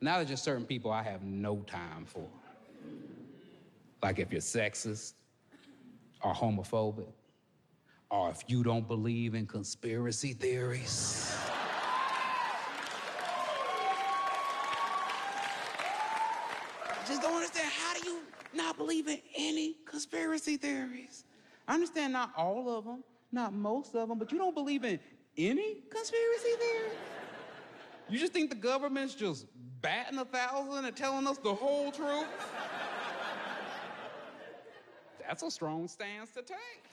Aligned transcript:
Now 0.00 0.16
there's 0.16 0.28
just 0.28 0.44
certain 0.44 0.64
people 0.64 0.90
I 0.90 1.02
have 1.02 1.22
no 1.22 1.56
time 1.66 2.04
for. 2.04 2.26
Like 4.02 4.18
if 4.18 4.30
you're 4.30 4.40
sexist 4.40 5.14
or 6.22 6.32
homophobic, 6.32 7.12
or 8.10 8.30
if 8.30 8.44
you 8.46 8.62
don't 8.62 8.86
believe 8.86 9.34
in 9.34 9.46
conspiracy 9.46 10.32
theories. 10.32 11.36
just 17.08 17.22
don't 17.22 17.34
understand 17.34 17.72
how 17.72 17.94
do 17.94 18.06
you 18.06 18.18
not 18.54 18.76
believe 18.76 19.08
in 19.08 19.18
any 19.36 19.76
conspiracy 19.86 20.56
theories? 20.58 21.24
I 21.66 21.74
understand 21.74 22.12
not 22.12 22.32
all 22.36 22.76
of 22.76 22.84
them, 22.84 23.02
not 23.32 23.54
most 23.54 23.94
of 23.94 24.08
them, 24.08 24.18
but 24.18 24.30
you 24.30 24.38
don't 24.38 24.54
believe 24.54 24.84
in 24.84 25.00
any 25.36 25.76
conspiracy 25.90 26.50
theories? 26.58 26.98
You 28.10 28.18
just 28.18 28.32
think 28.32 28.50
the 28.50 28.56
government's 28.56 29.14
just 29.14 29.46
batting 29.80 30.18
a 30.18 30.24
thousand 30.24 30.84
and 30.84 30.96
telling 30.96 31.26
us 31.26 31.38
the 31.38 31.54
whole 31.54 31.90
truth? 31.92 32.26
That's 35.20 35.42
a 35.42 35.50
strong 35.50 35.88
stance 35.88 36.30
to 36.32 36.42
take. 36.42 36.88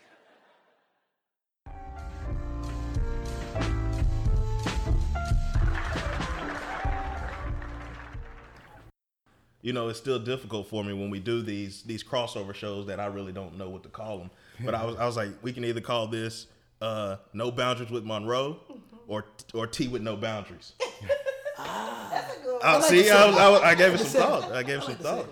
you 9.66 9.74
know, 9.74 9.90
it's 9.90 9.98
still 9.98 10.20
difficult 10.20 10.68
for 10.68 10.84
me 10.84 10.94
when 10.94 11.10
we 11.10 11.20
do 11.20 11.42
these 11.42 11.82
these 11.82 12.04
crossover 12.04 12.54
shows 12.54 12.86
that 12.86 13.00
I 13.00 13.08
really 13.08 13.32
don't 13.32 13.58
know 13.58 13.68
what 13.68 13.82
to 13.82 13.90
call 13.90 14.20
them. 14.20 14.30
But 14.64 14.76
I 14.76 14.86
was 14.86 14.96
I 14.98 15.08
was 15.08 15.18
like, 15.18 15.30
we 15.42 15.52
can 15.54 15.66
either 15.66 15.82
call 15.82 16.06
this 16.06 16.46
uh, 16.82 17.16
"No 17.34 17.50
Boundaries 17.50 17.90
with 17.90 18.04
Monroe" 18.04 18.60
or 19.08 19.26
or 19.56 19.66
"Tea 19.66 19.88
with 19.88 20.04
No 20.04 20.18
Boundaries." 20.18 20.74
That's 21.58 22.38
a 22.38 22.40
good 22.44 22.54
one. 22.54 22.62
Uh, 22.64 22.80
like 22.80 22.84
see, 22.90 23.02
the 23.04 23.12
I, 23.12 23.26
was, 23.28 23.38
I, 23.38 23.50
was, 23.50 23.62
I 23.62 23.76
gave 23.76 23.94
it 23.94 23.98
some 24.00 24.22
thought. 24.22 24.52
I 24.52 24.64
gave 24.64 24.80
it 24.80 24.84
some 24.84 24.96
thought. 24.96 25.28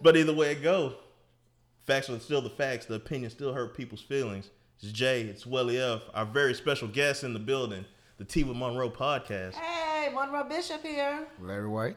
But 0.00 0.16
either 0.16 0.34
way 0.34 0.52
it 0.52 0.62
go, 0.62 0.94
facts 1.86 2.08
are 2.10 2.18
still 2.20 2.40
the 2.42 2.50
facts. 2.50 2.86
The 2.86 2.94
opinion 2.94 3.30
still 3.30 3.52
hurt 3.52 3.76
people's 3.76 4.00
feelings. 4.02 4.50
It's 4.82 4.92
Jay. 4.92 5.22
It's 5.22 5.46
Welly 5.46 5.78
F. 5.80 6.02
Our 6.14 6.24
very 6.24 6.54
special 6.54 6.88
guest 6.88 7.24
in 7.24 7.32
the 7.32 7.38
building, 7.40 7.84
the 8.18 8.24
Tea 8.24 8.44
with 8.44 8.56
Monroe 8.56 8.90
podcast. 8.90 9.54
Hey, 9.54 10.08
Monroe 10.14 10.44
Bishop 10.44 10.82
here. 10.82 11.26
Larry 11.40 11.68
White. 11.68 11.96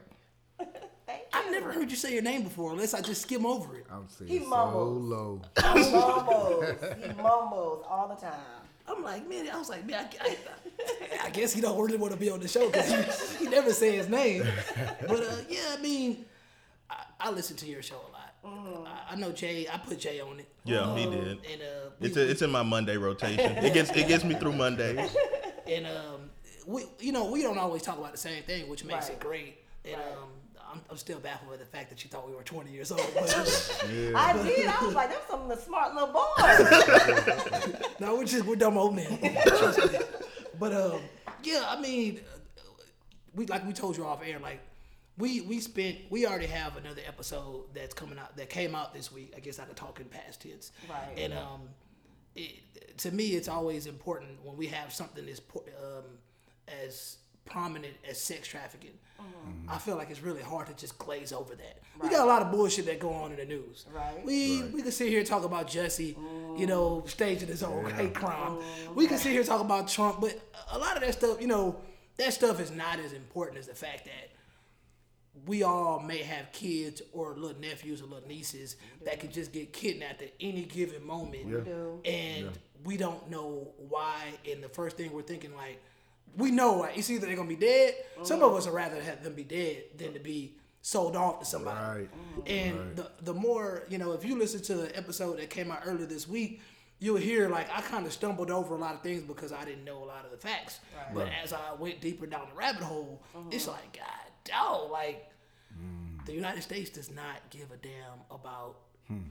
Thank 0.60 1.22
you. 1.22 1.28
I've 1.34 1.52
never 1.52 1.72
heard 1.72 1.90
you 1.92 1.98
say 1.98 2.14
your 2.14 2.22
name 2.24 2.44
before, 2.44 2.72
unless 2.72 2.94
I 2.94 3.02
just 3.02 3.22
skim 3.24 3.46
over 3.46 3.76
it. 3.76 3.86
I'm 3.92 4.08
saying 4.08 4.32
He 4.32 4.40
so 4.40 4.46
mumbles. 4.50 5.04
low. 5.04 5.42
He 5.58 5.62
mumbles. 5.92 6.66
He 7.04 7.08
mumbles 7.22 7.86
all 7.90 8.08
the 8.08 8.16
time. 8.22 8.40
I'm 8.96 9.04
like, 9.04 9.28
man, 9.30 9.48
I 9.52 9.58
was 9.58 9.70
like, 9.70 9.86
man, 9.86 10.08
I, 10.22 10.28
I, 10.28 11.28
I 11.28 11.30
guess 11.30 11.54
he 11.54 11.62
don't 11.62 11.80
really 11.82 11.98
want 11.98 12.14
to 12.14 12.20
be 12.20 12.30
on 12.30 12.40
the 12.40 12.48
show 12.48 12.68
because 12.70 12.90
he, 13.38 13.46
he 13.46 13.50
never 13.52 13.72
say 13.74 13.96
his 13.98 14.10
name. 14.10 14.44
But 15.08 15.20
uh, 15.24 15.36
yeah, 15.50 15.76
I 15.78 15.82
mean, 15.82 16.26
I, 16.90 17.04
I 17.20 17.32
listen 17.32 17.56
to 17.58 17.66
your 17.68 17.82
show 17.82 17.96
a 17.96 18.12
lot. 18.12 18.88
I, 18.88 19.14
I 19.14 19.16
know 19.16 19.32
Jay. 19.32 19.68
I 19.72 19.78
put 19.78 20.00
Jay 20.00 20.20
on 20.20 20.40
it. 20.40 20.48
Yeah, 20.66 20.96
he 20.96 21.06
Um, 21.06 21.12
did. 21.12 21.28
And 21.52 21.62
uh, 21.62 21.90
we, 22.00 22.08
It's 22.08 22.18
a, 22.18 22.30
it's 22.30 22.42
in 22.42 22.50
my 22.52 22.64
Monday 22.64 22.98
rotation. 22.98 23.58
It 23.58 23.74
gets 23.74 23.92
it 23.92 24.08
gets 24.08 24.24
me 24.24 24.36
through 24.36 24.54
Mondays. 24.54 25.16
and 25.68 25.86
um, 25.86 26.30
we, 26.66 26.86
you 27.00 27.12
know, 27.12 27.30
we 27.30 27.42
don't 27.44 27.58
always 27.60 27.82
talk 27.84 27.98
about 28.00 28.12
the 28.12 28.18
same 28.18 28.42
thing, 28.44 28.68
which 28.68 28.84
makes 28.84 29.08
Right. 29.10 29.14
it 29.18 29.20
great. 29.20 29.58
And 29.86 29.96
Right. 29.96 30.06
um, 30.12 30.30
I'm, 30.72 30.82
I'm 30.90 30.98
still 30.98 31.20
baffled 31.20 31.52
with 31.52 31.60
the 31.60 31.66
fact 31.66 31.90
that 31.90 32.04
you 32.04 32.10
thought 32.10 32.28
we 32.28 32.36
were 32.36 32.44
20 32.44 32.72
years 32.72 32.92
old. 32.92 33.02
But, 33.14 33.30
I 34.16 34.34
did. 34.44 34.68
I 34.68 34.86
was 34.86 34.96
like, 34.96 35.10
that's 35.10 35.28
some 35.30 35.42
of 35.42 35.50
the 35.50 35.58
smart 35.58 35.94
little 35.94 36.14
boys. 36.14 37.84
no, 38.00 38.16
we're 38.16 38.26
just 38.26 38.46
we're 38.46 38.56
dumb 38.56 38.78
old 38.78 38.96
men. 38.96 39.38
Trust 39.48 39.92
me. 39.92 40.00
But 40.60 40.74
um, 40.74 41.02
yeah, 41.44 41.66
I 41.68 41.80
mean, 41.80 42.20
uh, 42.58 42.62
we 43.36 43.46
like 43.48 43.66
we 43.66 43.74
told 43.74 43.98
you 43.98 44.06
off 44.06 44.22
air, 44.26 44.40
like 44.40 44.62
we 45.18 45.42
we 45.42 45.60
spent 45.60 45.98
we 46.10 46.26
already 46.26 46.48
have 46.48 46.78
another 46.78 47.02
episode 47.08 47.66
that's 47.74 47.94
coming 47.94 48.18
out 48.18 48.38
that 48.38 48.50
came 48.50 48.76
out 48.76 48.94
this 48.94 49.12
week. 49.12 49.34
I 49.36 49.40
guess 49.40 49.60
I 49.60 49.66
could 49.66 49.76
talk 49.76 50.00
in 50.00 50.06
past 50.06 50.42
tense. 50.42 50.72
Right. 50.90 51.18
And 51.18 51.34
um, 51.34 51.70
it, 52.36 52.98
to 53.00 53.12
me, 53.12 53.30
it's 53.30 53.48
always 53.48 53.88
important 53.88 54.44
when 54.44 54.56
we 54.58 54.68
have 54.68 54.94
something 54.94 55.28
as 55.28 55.42
um, 55.82 56.04
as 56.86 57.18
prominent 57.46 57.94
as 58.10 58.20
sex 58.20 58.48
trafficking. 58.48 58.98
I 59.68 59.78
feel 59.78 59.96
like 59.96 60.10
it's 60.10 60.22
really 60.22 60.42
hard 60.42 60.68
to 60.68 60.74
just 60.74 60.98
glaze 60.98 61.32
over 61.32 61.56
that. 61.56 61.80
We 62.02 62.10
got 62.10 62.22
a 62.22 62.26
lot 62.26 62.42
of 62.42 62.52
bullshit 62.52 62.86
that 62.88 63.00
go 63.00 63.12
on 63.12 63.32
in 63.32 63.38
the 63.38 63.46
news. 63.46 63.86
Right. 63.94 64.26
We 64.26 64.64
we 64.64 64.82
can 64.82 64.92
sit 64.92 65.10
here 65.10 65.20
and 65.20 65.28
talk 65.28 65.44
about 65.44 65.68
Jussie, 65.68 66.16
you 66.60 66.66
know, 66.66 67.04
staging 67.06 67.48
his 67.48 67.62
own 67.64 67.90
hate 67.92 68.16
crime. 68.16 68.58
We 68.96 69.08
can 69.08 69.18
sit 69.18 69.32
here 69.32 69.42
and 69.42 69.48
talk 69.48 69.62
about 69.62 69.88
Trump, 69.88 70.22
but 70.22 70.40
a 70.72 70.78
lot 70.80 70.96
of 70.96 71.04
that 71.04 71.14
stuff, 71.14 71.40
you 71.40 71.48
know, 71.48 71.80
that 72.18 72.34
stuff 72.34 72.60
is 72.60 72.72
not 72.72 73.00
as 73.00 73.14
important 73.14 73.60
as 73.60 73.68
the 73.68 73.76
fact 73.76 74.06
that 74.06 74.32
we 75.46 75.64
all 75.64 76.00
may 76.00 76.20
have 76.20 76.52
kids 76.52 77.02
or 77.14 77.36
little 77.36 77.60
nephews 77.60 78.02
or 78.02 78.06
little 78.06 78.28
nieces 78.28 78.76
that 79.06 79.20
could 79.20 79.32
just 79.32 79.52
get 79.54 79.72
kidnapped 79.72 80.22
at 80.22 80.34
any 80.40 80.64
given 80.64 81.06
moment. 81.06 81.66
do. 81.66 82.02
And 82.06 82.50
we 82.84 82.98
don't 82.98 83.30
know 83.30 83.74
why. 83.78 84.24
And 84.50 84.64
the 84.64 84.70
first 84.70 84.98
thing 84.98 85.12
we're 85.12 85.22
thinking, 85.22 85.56
like, 85.56 85.82
we 86.38 86.52
know 86.52 86.80
like, 86.80 86.98
it's 86.98 87.10
either 87.10 87.26
they're 87.26 87.36
gonna 87.36 87.48
be 87.48 87.56
dead. 87.56 87.96
Some 88.24 88.44
of 88.44 88.54
us 88.54 88.66
would 88.66 88.76
rather 88.76 89.02
have 89.02 89.24
them 89.24 89.34
be 89.34 89.44
dead 89.44 89.84
than 89.98 90.14
to 90.14 90.20
be 90.20 90.56
sold 90.82 91.16
off 91.16 91.40
to 91.40 91.46
somebody. 91.46 92.02
Right. 92.02 92.48
And 92.48 92.96
the 92.96 93.12
the 93.22 93.34
more 93.34 93.84
you 93.90 93.98
know, 93.98 94.14
if 94.14 94.26
you 94.26 94.38
listen 94.38 94.62
to 94.64 94.76
the 94.76 94.98
episode 94.98 95.38
that 95.38 95.50
came 95.50 95.72
out 95.72 95.82
earlier 95.86 96.06
this 96.06 96.28
week, 96.28 96.62
you'll 97.00 97.18
hear 97.18 97.50
like 97.50 97.70
I 97.74 97.82
kind 97.82 98.06
of 98.06 98.14
stumbled 98.14 98.52
over 98.52 98.76
a 98.76 98.78
lot 98.78 98.96
of 98.96 99.02
things 99.02 99.24
because 99.24 99.52
I 99.52 99.66
didn't 99.66 99.84
know 99.84 100.04
a 100.04 100.06
lot 100.06 100.26
of 100.26 100.32
the 100.32 100.38
facts. 100.38 100.80
But 101.14 101.30
as 101.44 101.54
I 101.54 101.74
went 101.78 102.02
deeper 102.02 102.26
down 102.26 102.48
the 102.50 102.56
rabbit 102.56 102.84
hole, 102.84 103.22
uh-huh. 103.36 103.50
it's 103.52 103.68
like 103.68 103.94
God, 103.94 104.32
dog, 104.46 104.92
like 104.92 105.30
mm. 105.78 106.26
the 106.26 106.34
United 106.34 106.62
States 106.62 106.90
does 106.90 107.12
not 107.12 107.50
give 107.50 107.72
a 107.72 107.78
damn 107.78 108.20
about 108.30 108.78
hmm. 109.08 109.30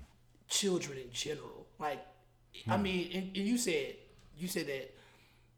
children 0.49 0.99
in 0.99 1.11
general. 1.13 1.67
Like, 1.79 2.05
I 2.69 2.77
hmm. 2.77 2.83
mean, 2.83 3.11
and, 3.15 3.37
and 3.37 3.47
you 3.47 3.57
said 3.57 3.95
you 4.37 4.49
said 4.49 4.67
that 4.67 4.95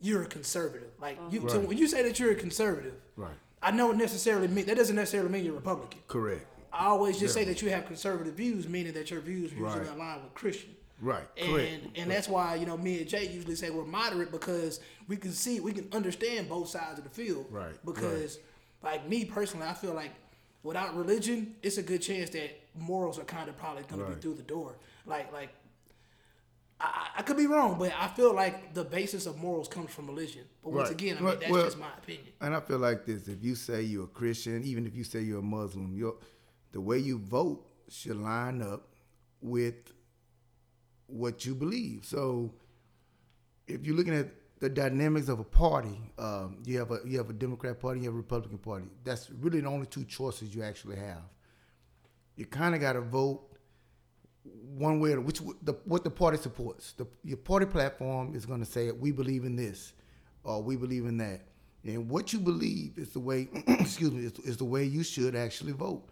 you're 0.03 0.23
a 0.23 0.27
conservative. 0.27 0.91
Like, 1.01 1.19
you 1.31 1.49
so 1.49 1.61
when 1.61 1.79
you 1.79 1.87
say 1.87 2.03
that 2.03 2.19
you're 2.21 2.33
a 2.33 2.35
conservative, 2.37 2.95
Right. 3.17 3.35
I 3.63 3.71
know 3.71 3.93
necessarily 3.93 4.49
mean 4.49 4.67
that 4.67 4.77
doesn't 4.77 4.97
necessarily 4.97 5.31
mean 5.31 5.45
you're 5.45 5.55
Republican. 5.55 6.01
Correct. 6.09 6.45
I 6.73 6.87
always 6.87 7.19
just 7.21 7.35
say 7.35 7.45
that 7.45 7.63
you 7.63 7.71
have 7.71 7.87
conservative 7.87 8.35
views, 8.35 8.67
meaning 8.69 8.93
that 8.95 9.11
your 9.11 9.21
views 9.21 9.53
usually 9.53 9.69
Right. 9.81 9.89
align 9.89 10.23
with 10.23 10.35
Christian. 10.35 10.75
Right. 11.01 11.27
And 11.37 11.51
Correct. 11.51 11.73
and 11.99 12.11
that's 12.11 12.29
why 12.29 12.55
you 12.57 12.67
know 12.67 12.77
me 12.77 12.99
and 13.01 13.09
Jay 13.09 13.27
usually 13.29 13.55
say 13.57 13.71
we're 13.71 13.85
moderate 13.85 14.31
because 14.31 14.81
we 15.09 15.17
can 15.17 15.33
see 15.33 15.61
we 15.61 15.73
can 15.73 15.89
understand 15.93 16.49
both 16.49 16.69
sides 16.69 16.99
of 16.99 17.05
the 17.05 17.11
field. 17.11 17.47
Right, 17.51 17.75
Because 17.85 18.39
like 18.83 19.09
me 19.09 19.25
personally, 19.25 19.67
I 19.67 19.75
feel 19.75 19.95
like 19.95 20.13
without 20.63 20.97
religion, 20.97 21.57
it's 21.63 21.77
a 21.77 21.83
good 21.83 22.03
chance 22.03 22.31
that 22.31 22.59
morals 22.79 23.19
are 23.19 23.25
kind 23.25 23.49
of 23.49 23.57
probably 23.57 23.83
going 23.85 24.01
to 24.05 24.11
be 24.15 24.21
through 24.21 24.35
the 24.35 24.43
door. 24.43 24.77
Like 25.07 25.33
like. 25.33 25.51
I, 26.83 27.09
I- 27.19 27.23
could 27.23 27.37
be 27.37 27.47
wrong, 27.47 27.79
but 27.79 27.93
I 27.99 28.09
feel 28.09 28.35
like 28.35 28.75
the 28.75 28.85
basis 28.85 29.27
of 29.27 29.39
morals 29.39 29.69
comes 29.69 29.91
from 29.91 30.07
religion. 30.09 30.43
But 30.63 30.73
once 30.73 30.89
Right. 30.89 31.01
again, 31.01 31.17
I 31.17 31.21
mean 31.21 31.25
Well- 31.25 31.37
that's 31.39 31.51
well- 31.53 31.65
just 31.65 31.79
my 31.79 31.93
opinion. 31.97 32.27
And 32.41 32.55
I 32.55 32.61
feel 32.61 32.79
like 32.79 33.07
this: 33.07 33.29
if 33.29 33.43
you 33.45 33.55
say 33.55 33.83
you're 33.83 34.05
a 34.05 34.09
Christian, 34.09 34.65
even 34.65 34.87
if 34.87 34.95
you 34.97 35.05
say 35.05 35.21
you're 35.23 35.39
a 35.41 35.43
Muslim, 35.43 35.95
your 35.95 36.17
the 36.73 36.81
way 36.81 36.99
you 36.99 37.19
vote 37.19 37.67
should 37.89 38.17
line 38.17 38.63
up 38.63 38.89
with 39.41 39.93
what 41.07 41.45
you 41.45 41.55
believe. 41.55 42.05
So, 42.05 42.55
if 43.67 43.85
you're 43.87 43.95
looking 43.97 44.15
at 44.15 44.29
the 44.61 44.69
dynamics 44.71 45.29
of 45.29 45.39
a 45.41 45.45
party, 45.45 46.01
um, 46.19 46.59
you 46.65 46.79
have 46.79 46.91
a 46.91 47.01
you 47.05 47.19
have 47.19 47.31
a 47.31 47.35
Democrat 47.35 47.79
party, 47.79 48.01
you 48.01 48.07
have 48.07 48.15
a 48.15 48.17
Republican 48.17 48.59
party. 48.59 48.87
That's 49.05 49.31
really 49.31 49.61
the 49.61 49.69
only 49.69 49.87
two 49.87 50.05
choices 50.05 50.55
you 50.55 50.63
actually 50.63 50.97
have. 50.97 51.23
You 52.37 52.47
kind 52.47 52.75
of 52.75 52.81
got 52.81 52.95
to 52.95 53.01
vote 53.03 53.52
one 54.45 54.99
way 55.01 55.13
or 55.13 55.21
which 55.21 55.41
the 55.63 55.75
what 55.85 56.05
the 56.05 56.11
party 56.11 56.37
supports. 56.39 56.93
The 56.93 57.07
your 57.25 57.37
party 57.37 57.67
platform 57.67 58.35
is 58.35 58.47
going 58.47 58.61
to 58.61 58.67
say 58.67 58.91
we 58.91 59.13
believe 59.13 59.45
in 59.45 59.57
this 59.57 59.93
or 60.45 60.63
we 60.63 60.77
believe 60.77 61.07
in 61.07 61.17
that. 61.19 61.43
And 61.85 62.09
what 62.09 62.33
you 62.33 62.39
believe 62.39 62.97
is 62.99 63.11
the 63.11 63.21
way 63.21 63.49
excuse 63.67 64.13
me 64.13 64.25
is, 64.25 64.39
is 64.41 64.57
the 64.57 64.65
way 64.65 64.85
you 64.85 65.03
should 65.03 65.35
actually 65.37 65.73
vote. 65.73 66.05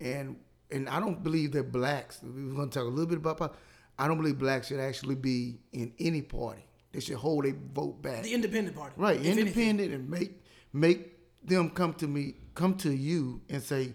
And 0.00 0.36
and 0.70 0.88
I 0.88 0.98
don't 0.98 1.22
believe 1.22 1.52
that 1.52 1.70
blacks. 1.72 2.20
We're 2.22 2.54
going 2.54 2.70
to 2.70 2.78
talk 2.78 2.86
a 2.86 2.90
little 2.90 3.06
bit 3.06 3.18
about. 3.18 3.56
I 3.98 4.08
don't 4.08 4.18
believe 4.18 4.38
blacks 4.38 4.66
should 4.68 4.80
actually 4.80 5.14
be 5.14 5.58
in 5.72 5.92
any 5.98 6.20
party. 6.22 6.64
They 6.92 7.00
should 7.00 7.16
hold 7.16 7.44
their 7.44 7.54
vote 7.74 8.02
back. 8.02 8.22
The 8.24 8.34
independent 8.34 8.76
party, 8.76 8.94
Right, 8.96 9.16
if 9.16 9.26
anything. 9.26 9.46
independent, 9.46 9.92
and 9.94 10.10
make 10.10 10.32
make 10.72 11.12
them 11.44 11.70
come 11.70 11.94
to 11.94 12.06
me, 12.08 12.34
come 12.54 12.74
to 12.78 12.90
you, 12.92 13.40
and 13.48 13.62
say, 13.62 13.94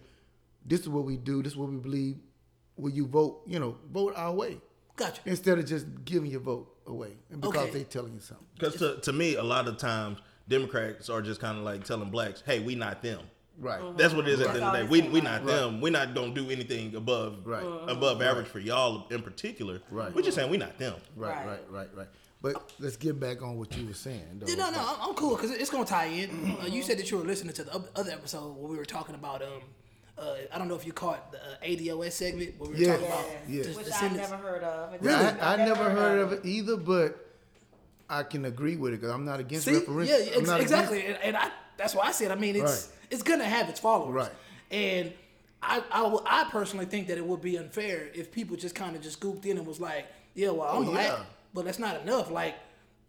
"This 0.66 0.82
is 0.82 0.90
what 0.90 1.04
we 1.06 1.18
do. 1.18 1.44
This 1.44 1.54
is 1.54 1.58
what 1.58 1.70
we 1.70 1.78
believe. 1.78 2.18
Will 2.82 2.92
you 2.92 3.06
vote? 3.08 3.44
You 3.48 3.60
know, 3.60 3.78
vote 3.92 4.14
our 4.16 4.34
way." 4.34 4.60
Gotcha. 4.98 5.22
Instead 5.26 5.58
of 5.60 5.66
just 5.66 5.86
giving 6.06 6.30
your 6.30 6.42
vote 6.42 6.68
away, 6.86 7.14
and 7.30 7.40
because 7.42 7.68
Okay. 7.70 7.72
they 7.80 7.84
telling 7.86 8.14
you 8.14 8.20
something. 8.20 8.46
Because 8.56 8.76
to, 8.78 8.98
to 9.02 9.14
me, 9.14 9.36
a 9.36 9.44
lot 9.44 9.68
of 9.68 9.78
times 9.78 10.20
Democrats 10.50 11.10
are 11.10 11.22
just 11.22 11.40
kind 11.40 11.58
of 11.58 11.64
like 11.64 11.84
telling 11.86 12.10
blacks, 12.10 12.44
"Hey, 12.46 12.60
we 12.60 12.76
not 12.76 13.02
them." 13.02 13.22
Right. 13.58 13.80
That's 13.98 14.14
what 14.14 14.28
it 14.28 14.34
is 14.34 14.42
at 14.42 14.54
the 14.54 14.54
end 14.56 14.64
of 14.64 14.72
the 14.74 14.80
day. 14.80 14.88
We 14.88 15.02
we 15.10 15.22
not 15.22 15.46
Right. 15.46 15.56
them. 15.56 15.82
We 15.82 15.90
not 15.92 16.14
don't 16.14 16.34
do 16.34 16.50
anything 16.50 16.96
above 16.96 17.46
Right. 17.46 17.64
above 17.64 18.22
average 18.22 18.48
for 18.48 18.60
y'all 18.60 19.08
in 19.10 19.22
particular. 19.22 19.82
Right. 19.92 20.14
We're 20.14 20.24
just 20.24 20.36
saying 20.36 20.50
we 20.50 20.58
not 20.58 20.78
them. 20.80 20.96
Right, 21.16 21.36
Right. 21.36 21.46
right, 21.46 21.72
right, 21.72 21.90
right. 21.96 22.08
But 22.42 22.72
let's 22.80 22.98
get 22.98 23.20
back 23.20 23.44
on 23.44 23.58
what 23.60 23.76
you 23.78 23.86
were 23.88 23.94
saying. 23.94 24.40
Though. 24.40 24.48
No, 24.56 24.72
no, 24.72 24.80
I'm, 24.80 25.10
I'm 25.10 25.16
cool 25.16 25.36
because 25.36 25.52
it's 25.52 25.70
gonna 25.70 25.86
tie 25.86 26.06
in. 26.08 26.58
Uh, 26.62 26.66
you 26.66 26.82
said 26.82 26.98
that 26.98 27.12
you 27.12 27.18
were 27.18 27.24
listening 27.24 27.54
to 27.54 27.64
the 27.64 27.84
other 27.96 28.12
episode 28.12 28.58
where 28.58 28.70
we 28.72 28.78
were 28.78 28.86
talking 28.86 29.14
about 29.16 29.44
um, 29.44 29.62
uh, 30.22 30.36
I 30.54 30.58
don't 30.60 30.68
know 30.68 30.76
if 30.76 30.86
you 30.86 30.94
caught 30.94 31.32
the 31.32 31.40
uh, 31.40 31.56
ADOS 31.66 32.12
segment 32.12 32.60
where 32.60 32.70
we 32.70 32.76
were 32.76 32.82
Yeah. 32.82 32.92
talking 32.94 33.08
about 33.08 33.26
Yeah. 33.48 33.64
the, 33.64 33.70
Which 33.74 33.86
the 33.88 33.94
I 33.96 34.00
sentence. 34.00 34.30
never 34.30 34.38
heard 34.38 34.64
of. 34.64 34.94
It's- 34.94 35.10
Yeah, 35.10 35.38
I, 35.42 35.50
I 35.50 35.54
I've 35.54 35.60
never 35.60 35.90
heard 35.90 36.20
of 36.20 36.32
it 36.34 36.46
either, 36.46 36.78
but 36.78 37.28
I 38.10 38.24
can 38.24 38.46
agree 38.46 38.76
with 38.76 38.94
it 38.94 39.00
because 39.02 39.14
I'm 39.14 39.26
not 39.26 39.40
against 39.40 39.66
See, 39.66 39.74
referendum. 39.74 40.06
yeah, 40.08 40.32
ex- 40.38 40.48
not 40.48 40.60
exactly, 40.62 41.06
and, 41.06 41.18
and 41.24 41.38
I, 41.38 41.50
that's 41.78 41.96
why 41.96 42.08
I 42.08 42.12
said. 42.12 42.32
I 42.32 42.36
mean, 42.36 42.56
it's 42.56 42.88
Right. 42.88 42.98
it's 43.10 43.24
gonna 43.24 43.46
have 43.46 43.70
its 43.70 43.80
followers, 43.80 44.14
Right. 44.14 44.32
And 44.70 45.12
I, 45.64 45.84
I, 45.92 46.18
I 46.26 46.50
personally 46.52 46.86
think 46.86 47.08
that 47.08 47.18
it 47.18 47.26
would 47.26 47.42
be 47.42 47.58
unfair 47.58 48.10
if 48.14 48.32
people 48.32 48.56
just 48.58 48.74
kind 48.76 48.96
of 48.96 49.02
just 49.02 49.18
scooped 49.18 49.46
in 49.46 49.58
and 49.58 49.68
was 49.68 49.80
like, 49.80 50.08
yeah, 50.34 50.50
well, 50.50 50.68
I'm 50.70 50.88
Oh, 50.88 50.92
black, 50.92 51.08
yeah. 51.08 51.24
but 51.54 51.66
that's 51.66 51.78
not 51.80 52.02
enough. 52.02 52.32
Like, 52.32 52.56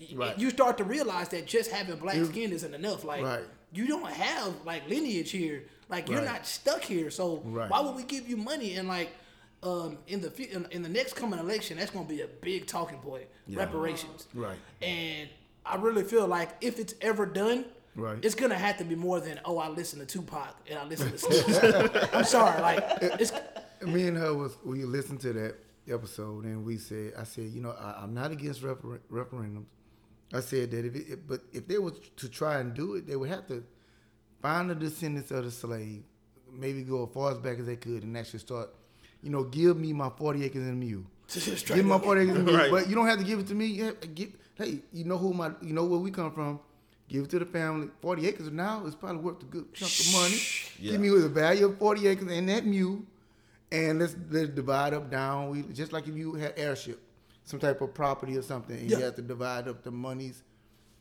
y- 0.01 0.07
Right. 0.15 0.39
you 0.39 0.51
start 0.51 0.77
to 0.79 0.85
realize 0.85 1.29
that 1.31 1.47
just 1.47 1.71
having 1.71 1.97
black 1.97 2.17
skin 2.27 2.53
isn't 2.53 2.75
enough. 2.75 3.05
Like, 3.05 3.23
Right. 3.23 3.45
you 3.73 3.87
don't 3.87 4.07
have 4.11 4.53
like 4.67 4.89
lineage 4.89 5.31
here. 5.31 5.65
Like, 5.93 6.09
you're 6.09 6.23
not 6.25 6.47
stuck 6.47 6.83
here. 6.83 7.11
So 7.11 7.43
Right. 7.45 7.71
why 7.71 7.81
would 7.81 7.95
we 7.95 8.03
give 8.03 8.29
you 8.29 8.37
money 8.37 8.75
and 8.77 8.89
like. 8.89 9.11
Um, 9.65 9.99
in 10.09 10.21
the 10.21 10.33
in, 10.53 10.67
in 10.73 10.83
the 10.83 10.89
next 10.89 11.13
coming 11.15 11.39
election, 11.39 11.79
that's 11.79 11.93
going 11.93 12.05
to 12.09 12.13
be 12.13 12.21
a 12.23 12.27
big 12.27 12.67
talking 12.67 12.99
point. 12.99 13.27
Reparations, 13.49 14.27
Right. 14.35 14.57
and 14.83 15.29
I 15.65 15.77
really 15.77 16.03
feel 16.03 16.27
like 16.27 16.49
if 16.61 16.81
it's 16.81 16.95
ever 17.01 17.27
done, 17.27 17.67
Right. 17.95 18.19
it's 18.25 18.35
gonna 18.35 18.57
have 18.59 18.79
to 18.79 18.85
be 18.85 18.97
more 18.97 19.21
than 19.21 19.39
oh 19.45 19.59
I 19.59 19.69
listen 19.69 20.01
to 20.01 20.05
Tupac 20.07 20.57
and 20.69 20.81
I 20.81 20.85
listen 20.85 21.13
to. 21.13 21.19
Snoop." 21.19 22.09
I'm 22.13 22.25
sorry, 22.25 22.61
like 22.61 22.83
it's 23.21 23.31
Me 23.87 24.09
and 24.09 24.17
her 24.17 24.35
was 24.35 24.57
we 24.65 24.83
listened 24.85 25.21
to 25.21 25.33
that 25.35 25.55
episode 25.89 26.45
and 26.45 26.65
we 26.65 26.77
said 26.79 27.13
I 27.17 27.23
said 27.23 27.45
you 27.53 27.61
know 27.61 27.71
I, 27.71 28.03
I'm 28.03 28.15
not 28.15 28.33
against 28.33 28.63
refer- 28.65 29.01
referendums. 29.13 29.67
I 30.33 30.41
said 30.41 30.73
that 30.73 30.85
if 30.87 30.97
it, 30.97 31.29
but 31.29 31.43
if 31.53 31.69
they 31.69 31.79
was 31.79 31.93
to 32.17 32.29
try 32.29 32.59
and 32.59 32.75
do 32.75 32.95
it, 32.95 33.07
they 33.07 33.15
would 33.15 33.29
have 33.29 33.47
to 33.47 33.63
find 34.43 34.69
the 34.71 34.75
descendants 34.75 35.31
of 35.31 35.45
the 35.45 35.51
slave, 35.51 36.03
maybe 36.53 36.83
go 36.83 37.07
as 37.07 37.13
far 37.15 37.31
as 37.33 37.39
back 37.39 37.59
as 37.59 37.67
they 37.67 37.77
could, 37.77 38.03
and 38.03 38.17
actually 38.17 38.41
start, 38.41 38.71
you 39.23 39.31
know, 39.31 39.45
give 39.45 39.77
me 39.77 39.93
my 39.93 40.11
40 40.11 40.45
acres 40.45 40.63
and 40.63 40.71
a 40.71 40.87
mule. 40.87 41.05
Give 41.67 41.85
my 41.87 41.99
40 41.99 42.21
acres 42.23 42.37
and 42.37 42.49
a 42.49 42.53
mule, 42.59 42.71
but 42.71 42.89
you 42.89 42.95
don't 42.95 43.07
have 43.07 43.19
to 43.19 43.25
give 43.25 43.39
it 43.39 43.47
to 43.49 43.55
me. 43.55 43.67
You 43.67 43.85
have- 43.87 44.15
give- 44.15 44.33
hey, 44.57 44.81
you 44.93 45.05
know 45.05 45.17
who 45.19 45.33
my, 45.33 45.53
you 45.63 45.73
know 45.73 45.85
where 45.85 45.99
we 46.01 46.11
come 46.11 46.33
from. 46.33 46.61
Give 47.09 47.25
it 47.25 47.31
to 47.31 47.39
the 47.39 47.47
family. 47.47 47.89
40 48.01 48.27
acres 48.29 48.51
now 48.51 48.87
is 48.87 48.95
probably 48.95 49.19
worth 49.23 49.43
a 49.43 49.47
good 49.47 49.73
chunk 49.75 49.91
of 49.93 50.13
money. 50.15 50.39
Yeah. 50.79 50.93
Give 50.93 51.01
me 51.01 51.09
the 51.11 51.29
value 51.29 51.67
of 51.67 51.79
40 51.79 52.07
acres 52.09 52.33
and 52.33 52.49
that 52.49 52.65
mule 52.65 53.03
and 53.71 53.99
let's 53.99 54.15
let's 54.31 54.49
divide 54.51 54.95
up 54.95 55.11
down. 55.11 55.51
We 55.51 55.63
just 55.75 55.93
like 55.93 56.07
if 56.09 56.17
you 56.17 56.35
had 56.35 56.55
heirship, 56.57 57.01
some 57.45 57.59
type 57.61 57.81
of 57.83 57.93
property 57.93 58.37
or 58.37 58.43
something, 58.43 58.77
and 58.79 58.91
Yeah. 58.91 58.99
you 58.99 59.05
have 59.05 59.17
to 59.17 59.23
divide 59.23 59.69
up 59.69 59.83
the 59.83 59.91
monies 59.91 60.43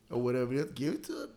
or 0.09 0.21
whatever. 0.21 0.53
Just 0.53 0.73
give 0.75 0.93
it 0.95 1.03
to 1.05 1.29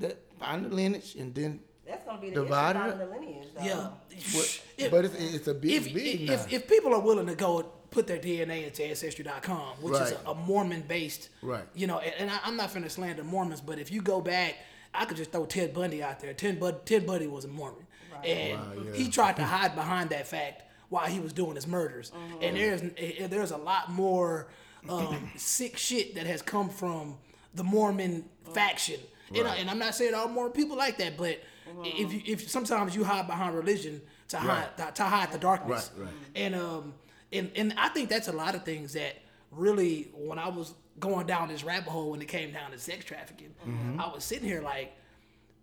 that 0.00 0.18
find 0.38 0.64
the 0.66 0.68
lineage 0.74 1.14
and 1.18 1.34
then. 1.34 1.60
That's 1.86 2.04
gonna 2.04 2.20
be 2.20 2.30
the 2.30 2.42
Divided 2.42 2.78
issue 2.80 2.88
it? 2.90 2.98
the 2.98 3.06
lineage, 3.06 3.48
though. 3.56 3.64
yeah. 3.64 3.88
But, 4.10 4.62
If- 4.78 4.90
but 4.90 5.04
it's, 5.06 5.14
it's 5.16 5.48
a 5.48 5.54
big, 5.54 5.72
if, 5.72 5.92
big 5.94 6.20
if, 6.22 6.28
now. 6.50 6.56
if 6.56 6.68
people 6.68 6.94
are 6.94 7.00
willing 7.00 7.26
to 7.26 7.34
go 7.34 7.62
put 7.90 8.06
their 8.06 8.18
DNA 8.18 8.64
into 8.66 8.84
ancestry.com, 8.84 9.76
which 9.80 10.00
is 10.00 10.12
a, 10.12 10.30
a 10.30 10.34
Mormon 10.34 10.82
based, 10.86 11.30
Right. 11.42 11.64
You 11.74 11.88
know, 11.88 11.98
and, 11.98 12.14
and 12.18 12.30
I, 12.30 12.38
I'm 12.44 12.56
not 12.56 12.70
finna 12.72 12.88
slander 12.90 13.24
Mormons, 13.24 13.60
but 13.60 13.78
if 13.80 13.90
you 13.90 14.00
go 14.02 14.20
back, 14.20 14.54
I 14.94 15.04
could 15.04 15.16
just 15.16 15.32
throw 15.32 15.44
Ted 15.46 15.74
Bundy 15.74 16.00
out 16.02 16.20
there. 16.20 16.32
Ted, 16.32 16.60
Bud, 16.60 16.86
Ted 16.86 17.06
Bundy 17.06 17.26
was 17.26 17.44
a 17.44 17.48
Mormon, 17.48 17.86
and 18.24 18.60
Wow, 18.60 18.72
yeah. 18.86 18.92
he 18.92 19.08
tried 19.08 19.36
to 19.36 19.44
hide 19.44 19.74
behind 19.74 20.10
that 20.10 20.28
fact 20.28 20.62
while 20.90 21.06
he 21.06 21.18
was 21.18 21.32
doing 21.32 21.54
his 21.56 21.66
murders. 21.66 22.12
And 22.40 22.56
there's 22.56 22.82
there's 23.30 23.50
a 23.52 23.56
lot 23.56 23.90
more 23.90 24.48
um, 24.88 25.30
sick 25.36 25.76
shit 25.76 26.14
that 26.14 26.26
has 26.26 26.40
come 26.42 26.68
from 26.68 27.16
the 27.54 27.64
Mormon 27.64 28.24
faction. 28.54 29.00
And, 29.34 29.46
I, 29.46 29.56
and 29.56 29.70
I'm 29.70 29.78
not 29.78 29.94
saying 29.94 30.14
all 30.14 30.28
Mormon 30.28 30.52
people 30.52 30.76
like 30.76 30.98
that, 30.98 31.16
but 31.16 31.40
if 31.84 32.12
you, 32.12 32.20
if 32.26 32.48
sometimes 32.50 32.96
you 32.96 33.04
hide 33.04 33.26
behind 33.26 33.54
religion 33.54 34.00
to 34.28 34.38
hide 34.38 34.76
to, 34.76 34.90
to 34.92 35.02
hide 35.04 35.30
the 35.32 35.38
darkness, 35.38 35.90
Right, 35.96 36.06
right. 36.06 36.14
and 36.34 36.54
um 36.54 36.94
and 37.32 37.50
and 37.54 37.74
I 37.78 37.88
think 37.90 38.08
that's 38.08 38.26
a 38.28 38.32
lot 38.32 38.54
of 38.56 38.64
things 38.64 38.92
that 38.94 39.14
really 39.52 40.08
when 40.14 40.38
I 40.38 40.48
was 40.48 40.74
going 40.98 41.26
down 41.26 41.48
this 41.48 41.62
rabbit 41.64 41.88
hole 41.88 42.10
when 42.10 42.20
it 42.20 42.28
came 42.28 42.52
down 42.52 42.72
to 42.72 42.78
sex 42.78 43.04
trafficking, 43.04 43.54
Mm-hmm. 43.66 44.00
I 44.00 44.12
was 44.12 44.24
sitting 44.24 44.48
here 44.48 44.62
like 44.62 44.92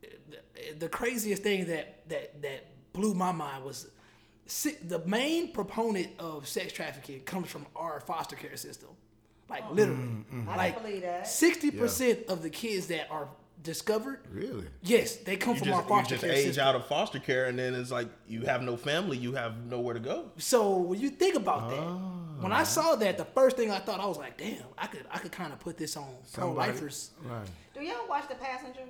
the, 0.01 0.73
the 0.79 0.89
craziest 0.89 1.43
thing 1.43 1.65
that 1.65 2.07
that 2.09 2.41
that 2.41 2.67
blew 2.93 3.13
my 3.13 3.31
mind 3.31 3.63
was 3.65 3.87
the 4.85 4.99
main 5.05 5.51
proponent 5.51 6.07
of 6.19 6.47
sex 6.47 6.71
trafficking 6.71 7.19
comes 7.21 7.49
from 7.49 7.65
our 7.75 7.99
foster 7.99 8.35
care 8.37 8.55
system. 8.55 8.89
Like 9.49 9.69
literally, 9.71 9.99
Mm-hmm. 10.03 10.41
I 10.49 10.53
can 10.53 10.57
like 10.57 10.81
believe 10.83 11.01
that. 11.01 11.27
sixty 11.27 11.71
percent 11.71 12.19
of 12.29 12.43
the 12.43 12.49
kids 12.49 12.87
that 12.87 13.07
are 13.11 13.27
discovered, 13.67 14.19
really? 14.31 14.65
yes, 14.81 15.17
they 15.17 15.37
come 15.37 15.53
You 15.53 15.59
from 15.59 15.67
just, 15.67 15.91
our 15.91 15.99
you 16.01 16.05
just 16.07 16.23
care 16.23 16.31
age 16.31 16.45
system. 16.47 16.65
out 16.67 16.75
of 16.75 16.87
foster 16.87 17.19
care, 17.19 17.45
and 17.45 17.59
then 17.59 17.75
it's 17.75 17.91
like 17.91 18.07
you 18.27 18.41
have 18.43 18.61
no 18.63 18.75
family, 18.77 19.17
you 19.17 19.33
have 19.33 19.63
nowhere 19.65 19.93
to 19.93 19.99
go. 19.99 20.31
So 20.37 20.77
when 20.77 20.99
you 20.99 21.09
think 21.11 21.35
about 21.35 21.69
that, 21.69 21.81
when 22.41 22.51
Ah. 22.51 22.59
I 22.61 22.63
saw 22.63 22.95
that, 22.95 23.17
the 23.17 23.25
first 23.25 23.57
thing 23.57 23.69
I 23.69 23.79
thought 23.79 23.99
I 23.99 24.05
was 24.05 24.17
like, 24.17 24.37
damn, 24.37 24.63
I 24.77 24.87
could 24.87 25.05
I 25.11 25.19
could 25.19 25.31
kind 25.31 25.53
of 25.53 25.59
put 25.59 25.77
this 25.77 25.95
on 25.97 26.07
pro 26.33 26.51
lifers. 26.51 27.11
Right. 27.23 27.45
Do 27.75 27.81
y'all 27.83 28.07
watch 28.09 28.27
The 28.29 28.35
Passenger? 28.35 28.87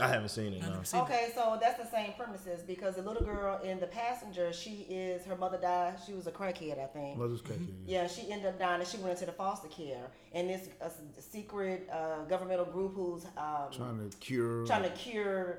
I 0.00 0.08
haven't 0.08 0.28
seen 0.30 0.52
it. 0.54 0.62
No. 0.62 0.80
seen 0.82 1.00
Okay, 1.02 1.30
so 1.34 1.58
that's 1.60 1.82
the 1.82 1.90
same 1.90 2.12
premises 2.16 2.62
because 2.62 2.96
the 2.96 3.02
little 3.02 3.22
girl 3.24 3.60
in 3.62 3.78
The 3.80 3.86
Passenger, 3.86 4.52
she 4.52 4.86
is 4.88 5.24
her 5.26 5.36
mother 5.36 5.58
died. 5.58 5.94
She 6.06 6.12
was 6.12 6.26
a 6.26 6.32
crackhead, 6.32 6.78
I 6.82 6.86
think. 6.86 7.18
Mother's 7.18 7.40
crazy. 7.40 7.74
Yeah, 7.86 8.06
she 8.06 8.30
ended 8.32 8.48
up 8.48 8.58
dying 8.58 8.80
and 8.80 8.88
she 8.88 8.96
went 8.98 9.10
into 9.12 9.26
the 9.26 9.32
foster 9.32 9.68
care. 9.68 10.10
And 10.32 10.48
this 10.48 10.68
a 10.80 10.86
s- 10.86 10.94
secret 11.18 11.88
uh, 11.92 12.24
governmental 12.28 12.64
group 12.66 12.94
who's 12.94 13.24
um, 13.36 13.70
Trying 13.72 14.08
to 14.10 14.16
cure. 14.18 14.66
trying 14.66 14.82
to 14.84 14.90
cure 14.90 15.58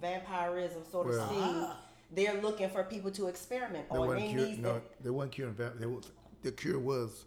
vampirism, 0.00 0.82
so 0.90 1.02
to 1.04 1.08
Well- 1.10 1.28
speak. 1.28 1.76
They're 2.14 2.42
looking 2.42 2.68
for 2.68 2.84
people 2.84 3.10
to 3.12 3.28
experiment 3.28 3.88
They 3.90 3.96
on. 3.96 4.06
wasn't 4.06 4.26
They 4.26 4.32
cure, 4.34 4.46
need 4.46 4.62
no, 4.62 4.82
they 5.00 5.08
wasn't 5.08 5.32
curing. 5.32 5.54
va- 5.54 5.72
They 5.78 5.86
was, 5.86 6.10
the 6.42 6.52
cure 6.52 6.78
was. 6.78 7.24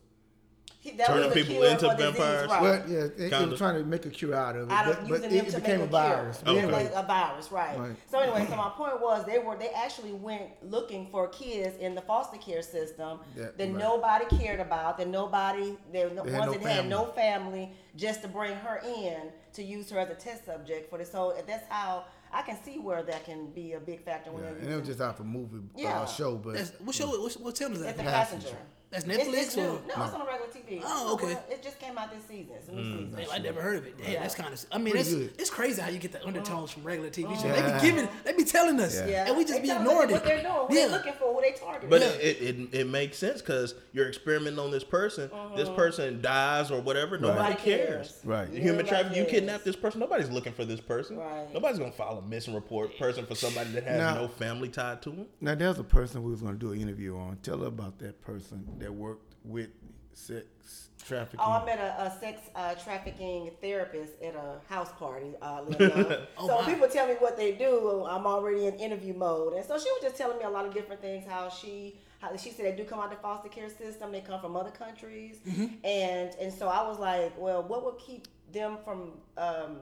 He- 0.86 0.98
that 0.98 1.08
Turning 1.08 1.32
people 1.32 1.64
into 1.64 1.90
for 1.90 1.96
disease, 1.96 2.16
vampires? 2.18 2.50
right. 2.50 2.62
Well, 2.62 2.84
yeah, 2.88 3.08
they, 3.18 3.30
they 3.30 3.46
were 3.46 3.58
trying 3.58 3.76
to 3.76 3.84
make 3.84 4.06
a 4.06 4.10
cure 4.10 4.36
out 4.36 4.56
of 4.56 4.70
it, 4.70 4.72
out 4.72 4.88
of 4.88 4.96
but, 4.98 5.08
using 5.08 5.22
but 5.22 5.30
them 5.32 5.46
it 5.46 5.50
to 5.52 5.56
became 5.60 5.76
a 5.76 5.80
make 5.84 5.90
virus. 5.90 6.38
Cure. 6.38 6.50
Okay. 6.56 6.64
anyway, 6.64 6.84
Like 6.84 6.94
a 7.04 7.08
virus, 7.08 7.52
right. 7.52 7.80
Right. 7.80 7.96
So 8.12 8.20
anyway, 8.20 8.46
so 8.50 8.56
my 8.56 8.70
point 8.70 9.02
was 9.02 9.26
they 9.26 9.40
were 9.40 9.58
they 9.58 9.70
actually 9.70 10.14
went 10.14 10.44
looking 10.62 11.08
for 11.12 11.28
kids 11.30 11.78
in 11.78 11.96
the 11.96 12.02
foster 12.02 12.38
care 12.38 12.62
system 12.62 13.20
Yeah, 13.36 13.46
that 13.58 13.60
right. 13.60 13.72
nobody 13.72 14.26
cared 14.38 14.60
about, 14.60 14.98
that 15.00 15.08
nobody 15.08 15.76
they 15.92 16.04
no, 16.14 16.24
They 16.24 16.32
had 16.32 16.40
ones 16.42 16.52
no 16.54 16.58
that 16.64 16.72
had 16.72 16.88
no 16.90 17.06
family, 17.08 17.72
just 17.96 18.22
to 18.22 18.28
bring 18.28 18.56
her 18.56 18.82
in 18.86 19.32
to 19.54 19.64
use 19.64 19.90
her 19.90 20.00
as 20.00 20.10
a 20.10 20.16
test 20.16 20.46
subject 20.46 20.90
for 20.90 20.98
this. 21.00 21.12
So 21.12 21.36
that's 21.48 21.66
how 21.70 22.06
I 22.32 22.42
can 22.44 22.62
see 22.64 22.78
where 22.80 23.02
that 23.04 23.24
can 23.26 23.48
be 23.52 23.74
a 23.74 23.80
big 23.80 24.04
factor 24.04 24.32
when 24.32 24.44
yeah, 24.44 24.50
they're 24.52 24.60
and 24.60 24.74
it 24.74 24.76
was 24.80 24.88
just 24.88 25.02
out 25.02 25.18
for 25.18 25.24
movie 25.24 25.62
Yeah. 25.76 26.02
uh, 26.02 26.06
show, 26.06 26.36
but 26.36 26.56
That's, 26.56 26.72
what 26.82 26.94
show? 26.96 27.08
What, 27.08 27.34
what 27.42 27.56
channel 27.56 27.76
is 27.78 27.82
It's 27.82 27.92
that? 27.96 27.98
the 27.98 28.04
Passenger. 28.04 28.48
passenger. 28.48 28.62
That's 28.96 29.08
It's- 29.08 29.28
Netflix 29.28 29.42
it's 29.42 29.56
new. 29.58 29.64
or 29.64 29.66
no? 29.68 30.06
It's 30.06 30.14
on 30.14 30.22
a 30.22 30.26
regular 30.26 30.48
TV. 30.48 30.82
Oh, 30.86 31.14
okay. 31.16 31.26
Well, 31.26 31.44
It 31.50 31.62
just 31.62 31.80
came 31.80 31.98
out 31.98 32.12
this 32.14 32.24
season. 32.24 32.56
It's 32.56 32.70
a 32.70 32.72
new 32.72 32.82
mm. 32.82 33.16
season. 33.18 33.30
I 33.34 33.38
never 33.40 33.62
heard 33.62 33.78
of 33.78 33.86
it. 33.86 33.98
Damn, 33.98 34.12
Yeah. 34.12 34.22
that's 34.22 34.36
kind 34.36 34.54
of. 34.54 34.66
I 34.72 34.78
mean, 34.78 34.96
it's 34.96 35.12
it's 35.12 35.50
crazy 35.50 35.82
how 35.82 35.90
you 35.90 36.00
get 36.00 36.14
the 36.14 36.26
undertones 36.26 36.72
from 36.72 36.84
regular 36.84 37.10
TV 37.10 37.34
shows. 37.36 37.44
They 37.44 37.50
Yeah. 37.50 37.82
be 37.82 37.88
giving, 37.88 38.10
they 38.24 38.34
be 38.34 38.44
telling 38.46 38.80
us, 38.80 38.96
Yeah. 38.96 39.06
Yeah, 39.08 39.28
and 39.28 39.38
we 39.38 39.44
just 39.44 39.56
They 39.56 39.62
be 39.62 39.68
tell 39.68 39.78
us 39.78 39.82
ignoring 39.82 40.12
what 40.12 40.22
it. 40.22 40.26
they're 40.26 40.42
doing, 40.42 40.54
what 40.54 40.72
yeah, 40.72 40.80
they're 40.88 40.98
looking 40.98 41.14
for, 41.14 41.34
what 41.34 41.44
they 41.44 41.52
targeting. 41.52 41.90
But 41.90 42.02
it, 42.02 42.42
it 42.42 42.74
it 42.74 42.88
makes 42.88 43.18
sense 43.18 43.42
because 43.42 43.76
you're 43.92 44.08
experimenting 44.08 44.60
on 44.60 44.72
this 44.72 44.84
person. 44.84 45.30
This 45.56 45.68
mm-hmm. 45.68 45.76
person 45.76 46.22
dies 46.22 46.72
or 46.72 46.82
whatever. 46.82 47.18
Nobody 47.18 47.40
Nobody 47.40 47.56
cares. 47.62 47.88
cares. 47.88 48.20
Right. 48.24 48.48
Human 48.50 48.68
Nobody 48.78 48.90
trafficking. 48.90 49.18
You 49.18 49.26
kidnap 49.26 49.64
this 49.64 49.76
person. 49.76 50.00
Nobody's 50.00 50.30
looking 50.30 50.54
for 50.54 50.64
this 50.64 50.80
person. 50.80 51.18
Right. 51.18 51.54
Nobody's 51.54 51.80
gonna 51.80 51.92
file 51.92 52.18
a 52.18 52.22
missing 52.22 52.54
report 52.54 52.98
person 52.98 53.26
for 53.26 53.36
somebody 53.36 53.72
that 53.72 53.84
has 53.84 53.98
Now- 53.98 54.16
no 54.16 54.28
family 54.28 54.70
tied 54.70 55.02
to 55.04 55.10
them. 55.10 55.28
now 55.42 55.56
there's 55.56 55.80
a 55.80 55.84
person 55.84 56.24
we 56.24 56.32
was 56.32 56.42
going 56.42 56.54
to 56.54 56.60
do 56.60 56.72
an 56.72 56.80
interview 56.80 57.18
on. 57.18 57.38
Tell 57.44 57.60
her 57.60 57.68
about 57.68 58.00
that 58.00 58.22
person 58.22 58.66
that 58.86 58.94
worked 58.94 59.34
with 59.44 59.70
sex 60.14 60.90
trafficking. 61.04 61.40
Oh, 61.44 61.52
I 61.52 61.66
met 61.66 61.80
a, 61.80 62.04
a 62.04 62.18
sex 62.20 62.40
uh, 62.56 62.76
trafficking 62.76 63.52
therapist 63.62 64.14
at 64.24 64.36
a 64.36 64.60
house 64.74 64.92
party. 64.94 65.34
Uh, 65.42 65.62
Oh, 66.38 66.48
so 66.48 66.56
wow. 66.58 66.66
people 66.66 66.88
tell 66.88 67.08
me 67.08 67.16
what 67.16 67.36
they 67.38 67.52
do, 67.54 68.06
I'm 68.08 68.26
already 68.28 68.68
in 68.68 68.76
interview 68.76 69.14
mode. 69.14 69.54
And 69.54 69.66
so 69.66 69.78
she 69.78 69.90
was 69.92 70.00
just 70.04 70.16
telling 70.18 70.38
me 70.38 70.44
a 70.46 70.50
lot 70.50 70.66
of 70.66 70.74
different 70.74 71.02
things. 71.02 71.26
How 71.28 71.50
she, 71.50 72.00
how 72.22 72.36
she 72.38 72.52
said 72.52 72.66
they 72.66 72.76
do 72.76 72.86
come 72.88 73.00
out 73.00 73.10
the 73.10 73.18
foster 73.18 73.50
care 73.50 73.70
system. 73.70 74.12
They 74.12 74.22
come 74.22 74.40
from 74.40 74.56
other 74.56 74.72
countries, 74.72 75.38
Mm-hmm. 75.48 75.66
and 75.84 76.30
and 76.42 76.54
so 76.54 76.68
I 76.68 76.88
was 76.88 77.00
like, 77.00 77.34
well, 77.38 77.64
what 77.64 77.84
would 77.86 77.98
keep 77.98 78.28
them 78.54 78.78
from 78.86 79.14
um, 79.38 79.78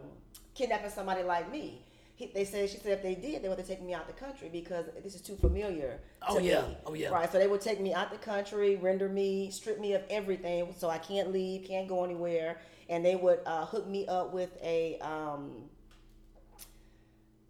kidnapping 0.56 0.90
somebody 0.92 1.24
like 1.24 1.52
me? 1.52 1.86
He, 2.16 2.28
they 2.34 2.46
said 2.46 2.70
she 2.70 2.78
said 2.78 2.92
if 2.92 3.02
they 3.02 3.16
did, 3.16 3.42
they 3.44 3.50
would 3.50 3.58
have 3.58 3.68
taken 3.68 3.88
me 3.88 3.94
out 3.94 4.06
the 4.08 4.14
country 4.14 4.48
because 4.52 4.86
this 5.04 5.16
is 5.16 5.22
too 5.22 5.36
familiar. 5.36 6.00
Oh, 6.28 6.38
to 6.38 6.44
yeah. 6.44 6.62
me. 6.62 6.78
Oh, 6.86 6.94
yeah. 6.94 7.10
Right. 7.10 7.32
So 7.32 7.40
they 7.40 7.48
would 7.48 7.62
take 7.62 7.82
me 7.82 7.94
out 7.94 8.12
the 8.12 8.18
country, 8.18 8.76
render 8.76 9.10
me, 9.10 9.50
strip 9.50 9.80
me 9.80 9.94
of 9.94 10.04
everything, 10.10 10.74
so 10.78 10.90
I 10.90 11.00
can't 11.00 11.32
leave, 11.32 11.68
can't 11.68 11.88
go 11.88 12.04
anywhere, 12.04 12.58
and 12.88 13.04
they 13.04 13.16
would 13.16 13.40
uh, 13.48 13.66
hook 13.66 13.88
me 13.88 14.06
up 14.08 14.32
with 14.32 14.52
a, 14.62 15.00
um, 15.00 15.64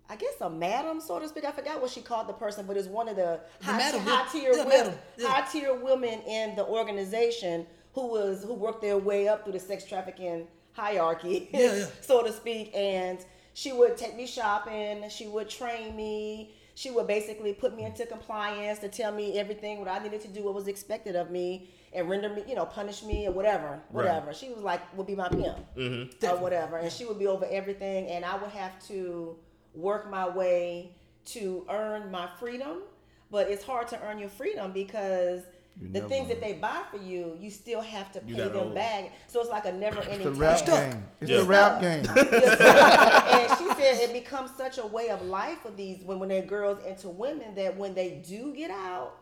I 0.10 0.16
guess 0.16 0.40
a 0.40 0.50
madam, 0.50 1.02
so 1.02 1.20
to 1.20 1.28
speak. 1.28 1.44
I 1.44 1.52
forgot 1.52 1.82
what 1.82 1.90
she 1.92 2.02
called 2.02 2.28
the 2.28 2.34
person, 2.34 2.66
but 2.66 2.78
it's 2.78 2.88
one 2.88 3.10
of 3.10 3.18
the, 3.18 3.42
high, 3.62 3.78
madam, 3.78 4.02
high 4.02 4.28
tier 4.32 4.54
Yeah, 4.54 4.64
women, 4.66 4.94
yeah. 5.18 5.28
high 5.28 5.48
tier 5.52 5.74
women 5.74 6.22
in 6.22 6.56
the 6.56 6.66
organization 6.66 7.66
who 7.94 8.08
was 8.08 8.44
who 8.44 8.54
worked 8.54 8.82
their 8.82 8.98
way 8.98 9.28
up 9.28 9.44
through 9.44 9.54
the 9.54 9.60
sex 9.60 9.86
trafficking 9.86 10.48
hierarchy, 10.74 11.50
Yeah, 11.54 11.76
yeah. 11.76 11.86
so 12.02 12.24
to 12.24 12.32
speak. 12.32 12.72
And 12.76 13.20
she 13.54 13.72
would 13.72 13.98
take 13.98 14.16
me 14.16 14.26
shopping. 14.26 15.04
She 15.10 15.28
would 15.28 15.50
train 15.50 15.96
me. 15.96 16.56
She 16.76 16.90
would 16.90 17.06
basically 17.06 17.54
put 17.54 17.76
me 17.76 17.86
into 17.86 18.06
compliance 18.06 18.80
to 18.80 18.90
tell 18.90 19.12
me 19.12 19.38
everything 19.38 19.80
what 19.80 19.88
I 19.88 20.00
needed 20.00 20.22
to 20.22 20.28
do, 20.28 20.44
what 20.44 20.56
was 20.56 20.68
expected 20.68 21.16
of 21.16 21.30
me, 21.30 21.70
and 21.94 22.10
render 22.10 22.30
me, 22.30 22.44
you 22.48 22.56
know, 22.56 22.66
punish 22.66 23.04
me 23.04 23.28
or 23.28 23.32
whatever, 23.32 23.80
whatever. 23.90 24.34
She 24.34 24.50
was 24.50 24.64
like, 24.64 24.82
would 24.98 25.06
be 25.06 25.16
my 25.16 25.30
pimp 25.30 25.60
or 25.76 25.82
mm-hmm. 25.82 26.42
whatever, 26.42 26.78
and 26.78 26.92
she 26.92 27.06
would 27.06 27.20
be 27.20 27.28
over 27.28 27.46
everything, 27.50 28.08
and 28.08 28.26
I 28.26 28.36
would 28.38 28.50
have 28.50 28.84
to 28.88 29.38
work 29.76 30.10
my 30.10 30.28
way 30.28 30.96
to 31.26 31.64
earn 31.70 32.10
my 32.10 32.28
freedom. 32.40 32.82
But 33.30 33.50
it's 33.50 33.64
hard 33.64 33.88
to 33.90 34.02
earn 34.04 34.18
your 34.20 34.30
freedom 34.30 34.72
because 34.72 35.42
You 35.82 35.88
the 35.88 35.94
never 36.00 36.08
things 36.08 36.28
that 36.28 36.40
they 36.40 36.54
buy 36.54 36.82
for 36.92 36.98
you, 36.98 37.36
you 37.40 37.50
still 37.50 37.82
have 37.82 38.12
to 38.14 38.20
pay 38.22 38.34
them 38.34 38.52
owe. 38.56 38.70
back. 38.70 39.12
So 39.28 39.42
it's 39.42 39.50
like 39.50 39.66
a 39.66 39.72
never 39.72 40.00
It's 40.00 40.08
ending 40.08 40.34
the 40.34 40.40
rap 40.40 40.66
game. 40.66 41.04
It's 41.20 41.32
Yeah. 41.32 41.38
the 41.38 41.44
rap 41.46 41.82
game. 41.82 42.06
and 42.08 43.58
she 43.58 43.68
said 43.82 44.00
it 44.02 44.14
becomes 44.14 44.52
such 44.56 44.78
a 44.78 44.86
way 44.86 45.10
of 45.10 45.22
life 45.24 45.60
for 45.64 45.72
these 45.72 46.04
when 46.04 46.20
when 46.20 46.30
they're 46.30 46.42
girls 46.44 46.84
into 46.86 47.10
women 47.10 47.56
that 47.56 47.76
when 47.76 47.96
they 47.96 48.22
do 48.28 48.54
get 48.54 48.70
out, 48.72 49.14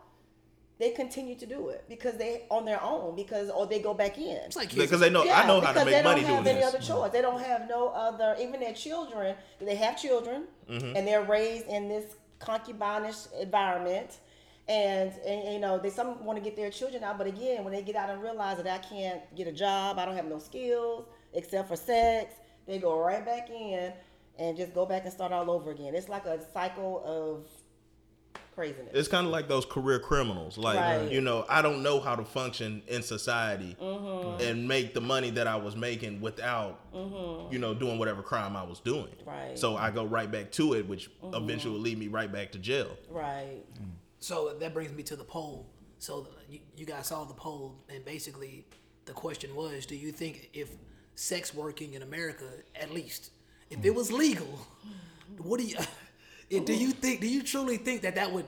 they 0.78 0.90
continue 0.90 1.36
to 1.36 1.46
do 1.46 1.68
it 1.68 1.84
because 1.88 2.16
they 2.16 2.42
on 2.50 2.64
their 2.64 2.82
own 2.82 3.14
because 3.16 3.48
or 3.50 3.66
they 3.66 3.78
go 3.80 3.94
back 3.94 4.18
in. 4.18 4.36
It's 4.46 4.56
like. 4.56 4.74
Because 4.74 5.00
they 5.00 5.10
know 5.10 5.22
I 5.22 5.46
know 5.46 5.60
how 5.60 5.68
to 5.68 5.72
because 5.72 5.84
make 5.86 5.94
they 5.94 6.02
money 6.02 6.20
don't 6.22 6.30
have 6.30 6.44
doing 6.44 6.56
any 6.56 6.64
this. 6.66 6.74
other 6.74 6.84
choice. 6.84 7.12
They 7.12 7.22
don't 7.22 7.40
have 7.40 7.68
no 7.68 7.88
other. 7.88 8.36
Even 8.40 8.60
their 8.60 8.74
children, 8.74 9.36
they 9.60 9.76
have 9.76 10.00
children, 10.00 10.44
Mm-hmm. 10.70 10.96
and 10.96 11.06
they're 11.06 11.22
raised 11.24 11.66
in 11.66 11.88
this 11.88 12.04
concubinish 12.40 13.26
environment. 13.40 14.18
And, 14.72 15.12
and 15.26 15.54
you 15.54 15.60
know 15.60 15.78
they 15.78 15.90
some 15.90 16.24
want 16.24 16.38
to 16.38 16.44
get 16.44 16.56
their 16.56 16.70
children 16.70 17.02
out, 17.04 17.18
but 17.18 17.26
again, 17.26 17.62
when 17.64 17.72
they 17.74 17.82
get 17.82 17.96
out 17.96 18.08
and 18.10 18.22
realize 18.22 18.56
that 18.56 18.66
I 18.66 18.78
can't 18.78 19.20
get 19.36 19.46
a 19.46 19.52
job, 19.52 19.98
I 19.98 20.04
don't 20.06 20.16
have 20.16 20.24
no 20.26 20.38
skills 20.38 21.06
except 21.34 21.68
for 21.68 21.76
sex, 21.76 22.34
they 22.66 22.78
go 22.78 22.98
right 22.98 23.24
back 23.24 23.50
in 23.50 23.92
and 24.38 24.56
just 24.56 24.72
go 24.72 24.86
back 24.86 25.02
and 25.04 25.12
start 25.12 25.32
all 25.32 25.50
over 25.50 25.70
again. 25.70 25.94
It's 25.94 26.08
like 26.08 26.24
a 26.26 26.38
cycle 26.52 27.02
of 27.04 27.46
craziness. 28.54 28.92
It's 28.94 29.08
kind 29.08 29.26
of 29.26 29.32
like 29.32 29.48
those 29.48 29.64
career 29.64 29.98
criminals. 29.98 30.58
Like, 30.58 30.78
Right. 30.78 31.10
you 31.10 31.20
know, 31.22 31.44
I 31.48 31.62
don't 31.62 31.82
know 31.82 32.00
how 32.00 32.14
to 32.16 32.24
function 32.24 32.82
in 32.86 33.02
society 33.02 33.76
Mm-hmm. 33.80 34.42
and 34.42 34.68
make 34.68 34.92
the 34.94 35.00
money 35.00 35.30
that 35.30 35.46
I 35.46 35.56
was 35.56 35.74
making 35.74 36.20
without, 36.20 36.80
you 37.50 37.58
know, 37.58 37.72
doing 37.74 37.98
whatever 37.98 38.22
crime 38.22 38.54
I 38.56 38.62
was 38.62 38.78
doing. 38.80 39.04
Mm-hmm. 39.06 39.28
Right. 39.30 39.38
Mm-hmm. 39.48 39.56
So 39.56 39.76
I 39.76 39.90
go 39.90 40.04
right 40.04 40.30
back 40.30 40.50
to 40.52 40.74
it, 40.74 40.86
which 40.86 41.10
eventually 41.32 41.72
will 41.74 41.80
lead 41.80 41.98
me 41.98 42.08
right 42.08 42.30
back 42.30 42.52
to 42.52 42.58
jail. 42.58 42.96
right. 43.10 43.62
So 44.22 44.54
that 44.60 44.72
brings 44.72 44.92
me 44.92 45.02
to 45.04 45.16
the 45.16 45.24
poll. 45.24 45.66
So 45.98 46.28
you, 46.48 46.60
you 46.76 46.86
guys 46.86 47.08
saw 47.08 47.24
the 47.24 47.34
poll, 47.34 47.76
and 47.88 48.04
basically 48.04 48.64
the 49.04 49.12
question 49.12 49.54
was: 49.54 49.84
Do 49.84 49.96
you 49.96 50.12
think 50.12 50.50
if 50.52 50.70
sex 51.16 51.52
working 51.52 51.94
in 51.94 52.02
America, 52.02 52.44
at 52.74 52.92
least, 52.92 53.30
if 53.68 53.84
it 53.84 53.94
was 53.94 54.12
legal, 54.12 54.60
what 55.38 55.58
do 55.58 55.66
you? 55.66 55.76
Do 56.50 56.74
you 56.74 56.90
think? 56.90 57.22
Do 57.22 57.26
you 57.26 57.42
truly 57.42 57.78
think 57.78 58.02
that 58.02 58.14
that 58.16 58.30
would? 58.30 58.44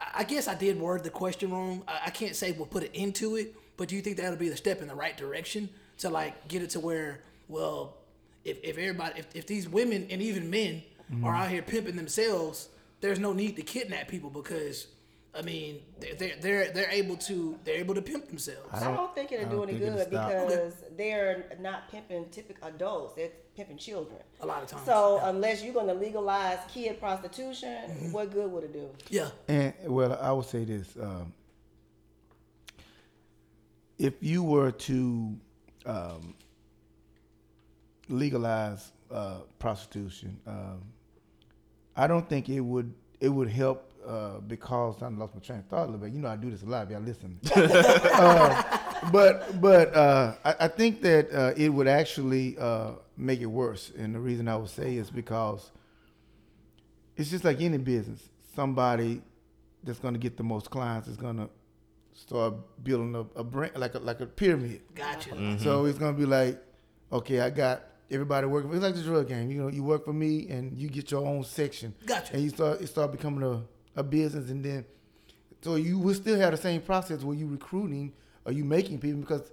I 0.00 0.24
guess 0.24 0.48
I 0.48 0.54
did 0.56 0.80
word 0.80 1.04
the 1.04 1.10
question 1.10 1.52
wrong. 1.52 1.84
I, 1.86 2.10
can't 2.10 2.34
say 2.34 2.52
we'll 2.52 2.66
put 2.66 2.82
it 2.82 2.90
into 2.92 3.36
it, 3.36 3.54
but 3.76 3.88
do 3.88 3.96
you 3.96 4.02
think 4.02 4.16
that'll 4.16 4.36
be 4.36 4.48
the 4.48 4.56
step 4.56 4.82
in 4.82 4.88
the 4.88 4.94
right 4.94 5.16
direction 5.16 5.68
to 5.98 6.10
like 6.10 6.48
get 6.48 6.62
it 6.62 6.70
to 6.70 6.80
where, 6.80 7.20
well, 7.48 7.96
if, 8.44 8.58
if 8.62 8.78
everybody, 8.78 9.20
if, 9.20 9.28
if 9.34 9.46
these 9.46 9.68
women 9.68 10.08
and 10.10 10.20
even 10.20 10.50
men 10.50 10.82
are 11.10 11.14
mm-hmm. 11.14 11.26
out 11.26 11.48
here 11.48 11.62
pimping 11.62 11.96
themselves, 11.96 12.68
there's 13.00 13.18
no 13.18 13.32
need 13.32 13.56
to 13.56 13.62
kidnap 13.62 14.08
people 14.08 14.28
because, 14.28 14.88
I 15.38 15.42
mean, 15.42 15.80
they're 16.00 16.14
they're 16.14 16.36
they're, 16.40 16.70
they're 16.70 16.90
able 16.90 17.16
to 17.16 17.58
they're 17.64 17.76
able 17.76 17.94
to 17.94 18.02
pimp 18.02 18.26
themselves. 18.28 18.68
I 18.72 18.80
don't 18.94 19.14
think 19.14 19.32
it'll 19.32 19.46
I 19.46 19.48
do 19.48 19.56
don't 19.56 19.68
any 19.68 19.78
think 19.78 19.92
it'll 19.92 19.98
good 19.98 20.08
stop. 20.08 20.30
because 20.48 20.74
they're 20.96 21.56
not 21.60 21.90
pimping 21.90 22.26
typical 22.30 22.68
adults. 22.68 23.14
They're 23.14 23.30
pimping 23.56 23.76
children. 23.78 24.18
A 24.40 24.46
lot 24.46 24.62
of 24.62 24.68
times. 24.68 24.86
So 24.86 25.20
unless 25.24 25.62
you're 25.62 25.74
going 25.74 25.86
to 25.88 25.94
legalize 25.94 26.58
kid 26.72 26.98
prostitution, 26.98 27.74
Mm-hmm. 27.90 28.12
what 28.12 28.32
good 28.32 28.50
would 28.50 28.64
it 28.64 28.72
do? 28.72 28.88
yeah, 29.10 29.28
And 29.48 29.72
well, 29.86 30.18
I 30.20 30.32
would 30.32 30.46
say 30.46 30.64
this: 30.64 30.88
um, 31.00 31.32
if 33.98 34.14
you 34.20 34.42
were 34.42 34.70
to 34.72 35.36
um, 35.86 36.34
legalize 38.08 38.92
uh, 39.10 39.38
prostitution, 39.58 40.38
um, 40.46 40.82
I 41.96 42.06
don't 42.06 42.28
think 42.28 42.48
it 42.48 42.60
would 42.60 42.92
it 43.20 43.28
would 43.30 43.48
help 43.48 43.85
uh, 44.06 44.40
because 44.40 45.02
I 45.02 45.08
lost 45.08 45.34
my 45.34 45.40
train 45.40 45.60
of 45.60 45.66
thought 45.66 45.84
a 45.84 45.90
little 45.90 45.98
bit. 45.98 46.12
You 46.12 46.20
know, 46.20 46.28
I 46.28 46.36
do 46.36 46.50
this 46.50 46.62
a 46.62 46.66
lot. 46.66 46.90
Y'all 46.90 47.00
listen, 47.00 47.38
uh, 47.54 48.62
but 49.12 49.60
but 49.60 49.94
uh, 49.94 50.34
I, 50.44 50.54
I 50.60 50.68
think 50.68 51.02
that 51.02 51.32
uh, 51.32 51.52
it 51.56 51.68
would 51.68 51.88
actually 51.88 52.56
uh, 52.58 52.92
make 53.16 53.40
it 53.40 53.46
worse. 53.46 53.92
And 53.96 54.14
the 54.14 54.20
reason 54.20 54.48
I 54.48 54.56
would 54.56 54.70
say 54.70 54.96
is 54.96 55.10
because 55.10 55.70
it's 57.16 57.30
just 57.30 57.44
like 57.44 57.60
any 57.60 57.78
business. 57.78 58.28
Somebody 58.54 59.22
that's 59.82 59.98
going 59.98 60.14
to 60.14 60.20
get 60.20 60.36
the 60.36 60.42
most 60.42 60.70
clients 60.70 61.08
is 61.08 61.16
going 61.16 61.36
to 61.36 61.48
start 62.14 62.54
building 62.82 63.14
a, 63.14 63.38
a 63.38 63.44
brand 63.44 63.76
like 63.76 63.94
a 63.94 63.98
like 63.98 64.20
a 64.20 64.26
pyramid. 64.26 64.82
gotcha. 64.94 65.30
Mm-hmm. 65.30 65.62
So 65.62 65.84
it's 65.84 65.98
going 65.98 66.14
to 66.14 66.18
be 66.18 66.26
like, 66.26 66.62
okay, 67.12 67.40
I 67.40 67.50
got 67.50 67.84
everybody 68.10 68.46
working. 68.46 68.72
It's 68.72 68.82
like 68.82 68.94
the 68.94 69.02
drug 69.02 69.28
game. 69.28 69.50
You 69.50 69.62
know, 69.62 69.68
you 69.68 69.82
work 69.82 70.04
for 70.04 70.12
me 70.12 70.48
and 70.48 70.76
you 70.76 70.88
get 70.88 71.10
your 71.10 71.26
own 71.26 71.44
section. 71.44 71.94
Gotcha. 72.04 72.34
And 72.34 72.42
you 72.42 72.50
start 72.50 72.80
it 72.80 72.86
start 72.88 73.12
becoming 73.12 73.42
a, 73.42 73.62
a 73.96 74.02
business, 74.02 74.50
and 74.50 74.64
then 74.64 74.84
so 75.62 75.74
you 75.74 75.98
will 75.98 76.14
still 76.14 76.38
have 76.38 76.52
the 76.52 76.56
same 76.58 76.80
process 76.80 77.22
where 77.22 77.36
you 77.36 77.46
recruiting 77.48 78.12
or 78.44 78.52
you 78.52 78.64
making 78.64 78.98
people 79.00 79.20
because 79.20 79.50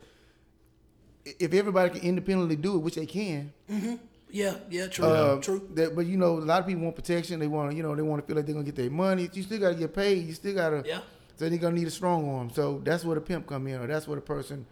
if 1.26 1.54
everybody 1.54 1.90
can 1.90 2.02
independently 2.08 2.56
do 2.56 2.76
it, 2.76 2.80
which 2.80 2.96
they 2.96 3.06
can, 3.06 3.54
Yeah, 4.30 4.56
yeah, 4.70 4.88
true, 4.88 5.06
uh, 5.06 5.40
true. 5.40 5.68
That, 5.76 5.96
but 5.96 6.08
you 6.08 6.18
know, 6.18 6.40
a 6.40 6.40
lot 6.40 6.60
of 6.62 6.68
people 6.68 6.84
want 6.84 6.96
protection. 6.96 7.40
They 7.40 7.48
want, 7.48 7.70
to, 7.72 7.78
you 7.78 7.84
know, 7.84 7.96
they 7.96 8.02
want 8.02 8.22
to 8.22 8.26
feel 8.28 8.36
like 8.36 8.46
they're 8.46 8.56
gonna 8.56 8.66
get 8.66 8.76
their 8.76 8.90
money. 8.90 9.30
You 9.32 9.44
still 9.44 9.60
gotta 9.60 9.76
get 9.76 9.94
paid. 9.94 10.26
You 10.28 10.34
still 10.34 10.56
gotta. 10.56 10.84
Yeah. 10.86 11.02
So 11.36 11.46
you're 11.46 11.60
gonna 11.60 11.76
need 11.76 11.88
a 11.88 11.92
strong 11.92 12.28
arm. 12.30 12.50
So 12.50 12.82
that's 12.84 13.06
where 13.06 13.16
the 13.16 13.22
pimp 13.22 13.48
come 13.48 13.68
in, 13.68 13.80
or 13.80 13.88
that's 13.88 14.08
where 14.08 14.16
the 14.16 14.22
person 14.22 14.66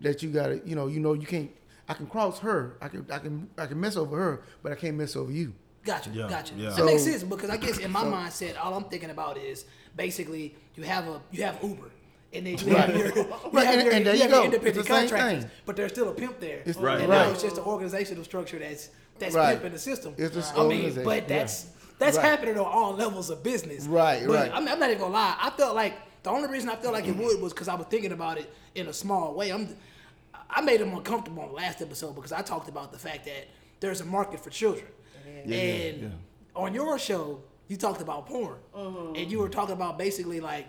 that 0.00 0.22
you 0.22 0.30
gotta, 0.30 0.60
you 0.64 0.76
know, 0.76 0.86
you 0.86 1.00
know, 1.00 1.14
you 1.14 1.26
can't. 1.26 1.50
I 1.88 1.94
can 1.94 2.06
cross 2.06 2.38
her. 2.38 2.76
I 2.80 2.86
can, 2.86 3.04
I 3.10 3.18
can, 3.18 3.50
I 3.58 3.66
can 3.66 3.80
mess 3.80 3.96
over 3.96 4.16
her, 4.16 4.42
but 4.62 4.70
I 4.70 4.76
can't 4.76 4.96
mess 4.96 5.16
over 5.16 5.32
you. 5.32 5.54
Gotcha, 5.84 6.10
Yeah, 6.10 6.28
gotcha. 6.28 6.54
yeah. 6.56 6.70
That 6.70 6.84
makes 6.84 7.04
sense 7.04 7.22
because 7.22 7.48
I 7.50 7.56
guess 7.56 7.78
in 7.78 7.90
my 7.90 8.04
mindset, 8.04 8.56
all 8.62 8.74
I'm 8.74 8.84
thinking 8.84 9.10
about 9.10 9.38
is 9.38 9.64
basically 9.96 10.54
you 10.76 10.84
have 10.84 11.06
a 11.08 11.20
you 11.30 11.42
have 11.44 11.58
Uber. 11.62 11.90
And 12.32 12.46
then 12.46 12.58
you 12.58 12.76
have 12.76 12.96
your, 12.96 13.06
you 13.16 13.26
Right, 13.52 13.66
have 13.66 13.74
and- 13.74 13.84
your, 13.86 13.92
and 13.94 14.06
there 14.06 14.14
you 14.14 14.22
you 14.22 14.28
have 14.28 14.30
your 14.30 14.40
go. 14.40 14.44
independent 14.44 14.76
It's 14.76 14.88
the 14.88 14.94
contractors, 14.94 15.42
thing. 15.44 15.50
but 15.66 15.74
there's 15.74 15.90
still 15.90 16.10
a 16.10 16.14
pimp 16.14 16.38
there. 16.38 16.58
It's- 16.60 16.76
Right. 16.76 17.00
And 17.00 17.08
right. 17.08 17.26
now 17.26 17.32
it's 17.32 17.42
just 17.42 17.56
an 17.58 17.64
organizational 17.64 18.22
structure 18.24 18.58
that's 18.58 18.90
that's 19.18 19.34
Right. 19.34 19.54
pimping 19.54 19.72
the 19.72 19.78
system. 19.78 20.14
It's 20.16 20.34
the 20.36 20.42
I 20.60 20.62
mean, 20.62 20.72
organization, 20.78 21.04
but 21.04 21.22
yeah. 21.28 21.38
that's 21.40 21.66
that's 21.98 22.16
Right. 22.18 22.26
happening 22.26 22.56
on 22.58 22.66
all 22.66 22.92
levels 22.94 23.30
of 23.30 23.42
business. 23.42 23.86
Right, 23.86 24.24
But 24.26 24.34
right. 24.34 24.50
I'm, 24.54 24.68
I'm 24.68 24.78
not 24.78 24.90
even 24.90 25.00
gonna 25.00 25.12
lie. 25.14 25.36
I 25.40 25.50
felt 25.50 25.74
like 25.74 25.94
the 26.22 26.30
only 26.30 26.48
reason 26.48 26.68
I 26.68 26.76
felt 26.76 26.92
like 26.94 27.06
it 27.08 27.16
would 27.16 27.40
was 27.40 27.52
because 27.52 27.68
I 27.68 27.74
was 27.74 27.86
thinking 27.88 28.12
about 28.12 28.38
it 28.38 28.52
in 28.76 28.86
a 28.86 28.92
small 28.92 29.34
way. 29.34 29.50
I'm 29.50 29.74
I 30.48 30.60
made 30.60 30.80
them 30.80 30.92
uncomfortable 30.94 31.42
on 31.42 31.48
the 31.48 31.54
last 31.54 31.80
episode 31.82 32.14
because 32.14 32.32
I 32.32 32.42
talked 32.42 32.68
about 32.68 32.92
the 32.92 32.98
fact 32.98 33.24
that 33.24 33.48
there's 33.80 34.00
a 34.00 34.04
market 34.04 34.38
for 34.40 34.50
children. 34.50 34.86
And 35.46 36.12
on 36.54 36.74
your 36.74 36.98
show, 36.98 37.42
you 37.68 37.76
talked 37.76 38.02
about 38.02 38.26
porn. 38.26 38.58
Mm-hmm. 38.74 39.16
And 39.16 39.30
you 39.30 39.38
were 39.38 39.48
talking 39.48 39.74
about 39.74 39.98
basically 39.98 40.40
like 40.40 40.66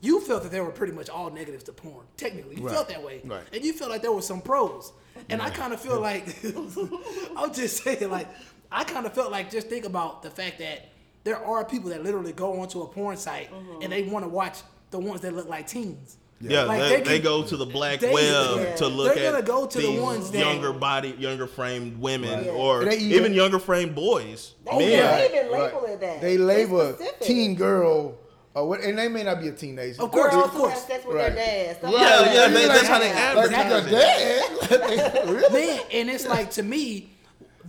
you 0.00 0.20
felt 0.20 0.42
that 0.42 0.52
there 0.52 0.62
were 0.64 0.70
pretty 0.70 0.92
much 0.92 1.08
all 1.08 1.30
negatives 1.30 1.64
to 1.64 1.72
porn. 1.72 2.06
Technically, 2.16 2.56
you 2.56 2.62
Right. 2.62 2.74
felt 2.74 2.88
that 2.88 3.02
way. 3.02 3.20
Right. 3.24 3.42
And 3.52 3.64
you 3.64 3.72
felt 3.72 3.90
like 3.90 4.02
there 4.02 4.12
were 4.12 4.22
some 4.22 4.40
pros. 4.40 4.92
And 5.30 5.40
I 5.40 5.50
kind 5.50 5.72
of 5.72 5.80
feel 5.80 6.00
like 6.00 6.36
I'm 7.36 7.52
just 7.52 7.82
saying 7.82 8.10
like 8.10 8.28
I 8.70 8.84
kind 8.84 9.06
of 9.06 9.14
felt 9.14 9.30
like 9.30 9.50
just 9.50 9.68
think 9.68 9.84
about 9.84 10.22
the 10.22 10.30
fact 10.30 10.58
that 10.58 10.88
there 11.24 11.42
are 11.42 11.64
people 11.64 11.90
that 11.90 12.02
literally 12.02 12.32
go 12.32 12.60
onto 12.60 12.82
a 12.82 12.86
porn 12.86 13.16
site 13.16 13.50
mm-hmm. 13.50 13.82
and 13.82 13.92
they 13.92 14.02
want 14.02 14.24
to 14.24 14.28
watch 14.28 14.58
the 14.90 14.98
ones 14.98 15.20
that 15.22 15.34
look 15.34 15.48
like 15.48 15.66
teens. 15.66 16.18
Yeah, 16.50 16.64
Like, 16.64 16.80
they, 16.80 16.96
they 16.96 17.02
they 17.02 17.20
go 17.20 17.42
to 17.42 17.56
the 17.56 17.66
black 17.66 18.00
they- 18.00 18.12
web 18.12 18.58
yeah. 18.58 18.74
to 18.76 18.86
look 18.88 19.14
They're 19.14 19.26
at 19.28 19.32
gonna 19.32 19.42
go 19.60 19.66
to 19.66 19.78
the 19.80 20.00
ones 20.00 20.30
that- 20.30 20.38
younger 20.38 20.72
body, 20.72 21.14
younger 21.18 21.46
framed 21.46 21.98
women, 22.00 22.40
Right. 22.40 22.48
or 22.48 22.82
even, 22.82 23.00
even- 23.00 23.34
younger 23.34 23.58
framed 23.58 23.94
boys. 23.94 24.52
Oh, 24.66 24.78
men. 24.78 24.88
They 24.88 25.38
even 25.40 25.52
label 25.52 25.84
it 25.86 26.00
that. 26.00 26.20
They 26.20 26.36
label 26.38 26.92
specific. 26.94 27.20
teen 27.20 27.54
girl, 27.54 28.16
or 28.54 28.68
what, 28.68 28.80
and 28.80 28.98
they 28.98 29.08
may 29.08 29.22
not 29.24 29.40
be 29.40 29.48
a 29.48 29.52
teenager. 29.52 30.02
Of 30.02 30.10
course, 30.12 30.32
Girls 30.32 30.44
of 30.46 30.50
course. 30.52 30.72
have 30.74 30.82
sex 30.82 31.04
with 31.04 31.16
Right. 31.16 31.34
their 31.34 31.44
dads. 31.46 31.78
stuff 31.78 31.92
Yeah, 31.92 31.98
like 32.20 32.34
yeah, 32.34 32.48
they- 32.48 32.66
that's 32.68 32.88
how 32.88 32.98
they 32.98 33.08
Yeah. 33.08 33.32
Like, 33.34 33.52
advertise 33.52 33.86
it. 33.86 33.90
dad? 33.90 35.28
really? 35.28 35.66
man 35.66 35.80
and 35.92 36.10
it's 36.10 36.26
like 36.26 36.50
to 36.52 36.62
me 36.62 37.10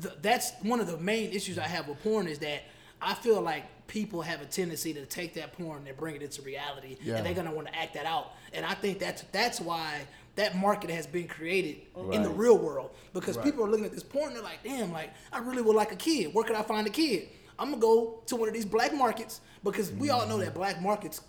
th- 0.01 0.13
that's 0.21 0.51
one 0.61 0.79
of 0.79 0.87
the 0.87 0.97
main 0.97 1.31
issues 1.31 1.57
i 1.59 1.63
have 1.67 1.87
with 1.87 2.01
porn 2.03 2.27
is 2.27 2.39
that 2.39 2.61
i 3.01 3.13
feel 3.13 3.41
like 3.41 3.63
people 3.87 4.21
have 4.21 4.41
a 4.41 4.45
tendency 4.45 4.93
to 4.93 5.05
take 5.05 5.33
that 5.35 5.53
porn 5.53 5.85
and 5.87 5.97
bring 5.97 6.15
it 6.15 6.21
into 6.21 6.41
reality 6.41 6.97
Yeah. 7.01 7.17
and 7.17 7.25
they're 7.25 7.33
going 7.33 7.47
to 7.47 7.53
want 7.53 7.67
to 7.67 7.75
act 7.75 7.93
that 7.93 8.05
out 8.05 8.33
and 8.53 8.65
i 8.65 8.73
think 8.73 8.99
that's 8.99 9.23
that's 9.31 9.59
why 9.59 10.01
that 10.35 10.55
market 10.57 10.89
has 10.89 11.07
been 11.07 11.27
created 11.27 11.77
in 12.11 12.21
the 12.23 12.29
real 12.29 12.57
world 12.57 12.91
because 13.13 13.37
people 13.37 13.63
are 13.63 13.69
looking 13.69 13.85
at 13.85 13.93
this 13.93 14.03
porn 14.03 14.27
and 14.27 14.35
they're 14.35 14.43
like 14.43 14.63
damn 14.63 14.91
like 14.91 15.13
i 15.31 15.39
really 15.39 15.61
would 15.61 15.75
like 15.75 15.91
a 15.91 15.95
kid 15.95 16.33
where 16.33 16.43
could 16.43 16.55
i 16.55 16.61
find 16.61 16.87
a 16.87 16.89
kid 16.89 17.29
i'm 17.59 17.69
gonna 17.69 17.81
go 17.81 18.21
to 18.25 18.35
one 18.35 18.47
of 18.47 18.53
these 18.53 18.65
black 18.65 18.93
markets 18.93 19.41
because 19.63 19.91
we 19.93 20.09
all 20.09 20.27
know 20.27 20.37
that 20.37 20.49
mm-hmm. 20.49 20.57
black 20.59 20.81
markets 20.81 21.21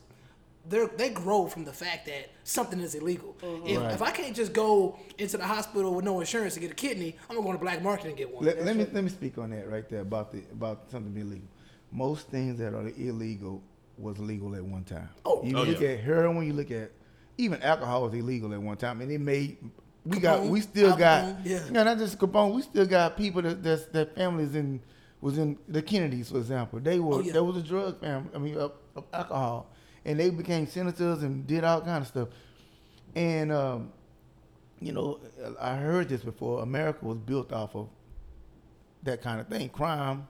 they 0.69 0.87
they 0.97 1.11
grow 1.11 1.47
from 1.47 1.65
the 1.65 1.73
fact 1.73 2.07
that 2.07 2.31
something 2.45 2.81
is 2.81 2.95
illegal. 2.95 3.37
Mm-hmm. 3.43 3.67
If, 3.67 3.79
Right. 3.79 3.95
if 3.95 4.03
I 4.03 4.11
can't 4.11 4.35
just 4.35 4.53
go 4.53 4.99
into 5.19 5.37
the 5.37 5.45
hospital 5.45 5.95
with 5.95 6.05
no 6.05 6.21
insurance 6.21 6.55
to 6.55 6.61
get 6.61 6.71
a 6.71 6.75
kidney, 6.75 7.17
I'm 7.29 7.37
gonna 7.37 7.47
go 7.47 7.53
to 7.53 7.59
the 7.59 7.65
black 7.65 7.83
market 7.83 8.09
and 8.09 8.17
get 8.17 8.33
one. 8.33 8.45
Let, 8.45 8.65
let 8.65 8.77
me 8.77 8.87
let 8.93 9.05
me 9.05 9.11
speak 9.11 9.39
on 9.39 9.51
that 9.51 9.71
right 9.71 9.89
there 9.89 10.01
about 10.01 10.33
the 10.33 10.39
about 10.53 10.91
something 10.91 11.13
being 11.13 11.27
illegal. 11.29 11.49
Most 11.93 12.29
things 12.29 12.59
that 12.59 12.75
are 12.75 12.89
illegal 12.97 13.63
was 13.99 14.19
legal 14.19 14.55
at 14.55 14.65
one 14.65 14.85
time. 14.85 15.09
Oh. 15.25 15.43
you 15.43 15.57
Oh, 15.57 15.63
look 15.63 15.81
yeah. 15.81 15.91
at 15.91 16.01
heroin, 16.01 16.47
you 16.47 16.53
look 16.53 16.71
at 16.71 16.91
even 17.39 17.63
alcohol 17.63 18.03
was 18.05 18.15
illegal 18.15 18.53
at 18.53 18.61
one 18.61 18.77
time, 18.77 19.01
and 19.01 19.11
it 19.11 19.21
made 19.21 19.57
we 20.05 20.19
got 20.21 20.43
we 20.45 20.61
still 20.61 20.93
Al 20.93 20.97
got 20.97 21.25
Capone, 21.25 21.37
yeah. 21.45 21.61
no, 21.71 21.85
not 21.85 21.99
just 21.99 22.19
Capone. 22.19 22.55
We 22.55 22.63
still 22.63 22.87
got 22.87 23.17
people 23.17 23.43
that 23.43 23.63
that's, 23.63 23.87
that 23.87 24.15
families 24.15 24.55
in 24.55 24.81
was 25.21 25.39
in 25.39 25.59
the 25.69 25.83
Kennedys, 25.83 26.31
for 26.31 26.39
example. 26.39 26.79
They 26.81 26.99
were 27.01 27.15
Oh, 27.17 27.21
yeah. 27.21 27.33
there 27.33 27.45
was 27.45 27.57
a 27.57 27.63
drug 27.63 28.01
family. 28.01 28.31
I 28.35 28.39
mean, 28.39 28.57
of, 28.57 28.73
of 28.95 29.05
alcohol, 29.13 29.71
and 30.05 30.19
they 30.21 30.31
became 30.31 30.67
senators 30.67 31.23
and 31.23 31.47
did 31.47 31.65
all 31.65 31.81
kind 31.81 32.03
of 32.03 32.07
stuff. 32.07 32.29
And 33.15 33.51
um, 33.53 33.93
you 34.81 34.93
know, 34.93 35.19
I 35.61 35.77
heard 35.77 36.09
this 36.09 36.23
before. 36.23 36.63
America 36.63 37.05
was 37.05 37.19
built 37.19 37.53
off 37.53 37.75
of 37.75 37.89
that 39.03 39.23
kind 39.23 39.41
of 39.41 39.49
thing. 39.49 39.69
Crime. 39.71 40.29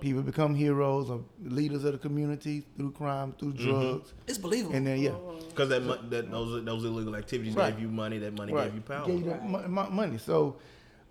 People 0.00 0.22
become 0.22 0.54
heroes 0.54 1.08
or 1.10 1.20
leaders 1.42 1.84
of 1.84 1.92
the 1.92 1.98
community 1.98 2.64
through 2.76 2.92
crime, 2.92 3.34
through 3.38 3.52
drugs, 3.54 4.12
It's 4.26 4.38
believable. 4.38 4.74
and 4.76 4.86
then 4.86 5.00
yeah, 5.00 5.12
Because 5.48 5.68
that, 5.70 5.82
mon- 5.82 6.10
that 6.10 6.30
those 6.30 6.64
those 6.64 6.84
illegal 6.84 7.16
activities 7.16 7.54
Right. 7.54 7.72
gave 7.72 7.80
you 7.82 7.88
money. 7.88 8.18
That 8.18 8.34
money 8.34 8.52
right, 8.52 8.64
gave 8.66 8.74
you 8.74 8.80
power. 8.82 9.06
Gave 9.06 9.18
you 9.20 9.24
that 9.30 9.48
mo- 9.48 9.66
mo- 9.68 9.90
money. 9.90 10.18
So 10.18 10.56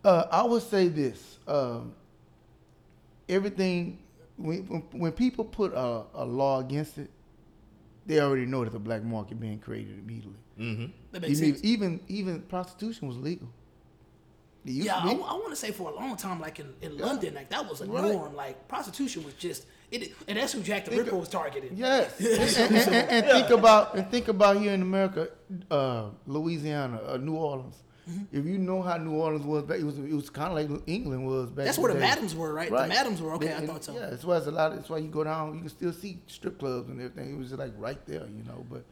uh, 0.04 0.26
I 0.32 0.44
would 0.44 0.62
say 0.64 0.88
this: 0.88 1.40
um, 1.48 1.94
everything 3.28 4.00
when, 4.38 4.60
when 4.68 4.82
when 4.92 5.12
people 5.14 5.46
put 5.46 5.74
a, 5.74 6.04
a 6.14 6.26
law 6.26 6.60
against 6.60 6.98
it, 6.98 7.10
they 8.06 8.20
already 8.20 8.46
know 8.46 8.64
that 8.64 8.74
the 8.74 8.80
black 8.80 9.04
market 9.04 9.40
being 9.40 9.60
created 9.60 9.98
immediately. 10.00 10.40
Mm-hmm. 10.60 10.86
that 11.12 11.22
makes 11.22 11.40
Even, 11.42 11.54
sense. 11.56 11.66
even 11.66 12.00
even 12.08 12.42
prostitution 12.44 13.08
was 13.08 13.18
legal. 13.18 13.48
It 14.66 14.72
Yeah, 14.72 14.94
to 14.94 15.00
I, 15.00 15.14
be. 15.14 15.20
want 15.20 15.50
to 15.52 15.56
say 15.56 15.72
for 15.72 15.92
a 15.92 15.96
long 15.96 16.16
time, 16.18 16.40
like 16.40 16.60
in, 16.60 16.74
in 16.82 16.98
London, 16.98 17.34
like 17.36 17.50
that 17.50 17.68
was 17.70 17.82
a 17.82 17.86
Right. 17.86 18.12
norm. 18.14 18.36
Like 18.36 18.68
prostitution 18.68 19.24
was 19.24 19.34
just 19.36 19.66
it, 19.92 20.12
and 20.28 20.38
that's 20.38 20.54
who 20.54 20.62
Jack 20.62 20.86
the 20.86 20.92
Think 20.92 21.04
Ripper 21.06 21.18
was 21.18 21.30
targeting. 21.30 21.72
Yes, 21.76 22.20
and, 22.20 22.72
and- 22.74 22.96
and- 22.96 23.10
and 23.12 23.26
think 23.28 23.50
about 23.52 23.96
and 23.96 24.10
think 24.10 24.28
about 24.28 24.58
here 24.58 24.74
in 24.74 24.82
America, 24.82 25.30
uh, 25.70 26.10
Louisiana, 26.26 27.00
uh, 27.08 27.18
New 27.18 27.36
Orleans. 27.36 27.76
Mm-hmm. 28.10 28.38
If 28.38 28.46
you 28.46 28.58
know 28.60 28.82
how 28.84 28.98
New 28.98 29.14
Orleans 29.14 29.46
was 29.46 29.64
back, 29.64 29.80
it 29.80 29.84
was 29.84 29.98
it 29.98 30.14
was 30.14 30.30
kind 30.30 30.50
of 30.52 30.56
like 30.72 30.82
England 30.88 31.26
was 31.26 31.50
back. 31.50 31.66
That's 31.66 31.78
where 31.80 31.92
the 31.94 32.00
day. 32.00 32.06
madams 32.06 32.36
were, 32.36 32.54
right? 32.54 32.70
The 32.70 32.88
madams 32.88 33.20
were 33.22 33.34
okay. 33.34 33.54
I 33.56 33.66
thought 33.66 33.84
so. 33.84 33.94
Yeah, 33.94 34.10
that's 34.12 34.24
why 34.24 34.38
it's 34.38 34.46
a 34.48 34.52
lot. 34.52 34.76
That's 34.76 34.90
why 34.90 34.98
you 35.00 35.08
go 35.08 35.24
down, 35.24 35.54
you 35.56 35.62
can 35.62 35.70
still 35.70 35.94
see 35.94 36.20
strip 36.28 36.60
clubs 36.60 36.90
and 36.90 37.00
everything. 37.02 37.34
It 37.34 37.38
was 37.38 37.50
just 37.50 37.60
like 37.60 37.74
right 37.78 38.04
there, 38.06 38.26
you 38.28 38.44
know. 38.48 38.64
But 38.70 38.84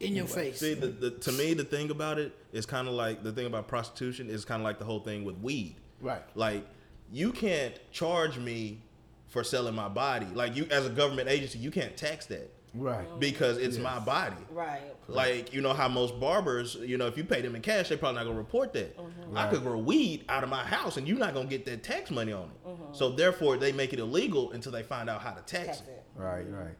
in 0.00 0.16
your 0.16 0.26
face. 0.26 0.58
See, 0.58 0.74
the, 0.74 0.88
the, 0.88 1.10
to 1.10 1.32
me, 1.32 1.54
the 1.54 1.64
thing 1.64 1.90
about 1.90 2.18
it 2.18 2.36
is 2.52 2.66
kind 2.66 2.88
of 2.88 2.94
like 2.94 3.22
the 3.22 3.32
thing 3.32 3.46
about 3.46 3.68
prostitution 3.68 4.28
is 4.28 4.44
kind 4.44 4.60
of 4.60 4.64
like 4.64 4.78
the 4.78 4.84
whole 4.84 5.00
thing 5.00 5.24
with 5.24 5.38
weed. 5.38 5.76
Right. 6.00 6.22
Like, 6.34 6.66
you 7.12 7.32
can't 7.32 7.78
charge 7.92 8.38
me 8.38 8.80
for 9.28 9.44
selling 9.44 9.74
my 9.74 9.88
body. 9.88 10.26
Like, 10.34 10.56
you 10.56 10.66
as 10.70 10.86
a 10.86 10.90
government 10.90 11.28
agency, 11.28 11.58
you 11.58 11.70
can't 11.70 11.96
tax 11.96 12.26
that 12.26 12.50
right, 12.74 13.06
oh. 13.12 13.18
because 13.18 13.58
it's 13.58 13.76
my 13.76 13.98
body. 13.98 14.36
Right. 14.50 14.80
Like, 15.06 15.52
you 15.52 15.60
know 15.60 15.74
how 15.74 15.88
most 15.88 16.18
barbers, 16.18 16.76
you 16.76 16.96
know, 16.96 17.06
if 17.06 17.18
you 17.18 17.24
pay 17.24 17.42
them 17.42 17.54
in 17.54 17.62
cash, 17.62 17.90
they 17.90 17.96
probably 17.96 18.20
not 18.20 18.26
gonna 18.26 18.38
report 18.38 18.72
that. 18.72 18.98
Uh-huh. 18.98 19.08
I 19.34 19.48
could 19.48 19.62
grow 19.62 19.78
weed 19.78 20.24
out 20.28 20.42
of 20.42 20.48
my 20.48 20.64
house 20.64 20.96
and 20.96 21.06
you're 21.06 21.18
not 21.18 21.34
gonna 21.34 21.48
get 21.48 21.66
that 21.66 21.82
tax 21.82 22.10
money 22.10 22.32
on 22.32 22.44
it. 22.44 22.68
Uh-huh. 22.68 22.92
So 22.92 23.10
therefore, 23.10 23.58
they 23.58 23.72
make 23.72 23.92
it 23.92 23.98
illegal 23.98 24.52
until 24.52 24.72
they 24.72 24.82
find 24.82 25.10
out 25.10 25.20
how 25.20 25.32
to 25.32 25.42
tax 25.42 25.66
That's 25.66 25.80
it. 25.80 25.88
it. 25.88 26.04
right, 26.16 26.46
right. 26.48 26.76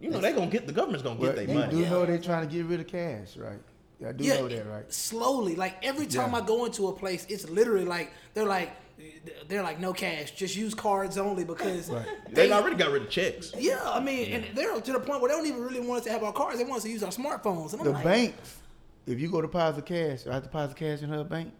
You 0.00 0.10
know, 0.10 0.20
they 0.20 0.32
gonna 0.32 0.46
get 0.48 0.66
the 0.66 0.72
government's 0.72 1.02
gonna 1.02 1.18
get 1.18 1.26
But 1.26 1.36
their 1.36 1.48
you 1.48 1.54
money. 1.54 1.72
do 1.72 1.90
know 1.90 2.04
they're 2.06 2.18
trying 2.18 2.46
to 2.48 2.54
get 2.54 2.66
rid 2.66 2.80
of 2.80 2.86
cash, 2.86 3.36
right? 3.36 3.58
I 4.06 4.12
do 4.12 4.28
know 4.28 4.48
that, 4.48 4.66
right? 4.68 4.92
Slowly, 4.92 5.56
like 5.56 5.76
every 5.82 6.06
time 6.06 6.32
Yeah. 6.32 6.38
I 6.38 6.40
go 6.42 6.66
into 6.66 6.88
a 6.88 6.92
place, 6.92 7.26
it's 7.30 7.48
literally 7.48 7.86
like 7.86 8.12
they're 8.34 8.44
like 8.44 8.72
they're 9.48 9.62
like 9.62 9.78
no 9.80 9.92
cash, 9.92 10.32
just 10.32 10.56
use 10.56 10.74
cards 10.74 11.16
only 11.18 11.44
because 11.44 11.90
Right. 11.90 12.06
They 12.30 12.50
already 12.52 12.76
got 12.76 12.92
rid 12.92 13.02
of 13.02 13.10
checks. 13.10 13.52
Yeah, 13.58 13.80
I 13.84 14.00
mean, 14.00 14.32
and 14.32 14.44
they're 14.56 14.78
to 14.80 14.92
the 14.92 15.00
point 15.00 15.20
where 15.22 15.30
they 15.30 15.36
don't 15.36 15.46
even 15.46 15.62
really 15.62 15.80
want 15.80 16.00
us 16.00 16.04
to 16.04 16.12
have 16.12 16.22
our 16.22 16.32
cards; 16.32 16.58
they 16.58 16.64
want 16.64 16.78
us 16.78 16.82
to 16.84 16.90
use 16.90 17.02
our 17.02 17.10
smartphones. 17.10 17.72
And 17.72 17.80
I'm 17.80 17.86
The 17.86 17.92
like, 17.92 18.04
banks, 18.04 18.56
if 19.06 19.18
you 19.20 19.30
go 19.30 19.40
deposit 19.40 19.86
cash, 19.86 20.26
I 20.26 20.34
have 20.34 20.42
to 20.42 20.48
deposit 20.48 20.76
cash 20.76 21.02
in 21.02 21.08
her 21.08 21.24
bank, 21.24 21.52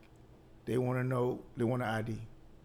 they 0.67 0.77
want 0.79 0.99
to 0.99 1.05
know, 1.05 1.41
they 1.57 1.65
want 1.65 1.83
an 1.83 1.89
ID. 1.89 2.13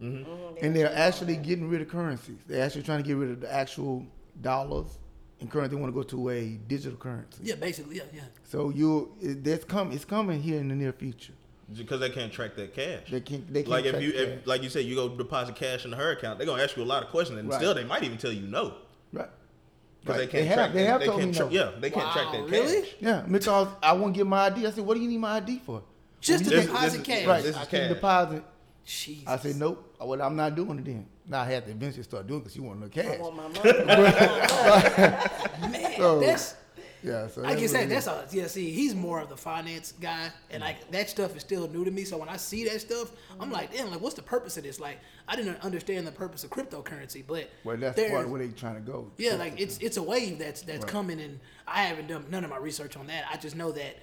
Mm-hmm. 0.02 0.30
Mm-hmm. 0.30 0.64
And 0.64 0.76
they're 0.76 0.92
actually 0.94 1.36
getting 1.36 1.68
rid 1.68 1.80
of 1.80 1.88
currencies. 1.88 2.38
They're 2.46 2.64
actually 2.64 2.82
trying 2.82 3.02
to 3.02 3.06
get 3.06 3.16
rid 3.16 3.30
of 3.30 3.40
the 3.40 3.52
actual 3.52 4.04
dollars 4.40 4.98
and 5.42 5.50
currency. 5.50 5.74
They 5.76 5.80
want 5.82 5.92
to 5.92 5.94
go 5.94 6.02
to 6.04 6.30
a 6.30 6.48
digital 6.68 6.96
currency. 6.98 7.40
yeah, 7.42 7.56
basically, 7.56 7.96
yeah, 7.96 8.04
yeah. 8.14 8.22
So 8.44 8.70
you, 8.70 9.12
that's 9.20 9.64
come, 9.64 9.92
it's 9.92 10.04
coming 10.04 10.40
here 10.42 10.58
in 10.58 10.68
the 10.68 10.74
near 10.74 10.92
future. 10.92 11.34
because 11.76 12.00
they 12.00 12.10
can't 12.10 12.32
track 12.32 12.54
that 12.56 12.74
cash. 12.74 13.10
They 13.10 13.20
can't, 13.20 13.52
they 13.52 13.62
can't 13.62 13.70
like 13.70 13.84
if 13.84 14.00
you, 14.02 14.10
if, 14.14 14.46
like 14.46 14.62
you 14.62 14.70
said, 14.70 14.84
you 14.86 14.94
go 14.94 15.08
deposit 15.08 15.54
cash 15.56 15.84
in 15.84 15.92
her 15.92 16.12
account, 16.12 16.38
they're 16.38 16.46
gonna 16.46 16.62
ask 16.62 16.76
you 16.76 16.82
a 16.82 16.84
lot 16.84 17.02
of 17.02 17.10
questions, 17.10 17.38
and 17.38 17.48
Right. 17.48 17.56
still 17.60 17.74
they 17.74 17.84
might 17.84 18.02
even 18.04 18.18
tell 18.18 18.32
you 18.32 18.46
no 18.46 18.74
right. 19.12 19.28
because 20.00 20.16
Right. 20.18 20.18
they 20.18 20.26
can't 20.26 20.46
have, 20.48 20.56
track. 20.56 20.72
they 20.72 20.84
have 20.84 21.00
they 21.00 21.06
told 21.06 21.18
can't 21.20 21.30
me 21.32 21.36
tra- 21.36 21.46
no. 21.46 21.52
Yeah, 21.52 21.70
they 21.80 21.90
can't 21.90 22.12
track 22.12 22.32
that 22.32 22.48
really? 22.50 22.80
cash. 22.82 22.94
Yeah, 23.00 23.20
because 23.30 23.68
I 23.82 23.92
won't 23.92 24.14
get 24.14 24.26
my 24.26 24.46
ID. 24.46 24.66
I 24.66 24.70
said, 24.70 24.84
what 24.84 24.94
do 24.94 25.00
you 25.00 25.08
need 25.08 25.18
my 25.18 25.36
ID 25.36 25.60
for? 25.64 25.82
Just 26.20 26.44
to 26.44 26.50
This- 26.50 26.66
deposit 26.66 26.84
this 26.84 26.94
is- 27.00 27.06
cash. 27.06 27.26
Right, 27.26 27.42
This 27.42 27.56
I 27.56 27.62
is 27.62 27.68
can 27.68 27.80
cash. 27.80 27.88
deposit. 27.88 28.44
Jesus. 28.84 29.28
I 29.28 29.36
said, 29.38 29.56
nope. 29.56 29.96
Well, 30.00 30.20
I'm 30.22 30.34
not 30.36 30.54
doing 30.56 30.78
it 30.80 30.84
then. 30.84 31.06
Now 31.28 31.42
I 31.42 31.44
had 31.46 31.64
to 31.66 31.70
eventually 31.70 32.02
start 32.02 32.26
doing 32.26 32.40
it 32.40 32.44
because 32.44 32.56
you 32.56 32.64
want 32.64 32.80
no 32.80 32.88
cash. 32.88 33.16
I 33.18 33.20
want 33.20 33.36
my 33.36 33.48
money. 33.48 33.60
man, 35.72 35.96
So- 35.96 36.20
that's 36.20 36.54
Yeah, 37.02 37.26
so 37.28 37.40
like 37.42 37.56
I 37.56 37.60
that's 37.60 37.62
what 37.62 37.70
said, 37.70 37.82
it 37.84 37.88
that's 37.88 38.06
is. 38.06 38.34
a 38.34 38.36
yeah. 38.36 38.46
See, 38.46 38.70
he's 38.70 38.94
more 38.94 39.20
of 39.20 39.28
the 39.28 39.36
finance 39.36 39.92
guy, 40.00 40.28
and 40.50 40.62
like 40.62 40.88
that 40.92 41.10
stuff 41.10 41.34
is 41.36 41.42
still 41.42 41.68
new 41.68 41.84
to 41.84 41.90
me. 41.90 42.04
So 42.04 42.16
when 42.16 42.28
I 42.28 42.36
see 42.36 42.64
that 42.68 42.80
stuff, 42.80 43.10
I'm 43.40 43.50
like, 43.50 43.72
damn, 43.72 43.90
like 43.90 44.00
what's 44.00 44.14
the 44.14 44.22
purpose 44.22 44.56
of 44.56 44.62
this? 44.62 44.78
Like 44.78 44.98
I 45.26 45.34
didn't 45.36 45.60
understand 45.62 46.06
the 46.06 46.12
purpose 46.12 46.44
of 46.44 46.50
cryptocurrency, 46.50 47.24
but 47.26 47.50
Well, 47.64 47.76
that's 47.76 47.96
there- 47.96 48.10
part 48.10 48.26
of 48.26 48.30
where 48.30 48.40
they 48.46 48.52
trying 48.52 48.74
to 48.76 48.80
go. 48.80 49.10
Yeah, 49.18 49.34
like 49.34 49.60
it's 49.60 49.78
it's 49.78 49.96
a 49.96 50.02
wave 50.02 50.38
that's 50.38 50.62
that's 50.62 50.84
Right. 50.84 50.92
coming, 50.92 51.20
and 51.20 51.40
I 51.66 51.82
haven't 51.84 52.06
done 52.08 52.26
none 52.30 52.44
of 52.44 52.50
my 52.50 52.58
research 52.58 52.96
on 52.96 53.06
that. 53.08 53.24
I 53.32 53.36
just 53.36 53.56
know 53.56 53.72
that 53.72 53.96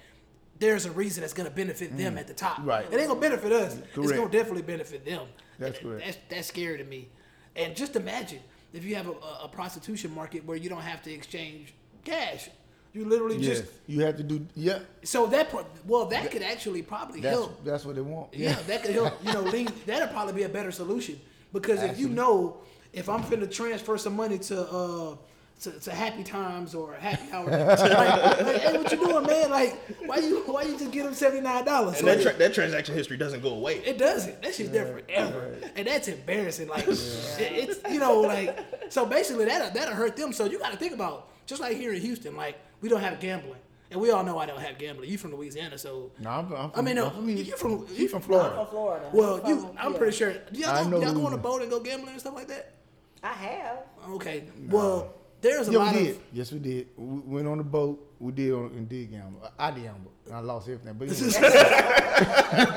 there's 0.60 0.84
a 0.84 0.90
reason 0.92 1.22
that's 1.22 1.32
gonna 1.32 1.50
benefit 1.50 1.96
them 1.96 2.16
at 2.16 2.28
the 2.28 2.34
top. 2.34 2.58
Mm. 2.58 2.66
Right. 2.66 2.86
It 2.92 2.96
ain't 2.96 3.08
gonna 3.08 3.20
benefit 3.20 3.50
us. 3.52 3.76
It's 3.96 4.12
gonna 4.12 4.30
definitely 4.30 4.62
benefit 4.62 5.04
them. 5.04 5.26
That's 5.58 5.78
And 5.78 5.88
correct. 5.88 6.04
That's 6.04 6.18
that's 6.28 6.48
scary 6.48 6.78
to 6.78 6.84
me. 6.84 7.08
And 7.56 7.74
just 7.74 7.96
imagine 7.96 8.40
if 8.72 8.84
you 8.84 8.94
have 8.94 9.08
a, 9.08 9.12
a, 9.44 9.48
prostitution 9.48 10.14
market 10.14 10.44
where 10.44 10.56
you 10.56 10.68
don't 10.68 10.82
have 10.82 11.02
to 11.02 11.12
exchange 11.12 11.74
cash. 12.04 12.48
You 12.92 13.04
literally 13.04 13.36
Yes, 13.36 13.60
just 13.60 13.72
you 13.86 14.04
have 14.04 14.16
to 14.16 14.22
do. 14.22 14.46
Yeah, 14.54 14.80
so 15.04 15.26
that 15.26 15.50
pro- 15.50 15.66
well 15.86 16.06
that 16.06 16.30
could 16.30 16.42
actually 16.42 16.82
probably 16.82 17.20
that's 17.20 17.36
help 17.36 17.64
that's 17.64 17.84
what 17.84 17.94
they 17.94 18.00
want. 18.00 18.34
yeah, 18.34 18.56
that 18.66 18.82
could 18.82 18.92
help. 18.92 19.24
You 19.24 19.32
know, 19.32 19.40
lean, 19.54 19.68
that'd 19.86 20.10
probably 20.10 20.34
be 20.34 20.42
a 20.42 20.48
better 20.48 20.72
solution 20.72 21.20
because 21.52 21.82
if 21.82 21.98
you 21.98 22.08
know 22.08 22.58
if 22.92 23.08
I'm 23.08 23.22
finna 23.22 23.50
transfer 23.50 23.96
some 23.96 24.16
money 24.16 24.38
to 24.38 24.68
uh 24.68 25.16
to, 25.60 25.70
to 25.72 25.90
Happy 25.92 26.24
Times 26.24 26.74
or 26.74 26.94
a 26.94 27.00
Happy 27.00 27.30
Hour, 27.32 27.44
like, 27.50 27.78
like, 27.80 28.60
hey, 28.62 28.78
what 28.78 28.90
you 28.90 28.98
doing, 28.98 29.26
man? 29.26 29.50
Like, 29.50 29.78
why 30.06 30.16
you 30.16 30.40
why 30.46 30.62
you 30.62 30.78
just 30.78 30.90
give 30.90 31.04
them 31.04 31.14
seventy 31.14 31.42
nine 31.42 31.64
dollars? 31.64 31.98
And 31.98 32.08
that, 32.08 32.22
tra- 32.22 32.34
that 32.34 32.54
transaction 32.54 32.94
history 32.94 33.16
doesn't 33.16 33.42
go 33.42 33.50
away. 33.54 33.78
It 33.78 33.98
doesn't. 33.98 34.42
That 34.42 34.54
shit's 34.54 34.70
there 34.70 34.86
forever, 34.86 35.54
and 35.76 35.86
that's 35.86 36.08
embarrassing. 36.08 36.68
Like 36.68 36.88
it, 36.88 36.98
it's 37.38 37.80
you 37.92 37.98
know 38.00 38.20
like 38.20 38.58
so 38.88 39.04
basically 39.06 39.44
that 39.46 39.74
that'll 39.74 39.94
hurt 39.94 40.16
them. 40.16 40.32
So 40.32 40.46
you 40.46 40.58
got 40.58 40.72
to 40.72 40.78
think 40.78 40.94
about 40.94 41.28
just 41.46 41.60
like 41.60 41.76
here 41.76 41.92
in 41.92 42.00
Houston, 42.00 42.36
like 42.36 42.58
we 42.80 42.88
don't 42.88 43.00
have 43.00 43.20
gambling, 43.20 43.60
and 43.90 44.00
we 44.00 44.10
all 44.10 44.24
know 44.24 44.38
I 44.38 44.46
don't 44.46 44.60
have 44.60 44.78
gambling. 44.78 45.10
You 45.10 45.18
from 45.18 45.34
Louisiana, 45.34 45.76
so 45.76 46.10
No, 46.18 46.30
I'm, 46.30 46.52
I'm 46.54 46.70
from, 46.70 46.72
I 46.74 46.82
mean, 46.82 46.96
no, 46.96 47.06
I'm 47.06 47.12
from, 47.12 47.28
you 47.28 47.56
from 47.56 47.86
you 47.92 48.08
from 48.08 48.22
Florida. 48.22 48.50
I'm 48.50 48.56
from 48.64 48.66
Florida. 48.68 49.10
well, 49.12 49.42
you, 49.46 49.60
From- 49.60 49.76
I'm 49.78 49.92
yeah. 49.92 49.98
pretty 49.98 50.16
sure. 50.16 50.32
Do 50.32 50.64
I 50.64 50.80
y'all, 50.80 50.88
know 50.88 51.00
go, 51.00 51.06
y'all 51.06 51.14
go 51.14 51.26
on 51.26 51.32
a 51.34 51.38
boat 51.38 51.60
and 51.62 51.70
go 51.70 51.80
gambling 51.80 52.12
and 52.12 52.20
stuff 52.20 52.34
like 52.34 52.48
that? 52.48 52.74
I 53.22 53.32
have. 53.34 53.78
Okay. 54.12 54.44
Well, 54.68 55.12
there's 55.40 55.68
a 55.68 55.72
Yeah, 55.72 55.78
lot 55.78 55.94
we 55.94 56.00
of. 56.00 56.06
did. 56.06 56.20
Yes, 56.32 56.52
we 56.52 56.58
did. 56.58 56.88
We 56.96 57.20
went 57.36 57.48
on 57.48 57.58
the 57.58 57.64
boat. 57.64 58.06
We 58.18 58.32
did 58.32 58.52
on, 58.52 58.66
and 58.76 58.88
did 58.88 59.10
gamble. 59.10 59.42
I 59.58 59.70
did 59.70 59.84
gamble. 59.84 60.12
and 60.26 60.34
I 60.34 60.40
lost 60.40 60.68
everything. 60.68 60.94
But 60.98 61.08
anyway, 61.08 62.76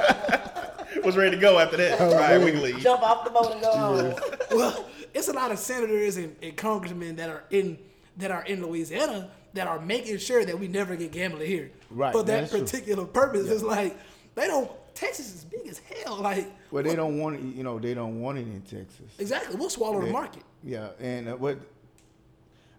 Was 1.04 1.18
ready 1.18 1.32
to 1.36 1.42
go 1.42 1.60
after 1.60 1.76
that. 1.78 2.00
Oh, 2.00 2.06
All 2.06 2.16
right, 2.16 2.38
we 2.40 2.52
leave. 2.54 2.78
Jump 2.80 3.02
off 3.02 3.26
the 3.26 3.32
boat 3.32 3.52
and 3.52 3.62
go 3.62 3.72
home. 3.76 4.14
Well, 4.52 4.86
it's 5.14 5.28
a 5.28 5.34
lot 5.34 5.52
of 5.52 5.60
senators 5.60 6.16
and, 6.18 6.36
and 6.42 6.56
congressmen 6.56 7.16
that 7.18 7.30
are 7.30 7.44
in 7.50 7.78
that 8.18 8.32
are 8.32 8.44
in 8.46 8.62
Louisiana 8.66 9.30
that 9.54 9.68
are 9.68 9.80
making 9.82 10.18
sure 10.20 10.46
that 10.46 10.58
we 10.58 10.68
never 10.68 10.96
get 10.96 11.12
gambling 11.12 11.48
here. 11.48 11.72
Right, 11.90 12.12
For 12.14 12.24
that 12.24 12.42
that's 12.42 12.52
true. 12.52 12.62
particular 12.62 13.06
purpose, 13.06 13.50
it's 13.50 13.64
like 13.64 13.98
they 14.36 14.48
don't. 14.48 14.72
Texas 14.94 15.34
is 15.34 15.44
big 15.44 15.68
as 15.68 15.80
hell. 15.80 16.18
Like 16.22 16.48
well, 16.72 16.84
they 16.84 16.96
don't 16.96 17.18
want 17.20 17.36
it. 17.38 17.42
You 17.56 17.64
know, 17.64 17.80
they 17.80 17.94
don't 17.96 18.22
want 18.22 18.38
it 18.38 18.42
in 18.48 18.62
Texas. 18.62 19.02
exactly, 19.20 19.56
we'll 19.56 19.70
swallow 19.72 20.00
the 20.00 20.08
market. 20.12 20.44
Yeah, 20.64 20.90
and 21.00 21.28
uh, 21.30 21.36
what 21.36 21.58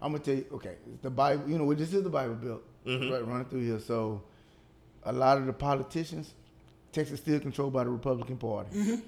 I'm 0.04 0.12
gonna 0.12 0.22
tell 0.22 0.34
you, 0.34 0.44
okay, 0.52 0.74
the 1.00 1.08
Bible. 1.08 1.48
You 1.48 1.56
know, 1.56 1.72
this 1.72 1.94
is 1.94 2.02
the 2.02 2.10
Bible 2.10 2.34
Belt, 2.34 2.62
mm-hmm. 2.86 3.10
right, 3.10 3.26
running 3.26 3.46
through 3.46 3.64
here. 3.64 3.80
So, 3.80 4.22
a 5.02 5.12
lot 5.12 5.38
of 5.38 5.46
the 5.46 5.52
politicians, 5.54 6.34
Texas 6.92 7.20
still 7.20 7.40
controlled 7.40 7.72
by 7.72 7.84
the 7.84 7.90
Republican 7.90 8.36
Party. 8.36 8.68
Mm-hmm. 8.76 9.00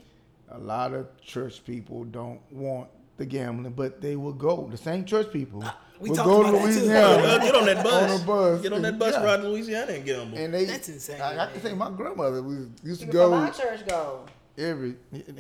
A 0.53 0.59
lot 0.59 0.95
of 0.95 1.21
church 1.21 1.63
people 1.67 2.05
don't 2.05 2.41
want 2.51 2.89
the 3.19 3.27
gambling, 3.27 3.75
but 3.75 4.01
they 4.01 4.17
will 4.17 4.33
go. 4.33 4.69
The 4.71 4.79
same 4.79 5.05
church 5.05 5.31
people 5.31 5.61
ah, 5.65 5.79
we 6.01 6.09
But 6.09 6.17
talked 6.17 6.29
go 6.29 6.43
to 6.45 6.49
about 6.49 6.63
that 6.63 6.73
too. 6.73 6.81
Louisiana. 6.81 7.45
Get 7.45 7.55
on 7.55 7.67
that 7.67 7.85
bus. 7.85 8.11
On 8.13 8.19
the 8.21 8.27
bus. 8.27 8.63
Get 8.63 8.73
on 8.73 8.83
that 8.83 8.99
bus 8.99 9.15
Yeah. 9.15 9.25
ride 9.25 9.37
to 9.43 9.49
Louisiana 9.49 9.93
and 9.93 10.05
get 10.05 10.17
them. 10.17 10.35
And 10.35 10.55
they, 10.55 10.65
That's 10.65 10.89
insane, 10.89 11.21
I, 11.21 11.33
I 11.33 11.37
man. 11.37 11.53
can 11.53 11.63
say 11.63 11.75
my 11.75 11.91
grandmother 11.91 12.43
we 12.43 12.55
used 12.83 13.01
to 13.01 13.07
People 13.07 13.07
from 13.07 13.31
go 13.31 13.31
my 13.31 13.51
church 13.51 13.87
go. 13.87 14.25
Every, 14.59 14.97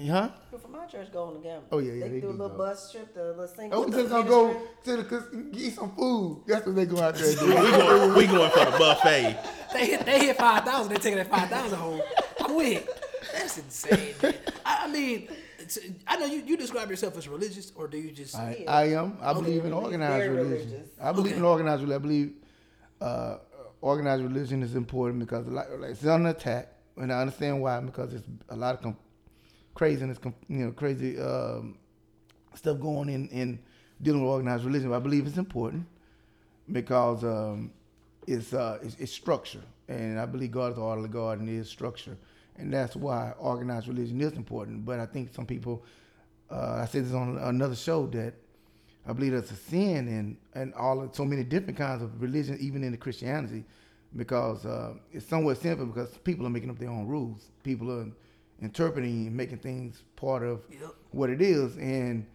huh? 0.09 0.29
People 0.50 0.59
from 0.59 0.72
my 0.72 0.87
church 0.87 1.12
go 1.12 1.24
on 1.24 1.35
the 1.35 1.40
gamble. 1.40 1.66
Oh, 1.72 1.79
yeah, 1.79 1.92
yeah, 1.94 2.05
They, 2.05 2.11
they 2.14 2.20
do 2.20 2.29
a 2.29 2.31
little 2.31 2.48
go. 2.50 2.57
bus 2.59 2.92
trip, 2.92 3.14
the 3.14 3.24
little 3.24 3.48
single. 3.48 3.81
Oh, 3.83 3.87
we 3.87 3.92
just 3.92 4.11
gonna 4.11 4.29
go 4.29 4.62
to 4.85 4.96
the 4.96 5.05
cus- 5.05 5.29
eat 5.52 5.74
some 5.74 5.94
food. 5.94 6.42
That's 6.46 6.66
what 6.66 6.76
they 6.76 6.87
go 6.87 7.00
out 7.00 7.14
there 7.14 7.29
and 7.29 7.38
do. 7.38 7.46
we, 7.48 7.55
going, 7.55 8.14
we 8.14 8.26
going 8.26 8.50
for 8.50 8.64
the 8.70 8.79
buffet. 8.79 9.38
They 9.72 9.87
hit, 9.87 10.07
they 10.07 10.18
hit 10.26 10.37
five 10.38 10.64
thousand. 10.64 10.90
They 10.92 10.98
taking 10.98 11.18
that 11.18 11.29
five 11.29 11.50
thousand 11.50 11.79
home 11.79 12.00
quick. 12.38 12.88
That's 13.35 13.59
insane. 13.59 14.14
Man. 14.22 14.35
I, 14.64 14.85
I 14.85 14.90
mean, 14.90 15.29
I 16.07 16.16
know 16.16 16.24
you, 16.24 16.42
you 16.46 16.57
describe 16.57 16.88
yourself 16.88 17.18
as 17.18 17.29
religious, 17.29 17.72
or 17.74 17.87
do 17.87 17.98
you 17.98 18.11
just? 18.12 18.37
I, 18.37 18.64
I 18.66 18.85
am. 18.92 19.18
I 19.20 19.35
believe 19.35 19.66
in 19.66 19.74
organized 19.74 20.24
very 20.24 20.29
religion. 20.35 20.68
religious. 20.70 20.88
I 21.02 21.12
believe 21.12 21.33
Okay. 21.33 21.38
in 21.40 21.44
organized 21.44 21.83
religion. 21.83 22.00
I 22.00 22.02
believe 22.02 22.33
uh, 23.02 23.37
organized 23.83 24.22
religion 24.22 24.62
is 24.62 24.74
important 24.74 25.18
because 25.20 25.46
like, 25.48 25.66
like 25.79 25.90
it's 25.90 26.07
under 26.07 26.31
attack, 26.31 26.68
and 26.96 27.12
I 27.12 27.20
understand 27.20 27.61
why. 27.61 27.79
Because 27.81 28.14
it's 28.14 28.26
a 28.48 28.57
lot 28.57 28.76
of 28.76 28.83
com- 28.83 28.96
craziness, 29.77 30.19
you 30.49 30.65
know, 30.65 30.73
crazy 30.73 31.21
um, 31.21 31.77
stuff 32.55 32.81
going 32.81 33.11
in 33.11 33.29
in 33.29 33.59
dealing 34.01 34.23
with 34.23 34.31
organized 34.31 34.65
religion. 34.65 34.89
But 34.89 34.97
I 34.97 35.01
believe 35.01 35.27
it's 35.27 35.37
important 35.37 35.85
because 36.73 37.23
um, 37.23 37.71
it's, 38.27 38.55
uh, 38.55 38.79
it's 38.83 38.97
it's 38.97 39.12
structure, 39.12 39.62
and 39.87 40.19
I 40.19 40.25
believe 40.25 40.51
God 40.51 40.71
is 40.73 40.77
the 40.77 40.83
orderly 40.83 41.11
God 41.11 41.41
and 41.41 41.49
is 41.49 41.69
structure, 41.69 42.17
and 42.57 42.73
that's 42.73 42.97
why 42.97 43.35
organized 43.39 43.87
religion 43.87 44.19
is 44.23 44.33
important. 44.33 44.87
But 44.87 44.99
I 44.99 45.07
think 45.07 45.35
some 45.35 45.45
people, 45.45 45.85
uh, 46.51 46.81
I 46.83 46.87
said 46.87 47.05
this 47.05 47.12
on 47.12 47.37
another 47.37 47.77
show 47.77 48.07
that 48.07 48.33
I 49.07 49.12
believe 49.12 49.33
that's 49.33 49.51
a 49.51 49.57
sin 49.57 50.09
in 50.09 50.39
and 50.55 50.73
all 50.75 51.03
of, 51.03 51.15
so 51.15 51.27
many 51.27 51.45
different 51.45 51.77
kinds 51.77 52.03
of 52.03 52.23
religion, 52.23 52.57
even 52.61 52.83
in 52.83 52.93
the 52.93 52.99
Christianity, 52.99 53.62
because 54.17 54.65
uh, 54.65 54.95
it's 55.12 55.27
somewhat 55.27 55.59
simple 55.59 55.85
because 55.85 56.17
people 56.25 56.47
are 56.47 56.51
making 56.51 56.71
up 56.71 56.79
their 56.79 56.91
own 56.91 57.07
rules. 57.07 57.51
People 57.62 57.93
are 57.93 58.07
interpreting 58.62 59.27
and 59.27 59.37
making 59.37 59.59
things 59.59 60.03
part 60.16 60.42
of 60.42 60.62
Yep. 60.71 60.95
what 61.11 61.31
it 61.31 61.42
is, 61.42 61.77
and 61.77 62.27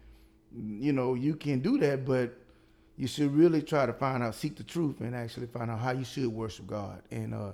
you 0.54 0.92
know 0.92 1.14
you 1.14 1.34
can 1.34 1.60
do 1.60 1.78
that, 1.78 2.04
but 2.04 2.32
you 2.96 3.06
should 3.08 3.34
really 3.34 3.62
try 3.62 3.86
to 3.86 3.92
find 3.92 4.22
out, 4.22 4.34
seek 4.34 4.56
the 4.56 4.62
truth, 4.62 5.00
and 5.00 5.14
actually 5.14 5.46
find 5.46 5.70
out 5.70 5.78
how 5.80 5.92
you 5.92 6.04
should 6.04 6.28
worship 6.28 6.66
God. 6.66 7.02
And 7.10 7.34
uh, 7.34 7.52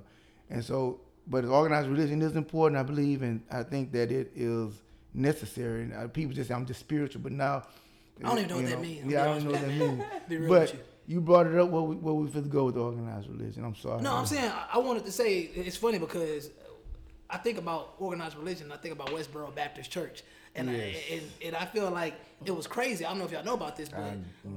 and 0.50 0.64
so, 0.64 1.00
but 1.26 1.44
organized 1.44 1.88
religion 1.88 2.20
is 2.22 2.35
important, 2.37 2.78
I 2.78 2.83
believe, 2.83 3.22
and 3.22 3.42
I 3.50 3.62
think 3.62 3.92
that 3.92 4.11
it 4.12 4.33
is 4.35 4.74
necessary. 5.14 5.83
And 5.85 5.94
uh, 5.94 6.09
people 6.09 6.35
just 6.35 6.48
say 6.48 6.54
I'm 6.54 6.66
just 6.66 6.81
spiritual, 6.81 7.22
but 7.22 7.33
now 7.33 7.62
I 8.22 8.28
don't 8.28 8.38
even 8.38 8.48
know 8.48 8.57
what 8.57 8.64
you 8.64 8.70
that 8.70 8.81
means, 8.81 9.11
Yeah, 9.12 9.22
I 9.22 9.24
don't 9.26 9.44
know 9.44 9.50
what 9.52 9.61
that 9.61 10.31
means. 10.31 10.48
But 10.48 10.74
you. 10.74 10.81
you 11.07 11.20
brought 11.20 11.46
it 11.46 11.57
up. 11.57 11.68
What 11.70 11.87
we 11.87 11.94
what 11.96 12.16
we 12.16 12.28
fit 12.28 12.50
go 12.50 12.64
with 12.64 12.76
organized 12.76 13.28
religion? 13.28 13.64
I'm 13.64 13.76
sorry. 13.76 14.02
No, 14.02 14.14
I'm 14.16 14.26
saying 14.26 14.50
I 14.72 14.78
wanted 14.78 15.04
to 15.07 15.12
say 15.12 15.38
it's 15.38 15.76
funny 15.76 15.98
because 15.98 16.50
I 17.30 17.36
think 17.38 17.58
about 17.58 17.94
organized 17.98 18.36
religion. 18.36 18.72
I 18.72 18.76
think 18.76 18.94
about 18.94 19.08
Westboro 19.08 19.54
Baptist 19.54 19.90
Church, 19.90 20.22
and 20.54 20.70
Yes. 20.70 20.96
I, 21.10 21.14
and, 21.14 21.22
and 21.46 21.56
I 21.56 21.66
feel 21.66 21.90
like 21.90 22.14
it 22.44 22.54
was 22.56 22.66
crazy. 22.66 23.04
I 23.04 23.10
don't 23.10 23.18
know 23.18 23.24
if 23.26 23.32
y'all 23.32 23.44
know 23.44 23.54
about 23.54 23.76
this, 23.76 23.88
but 23.88 24.14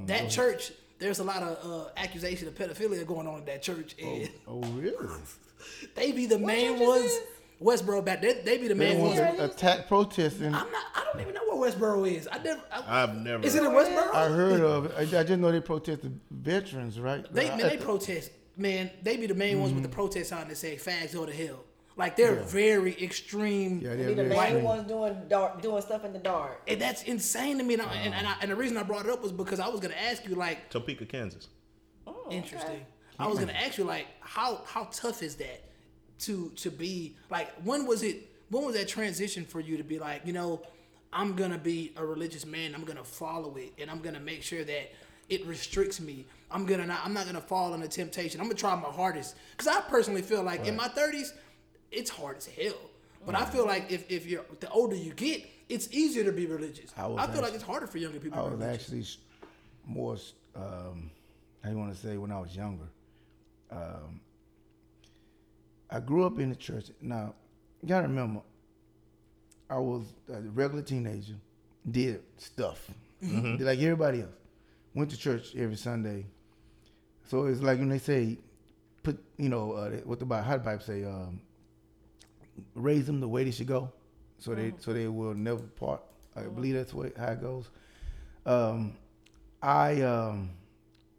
that 0.07 0.29
church. 0.29 0.71
There's 0.99 1.17
a 1.17 1.23
lot 1.23 1.41
of 1.41 1.57
uh, 1.87 1.89
accusation 1.97 2.47
of 2.47 2.53
pedophilia 2.53 3.03
going 3.07 3.25
on 3.25 3.39
in 3.39 3.45
that 3.45 3.63
church, 3.63 3.95
and 3.99 4.29
Oh 4.47 4.61
really? 4.61 4.95
they 5.95 6.11
be 6.11 6.27
the 6.27 6.37
main 6.37 6.79
ones. 6.79 7.11
Westboro 7.59 8.03
Baptist, 8.05 8.43
they, 8.45 8.55
they 8.55 8.57
be 8.61 8.67
the 8.67 8.75
main 8.75 8.99
ones. 8.99 9.15
to 9.15 9.45
attack 9.45 9.87
protesting. 9.87 10.47
I'm 10.47 10.71
not. 10.71 10.83
I 10.95 11.03
don't 11.11 11.21
even 11.21 11.33
know 11.33 11.41
where 11.55 11.71
Westboro 11.71 12.07
is. 12.11 12.27
I 12.31 12.37
never. 12.39 12.61
I, 12.71 13.03
I've 13.03 13.15
never. 13.15 13.43
is 13.43 13.55
it 13.55 13.63
in 13.63 13.69
Westboro? 13.71 14.13
I 14.13 14.29
heard 14.29 14.61
of 14.61 14.85
it. 14.85 14.91
I, 14.95 15.19
I 15.19 15.23
just 15.23 15.39
know 15.39 15.51
they 15.51 15.59
protested 15.59 16.19
veterans, 16.29 16.99
right? 16.99 17.23
They 17.33 17.47
But 17.49 17.57
man, 17.57 17.65
I- 17.65 17.69
they 17.69 17.77
protest. 17.77 18.31
Man, 18.57 18.91
they 19.01 19.17
be 19.17 19.25
the 19.27 19.33
main 19.33 19.59
ones 19.59 19.71
Mm-hmm. 19.71 19.81
with 19.81 19.89
the 19.91 19.95
protest 19.95 20.29
sign 20.29 20.47
that 20.49 20.57
say 20.57 20.75
"fags 20.75 21.13
go 21.13 21.25
to 21.25 21.33
hell." 21.33 21.63
Like 21.97 22.15
they're 22.15 22.35
very 22.35 23.01
extreme. 23.01 23.79
Yeah, 23.79 23.95
Be 23.95 24.03
they're 24.03 24.15
the 24.15 24.23
main 24.23 24.39
extreme. 24.39 24.63
ones 24.63 24.87
doing 24.87 25.15
dark, 25.27 25.61
doing 25.61 25.81
stuff 25.81 26.05
in 26.05 26.13
the 26.13 26.19
dark. 26.19 26.61
And 26.67 26.79
that's 26.79 27.03
insane 27.03 27.57
to 27.57 27.63
me. 27.63 27.73
And, 27.73 27.83
I, 27.83 27.93
and, 27.95 28.13
and, 28.13 28.27
I, 28.27 28.35
and 28.41 28.51
the 28.51 28.55
reason 28.55 28.77
I 28.77 28.83
brought 28.83 29.05
it 29.05 29.11
up 29.11 29.21
was 29.21 29.31
because 29.31 29.59
I 29.59 29.67
was 29.67 29.79
gonna 29.79 29.95
ask 29.95 30.25
you, 30.25 30.35
like, 30.35 30.69
Topeka, 30.69 31.05
Kansas. 31.05 31.49
Oh, 32.07 32.27
interesting. 32.29 32.85
I 33.19 33.27
was 33.27 33.39
gonna 33.39 33.51
mm-hmm. 33.51 33.65
ask 33.67 33.77
you, 33.77 33.83
like, 33.83 34.07
how 34.21 34.61
how 34.65 34.85
tough 34.91 35.21
is 35.21 35.35
that 35.35 35.69
to 36.19 36.49
to 36.55 36.71
be 36.71 37.17
like? 37.29 37.51
When 37.63 37.85
was 37.85 38.03
it? 38.03 38.29
When 38.49 38.65
was 38.65 38.75
that 38.75 38.87
transition 38.87 39.45
for 39.45 39.59
you 39.59 39.77
to 39.77 39.83
be 39.83 39.99
like, 39.99 40.25
you 40.25 40.33
know, 40.33 40.61
I'm 41.13 41.35
gonna 41.35 41.57
be 41.57 41.93
a 41.97 42.05
religious 42.05 42.45
man. 42.45 42.73
I'm 42.73 42.83
gonna 42.83 43.03
follow 43.03 43.55
it, 43.57 43.73
and 43.77 43.91
I'm 43.91 43.99
gonna 43.99 44.19
make 44.19 44.43
sure 44.43 44.63
that 44.63 44.91
it 45.29 45.45
restricts 45.45 45.99
me. 45.99 46.25
I'm 46.49 46.65
gonna 46.65 46.85
not. 46.85 47.01
I'm 47.03 47.13
not 47.13 47.25
gonna 47.25 47.41
fall 47.41 47.73
into 47.73 47.87
temptation. 47.87 48.39
I'm 48.39 48.47
gonna 48.47 48.55
try 48.55 48.75
my 48.75 48.89
hardest 48.89 49.35
because 49.51 49.67
I 49.67 49.81
personally 49.81 50.21
feel 50.21 50.43
like 50.43 50.65
in 50.67 50.75
my 50.75 50.87
30s, 50.87 51.33
it's 51.91 52.09
hard 52.09 52.37
as 52.37 52.47
hell. 52.47 52.73
But 53.25 53.35
I 53.35 53.45
feel 53.45 53.65
like 53.67 53.91
if, 53.91 54.09
if 54.09 54.25
you're 54.25 54.43
the 54.59 54.69
older 54.69 54.95
you 54.95 55.13
get, 55.13 55.45
it's 55.69 55.87
easier 55.91 56.23
to 56.23 56.31
be 56.31 56.47
religious. 56.47 56.91
I, 56.97 57.05
I 57.13 57.27
feel 57.27 57.41
like 57.41 57.53
it's 57.53 57.63
harder 57.63 57.87
for 57.87 57.97
younger 57.97 58.19
people. 58.19 58.39
I 58.39 58.43
to 58.49 58.57
be 58.57 58.65
was 58.65 58.65
actually 58.65 59.05
more, 59.85 60.17
um, 60.55 61.11
you 61.67 61.77
want 61.77 61.93
to 61.93 61.99
say, 61.99 62.17
when 62.17 62.31
I 62.31 62.39
was 62.39 62.55
younger. 62.55 62.87
Um, 63.71 64.21
I 65.89 65.99
grew 65.99 66.25
up 66.25 66.39
in 66.39 66.49
the 66.49 66.55
church. 66.55 66.85
Now, 67.01 67.35
you 67.81 67.89
gotta 67.89 68.07
remember, 68.07 68.41
I 69.69 69.77
was 69.77 70.05
a 70.33 70.41
regular 70.41 70.83
teenager, 70.83 71.35
did 71.89 72.21
stuff, 72.37 72.89
did 73.21 73.61
like 73.61 73.79
everybody 73.79 74.21
else. 74.21 74.31
Went 74.93 75.09
to 75.11 75.17
church 75.17 75.55
every 75.55 75.77
Sunday. 75.77 76.25
So 77.27 77.45
it's 77.45 77.61
like 77.61 77.79
when 77.79 77.89
they 77.89 77.97
say, 77.99 78.37
put, 79.03 79.23
you 79.37 79.47
know, 79.47 79.71
uh, 79.73 79.91
what 80.03 80.19
the 80.19 80.25
Bible, 80.25 80.43
how 80.43 80.57
the 80.57 80.63
Bible 80.63 80.83
say, 80.83 81.03
um, 81.05 81.39
raise 82.75 83.05
them 83.05 83.19
the 83.19 83.27
way 83.27 83.43
they 83.43 83.51
should 83.51 83.67
go, 83.67 83.91
so 84.37 84.53
they 84.55 84.73
so 84.79 84.93
they 84.93 85.07
will 85.07 85.33
never 85.33 85.61
part. 85.61 86.01
I 86.35 86.43
believe 86.43 86.75
that's 86.75 86.91
the 86.91 86.97
way 86.97 87.11
how 87.17 87.27
it 87.31 87.41
goes. 87.41 87.69
Um, 88.45 88.95
I 89.61 90.01
um, 90.01 90.51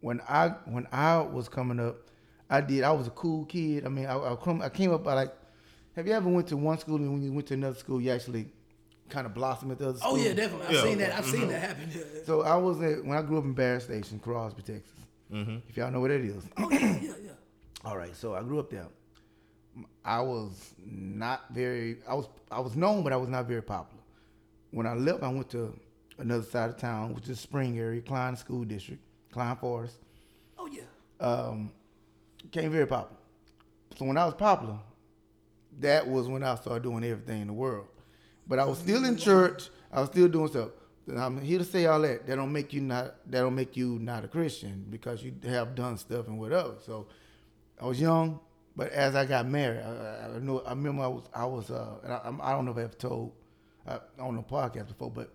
when 0.01 0.21
I 0.27 0.49
when 0.65 0.87
I 0.91 1.19
was 1.19 1.47
coming 1.49 1.79
up, 1.79 1.97
I 2.49 2.61
did. 2.61 2.83
I 2.83 2.91
was 2.91 3.07
a 3.07 3.11
cool 3.11 3.45
kid. 3.45 3.85
I 3.85 3.89
mean, 3.89 4.05
I 4.05 4.17
I, 4.17 4.35
come, 4.35 4.61
I 4.61 4.69
came 4.69 4.93
up. 4.93 5.07
I 5.07 5.13
like. 5.13 5.33
Have 5.95 6.07
you 6.07 6.13
ever 6.13 6.27
went 6.27 6.47
to 6.47 6.57
one 6.57 6.77
school 6.79 6.95
and 6.95 7.13
when 7.13 7.21
you 7.21 7.31
went 7.31 7.47
to 7.47 7.53
another 7.53 7.77
school, 7.77 8.01
you 8.01 8.09
actually 8.11 8.47
kind 9.09 9.27
of 9.27 9.33
blossom 9.35 9.69
at 9.71 9.77
the 9.77 9.89
other 9.89 9.99
school? 9.99 10.13
Oh 10.13 10.15
yeah, 10.15 10.33
definitely. 10.33 10.65
I've 10.67 10.73
Yeah. 10.73 10.83
seen 10.83 10.97
that. 10.97 11.17
I've 11.17 11.25
seen 11.25 11.47
that 11.49 11.61
happen. 11.61 11.89
So 12.25 12.41
I 12.41 12.55
was 12.55 12.81
at, 12.81 13.05
when 13.05 13.15
I 13.15 13.21
grew 13.21 13.37
up 13.37 13.43
in 13.43 13.53
Barrett 13.53 13.83
Station, 13.83 14.17
Crosby, 14.19 14.63
Texas. 14.63 14.89
If 15.29 15.77
y'all 15.77 15.91
know 15.91 15.99
what 15.99 16.11
it 16.11 16.25
is. 16.25 16.43
oh 16.57 16.69
yeah, 16.71 16.79
yeah, 17.01 17.11
yeah. 17.23 17.31
All 17.85 17.97
right, 17.97 18.15
so 18.15 18.33
I 18.35 18.41
grew 18.43 18.59
up 18.59 18.69
there. 18.71 18.87
I 20.05 20.21
was 20.21 20.73
not 20.85 21.45
very. 21.51 21.97
I 22.07 22.13
was 22.13 22.27
I 22.51 22.59
was 22.59 22.75
known, 22.75 23.03
but 23.03 23.13
I 23.13 23.17
was 23.17 23.29
not 23.29 23.47
very 23.47 23.61
popular. 23.61 24.03
When 24.71 24.85
I 24.85 24.93
left, 24.93 25.23
I 25.23 25.29
went 25.29 25.49
to 25.51 25.77
another 26.17 26.43
side 26.43 26.69
of 26.69 26.77
town, 26.77 27.13
which 27.13 27.29
is 27.29 27.39
Spring 27.39 27.77
area, 27.79 28.01
Klein 28.01 28.35
School 28.35 28.63
District, 28.63 29.01
Klein 29.31 29.55
Forest. 29.55 29.97
Oh 30.57 30.67
yeah. 30.67 30.83
Um, 31.19 31.71
became 32.41 32.71
very 32.71 32.87
popular. 32.87 33.17
So 33.97 34.05
when 34.05 34.17
I 34.17 34.25
was 34.25 34.33
popular, 34.33 34.79
that 35.79 36.07
was 36.07 36.27
when 36.27 36.43
I 36.43 36.55
started 36.55 36.83
doing 36.83 37.03
everything 37.03 37.41
in 37.41 37.47
the 37.47 37.53
world. 37.53 37.87
But 38.47 38.59
I 38.59 38.65
was 38.65 38.79
still 38.79 39.05
in 39.05 39.17
church. 39.17 39.69
I 39.91 40.01
was 40.01 40.09
still 40.09 40.27
doing 40.27 40.47
stuff. 40.49 40.69
I'm 41.15 41.41
here 41.41 41.59
to 41.59 41.65
say 41.65 41.85
all 41.85 42.01
that. 42.01 42.25
That 42.27 42.35
don't 42.35 42.51
make 42.51 42.73
you 42.73 42.81
not. 42.81 43.15
That 43.29 43.41
don't 43.41 43.55
make 43.55 43.75
you 43.75 43.99
not 43.99 44.23
a 44.23 44.27
Christian 44.27 44.85
because 44.89 45.23
you 45.23 45.33
have 45.43 45.75
done 45.75 45.97
stuff 45.97 46.27
and 46.27 46.39
whatever. 46.39 46.75
So 46.85 47.07
I 47.81 47.85
was 47.85 47.99
young, 47.99 48.39
but 48.75 48.91
as 48.91 49.15
I 49.15 49.25
got 49.25 49.47
married, 49.47 49.81
I, 49.81 49.89
I, 49.89 50.35
I 50.35 50.39
know. 50.39 50.59
I 50.65 50.71
remember 50.71 51.03
I 51.03 51.07
was. 51.07 51.23
I 51.33 51.45
was. 51.45 51.69
Uh, 51.71 51.95
and 52.03 52.13
I, 52.13 52.49
I 52.49 52.51
don't 52.53 52.65
know 52.65 52.71
if 52.71 52.77
I've 52.77 52.97
told 52.97 53.33
uh, 53.87 53.99
on 54.19 54.35
the 54.35 54.41
podcast 54.41 54.87
before, 54.87 55.11
but 55.11 55.31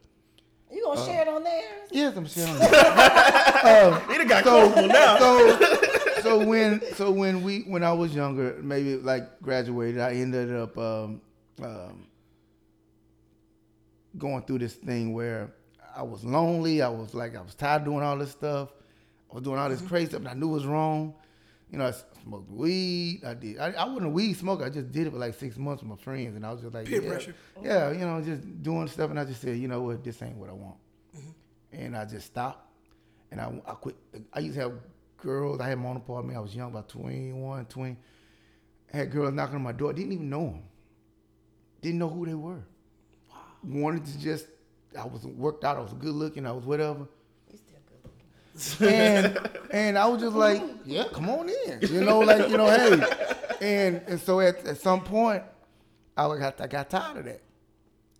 You 0.72 0.82
gonna 0.84 1.04
share 1.04 1.22
it 1.22 1.28
on 1.28 1.44
there? 1.44 1.62
yes, 1.90 2.16
I'm 2.16 2.26
sharing. 2.26 2.54
that. 2.58 4.06
He 4.10 4.18
done 4.18 4.26
got 4.26 4.44
so, 4.44 4.60
comfortable 4.60 4.88
now. 4.88 5.18
so, 5.18 6.22
so 6.22 6.44
when 6.44 6.82
so 6.94 7.10
when 7.10 7.42
we 7.42 7.60
when 7.60 7.84
I 7.84 7.92
was 7.92 8.14
younger, 8.14 8.58
maybe 8.62 8.96
like 8.96 9.40
graduated, 9.40 10.00
I 10.00 10.12
ended 10.14 10.52
up 10.52 10.76
um, 10.76 11.20
um, 11.62 12.06
going 14.16 14.42
through 14.42 14.58
this 14.58 14.74
thing 14.74 15.12
where 15.14 15.52
I 15.96 16.02
was 16.02 16.24
lonely. 16.24 16.82
I 16.82 16.88
was 16.88 17.14
like 17.14 17.36
I 17.36 17.40
was 17.40 17.54
tired 17.54 17.82
of 17.82 17.86
doing 17.86 18.02
all 18.02 18.18
this 18.18 18.32
stuff. 18.32 18.70
I 19.30 19.34
was 19.34 19.44
doing 19.44 19.58
all 19.58 19.68
this 19.68 19.82
crazy 19.82 20.08
stuff, 20.10 20.20
and 20.20 20.28
I 20.28 20.34
knew 20.34 20.48
it 20.50 20.54
was 20.54 20.66
wrong. 20.66 21.14
You 21.70 21.78
know, 21.78 21.86
I 21.86 21.92
smoked 22.22 22.50
weed. 22.50 23.22
I 23.24 23.34
did. 23.34 23.58
I, 23.58 23.72
I 23.72 23.84
wasn't 23.84 24.06
a 24.06 24.10
weed 24.10 24.34
smoker. 24.34 24.64
I 24.64 24.70
just 24.70 24.90
did 24.90 25.06
it 25.06 25.10
for 25.10 25.18
like 25.18 25.34
six 25.34 25.58
months 25.58 25.82
with 25.82 25.90
my 25.90 25.96
friends, 25.96 26.34
and 26.34 26.46
I 26.46 26.52
was 26.52 26.62
just 26.62 26.74
like 26.74 26.86
Peer 26.86 27.02
yeah, 27.02 27.08
pressure. 27.08 27.34
Yeah, 27.62 27.90
you 27.90 27.98
know, 27.98 28.20
just 28.22 28.62
doing 28.62 28.88
stuff, 28.88 29.10
and 29.10 29.20
I 29.20 29.24
just 29.24 29.42
said, 29.42 29.58
you 29.58 29.68
know 29.68 29.82
what, 29.82 30.02
this 30.02 30.22
ain't 30.22 30.36
what 30.36 30.48
I 30.48 30.54
want, 30.54 30.76
mm-hmm. 31.16 31.30
and 31.72 31.96
I 31.96 32.06
just 32.06 32.26
stopped, 32.26 32.70
and 33.30 33.40
I, 33.40 33.52
I 33.66 33.74
quit. 33.74 33.96
I 34.32 34.38
used 34.40 34.54
to 34.54 34.62
have 34.62 34.72
girls. 35.18 35.60
I 35.60 35.68
had 35.68 35.78
my 35.78 35.90
own 35.90 35.96
apartment. 35.96 36.38
I 36.38 36.40
was 36.40 36.54
young, 36.54 36.70
about 36.70 36.88
21, 36.88 37.66
20. 37.66 37.96
I 38.92 38.96
had 38.96 39.10
girls 39.10 39.34
knocking 39.34 39.56
on 39.56 39.62
my 39.62 39.72
door. 39.72 39.92
Didn't 39.92 40.12
even 40.12 40.30
know 40.30 40.44
them. 40.44 40.62
Didn't 41.82 41.98
know 41.98 42.08
who 42.08 42.24
they 42.24 42.34
were. 42.34 42.64
Wanted 43.62 44.06
to 44.06 44.18
just. 44.18 44.46
I 44.98 45.04
was 45.04 45.26
worked 45.26 45.64
out. 45.64 45.76
I 45.76 45.80
was 45.80 45.92
good 45.92 46.14
looking. 46.14 46.46
I 46.46 46.52
was 46.52 46.64
whatever. 46.64 47.06
He's 47.50 47.60
still 47.60 47.78
good 47.86 47.98
looking. 48.02 48.26
And 48.80 49.38
and 49.70 49.98
I 49.98 50.06
was 50.06 50.20
just 50.22 50.36
like, 50.36 50.62
yeah, 50.84 51.04
come 51.12 51.28
on 51.28 51.48
in, 51.48 51.80
you 51.90 52.02
know, 52.04 52.20
like 52.20 52.48
you 52.48 52.56
know, 52.56 52.66
hey, 52.66 53.02
and 53.60 54.02
and 54.06 54.20
so 54.20 54.40
at, 54.40 54.64
at 54.66 54.78
some 54.78 55.02
point, 55.02 55.42
I 56.16 56.26
got 56.38 56.60
I 56.60 56.66
got 56.66 56.90
tired 56.90 57.18
of 57.18 57.24
that, 57.26 57.42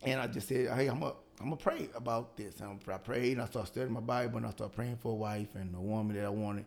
and 0.03 0.20
I 0.20 0.27
just 0.27 0.48
said, 0.48 0.70
hey, 0.77 0.87
I'm 0.88 1.01
gonna 1.01 1.14
I'm 1.40 1.46
gonna 1.46 1.57
pray 1.57 1.88
about 1.94 2.37
this. 2.37 2.61
And 2.61 2.81
I 2.88 2.98
prayed, 2.98 3.33
and 3.33 3.42
I 3.42 3.46
started 3.46 3.68
studying 3.68 3.92
my 3.92 4.01
Bible, 4.01 4.38
and 4.38 4.46
I 4.46 4.51
started 4.51 4.74
praying 4.74 4.96
for 4.96 5.12
a 5.12 5.16
wife 5.16 5.55
and 5.55 5.74
a 5.74 5.81
woman 5.81 6.16
that 6.16 6.24
I 6.24 6.31
wanted, 6.31 6.66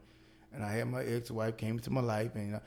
and 0.54 0.64
I 0.64 0.72
had 0.74 0.88
my 0.88 1.04
ex-wife 1.04 1.58
came 1.58 1.76
into 1.76 1.90
my 1.92 2.02
life, 2.02 2.32
and 2.36 2.56
uh, 2.56 2.60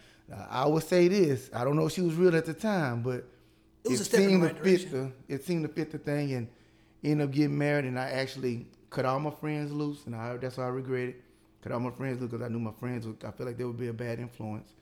I 0.51 0.67
would 0.67 0.85
say 0.85 1.09
this, 1.09 1.51
I 1.55 1.64
don't 1.64 1.77
know 1.77 1.87
if 1.87 1.93
she 1.93 2.01
was 2.03 2.14
real 2.14 2.35
at 2.37 2.45
the 2.47 2.55
time, 2.55 3.03
but 3.03 3.25
It 3.85 3.90
was 3.90 4.01
a 4.01 4.05
step 4.05 4.21
in 4.21 4.27
the 4.27 4.31
seemed 4.33 4.43
right 4.43 4.57
to 4.57 4.62
fit 4.62 4.90
direction. 4.90 5.12
the 5.29 5.35
it 5.35 5.45
seemed 5.45 5.62
to 5.67 5.73
fit 5.73 5.90
the 5.93 5.99
thing, 5.99 6.33
and 6.33 6.49
ended 7.03 7.29
up 7.29 7.35
getting 7.35 7.59
married, 7.59 7.85
and 7.85 7.99
I 7.99 8.11
actually 8.11 8.67
cut 8.94 9.04
all 9.04 9.18
my 9.18 9.30
friends 9.30 9.72
loose, 9.72 10.07
and 10.07 10.14
I 10.14 10.37
that's 10.37 10.57
why 10.57 10.64
I 10.64 10.68
regret 10.68 11.09
it. 11.09 11.22
Cut 11.62 11.72
all 11.72 11.80
my 11.80 11.90
friends 11.90 12.20
loose 12.20 12.30
because 12.30 12.44
I 12.44 12.48
knew 12.48 12.61
my 12.61 12.72
friends. 12.72 13.07
Would, 13.07 13.24
I 13.24 13.33
felt 13.33 13.48
like 13.48 13.59
they 13.59 13.64
would 13.64 13.78
be 13.78 13.88
a 13.88 13.92
bad 13.92 14.20
influence, 14.20 14.72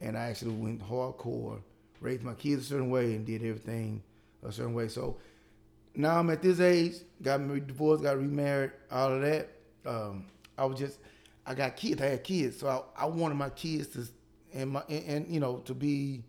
and 0.00 0.16
I 0.16 0.28
actually 0.28 0.52
went 0.52 0.86
hardcore, 0.86 1.60
raised 2.00 2.22
my 2.22 2.34
kids 2.34 2.66
a 2.66 2.68
certain 2.68 2.90
way, 2.90 3.14
and 3.14 3.24
did 3.24 3.42
everything 3.42 4.02
a 4.44 4.52
certain 4.52 4.74
way. 4.74 4.88
So 4.88 5.16
now 5.94 6.18
I'm 6.18 6.28
at 6.28 6.42
this 6.42 6.60
age, 6.60 6.96
got 7.22 7.38
divorced, 7.66 8.02
got 8.02 8.18
remarried, 8.18 8.72
all 8.90 9.14
of 9.14 9.22
that. 9.22 9.48
Um, 9.86 10.26
I 10.58 10.66
was 10.66 10.78
just, 10.78 10.98
I 11.46 11.54
got 11.54 11.76
kids, 11.76 12.02
I 12.02 12.06
had 12.06 12.24
kids, 12.24 12.58
so 12.58 12.68
I, 12.68 13.04
I 13.04 13.06
wanted 13.06 13.36
my 13.36 13.50
kids 13.50 13.86
to, 13.88 14.06
and 14.52 14.70
my, 14.72 14.82
and, 14.88 15.04
and 15.06 15.34
you 15.34 15.40
know, 15.40 15.58
to 15.64 15.74
be, 15.74 16.22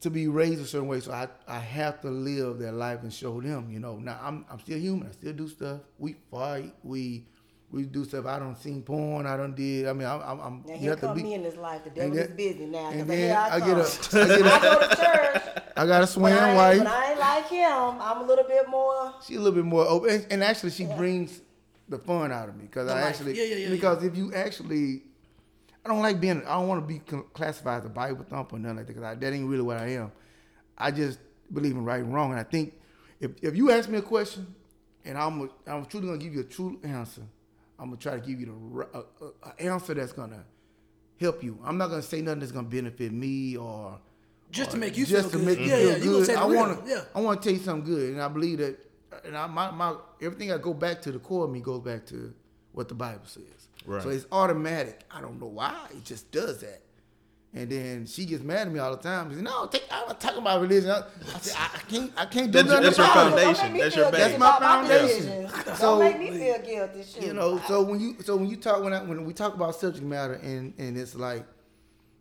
to 0.00 0.10
be 0.10 0.28
raised 0.28 0.60
a 0.60 0.66
certain 0.66 0.88
way. 0.88 1.00
So 1.00 1.12
I, 1.12 1.28
I 1.46 1.58
have 1.58 2.00
to 2.02 2.10
live 2.10 2.58
their 2.58 2.72
life 2.72 3.02
and 3.02 3.12
show 3.12 3.40
them, 3.40 3.70
you 3.70 3.80
know. 3.80 3.96
Now 3.96 4.18
I'm, 4.22 4.44
I'm 4.50 4.58
still 4.60 4.78
human. 4.78 5.08
I 5.08 5.12
still 5.12 5.32
do 5.32 5.48
stuff. 5.48 5.80
We 5.98 6.16
fight. 6.30 6.74
We, 6.82 7.26
we 7.70 7.84
do 7.84 8.04
stuff. 8.04 8.26
I 8.26 8.38
don't 8.38 8.56
seen 8.56 8.82
porn. 8.82 9.26
I 9.26 9.36
don't 9.36 9.54
did. 9.54 9.86
I 9.86 9.92
mean, 9.92 10.06
I'm, 10.08 10.20
I'm, 10.22 10.40
I'm 10.40 10.62
Now 10.66 10.72
you 10.74 10.78
here 10.80 10.90
have 10.90 11.00
to 11.00 11.06
come 11.08 11.16
be. 11.16 11.22
me 11.22 11.34
in 11.34 11.42
this 11.42 11.56
life. 11.56 11.84
The 11.84 11.90
devil 11.90 12.16
is 12.18 12.26
then- 12.28 12.36
busy 12.36 12.66
now. 12.66 12.90
and 12.90 13.08
then 13.08 13.36
I, 13.36 13.48
I 13.56 13.60
get 13.60 13.68
a, 13.78 13.82
I 13.82 14.26
get 14.38 14.46
I 14.46 14.56
a, 14.56 14.60
go 14.60 14.88
to 14.88 14.96
church. 14.96 15.42
I 15.76 15.86
got 15.86 16.02
a 16.02 16.06
swing 16.06 16.32
I, 16.34 16.54
wife. 16.54 16.78
but 16.78 16.86
I 16.88 17.10
ain't 17.10 17.20
like 17.20 17.48
him. 17.48 18.00
I'm 18.00 18.22
a 18.22 18.26
little 18.26 18.44
bit 18.44 18.68
more. 18.68 19.14
She 19.26 19.34
a 19.34 19.38
little 19.38 19.52
bit 19.54 19.64
more 19.64 19.86
open, 19.86 20.10
and, 20.10 20.26
and 20.30 20.42
actually 20.44 20.70
she 20.72 20.84
brings 20.86 21.40
the 21.88 21.98
fun 21.98 22.32
out 22.32 22.48
of 22.48 22.56
me 22.56 22.62
because 22.64 22.88
I 22.88 22.94
life. 22.94 23.04
actually 23.14 23.36
Yeah, 23.36 23.44
yeah, 23.44 23.56
yeah, 23.56 23.68
because 23.70 24.02
if 24.04 24.16
you 24.16 24.32
actually, 24.34 25.02
I 25.84 25.88
don't 25.88 26.02
like 26.02 26.20
being 26.20 26.42
I 26.46 26.54
don't 26.58 26.68
want 26.68 26.86
to 26.86 26.94
be 26.94 27.00
classified 27.32 27.80
as 27.80 27.86
a 27.86 27.88
Bible 27.88 28.24
thumper 28.28 28.56
or 28.56 28.58
nothing 28.58 28.76
like 28.78 28.86
that 28.86 28.96
because 28.96 29.18
that 29.18 29.32
ain't 29.32 29.48
really 29.48 29.62
what 29.62 29.78
I 29.78 29.88
am. 29.88 30.12
I 30.76 30.90
just 30.90 31.18
believe 31.52 31.72
in 31.72 31.84
right 31.84 32.02
and 32.02 32.12
wrong, 32.12 32.30
and 32.30 32.40
I 32.40 32.44
think 32.44 32.74
if 33.20 33.32
if 33.42 33.56
you 33.56 33.70
ask 33.70 33.88
me 33.88 33.98
a 33.98 34.02
question, 34.02 34.54
and 35.04 35.16
I'm 35.16 35.42
a, 35.42 35.48
I'm 35.70 35.86
truly 35.86 36.06
gonna 36.06 36.18
give 36.18 36.34
you 36.34 36.40
a 36.40 36.44
true 36.44 36.78
answer, 36.82 37.22
I'm 37.78 37.86
gonna 37.86 37.96
try 37.96 38.18
to 38.18 38.20
give 38.20 38.40
you 38.40 38.46
the 38.46 38.98
a, 38.98 39.48
a, 39.48 39.62
answer 39.62 39.94
that's 39.94 40.12
gonna 40.12 40.44
help 41.18 41.42
you. 41.42 41.58
I'm 41.64 41.78
not 41.78 41.88
gonna 41.90 42.02
say 42.02 42.20
nothing 42.20 42.40
that's 42.40 42.52
gonna 42.52 42.68
benefit 42.68 43.12
me 43.12 43.56
or 43.56 43.98
Just 44.50 44.72
to 44.72 44.78
make 44.78 44.96
you 44.96 45.06
just 45.06 45.30
feel 45.30 45.30
to 45.30 45.36
good. 45.38 45.46
make 45.46 45.58
you 45.58 45.66
yeah, 45.66 45.76
feel 45.76 45.90
yeah. 45.90 45.96
You 45.96 46.10
good. 46.10 46.26
say 46.26 46.34
the 46.34 46.40
I 46.40 46.44
want 46.44 46.84
to. 46.84 46.90
Yeah. 46.90 47.02
I 47.14 47.20
want 47.20 47.42
to 47.42 47.48
tell 47.48 47.56
you 47.56 47.64
something 47.64 47.92
good, 47.92 48.12
and 48.12 48.22
I 48.22 48.28
believe 48.28 48.58
that. 48.58 48.78
And 49.24 49.36
I, 49.36 49.46
my, 49.48 49.70
my 49.70 49.96
everything 50.22 50.52
I 50.52 50.58
go 50.58 50.72
back 50.72 51.02
to 51.02 51.12
the 51.12 51.18
core 51.18 51.44
of 51.44 51.50
me 51.50 51.60
goes 51.60 51.82
back 51.82 52.06
to 52.06 52.32
what 52.72 52.88
the 52.88 52.94
Bible 52.94 53.26
says. 53.26 53.59
Right. 53.86 54.02
So 54.02 54.08
it's 54.10 54.26
automatic. 54.30 55.00
I 55.10 55.20
don't 55.20 55.40
know 55.40 55.46
why 55.46 55.86
it 55.90 56.04
just 56.04 56.30
does 56.30 56.60
that. 56.60 56.82
And 57.52 57.68
then 57.68 58.06
she 58.06 58.26
gets 58.26 58.44
mad 58.44 58.68
at 58.68 58.72
me 58.72 58.78
all 58.78 58.94
the 58.96 59.02
time. 59.02 59.28
She 59.28 59.34
says, 59.34 59.42
"No, 59.42 59.66
take, 59.66 59.82
I'm 59.90 60.06
not 60.06 60.20
talking 60.20 60.38
about 60.38 60.60
religion." 60.60 60.88
I, 60.90 60.98
I 60.98 61.38
said, 61.40 61.56
I, 61.58 61.70
I 61.74 61.78
can't. 61.90 62.12
I 62.16 62.26
can't 62.26 62.52
do 62.52 62.62
That's- 62.62 62.66
nothing 62.68 62.82
that's 62.84 62.98
your 62.98 63.06
foundation. 63.08 63.54
Don't 63.54 63.62
make 63.64 63.72
me 63.72 63.80
That's 63.80 63.96
your 63.96 64.10
base. 64.12 64.20
That's 64.20 64.38
my 64.38 64.58
foundation. 64.60 65.06
decisions. 65.16 65.52
So- 65.80 65.98
Don't 65.98 66.00
make 66.00 66.20
me 66.20 66.38
feel 66.38 66.58
guilty. 66.60 67.02
Shoot. 67.02 67.22
You 67.24 67.32
know, 67.32 67.60
so 67.66 67.82
when 67.82 67.98
you 67.98 68.16
so 68.22 68.36
when 68.36 68.48
you 68.48 68.56
talk 68.56 68.84
when 68.84 68.92
I, 68.92 69.02
when 69.02 69.24
we 69.24 69.32
talk 69.32 69.54
about 69.54 69.74
subject 69.74 70.04
matter 70.04 70.34
and 70.34 70.74
and 70.78 70.96
it's 70.96 71.16
like 71.16 71.44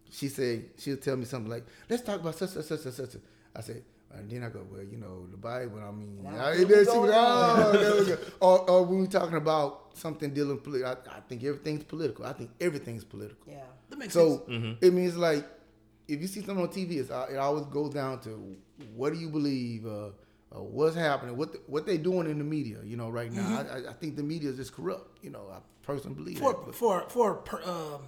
she 0.09 0.29
say 0.29 0.63
she'll 0.79 0.97
tell 0.97 1.15
me 1.15 1.25
something 1.25 1.51
like 1.51 1.65
let's 1.91 2.01
talk 2.01 2.21
about 2.21 2.33
such 2.35 2.49
such 2.49 2.65
such 2.65 2.79
such 2.79 2.93
such. 2.95 3.21
I 3.55 3.61
say 3.61 3.83
and 4.15 4.29
then 4.29 4.43
I 4.43 4.49
go 4.49 4.65
well 4.71 4.83
you 4.83 4.97
know 4.97 5.27
the 5.29 5.37
Bible 5.37 5.79
I 5.87 5.91
mean 5.91 6.23
Now, 6.23 6.45
I, 6.47 6.55
here 6.57 6.67
we 6.67 6.73
then 6.73 6.85
she 6.85 6.91
go 6.91 7.01
would, 7.01 7.09
again. 7.09 7.21
oh, 7.21 7.71
there 7.73 7.95
we 8.01 8.05
go. 8.07 8.17
or 8.41 8.69
or 8.69 8.85
when 8.85 9.01
we 9.01 9.07
talking 9.07 9.37
about 9.37 9.97
something 9.97 10.33
dealing 10.33 10.57
political 10.59 10.89
I, 10.89 11.17
I 11.17 11.19
think 11.21 11.43
everything's 11.43 11.83
political 11.83 12.25
I 12.25 12.33
think 12.33 12.49
everything's 12.59 13.03
political. 13.03 13.45
Yeah. 13.47 13.63
That 13.89 13.99
makes 13.99 14.13
So 14.13 14.43
sense. 14.47 14.77
it 14.81 14.93
means 14.93 15.15
like 15.17 15.45
if 16.07 16.19
you 16.21 16.27
see 16.27 16.39
something 16.43 16.63
on 16.63 16.69
TV, 16.69 16.97
it's, 16.97 17.11
uh, 17.11 17.27
it 17.31 17.37
always 17.37 17.65
goes 17.67 17.93
down 17.93 18.19
to 18.21 18.55
what 18.95 19.13
do 19.13 19.19
you 19.19 19.29
believe, 19.29 19.85
uh, 19.85 20.07
uh, 20.51 20.59
what's 20.59 20.95
happening, 20.95 21.37
what 21.37 21.51
the, 21.51 21.59
what 21.67 21.85
they 21.85 21.97
doing 21.99 22.27
in 22.27 22.39
the 22.39 22.43
media. 22.43 22.77
You 22.83 22.97
know, 22.97 23.09
right 23.09 23.31
now, 23.31 23.43
Mm-hmm. 23.43 23.71
I, 23.71 23.89
I- 23.89 23.91
I 23.91 23.93
think 23.93 24.15
the 24.15 24.23
media 24.23 24.49
is 24.49 24.55
just 24.57 24.73
corrupt. 24.73 25.23
You 25.23 25.29
know, 25.29 25.43
I 25.53 25.59
personally 25.83 26.15
believe 26.15 26.39
For 26.39 26.53
that. 26.65 26.73
for 26.73 27.05
for 27.09 27.35
per, 27.35 27.61
um, 27.61 28.01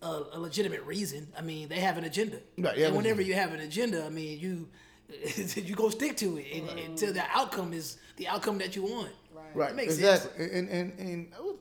a, 0.00 0.22
a 0.34 0.38
legitimate 0.38 0.82
reason. 0.84 1.26
I 1.36 1.42
mean, 1.42 1.68
they 1.68 1.80
have 1.80 1.98
an 1.98 2.04
agenda. 2.04 2.38
Right, 2.56 2.76
they 2.76 2.84
and 2.84 2.94
whenever 2.96 3.20
agenda. 3.20 3.24
you 3.24 3.34
have 3.34 3.52
an 3.52 3.60
agenda, 3.60 4.04
I 4.04 4.10
mean, 4.10 4.38
you 4.38 4.68
you 5.56 5.74
go 5.74 5.90
stick 5.90 6.16
to 6.18 6.36
it 6.38 6.46
and, 6.54 6.78
until 6.78 7.12
the 7.12 7.22
outcome 7.32 7.72
is 7.72 7.98
the 8.16 8.28
outcome 8.28 8.58
that 8.58 8.74
you 8.76 8.82
want. 8.84 9.10
right, 9.54 9.68
That 9.68 9.76
makes 9.76 9.94
exactly. 9.94 10.44
And 10.52 10.68
and 10.68 10.98
and 10.98 11.32
I, 11.36 11.40
was, 11.40 11.56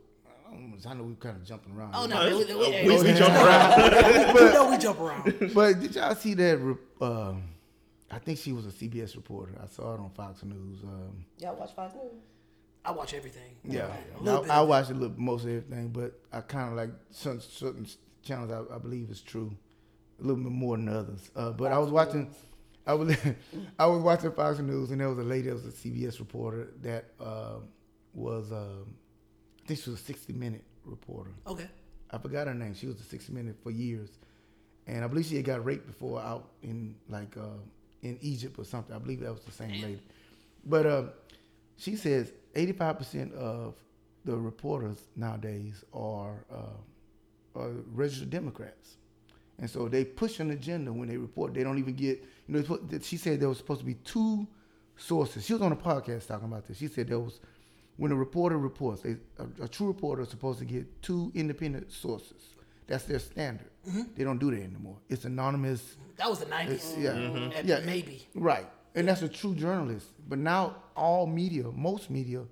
I, 0.48 0.56
know, 0.56 0.92
I 0.92 0.94
know 0.96 1.04
we 1.04 1.16
kind 1.16 1.38
of 1.38 1.44
jumping 1.46 1.74
around. 1.76 1.94
Oh 1.96 2.06
no, 2.06 2.16
No, 2.16 2.30
man, 2.30 2.36
we, 2.36 2.42
it's- 2.44 2.58
we, 2.58 2.90
we- 2.90 2.98
we, 3.04 3.12
we 3.12 3.18
jump 3.18 3.34
around. 3.36 4.36
you 4.36 4.54
know 4.54 4.70
we 4.70 4.78
jump 4.78 5.00
around. 5.00 5.52
But 5.54 5.80
did 5.80 5.96
y'all 5.96 6.16
see 6.16 6.34
that? 6.36 6.58
re- 6.60 6.76
Um, 7.02 7.44
I 8.12 8.20
think 8.20 8.38
she 8.38 8.54
was 8.54 8.66
a 8.68 8.70
CBS 8.70 9.16
reporter. 9.16 9.54
I 9.62 9.66
saw 9.68 9.96
it 9.96 10.00
on 10.00 10.12
Fox 10.12 10.44
News. 10.44 10.84
Um, 10.84 11.26
Y'all 11.40 11.56
watch 11.56 11.74
Fox 11.76 11.96
News? 11.96 12.14
I 12.86 12.92
watch 12.92 13.14
everything. 13.14 13.56
Yeah, 13.64 13.88
a 14.20 14.22
little. 14.24 14.52
I, 14.52 14.58
I 14.58 14.62
watch 14.62 14.90
a 14.90 14.94
little, 14.94 15.16
most 15.18 15.44
of 15.46 15.50
everything, 15.50 15.90
but 15.90 16.20
I 16.32 16.42
kind 16.42 16.70
of 16.70 16.76
like 16.76 16.90
certain, 17.12 17.40
certain 17.42 17.88
channels. 18.22 18.52
I, 18.52 18.76
I 18.76 18.78
believe 18.78 19.10
is 19.10 19.22
true, 19.22 19.52
a 20.20 20.22
little 20.22 20.44
bit 20.44 20.52
more 20.52 20.76
than 20.78 20.90
others. 20.90 21.32
Uh, 21.36 21.52
but 21.52 21.72
I 21.72 21.78
was 21.80 21.90
watching, 21.92 22.30
I 22.86 22.94
was, 22.94 23.16
I 23.80 23.86
was 23.86 24.02
watching 24.02 24.32
Fox 24.32 24.60
News, 24.60 24.92
and 24.92 25.00
there 25.00 25.10
was 25.10 25.20
a 25.20 25.24
lady 25.24 25.50
that 25.50 25.56
was 25.56 25.66
a 25.66 25.72
CBS 25.72 26.20
reporter 26.20 26.70
that 26.82 27.06
uh, 27.20 27.60
was, 28.14 28.52
um, 28.52 28.94
I 29.64 29.68
think 29.68 29.80
she 29.80 29.90
was 29.90 30.00
a 30.00 30.04
60 30.04 30.34
Minute 30.34 30.64
reporter. 30.86 31.32
Okay. 31.48 31.68
I 32.12 32.18
forgot 32.18 32.48
her 32.48 32.54
name. 32.54 32.76
She 32.76 32.88
was 32.88 33.00
a 33.00 33.04
60 33.04 33.34
Minute 33.34 33.56
for 33.64 33.72
years, 33.72 34.10
and 34.88 35.04
I 35.04 35.08
believe 35.08 35.26
she 35.26 35.36
had 35.38 35.46
got 35.46 35.64
raped 35.66 35.88
before 35.88 36.22
out 36.22 36.50
in 36.62 36.96
like 37.10 37.36
uh, 37.38 37.58
in 38.02 38.18
Egypt 38.22 38.60
or 38.60 38.66
something. 38.66 38.96
I 38.96 39.00
believe 39.00 39.22
that 39.22 39.32
was 39.32 39.42
the 39.44 39.52
same 39.52 39.82
lady. 39.82 40.00
But 40.66 40.86
uh, 40.86 41.04
she 41.78 41.96
says 41.96 42.32
85% 42.56 43.34
of 43.34 43.76
the 44.26 44.38
reporters 44.38 44.98
nowadays 45.16 45.84
are, 45.94 46.46
uh, 46.52 47.60
are 47.60 47.72
registered 47.94 48.30
Democrats, 48.30 48.98
and 49.60 49.70
so 49.70 49.88
they 49.88 50.04
push 50.06 50.40
an 50.40 50.52
agenda 50.52 50.92
when 50.92 51.08
they 51.10 51.18
report. 51.18 51.54
They 51.54 51.64
don't 51.64 51.78
even 51.80 51.94
get 51.94 52.24
you 52.48 52.56
know. 52.62 52.80
She 53.02 53.18
said 53.18 53.40
there 53.40 53.50
was 53.50 53.58
supposed 53.60 53.80
to 53.82 53.86
be 53.86 53.96
two 53.96 54.48
sources. 54.98 55.46
She 55.46 55.54
was 55.54 55.62
on 55.62 55.72
a 55.72 55.76
podcast 55.76 56.28
talking 56.28 56.48
about 56.48 56.68
this. 56.68 56.78
She 56.78 56.88
said 56.88 57.08
there 57.08 57.20
was 57.20 57.40
when 57.98 58.12
a 58.12 58.16
reporter 58.16 58.58
reports, 58.58 59.02
they, 59.02 59.18
a, 59.38 59.64
a 59.66 59.68
true 59.68 59.88
reporter 59.88 60.24
is 60.24 60.30
supposed 60.30 60.60
to 60.60 60.66
get 60.66 61.02
two 61.04 61.32
independent 61.36 61.92
sources. 61.92 62.56
That's 62.88 63.04
their 63.06 63.20
standard. 63.20 63.70
Mm-hmm. 63.88 64.02
They 64.16 64.24
don't 64.24 64.40
do 64.40 64.52
that 64.52 64.62
anymore. 64.62 64.98
It's 65.10 65.26
anonymous. 65.26 65.96
That 66.18 66.30
was 66.30 66.40
the 66.40 66.48
nineties. 66.48 66.96
Mm-hmm. 66.98 67.52
Yeah, 67.52 67.58
At- 67.58 67.66
yeah, 67.66 67.80
maybe. 67.86 68.28
right. 68.36 68.68
And 68.96 69.08
that's 69.08 69.22
a 69.24 69.28
true 69.30 69.56
journalist. 69.56 70.08
But 70.28 70.38
now 70.40 70.76
all 70.96 71.26
media, 71.26 71.64
most 71.74 72.10
media, 72.10 72.44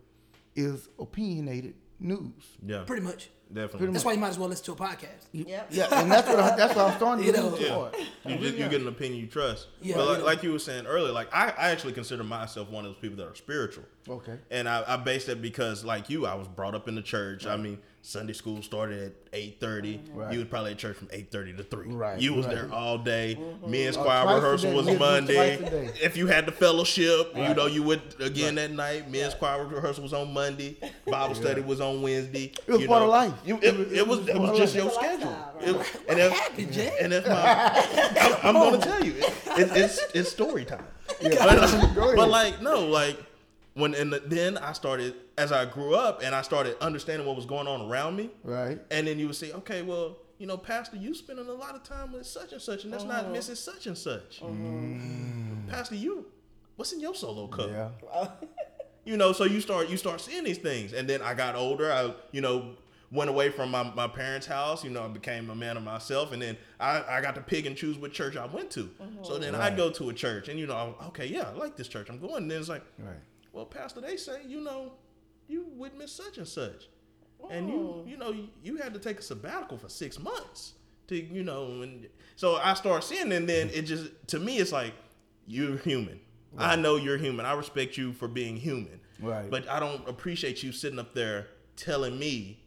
is 0.56 0.90
opinionated 1.00 1.76
news. 2.02 2.32
Yeah, 2.66 2.84
Pretty 2.86 3.04
much. 3.04 3.30
definitely. 3.54 3.88
That's 3.92 4.04
why 4.06 4.14
you 4.14 4.20
might 4.20 4.30
as 4.30 4.40
well 4.40 4.50
listen 4.50 4.66
to 4.66 4.72
a 4.72 4.76
podcast. 4.88 5.28
Yep. 5.32 5.68
Yeah, 5.72 5.88
and 6.02 6.12
that's 6.12 6.28
what 6.28 6.40
I, 6.40 6.56
that's 6.56 6.76
what 6.76 6.86
I'm 6.92 6.98
starting 6.98 7.26
to 7.26 7.32
You 7.32 7.38
know. 7.38 7.48
lean 7.50 7.68
toward. 7.68 7.96
You 8.26 8.38
just 8.38 8.56
you 8.58 8.70
get 8.70 8.82
an 8.82 8.88
opinion 8.88 9.22
you 9.22 9.28
trust. 9.28 9.68
Yeah, 9.82 9.96
but 9.96 10.08
like, 10.08 10.18
yeah. 10.20 10.24
like 10.24 10.44
you 10.44 10.52
were 10.52 10.60
saying 10.60 10.86
earlier, 10.88 11.12
like 11.14 11.34
I, 11.34 11.50
I 11.58 11.70
actually 11.72 11.94
consider 11.94 12.24
myself 12.24 12.70
one 12.70 12.86
of 12.86 12.92
those 12.94 13.02
people 13.02 13.18
that 13.18 13.28
are 13.28 13.36
spiritual. 13.36 13.84
Okay. 14.10 14.38
And 14.50 14.68
I, 14.68 14.84
I 14.88 14.98
base 14.98 15.26
that 15.28 15.42
because 15.42 15.84
like 15.86 16.10
you, 16.10 16.26
I 16.26 16.36
was 16.36 16.48
brought 16.48 16.76
up 16.76 16.88
in 16.88 16.96
the 16.96 17.02
church. 17.02 17.46
I 17.46 17.56
mean, 17.58 17.78
Sunday 18.04 18.34
school 18.34 18.64
started 18.64 19.04
at 19.04 19.12
eight 19.34 19.60
thirty. 19.60 20.02
Right. 20.12 20.34
You 20.34 20.40
was 20.40 20.48
probably 20.48 20.72
at 20.72 20.80
church 20.80 20.98
from 20.98 21.08
eight 21.12 21.30
thirty 21.32 21.54
to 21.54 21.62
three. 21.64 21.88
Right, 21.88 22.20
You 22.20 22.34
was 22.34 22.48
right. 22.48 22.56
there 22.56 22.74
all 22.74 22.98
day. 22.98 23.38
Men's 23.66 23.96
Oh, 23.96 24.02
choir 24.04 24.36
rehearsal 24.36 24.72
day. 24.72 24.76
was 24.76 24.86
We 24.88 24.94
had 24.94 25.00
to 25.00 25.06
do 25.06 25.12
Monday. 25.38 25.58
twice 25.58 25.68
a 25.68 25.72
day. 25.72 25.90
If 26.02 26.18
you 26.18 26.26
had 26.26 26.48
the 26.48 26.52
fellowship, 26.52 27.32
you 27.36 27.54
know, 27.54 27.68
you 27.68 27.84
would 27.84 28.02
again 28.20 28.56
that 28.56 28.72
night. 28.72 29.10
Men's 29.12 29.36
choir 29.36 29.66
rehearsal 29.68 30.02
was 30.02 30.14
on 30.14 30.34
Monday. 30.34 30.78
Bible 31.06 31.36
study 31.36 31.62
was 31.62 31.80
on 31.80 32.02
Wednesday. 32.02 32.52
It 32.66 32.72
was 32.72 32.82
you 32.82 32.88
part 32.88 33.02
know. 33.02 33.06
of 33.06 33.12
life. 33.12 33.34
You, 33.46 33.58
it, 33.62 33.94
it, 33.94 34.08
was 34.08 34.28
it 34.28 34.38
was 34.38 34.58
just 34.58 34.74
your 34.76 34.88
It's 34.88 34.96
a 34.96 35.00
schedule. 35.00 35.30
lifestyle, 35.30 35.54
right? 35.60 35.68
It- 35.68 36.02
and 36.10 36.20
if, 36.20 37.02
and 37.02 37.14
if 37.14 37.28
my, 37.28 38.40
I'm, 38.44 38.48
I'm 38.48 38.54
gonna 38.56 38.78
tell 38.84 39.04
you, 39.06 39.14
it, 39.16 39.34
it, 39.60 39.78
it's 39.78 40.00
it's 40.16 40.32
story 40.32 40.66
time. 40.66 40.84
Yeah. 41.22 41.30
But, 41.38 41.94
Go 41.96 42.16
but 42.16 42.30
like 42.30 42.62
no, 42.64 42.88
like 42.88 43.18
when 43.76 43.94
and 43.94 44.12
then 44.26 44.58
I 44.58 44.74
started 44.74 45.14
as 45.38 45.52
I 45.52 45.66
grew 45.66 45.96
up 45.96 46.22
and 46.24 46.36
I 46.36 46.42
started 46.42 46.78
understanding 46.82 47.28
what 47.28 47.36
was 47.36 47.46
going 47.46 47.68
on 47.68 47.90
around 47.90 48.16
me. 48.16 48.30
Right. 48.44 48.80
And 48.92 49.08
then 49.08 49.20
you 49.20 49.28
would 49.28 49.36
say, 49.36 49.52
okay, 49.54 49.82
well, 49.82 50.18
you 50.38 50.48
know, 50.48 50.58
Pastor, 50.58 50.98
you 50.98 51.14
spending 51.14 51.48
a 51.48 51.54
lot 51.54 51.76
of 51.76 51.84
time 51.84 52.14
with 52.14 52.26
such 52.26 52.52
and 52.52 52.62
such, 52.62 52.84
and 52.84 52.92
that's 52.92 53.04
not 53.04 53.26
uh-huh. 53.26 53.34
Mrs. 53.34 53.58
Such 53.58 53.88
and 53.88 53.98
such. 53.98 54.42
Uh-huh. 54.42 54.52
Mm. 54.52 55.70
Pastor, 55.70 55.96
you, 55.96 56.26
what's 56.76 56.92
in 56.94 57.00
your 57.00 57.14
solo 57.14 57.48
cup? 57.48 57.70
Yeah. 57.70 58.28
You 59.04 59.18
know, 59.18 59.32
so 59.32 59.46
you 59.46 59.62
start 59.62 59.90
you 59.90 59.98
start 59.98 60.22
seeing 60.22 60.44
these 60.44 60.60
things, 60.60 60.94
and 60.94 61.10
then 61.10 61.24
I 61.24 61.34
got 61.34 61.56
older. 61.56 61.92
I 61.92 62.14
you 62.32 62.40
know 62.40 62.76
went 63.12 63.30
away 63.30 63.50
from 63.50 63.72
my, 63.72 63.84
my 63.96 64.08
parents' 64.08 64.48
house. 64.48 64.84
You 64.84 64.90
know, 64.90 65.04
I 65.04 65.08
became 65.08 65.50
a 65.50 65.56
man 65.56 65.76
of 65.76 65.84
myself, 65.84 66.32
and 66.32 66.42
then 66.42 66.58
I, 66.80 67.04
I 67.10 67.22
got 67.22 67.36
to 67.36 67.42
pick 67.42 67.66
and 67.66 67.76
choose 67.76 67.98
what 67.98 68.14
church 68.14 68.38
I 68.38 68.46
went 68.46 68.72
to. 68.72 68.90
Uh-huh. 69.00 69.24
So 69.24 69.38
then 69.38 69.54
I'd 69.54 69.76
go 69.76 69.90
to 69.92 70.10
a 70.10 70.14
church, 70.14 70.50
and 70.50 70.60
you 70.60 70.68
know, 70.68 70.96
okay, 71.08 71.26
yeah, 71.26 71.50
I 71.50 71.52
like 71.54 71.76
this 71.76 71.88
church. 71.88 72.10
I'm 72.10 72.20
going. 72.20 72.44
And 72.44 72.52
then 72.52 72.60
it's 72.60 72.70
like, 72.70 72.84
Right. 73.00 73.18
well, 73.52 73.66
Pastor, 73.66 74.02
they 74.02 74.18
say, 74.18 74.42
you 74.48 74.62
know, 74.62 74.94
you 75.52 75.66
would 75.76 75.98
miss 75.98 76.12
such 76.12 76.38
and 76.38 76.48
such, 76.48 76.88
and 77.50 77.68
you, 77.68 77.76
oh. 77.76 78.06
you 78.08 78.18
know, 78.18 78.32
you, 78.32 78.48
you 78.64 78.78
had 78.78 78.94
to 78.94 79.00
take 79.00 79.20
a 79.20 79.22
sabbatical 79.22 79.78
for 79.78 79.90
six 79.90 80.20
months 80.20 80.74
to, 81.08 81.16
you 81.16 81.44
know, 81.44 81.82
and 81.82 82.08
so 82.36 82.56
I 82.56 82.74
start 82.74 83.04
seeing, 83.04 83.32
and 83.32 83.48
then 83.48 83.70
it 83.70 83.84
just 83.84 84.10
to 84.28 84.40
me, 84.40 84.58
it's 84.58 84.72
like 84.72 84.94
you're 85.46 85.78
human. 85.78 86.20
I 86.58 86.76
know 86.76 86.98
you're 86.98 87.18
human. 87.18 87.46
I 87.46 87.54
respect 87.54 87.98
you 87.98 88.12
for 88.12 88.28
being 88.28 88.58
human. 88.58 89.00
Right. 89.22 89.50
But 89.50 89.70
I 89.70 89.80
don't 89.80 90.08
appreciate 90.08 90.64
you 90.64 90.72
sitting 90.72 91.00
up 91.00 91.14
there 91.14 91.48
telling 91.78 92.20
me, 92.20 92.62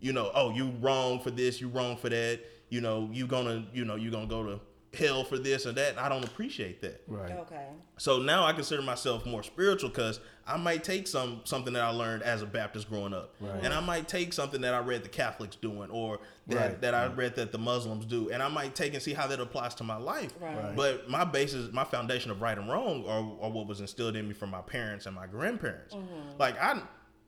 you 0.00 0.12
know, 0.12 0.30
oh, 0.34 0.50
you 0.50 0.72
wrong 0.80 1.20
for 1.20 1.30
this, 1.30 1.60
you 1.60 1.68
wrong 1.68 1.96
for 1.96 2.08
that. 2.08 2.40
You 2.70 2.80
know, 2.80 3.08
you 3.12 3.26
gonna, 3.26 3.66
you 3.72 3.84
know, 3.84 3.96
you 3.96 4.10
gonna 4.10 4.26
go 4.26 4.44
to 4.44 4.60
hell 4.94 5.24
for 5.24 5.38
this 5.38 5.66
or 5.66 5.72
that. 5.72 5.98
I 5.98 6.08
don't 6.08 6.24
appreciate 6.24 6.80
that. 6.82 7.02
Right. 7.06 7.32
Okay. 7.32 7.66
So 7.98 8.20
now 8.20 8.44
I 8.44 8.52
consider 8.52 8.82
myself 8.82 9.26
more 9.26 9.42
spiritual 9.42 9.90
because 9.90 10.20
I 10.46 10.56
might 10.56 10.82
take 10.82 11.06
some 11.06 11.42
something 11.44 11.74
that 11.74 11.82
I 11.82 11.90
learned 11.90 12.22
as 12.22 12.40
a 12.40 12.46
Baptist 12.46 12.88
growing 12.88 13.12
up, 13.12 13.34
Right. 13.38 13.62
and 13.62 13.74
I 13.74 13.80
might 13.80 14.08
take 14.08 14.32
something 14.32 14.62
that 14.62 14.72
I 14.72 14.78
read 14.78 15.04
the 15.04 15.10
Catholics 15.10 15.56
doing, 15.56 15.90
or 15.90 16.20
that, 16.46 16.56
Right. 16.56 16.80
that 16.80 16.94
I 16.94 17.06
read 17.08 17.34
that 17.36 17.52
the 17.52 17.58
Muslims 17.58 18.06
do, 18.06 18.30
and 18.30 18.42
I 18.42 18.48
might 18.48 18.74
take 18.74 18.94
and 18.94 19.02
see 19.02 19.12
how 19.12 19.26
that 19.26 19.40
applies 19.40 19.74
to 19.76 19.84
my 19.84 19.96
life. 19.96 20.32
Right. 20.40 20.56
Right. 20.56 20.74
But 20.74 21.10
my 21.10 21.24
basis, 21.24 21.70
my 21.72 21.84
foundation 21.84 22.30
of 22.30 22.40
right 22.40 22.56
and 22.56 22.70
wrong, 22.70 23.04
are, 23.06 23.44
are 23.44 23.50
what 23.50 23.66
was 23.66 23.80
instilled 23.80 24.16
in 24.16 24.26
me 24.26 24.32
from 24.32 24.50
my 24.50 24.62
parents 24.62 25.04
and 25.04 25.14
my 25.14 25.26
grandparents. 25.26 25.94
Mm-hmm. 25.94 26.38
Like 26.38 26.58
I, 26.58 26.80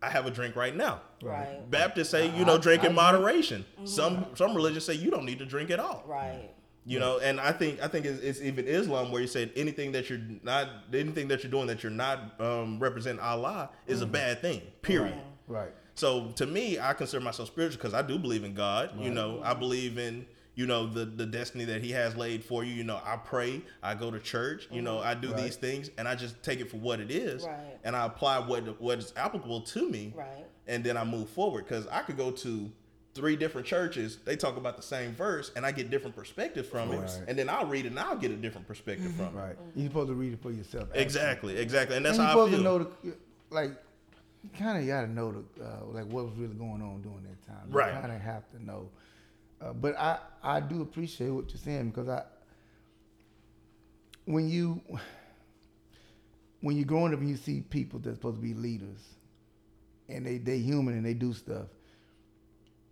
I 0.03 0.09
have 0.09 0.25
a 0.25 0.31
drink 0.31 0.57
right 0.57 0.75
now. 0.75 1.03
Right. 1.23 1.71
Baptists 1.71 2.09
say 2.09 2.35
you 2.35 2.47
know 2.47 2.57
drink 2.57 2.85
in 2.85 2.95
moderation. 2.95 3.67
Some 3.85 4.17
mm-hmm. 4.17 4.35
some 4.35 4.55
religions 4.55 4.87
say 4.87 4.95
you 4.95 5.11
don't 5.11 5.27
need 5.27 5.41
to 5.41 5.45
drink 5.47 5.71
at 5.71 5.79
all. 5.79 6.05
Right. 6.07 6.51
You 6.87 6.99
know, 6.99 7.19
and 7.19 7.39
I 7.39 7.53
think 7.53 7.81
I 7.83 7.89
think 7.89 8.07
it's, 8.07 8.21
it's 8.23 8.41
even 8.41 8.67
Islam 8.67 9.13
where 9.13 9.21
you 9.21 9.29
said 9.29 9.53
anything 9.55 9.93
that 9.93 10.09
you're 10.09 10.21
not 10.43 10.69
anything 10.93 11.29
that 11.29 11.43
you're 11.43 11.51
doing 11.51 11.67
that 11.67 11.83
you're 11.83 11.93
not 11.93 12.41
um, 12.41 12.79
representing 12.81 13.21
Allah 13.21 13.71
is 13.87 14.01
a 14.01 14.07
bad 14.07 14.41
thing. 14.41 14.63
Period. 14.83 15.21
Right. 15.47 15.71
So 15.95 16.29
to 16.37 16.47
me, 16.47 16.79
I 16.79 16.95
consider 16.95 17.23
myself 17.23 17.49
spiritual 17.49 17.77
because 17.79 17.93
I 17.95 18.03
do 18.03 18.19
believe 18.19 18.45
in 18.45 18.55
God. 18.55 18.99
You 18.99 19.11
know, 19.11 19.41
I 19.45 19.53
believe 19.55 19.99
in 19.99 20.27
you 20.55 20.67
know 20.67 20.87
the 20.87 21.05
the 21.05 21.27
destiny 21.27 21.65
that 21.67 21.83
He 21.83 21.91
has 21.93 22.17
laid 22.17 22.43
for 22.45 22.65
you. 22.65 22.73
You 22.73 22.85
know, 22.85 23.01
I 23.05 23.17
pray, 23.17 23.61
I 23.83 23.95
go 23.95 24.11
to 24.11 24.19
church. 24.19 24.67
You 24.71 24.81
know, 24.83 25.01
I 25.01 25.15
do 25.15 25.29
Right. 25.33 25.37
these 25.45 25.57
things, 25.57 25.91
and 25.99 26.09
I 26.09 26.15
just 26.15 26.43
take 26.43 26.61
it 26.61 26.71
for 26.71 26.79
what 26.79 26.99
it 27.01 27.11
is, 27.11 27.45
Right. 27.45 27.79
and 27.85 27.95
I 27.95 28.07
apply 28.07 28.39
what 28.41 28.81
what 28.81 28.99
is 28.99 29.13
applicable 29.17 29.61
to 29.63 29.89
me, 29.89 30.13
Right. 30.17 30.47
and 30.67 30.83
then 30.83 30.97
I 30.97 31.05
move 31.05 31.29
forward 31.29 31.67
because 31.67 31.87
I 31.89 32.01
could 32.01 32.17
go 32.17 32.31
to 32.31 32.73
three 33.15 33.35
different 33.37 33.67
churches. 33.67 34.19
They 34.25 34.37
talk 34.37 34.57
about 34.57 34.77
the 34.77 34.83
same 34.83 35.13
verse, 35.15 35.51
and 35.57 35.67
I 35.67 35.73
get 35.73 35.91
different 35.91 36.15
perspectives 36.15 36.69
from 36.69 36.93
it, 36.93 37.23
and 37.29 37.39
then 37.39 37.49
I'll 37.49 37.67
read 37.67 37.85
it 37.87 37.89
and 37.89 37.99
I'll 37.99 38.17
get 38.17 38.31
a 38.31 38.37
different 38.37 38.67
perspective 38.69 39.13
from 39.13 39.27
it. 39.27 39.35
Right. 39.35 39.57
You're 39.75 39.89
supposed 39.89 40.09
to 40.09 40.15
read 40.15 40.33
it 40.35 40.41
for 40.43 40.51
yourself. 40.53 40.85
actually. 40.91 41.03
Exactly, 41.03 41.57
exactly, 41.59 41.97
and 41.97 42.05
that's 42.07 42.19
and 42.19 42.29
you're 42.29 42.33
how 42.35 42.41
I 42.43 42.45
supposed 42.47 42.63
feel. 42.63 42.79
to 42.79 42.85
know 42.85 42.91
the 43.11 43.17
like 43.51 43.71
you 44.45 44.51
kind 44.59 44.79
of 44.79 44.87
got 44.87 45.01
to 45.03 45.11
know 45.11 45.33
the 45.33 45.65
uh, 45.65 45.85
like 45.87 46.07
what 46.07 46.25
was 46.27 46.35
really 46.37 46.55
going 46.55 46.81
on 46.83 47.03
during 47.03 47.23
that 47.25 47.47
time. 47.47 47.69
You 47.69 47.75
Right. 47.77 47.93
kind 48.01 48.13
of 48.13 48.21
have 48.21 48.49
to 48.53 48.65
know. 48.65 48.89
Uh, 49.61 49.73
but 49.75 49.99
I 49.99 50.19
I 50.43 50.61
do 50.61 50.81
appreciate 50.81 51.31
what 51.31 51.49
you're 51.51 51.59
saying 51.59 51.91
because 51.91 52.09
I 52.09 52.23
when 54.25 54.49
you 54.49 54.81
when 56.61 56.77
you're 56.77 56.87
growing 56.87 57.13
up 57.13 57.21
and 57.21 57.29
you 57.29 57.37
see 57.37 57.61
people 57.61 57.99
that's 57.99 58.17
supposed 58.17 58.37
to 58.37 58.43
be 58.43 58.55
leaders 58.55 59.01
and 60.09 60.25
they 60.25 60.39
they 60.39 60.59
human 60.59 60.95
and 60.95 61.05
they 61.05 61.15
do 61.15 61.33
stuff. 61.33 61.67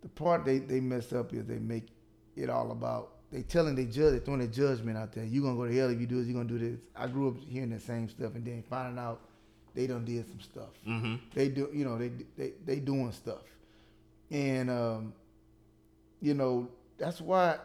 The 0.01 0.09
part 0.09 0.45
they 0.45 0.59
they 0.59 0.79
mess 0.79 1.11
up 1.13 1.33
is 1.33 1.45
they 1.45 1.59
make 1.59 1.87
it 2.35 2.49
all 2.49 2.71
about 2.71 3.11
they 3.31 3.41
telling 3.43 3.75
they 3.75 3.85
judge 3.85 4.13
they 4.13 4.19
throwing 4.19 4.39
their 4.39 4.47
judgment 4.47 4.97
out 4.97 5.11
there. 5.13 5.25
You 5.25 5.41
gonna 5.41 5.55
go 5.57 5.65
to 5.67 5.75
hell 5.75 5.89
if 5.89 5.99
you 5.99 6.07
do 6.07 6.17
this. 6.19 6.27
You 6.27 6.33
gonna 6.33 6.47
do 6.47 6.57
this. 6.57 6.79
I 6.95 7.07
grew 7.07 7.29
up 7.29 7.35
hearing 7.47 7.69
the 7.69 7.79
same 7.79 8.09
stuff 8.09 8.35
and 8.35 8.45
then 8.45 8.63
finding 8.69 8.97
out 8.97 9.21
they 9.75 9.87
done 9.87 10.05
did 10.05 10.27
some 10.27 10.39
stuff. 10.39 10.69
hmm 10.83 11.15
They 11.33 11.49
do 11.49 11.69
you 11.73 11.85
know 11.85 11.97
they 11.97 12.11
they 12.37 12.53
they 12.65 12.79
doing 12.79 13.11
stuff, 13.11 13.43
and 14.31 14.69
um, 14.69 15.13
you 16.21 16.33
know 16.33 16.69
that's 16.97 17.21
why 17.21 17.57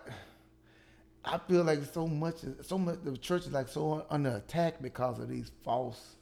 I 1.24 1.38
feel 1.38 1.64
like 1.64 1.82
so 1.92 2.06
much 2.06 2.36
so 2.62 2.78
much 2.78 2.98
the 3.04 3.16
church 3.16 3.46
is 3.46 3.52
like 3.52 3.68
so 3.68 4.04
under 4.10 4.36
attack 4.36 4.82
because 4.82 5.18
of 5.18 5.28
these 5.28 5.50
false. 5.64 6.16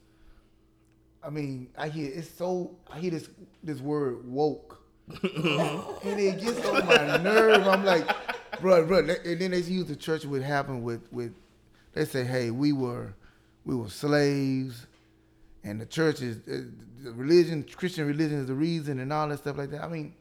I 1.25 1.31
mean, 1.31 1.69
I 1.77 1.89
hear 1.89 2.11
it's 2.13 2.29
so 2.31 2.77
I 2.91 2.99
hear 3.01 3.11
this 3.11 3.29
this 3.63 3.81
word 3.81 4.27
woke, 4.29 4.82
and 5.23 6.21
it 6.21 6.41
gets 6.41 6.67
on 6.67 6.87
my 6.87 7.17
nerve. 7.19 7.67
I'm 7.67 7.85
like, 7.85 8.09
bro, 8.61 8.87
bro. 8.87 8.99
And 8.99 9.41
then 9.41 9.51
they 9.51 9.61
use 9.61 9.87
the 9.87 9.97
church 9.97 10.25
what 10.25 10.43
happened 10.43 10.83
with 10.83 11.01
with. 11.13 11.35
They 11.95 12.05
say, 12.07 12.25
hey, 12.25 12.51
we 12.51 12.73
were 12.73 13.15
we 13.65 13.75
were 13.75 13.89
slaves, 13.89 14.87
and 15.65 15.81
the 15.81 15.87
church 15.87 16.23
is 16.23 16.39
uh, 16.49 16.63
the 17.03 17.13
religion, 17.13 17.65
Christian 17.77 18.07
religion 18.07 18.41
is 18.41 18.47
the 18.47 18.55
reason, 18.55 18.99
and 19.01 19.13
all 19.13 19.29
that 19.29 19.39
stuff 19.39 19.59
like 19.59 19.71
that. 19.71 19.83
I 19.83 19.89
mean, 19.89 20.15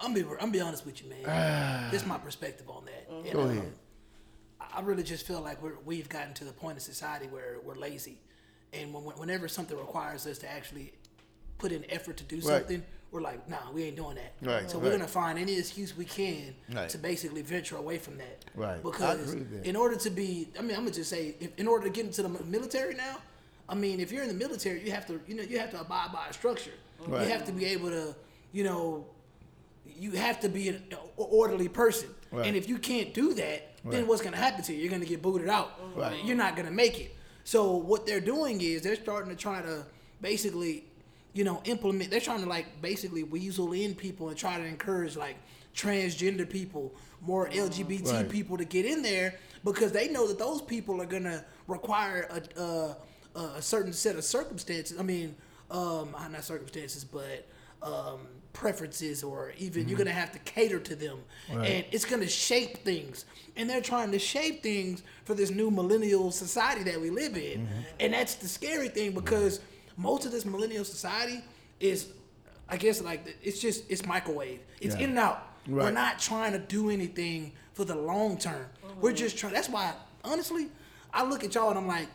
I'm 0.00 0.12
be 0.12 0.24
I'm 0.40 0.50
be 0.50 0.60
honest 0.60 0.84
with 0.84 1.02
you, 1.02 1.10
man. 1.10 1.90
this 1.90 2.02
is 2.02 2.08
my 2.08 2.18
perspective 2.18 2.68
on 2.68 2.84
that. 2.84 3.08
And, 3.10 3.32
Go 3.32 3.42
um, 3.42 3.50
ahead. 3.50 3.72
I 4.60 4.80
really 4.80 5.02
just 5.02 5.26
feel 5.26 5.40
like 5.40 5.62
we're, 5.62 5.78
we've 5.84 6.08
gotten 6.08 6.34
to 6.34 6.44
the 6.44 6.52
point 6.52 6.76
in 6.76 6.80
society 6.80 7.28
where 7.28 7.56
we're 7.64 7.76
lazy, 7.76 8.18
and 8.72 8.92
when, 8.92 9.04
whenever 9.04 9.48
something 9.48 9.76
requires 9.76 10.26
us 10.26 10.38
to 10.38 10.50
actually 10.50 10.92
put 11.58 11.72
in 11.72 11.84
effort 11.90 12.18
to 12.18 12.24
do 12.24 12.40
something, 12.40 12.82
we're 13.16 13.22
like, 13.22 13.48
nah, 13.48 13.56
we 13.72 13.84
ain't 13.84 13.96
doing 13.96 14.16
that. 14.16 14.32
Right, 14.42 14.70
So 14.70 14.78
we're 14.78 14.90
gonna 14.90 15.08
find 15.08 15.38
any 15.38 15.58
excuse 15.58 15.96
we 15.96 16.04
can 16.04 16.54
Right. 16.72 16.88
to 16.90 16.98
basically 16.98 17.40
venture 17.42 17.76
away 17.76 17.96
from 17.98 18.18
that. 18.18 18.44
Right. 18.54 18.82
Because 18.82 19.30
agree 19.30 19.40
with 19.40 19.62
that. 19.62 19.68
in 19.68 19.74
order 19.74 19.96
to 19.96 20.10
be, 20.10 20.48
I 20.58 20.62
mean, 20.62 20.72
I'm 20.76 20.82
gonna 20.84 20.90
just 20.94 21.08
say, 21.10 21.34
if, 21.40 21.50
in 21.58 21.66
order 21.66 21.84
to 21.84 21.90
get 21.90 22.04
into 22.04 22.22
the 22.22 22.28
military 22.28 22.94
now, 22.94 23.16
I 23.68 23.74
mean, 23.74 24.00
if 24.00 24.12
you're 24.12 24.22
in 24.22 24.28
the 24.28 24.34
military, 24.34 24.84
you 24.84 24.92
have 24.92 25.06
to, 25.06 25.18
you 25.26 25.34
know, 25.34 25.42
you 25.42 25.58
have 25.58 25.70
to 25.70 25.80
abide 25.80 26.12
by 26.12 26.26
a 26.28 26.32
structure. 26.32 26.72
Right. 27.06 27.22
You 27.26 27.32
have 27.32 27.44
to 27.46 27.52
be 27.52 27.64
able 27.66 27.88
to, 27.88 28.14
you 28.52 28.64
know, 28.64 29.06
you 29.86 30.10
have 30.12 30.38
to 30.40 30.48
be 30.50 30.68
an 30.68 30.82
orderly 31.16 31.68
person. 31.68 32.10
Right. 32.30 32.46
And 32.46 32.54
if 32.56 32.68
you 32.68 32.76
can't 32.78 33.14
do 33.14 33.32
that, 33.34 33.78
then 33.84 34.00
Right. 34.00 34.06
what's 34.06 34.20
going 34.20 34.34
to 34.34 34.38
happen 34.38 34.62
to 34.64 34.72
you? 34.74 34.80
You're 34.80 34.90
going 34.90 35.00
to 35.02 35.08
get 35.08 35.22
booted 35.22 35.48
out. 35.48 35.80
Right. 35.96 36.22
You're 36.24 36.36
not 36.36 36.54
going 36.54 36.66
to 36.68 36.72
make 36.74 37.00
it. 37.00 37.14
So 37.44 37.76
what 37.76 38.04
they're 38.04 38.20
doing 38.20 38.60
is 38.60 38.82
they're 38.82 38.96
starting 38.96 39.30
to 39.30 39.36
try 39.36 39.62
to 39.62 39.86
basically, 40.20 40.84
you 41.36 41.44
know, 41.44 41.60
implement. 41.66 42.10
They're 42.10 42.18
trying 42.20 42.40
to 42.42 42.48
like 42.48 42.80
basically 42.80 43.22
weasel 43.22 43.72
in 43.74 43.94
people 43.94 44.28
and 44.30 44.36
try 44.38 44.56
to 44.56 44.64
encourage 44.64 45.16
like 45.16 45.36
transgender 45.74 46.48
people, 46.48 46.94
more 47.20 47.48
LGBT 47.50 48.10
Right. 48.10 48.28
people 48.28 48.56
to 48.56 48.64
get 48.64 48.86
in 48.86 49.02
there 49.02 49.34
because 49.62 49.92
they 49.92 50.08
know 50.08 50.26
that 50.28 50.38
those 50.38 50.62
people 50.62 51.00
are 51.02 51.06
going 51.06 51.24
to 51.24 51.44
require 51.66 52.26
a, 52.56 52.60
a, 53.38 53.40
a 53.58 53.62
certain 53.62 53.92
set 53.92 54.16
of 54.16 54.24
circumstances. 54.24 54.98
I 54.98 55.02
mean, 55.02 55.36
um, 55.70 56.14
not 56.32 56.42
circumstances, 56.42 57.04
but 57.04 57.46
um, 57.82 58.20
preferences, 58.54 59.22
or 59.22 59.52
even 59.58 59.86
you're 59.86 59.98
gonna 59.98 60.10
have 60.10 60.32
to 60.32 60.38
cater 60.40 60.78
to 60.80 60.96
them, 60.96 61.18
Right. 61.52 61.68
and 61.70 61.84
it's 61.92 62.06
gonna 62.06 62.26
shape 62.26 62.78
things. 62.78 63.26
And 63.56 63.68
they're 63.68 63.82
trying 63.82 64.10
to 64.12 64.18
shape 64.18 64.62
things 64.62 65.02
for 65.26 65.34
this 65.34 65.50
new 65.50 65.70
millennial 65.70 66.30
society 66.30 66.82
that 66.84 66.98
we 66.98 67.10
live 67.10 67.36
in, 67.36 67.68
and 68.00 68.14
that's 68.14 68.36
the 68.36 68.48
scary 68.48 68.88
thing 68.88 69.12
because 69.12 69.60
most 69.96 70.26
of 70.26 70.32
this 70.32 70.44
millennial 70.44 70.84
society 70.84 71.42
is, 71.80 72.08
I 72.68 72.76
guess, 72.76 73.00
like 73.02 73.36
it's 73.42 73.60
just 73.60 73.90
it's 73.90 74.04
microwave. 74.06 74.60
It's 74.80 74.94
Yeah. 74.96 75.02
in 75.04 75.10
and 75.10 75.18
out. 75.18 75.42
We're 75.66 75.90
not 75.90 76.18
trying 76.20 76.52
to 76.52 76.58
do 76.60 76.90
anything 76.90 77.52
for 77.72 77.84
the 77.84 77.94
long 77.96 78.38
term. 78.38 78.66
We're 79.00 79.12
just 79.12 79.36
trying. 79.36 79.52
That's 79.52 79.68
why, 79.68 79.92
honestly, 80.24 80.68
I 81.12 81.24
look 81.24 81.42
at 81.44 81.54
y'all 81.54 81.70
and 81.70 81.78
I'm 81.78 81.88
like, 81.88 82.06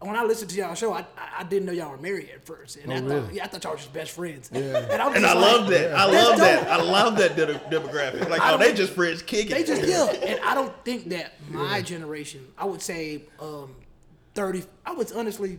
when 0.00 0.16
I 0.16 0.24
listen 0.24 0.48
to 0.48 0.54
y'all 0.56 0.74
show, 0.74 0.92
I, 0.92 1.00
I 1.16 1.40
I 1.40 1.42
didn't 1.44 1.66
know 1.66 1.72
y'all 1.72 1.90
were 1.90 1.96
married 1.98 2.30
at 2.34 2.44
first, 2.44 2.76
and 2.76 2.92
Oh, 2.92 2.96
I 2.96 3.00
thought, 3.00 3.08
really? 3.08 3.36
yeah, 3.36 3.44
I 3.44 3.46
thought 3.46 3.62
y'all 3.64 3.72
were 3.72 3.78
just 3.78 3.92
best 3.94 4.10
friends. 4.10 4.50
Yeah. 4.52 4.60
And, 4.90 5.00
I'm 5.00 5.14
And 5.14 5.24
I 5.24 5.32
like, 5.34 5.42
love 5.52 5.68
that. 5.68 5.94
I 5.94 6.10
That's 6.10 6.28
love 6.28 6.38
that. 6.38 6.68
I 6.68 6.76
love 6.82 7.16
that 7.18 7.36
de- 7.36 7.46
demographic. 7.78 8.28
Like, 8.28 8.40
I 8.42 8.54
oh, 8.54 8.58
they 8.58 8.74
just 8.74 8.92
friends 8.92 9.22
kicking. 9.22 9.52
They 9.52 9.62
just 9.64 9.86
yeah, 9.86 10.06
and 10.28 10.40
I 10.40 10.54
don't 10.54 10.74
think 10.84 11.08
that 11.10 11.32
my 11.48 11.80
generation. 11.80 12.46
I 12.58 12.64
would 12.66 12.82
say 12.82 13.22
um, 13.40 13.74
thirty. 14.34 14.64
I 14.84 14.92
was 14.92 15.12
honestly, 15.12 15.58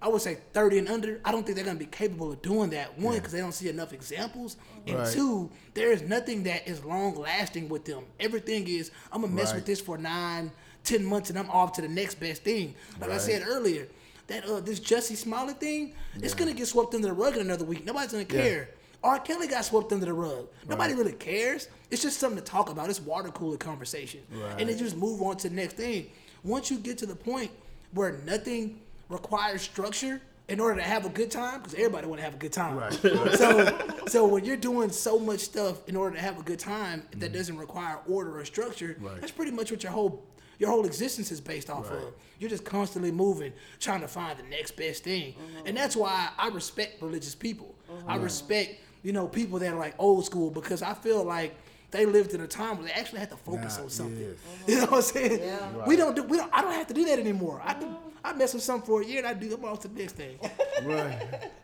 I 0.00 0.08
would 0.08 0.22
say 0.22 0.38
thirty 0.52 0.78
and 0.78 0.88
under. 0.88 1.20
I 1.24 1.32
don't 1.32 1.44
think 1.44 1.56
they're 1.56 1.64
gonna 1.64 1.78
be 1.78 1.86
capable 1.86 2.30
of 2.32 2.40
doing 2.40 2.70
that. 2.70 2.96
One, 2.98 3.14
because 3.16 3.32
they 3.32 3.40
don't 3.40 3.52
see 3.52 3.68
enough 3.68 3.92
examples, 3.92 4.56
and 4.86 4.98
Right. 4.98 5.12
two, 5.12 5.50
there 5.74 5.90
is 5.90 6.02
nothing 6.02 6.44
that 6.44 6.68
is 6.68 6.84
long 6.84 7.16
lasting 7.16 7.68
with 7.68 7.84
them. 7.84 8.04
Everything 8.20 8.68
is 8.68 8.90
I'm 9.12 9.22
gonna 9.22 9.32
mess 9.34 9.48
Right. 9.48 9.56
with 9.56 9.66
this 9.66 9.80
for 9.80 9.98
nine, 9.98 10.52
ten 10.84 11.04
months, 11.04 11.30
and 11.30 11.38
I'm 11.38 11.50
off 11.50 11.72
to 11.74 11.82
the 11.82 11.88
next 11.88 12.20
best 12.20 12.44
thing. 12.44 12.74
Like 13.00 13.10
I 13.10 13.18
said 13.18 13.42
earlier, 13.46 13.88
that 14.28 14.44
uh, 14.44 14.60
this 14.60 14.78
Jussie 14.78 15.16
Smollett 15.16 15.58
thing, 15.58 15.94
it's 16.22 16.34
gonna 16.34 16.52
get 16.52 16.68
swept 16.68 16.94
under 16.94 17.08
the 17.08 17.14
rug 17.14 17.34
in 17.34 17.40
another 17.40 17.64
week. 17.64 17.84
Nobody's 17.84 18.12
gonna 18.12 18.22
Yeah. 18.24 18.42
care. 18.42 18.68
R. 19.02 19.18
Kelly 19.20 19.46
got 19.48 19.64
swept 19.64 19.92
under 19.92 20.06
the 20.06 20.12
rug. 20.12 20.48
Nobody 20.68 20.94
really 20.94 21.12
cares. 21.12 21.68
It's 21.90 22.02
just 22.02 22.18
something 22.20 22.38
to 22.38 22.44
talk 22.44 22.68
about. 22.68 22.88
It's 22.90 23.00
water 23.00 23.30
cooler 23.30 23.56
conversation. 23.56 24.20
And 24.58 24.68
then 24.68 24.76
just 24.78 24.96
move 24.96 25.22
on 25.22 25.36
to 25.38 25.48
the 25.48 25.54
next 25.54 25.74
thing. 25.74 26.10
Once 26.44 26.70
you 26.70 26.78
get 26.78 26.98
to 26.98 27.06
the 27.06 27.14
point 27.16 27.50
where 27.92 28.12
nothing 28.26 28.80
requires 29.08 29.62
structure, 29.62 30.20
in 30.48 30.60
order 30.60 30.76
to 30.76 30.82
have 30.82 31.04
a 31.04 31.10
good 31.10 31.30
time, 31.30 31.58
because 31.60 31.74
everybody 31.74 32.06
want 32.06 32.18
to 32.20 32.24
have 32.24 32.34
a 32.34 32.38
good 32.38 32.52
time. 32.54 32.74
Right. 32.76 32.92
So, 33.36 33.78
so 34.06 34.26
when 34.26 34.46
you're 34.46 34.56
doing 34.56 34.88
so 34.90 35.18
much 35.18 35.40
stuff 35.40 35.86
in 35.88 35.94
order 35.94 36.16
to 36.16 36.22
have 36.22 36.38
a 36.38 36.42
good 36.42 36.58
time 36.58 37.00
Mm-hmm. 37.02 37.20
that 37.20 37.32
doesn't 37.34 37.58
require 37.58 37.98
order 38.08 38.38
or 38.38 38.44
structure, 38.46 38.96
Right. 38.98 39.20
that's 39.20 39.30
pretty 39.32 39.50
much 39.52 39.70
what 39.70 39.82
your 39.82 39.92
whole 39.92 40.22
your 40.58 40.70
whole 40.70 40.86
existence 40.86 41.30
is 41.30 41.40
based 41.40 41.68
off 41.70 41.88
Right. 41.90 41.98
of. 42.02 42.14
You're 42.40 42.50
just 42.50 42.64
constantly 42.64 43.12
moving, 43.12 43.52
trying 43.78 44.00
to 44.00 44.08
find 44.08 44.36
the 44.38 44.42
next 44.44 44.72
best 44.76 45.04
thing, 45.04 45.34
Mm-hmm. 45.34 45.66
and 45.66 45.76
that's 45.76 45.94
why 45.94 46.30
I 46.38 46.48
respect 46.48 47.02
religious 47.02 47.34
people. 47.34 47.74
I 48.06 48.16
respect 48.16 48.76
you 49.02 49.12
know 49.12 49.28
people 49.28 49.58
that 49.58 49.72
are 49.72 49.78
like 49.78 49.94
old 49.98 50.24
school 50.24 50.50
because 50.50 50.80
I 50.82 50.94
feel 50.94 51.22
like. 51.24 51.54
They 51.90 52.04
lived 52.04 52.34
in 52.34 52.42
a 52.42 52.46
time 52.46 52.76
where 52.76 52.84
they 52.86 52.92
actually 52.92 53.20
had 53.20 53.30
to 53.30 53.36
focus 53.38 53.78
Nah, 53.78 53.84
on 53.84 53.88
something. 53.88 54.20
yes. 54.20 54.36
You 54.68 54.74
know 54.82 54.86
what 54.88 54.96
I'm 54.96 55.02
saying? 55.02 55.40
Yeah. 55.40 55.86
We 55.86 55.96
don't 55.96 56.14
do. 56.14 56.22
We 56.22 56.36
don't. 56.36 56.52
I 56.52 56.60
don't 56.60 56.74
have 56.74 56.86
to 56.88 56.92
do 56.92 57.06
that 57.06 57.18
anymore. 57.18 57.62
I 57.64 57.72
can. 57.72 57.96
I 58.24 58.32
mess 58.32 58.54
with 58.54 58.62
something 58.62 58.86
for 58.86 59.02
a 59.02 59.04
year 59.04 59.18
and 59.18 59.26
I 59.26 59.34
do. 59.34 59.52
I'm 59.54 59.64
on 59.64 59.78
to 59.78 59.88
the 59.88 59.98
next 60.00 60.12
thing. 60.12 60.38
Right. 60.84 61.18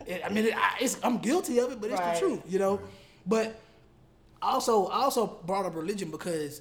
And, 0.08 0.22
I 0.24 0.28
mean, 0.28 0.46
it, 0.46 0.56
I, 0.56 0.74
it's, 0.80 0.98
I'm 1.04 1.18
guilty 1.18 1.58
of 1.60 1.70
it, 1.70 1.80
but 1.80 1.90
it's 1.90 2.00
Right. 2.00 2.14
the 2.14 2.20
truth, 2.20 2.40
you 2.48 2.58
know. 2.58 2.80
But 3.26 3.60
also, 4.42 4.86
I 4.86 5.02
also 5.02 5.26
brought 5.46 5.66
up 5.66 5.76
religion 5.76 6.10
because 6.10 6.60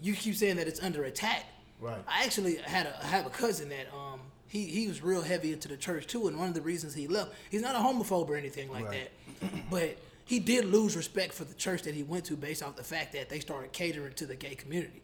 you 0.00 0.12
keep 0.14 0.34
saying 0.34 0.56
that 0.56 0.68
it's 0.68 0.82
under 0.82 1.04
attack. 1.04 1.44
Right. 1.80 1.96
I 2.06 2.24
actually 2.24 2.56
had 2.56 2.86
a 2.86 2.98
I 3.02 3.06
have 3.06 3.24
a 3.26 3.30
cousin 3.30 3.68
that 3.70 3.86
um 3.94 4.20
he 4.48 4.64
he 4.66 4.86
was 4.86 5.02
real 5.02 5.22
heavy 5.22 5.52
into 5.52 5.66
the 5.68 5.76
church 5.76 6.06
too, 6.08 6.28
and 6.28 6.38
one 6.38 6.48
of 6.48 6.54
the 6.54 6.60
reasons 6.60 6.92
he 6.94 7.06
left, 7.08 7.32
he's 7.50 7.62
not 7.62 7.74
a 7.74 7.78
homophobe 7.78 8.28
or 8.28 8.36
anything 8.36 8.70
like 8.70 8.84
Right. 8.86 9.08
that, 9.40 9.70
but 9.70 9.96
he 10.24 10.38
did 10.38 10.64
lose 10.66 10.94
respect 10.96 11.32
for 11.32 11.44
the 11.44 11.54
church 11.54 11.82
that 11.84 11.94
he 11.94 12.02
went 12.02 12.24
to 12.26 12.36
based 12.36 12.62
off 12.62 12.76
the 12.76 12.84
fact 12.84 13.12
that 13.14 13.28
they 13.30 13.40
started 13.40 13.72
catering 13.72 14.12
to 14.14 14.26
the 14.26 14.34
gay 14.36 14.54
community, 14.56 15.00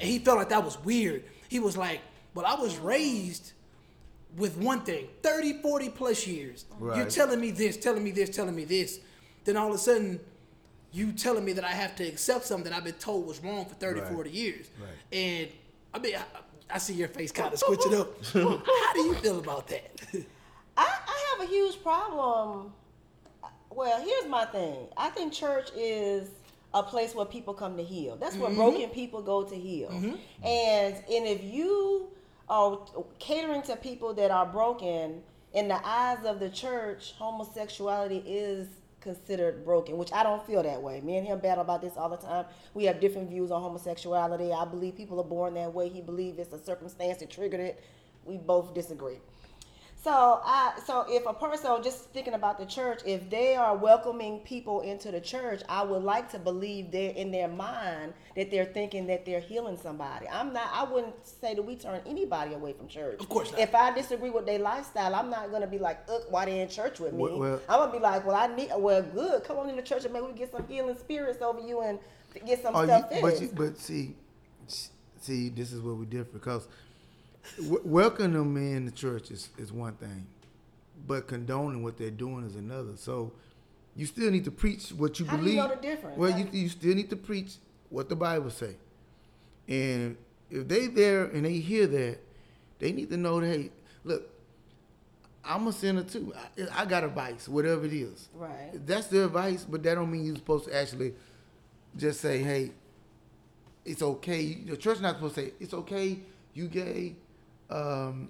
and 0.00 0.08
he 0.08 0.18
felt 0.18 0.38
like 0.38 0.48
that 0.48 0.64
was 0.64 0.82
weird. 0.82 1.22
He 1.48 1.60
was 1.60 1.76
like, 1.76 2.00
"Well, 2.34 2.44
I 2.46 2.54
was 2.60 2.76
raised." 2.78 3.52
With 4.36 4.56
one 4.56 4.80
thing 4.80 5.06
30 5.22 5.62
40 5.62 5.88
plus 5.90 6.26
years 6.26 6.64
you're 6.80 7.06
telling 7.06 7.40
me 7.40 7.50
this 7.50 7.76
telling 7.76 8.02
me 8.02 8.10
this 8.10 8.30
telling 8.30 8.54
me 8.54 8.64
this 8.64 9.00
then 9.44 9.56
all 9.56 9.68
of 9.68 9.74
a 9.74 9.78
sudden 9.78 10.18
you 10.92 11.12
telling 11.12 11.44
me 11.44 11.52
that 11.52 11.64
i 11.64 11.70
have 11.70 11.94
to 11.96 12.04
accept 12.04 12.44
something 12.44 12.70
that 12.70 12.76
i've 12.76 12.84
been 12.84 12.94
told 12.94 13.26
was 13.26 13.42
wrong 13.42 13.64
for 13.64 13.74
30 13.74 14.00
Right. 14.00 14.12
40 14.12 14.30
years 14.30 14.70
Right. 14.80 15.18
and 15.18 15.48
i 15.92 15.98
mean 15.98 16.16
I, 16.16 16.74
I 16.74 16.78
see 16.78 16.94
your 16.94 17.08
face 17.08 17.30
kind 17.32 17.52
of 17.52 17.58
switching 17.58 17.94
up 17.94 18.24
how 18.32 18.92
do 18.94 19.00
you 19.00 19.14
feel 19.14 19.38
about 19.38 19.68
that 19.68 20.00
I, 20.76 20.98
I 21.06 21.36
have 21.38 21.48
a 21.48 21.50
huge 21.50 21.82
problem. 21.82 22.72
Well, 23.70 24.00
here's 24.02 24.26
my 24.26 24.44
thing. 24.46 24.86
I 24.96 25.08
think 25.10 25.32
church 25.32 25.70
is 25.76 26.28
a 26.72 26.82
place 26.82 27.14
where 27.14 27.26
people 27.26 27.54
come 27.54 27.76
to 27.76 27.82
heal. 27.82 28.16
That's 28.16 28.36
where 28.36 28.48
mm-hmm. 28.48 28.58
broken 28.58 28.90
people 28.90 29.22
go 29.22 29.44
to 29.44 29.54
heal. 29.54 29.90
Mm-hmm. 29.90 30.44
And 30.46 30.94
and 30.94 31.26
if 31.26 31.42
you 31.44 32.08
are 32.48 32.78
catering 33.18 33.62
to 33.62 33.76
people 33.76 34.14
that 34.14 34.30
are 34.30 34.46
broken, 34.46 35.22
in 35.52 35.68
the 35.68 35.86
eyes 35.86 36.24
of 36.24 36.40
the 36.40 36.50
church, 36.50 37.14
homosexuality 37.16 38.22
is 38.26 38.66
considered 39.00 39.64
broken, 39.64 39.96
which 39.96 40.12
I 40.12 40.22
don't 40.22 40.44
feel 40.46 40.62
that 40.62 40.82
way. 40.82 41.00
Me 41.02 41.16
and 41.16 41.26
him 41.26 41.38
battle 41.38 41.62
about 41.62 41.82
this 41.82 41.92
all 41.96 42.08
the 42.08 42.16
time. 42.16 42.46
We 42.72 42.84
have 42.84 43.00
different 43.00 43.28
views 43.28 43.50
on 43.50 43.62
homosexuality. 43.62 44.52
I 44.52 44.64
believe 44.64 44.96
people 44.96 45.20
are 45.20 45.24
born 45.24 45.54
that 45.54 45.72
way. 45.72 45.88
He 45.88 46.00
believes 46.00 46.38
it's 46.38 46.52
a 46.52 46.58
circumstance 46.58 47.18
that 47.18 47.30
triggered 47.30 47.60
it. 47.60 47.84
We 48.24 48.38
both 48.38 48.74
disagree. 48.74 49.18
So 50.04 50.42
I 50.44 50.74
so 50.84 51.06
if 51.08 51.24
a 51.24 51.32
person 51.32 51.82
just 51.82 52.10
thinking 52.10 52.34
about 52.34 52.58
the 52.58 52.66
church, 52.66 53.00
if 53.06 53.30
they 53.30 53.56
are 53.56 53.74
welcoming 53.74 54.40
people 54.40 54.82
into 54.82 55.10
the 55.10 55.20
church, 55.20 55.62
I 55.66 55.82
would 55.82 56.02
like 56.02 56.30
to 56.32 56.38
believe 56.38 56.90
they're 56.90 57.12
in 57.12 57.32
their 57.32 57.48
mind 57.48 58.12
that 58.36 58.50
they're 58.50 58.66
thinking 58.66 59.06
that 59.06 59.24
they're 59.24 59.40
healing 59.40 59.78
somebody. 59.82 60.28
I'm 60.28 60.52
not 60.52 60.68
I 60.74 60.84
wouldn't 60.84 61.14
say 61.26 61.54
that 61.54 61.62
we 61.62 61.76
turn 61.76 62.02
anybody 62.04 62.52
away 62.52 62.74
from 62.74 62.86
church. 62.86 63.18
Of 63.18 63.30
course 63.30 63.50
not. 63.52 63.60
If 63.60 63.74
I 63.74 63.94
disagree 63.94 64.28
with 64.28 64.44
their 64.44 64.58
lifestyle, 64.58 65.14
I'm 65.14 65.30
not 65.30 65.50
gonna 65.50 65.66
be 65.66 65.78
like, 65.78 66.00
ugh, 66.10 66.20
why 66.28 66.44
they 66.44 66.60
in 66.60 66.68
church 66.68 67.00
with 67.00 67.14
me? 67.14 67.22
Well- 67.22 67.38
well- 67.38 67.60
I'm 67.66 67.78
gonna 67.78 67.92
be 67.92 67.98
like, 67.98 68.26
well, 68.26 68.36
I 68.36 68.54
need 68.54 68.72
well, 68.76 69.00
good. 69.00 69.42
Come 69.44 69.56
on 69.56 69.70
in 69.70 69.76
the 69.76 69.82
church 69.82 70.04
and 70.04 70.12
maybe 70.12 70.26
we 70.26 70.32
get 70.34 70.52
some 70.52 70.68
healing 70.68 70.98
spirits 70.98 71.40
over 71.40 71.60
you 71.60 71.80
and 71.80 71.98
get 72.44 72.62
some 72.62 72.76
Oh, 72.76 72.82
you, 72.82 72.88
stuff 72.88 73.10
but 73.22 73.40
you, 73.40 73.50
but 73.54 73.78
see, 73.78 74.14
see, 75.18 75.48
this 75.48 75.72
is 75.72 75.80
where 75.80 75.94
we 75.94 76.04
differ 76.04 76.28
because 76.34 76.68
w- 77.58 77.82
welcoming 77.84 78.32
them 78.32 78.56
in 78.56 78.84
the 78.84 78.90
church 78.90 79.30
is, 79.30 79.50
is 79.58 79.72
one 79.72 79.94
thing, 79.94 80.26
but 81.06 81.26
condoning 81.26 81.82
what 81.82 81.96
they're 81.98 82.10
doing 82.10 82.44
is 82.46 82.56
another. 82.56 82.96
So 82.96 83.32
you 83.96 84.06
still 84.06 84.30
need 84.30 84.44
to 84.44 84.50
preach 84.50 84.90
what 84.90 85.18
you 85.20 85.26
How 85.26 85.36
do 85.36 85.42
you 85.42 85.44
believe. 85.44 85.56
know 85.70 85.74
the 85.74 85.80
difference? 85.82 86.16
Well, 86.18 86.38
you 86.38 86.48
you 86.52 86.68
still 86.68 86.94
need 86.94 87.10
to 87.10 87.16
preach 87.16 87.54
what 87.90 88.08
the 88.08 88.16
Bible 88.16 88.50
say, 88.50 88.76
and 89.68 90.16
if 90.50 90.66
they 90.68 90.86
there 90.88 91.24
and 91.26 91.44
they 91.44 91.58
hear 91.58 91.86
that, 91.86 92.18
they 92.78 92.92
need 92.92 93.10
to 93.10 93.16
know 93.16 93.40
that 93.40 93.46
hey, 93.46 93.70
look. 94.04 94.30
I'm 95.46 95.66
a 95.66 95.72
sinner 95.74 96.02
too. 96.04 96.32
I, 96.34 96.82
I 96.82 96.84
got 96.86 97.04
a 97.04 97.08
vice, 97.08 97.48
whatever 97.50 97.84
it 97.84 97.92
is. 97.92 98.30
Right. 98.34 98.70
That's 98.86 99.08
their 99.08 99.26
advice, 99.26 99.66
but 99.68 99.82
that 99.82 99.94
don't 99.94 100.10
mean 100.10 100.24
you're 100.24 100.36
supposed 100.36 100.64
to 100.68 100.74
actually 100.74 101.12
just 101.98 102.22
say, 102.22 102.38
"Hey, 102.42 102.72
it's 103.84 104.00
okay." 104.00 104.54
The 104.54 104.76
church 104.78 105.00
not 105.00 105.16
supposed 105.16 105.34
to 105.34 105.42
say 105.42 105.52
it's 105.60 105.74
okay. 105.74 106.20
You 106.54 106.68
gay. 106.68 107.16
Um, 107.74 108.28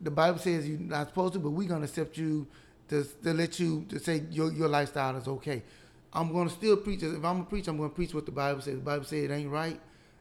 the 0.00 0.10
Bible 0.10 0.38
says 0.38 0.68
you're 0.68 0.78
not 0.78 1.08
supposed 1.08 1.34
to, 1.34 1.38
but 1.38 1.50
we're 1.50 1.68
gonna 1.68 1.84
accept 1.84 2.16
you 2.18 2.46
to, 2.88 3.04
to 3.22 3.32
let 3.34 3.60
you 3.60 3.84
to 3.88 3.98
say 3.98 4.24
your 4.30 4.52
your 4.52 4.68
lifestyle 4.68 5.16
is 5.16 5.28
okay. 5.28 5.62
I'm 6.12 6.32
gonna 6.32 6.50
still 6.50 6.76
preach. 6.76 7.02
If 7.02 7.14
I'm 7.16 7.22
gonna 7.22 7.44
preach, 7.44 7.68
I'm 7.68 7.76
gonna 7.76 7.88
preach 7.90 8.14
what 8.14 8.26
the 8.26 8.32
Bible 8.32 8.60
says. 8.60 8.74
The 8.74 8.80
Bible 8.80 9.04
says 9.04 9.24
it 9.24 9.32
ain't 9.32 9.50
right. 9.50 9.80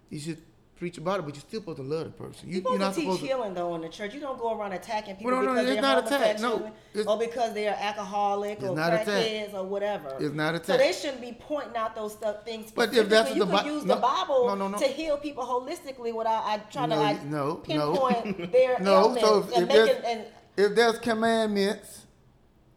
You 0.09 0.19
should 0.19 0.41
preach 0.77 0.97
about 0.97 1.19
it, 1.19 1.23
but 1.23 1.35
you're 1.35 1.41
still 1.41 1.59
supposed 1.59 1.77
to 1.77 1.83
love 1.83 2.05
the 2.05 2.11
person. 2.11 2.49
You, 2.49 2.61
you're 2.61 2.77
not 2.77 2.93
teach 2.93 3.03
supposed 3.03 3.21
to. 3.21 3.27
healing 3.27 3.53
though 3.53 3.75
in 3.75 3.81
the 3.81 3.89
church. 3.89 4.13
You 4.13 4.19
don't 4.19 4.37
go 4.39 4.57
around 4.57 4.73
attacking 4.73 5.15
people 5.15 5.31
Well, 5.31 5.41
no, 5.41 5.53
no, 5.53 5.61
because 5.61 5.73
they're 5.73 5.81
not 5.81 6.05
attack. 6.05 6.39
No, 6.39 6.71
or 7.07 7.17
because 7.17 7.53
they're 7.53 7.75
alcoholic 7.79 8.61
or 8.63 8.75
crackheads 8.75 9.53
or 9.53 9.63
whatever. 9.65 10.15
It's 10.19 10.33
not 10.35 10.55
attack. 10.55 10.65
So 10.65 10.77
they 10.77 10.93
shouldn't 10.93 11.21
be 11.21 11.37
pointing 11.39 11.75
out 11.75 11.95
those 11.95 12.13
stuff 12.13 12.45
things. 12.45 12.71
But 12.71 12.93
if 12.95 13.09
that's 13.09 13.29
specifically. 13.29 13.39
the 13.39 13.45
you 13.45 13.57
could 13.57 13.65
Bi- 13.65 13.71
use 13.71 13.85
no, 13.85 13.95
the 13.95 14.01
Bible 14.01 14.55
no, 14.55 14.67
no, 14.67 14.77
to 14.77 14.85
heal 14.87 15.17
people 15.17 15.43
holistically 15.43 16.13
without 16.13 16.43
I 16.45 16.57
trying 16.71 16.89
No, 16.89 16.95
to 16.95 17.01
like 17.01 17.25
no, 17.25 17.45
no. 17.47 17.55
pinpoint 17.55 18.51
their 18.51 18.79
No, 18.81 19.15
so 19.19 19.39
if, 19.39 19.53
and 19.55 19.71
if, 19.71 19.85
making 19.87 20.03
and 20.05 20.25
if 20.57 20.75
there's 20.75 20.97
commandments, 20.99 22.06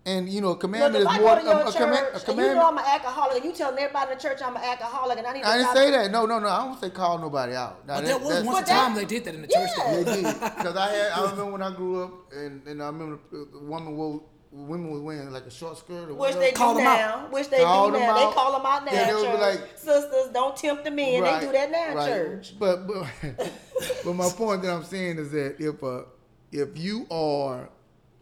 and 0.07 0.29
you 0.29 0.41
know, 0.41 0.49
a 0.49 0.51
Look, 0.51 0.61
commandment 0.61 1.05
if 1.05 1.13
is 1.13 1.19
more 1.21 1.37
go 1.37 1.51
a, 1.51 1.61
a, 1.61 1.65
church 1.65 1.77
command, 1.77 2.07
a 2.15 2.31
and 2.31 2.39
you 2.41 2.55
know 2.55 2.69
I'm 2.69 2.79
an 2.79 2.85
alcoholic 2.87 3.37
and 3.37 3.45
you 3.45 3.53
telling 3.53 3.79
everybody 3.79 4.13
in 4.13 4.17
the 4.19 4.23
church 4.23 4.41
I'm 4.43 4.57
an 4.57 4.63
alcoholic 4.63 5.19
and 5.19 5.27
I 5.27 5.33
need 5.35 5.43
to 5.43 5.49
I 5.49 5.59
didn't 5.59 5.75
say 5.77 5.91
that. 5.91 6.11
No, 6.11 6.25
no, 6.27 6.39
no. 6.39 6.49
I 6.49 6.65
don't 6.65 6.81
say 6.81 6.91
call 6.91 7.19
nobody 7.19 7.55
out. 7.55 7.87
Now, 7.87 7.97
but 7.97 8.01
that- 8.01 8.07
there 8.07 8.19
was 8.19 8.29
that's- 8.29 8.47
once 8.47 8.59
a 8.59 8.61
But 8.63 8.67
that- 8.69 8.87
time 8.87 8.95
they 8.95 9.05
did 9.05 9.25
that 9.25 9.35
in 9.35 9.43
the 9.43 9.49
church 9.49 9.71
Yeah. 9.77 9.85
though. 9.93 10.03
They 10.05 10.23
did 10.23 10.35
because 10.41 10.77
I 10.77 10.89
had. 10.91 11.13
I 11.13 11.21
remember 11.23 11.47
when 11.53 11.63
I 11.63 11.71
grew 11.75 12.03
up, 12.03 12.33
and, 12.33 12.67
and 12.67 12.83
I 12.83 12.87
remember 12.87 13.19
the 13.31 13.47
woman 13.61 13.97
wore 13.97 14.23
women 14.53 14.91
was 14.91 15.01
wearing 15.01 15.31
like 15.31 15.45
a 15.45 15.51
short 15.51 15.79
skirt 15.79 16.09
or 16.09 16.15
Which 16.15 16.19
whatever. 16.19 16.41
they 16.41 16.51
Call 16.53 16.73
do 16.75 16.81
'em 16.81 16.85
now. 16.87 17.27
Which 17.31 17.49
they 17.51 17.63
Call 17.63 17.87
do 17.87 17.93
them 17.93 18.01
now. 18.03 18.11
out. 18.11 18.17
They 18.31 18.35
call 18.35 18.53
them 18.53 18.67
out 18.67 18.85
now. 18.85 18.93
Yeah, 18.93 19.05
they 19.05 19.11
in 19.13 19.17
be 19.19 19.23
church. 19.27 19.41
like- 19.41 19.79
Sisters, 19.79 20.29
don't 20.33 20.57
tempt 20.57 20.85
the 20.85 20.91
men. 20.91 21.23
Right, 21.23 21.41
They 21.41 21.47
do 21.47 21.53
that 21.53 21.71
now 21.71 21.91
in 21.91 21.97
right. 21.97 22.09
church. 22.09 22.55
But 22.59 22.87
but 22.89 23.07
but 24.05 24.15
my 24.15 24.29
point 24.31 24.63
that 24.63 24.73
I'm 24.73 24.83
saying 24.85 25.19
is 25.19 25.31
that 25.33 25.57
if 25.61 25.85
uh 25.85 26.03
if 26.51 26.77
you 26.77 27.07
are 27.13 27.69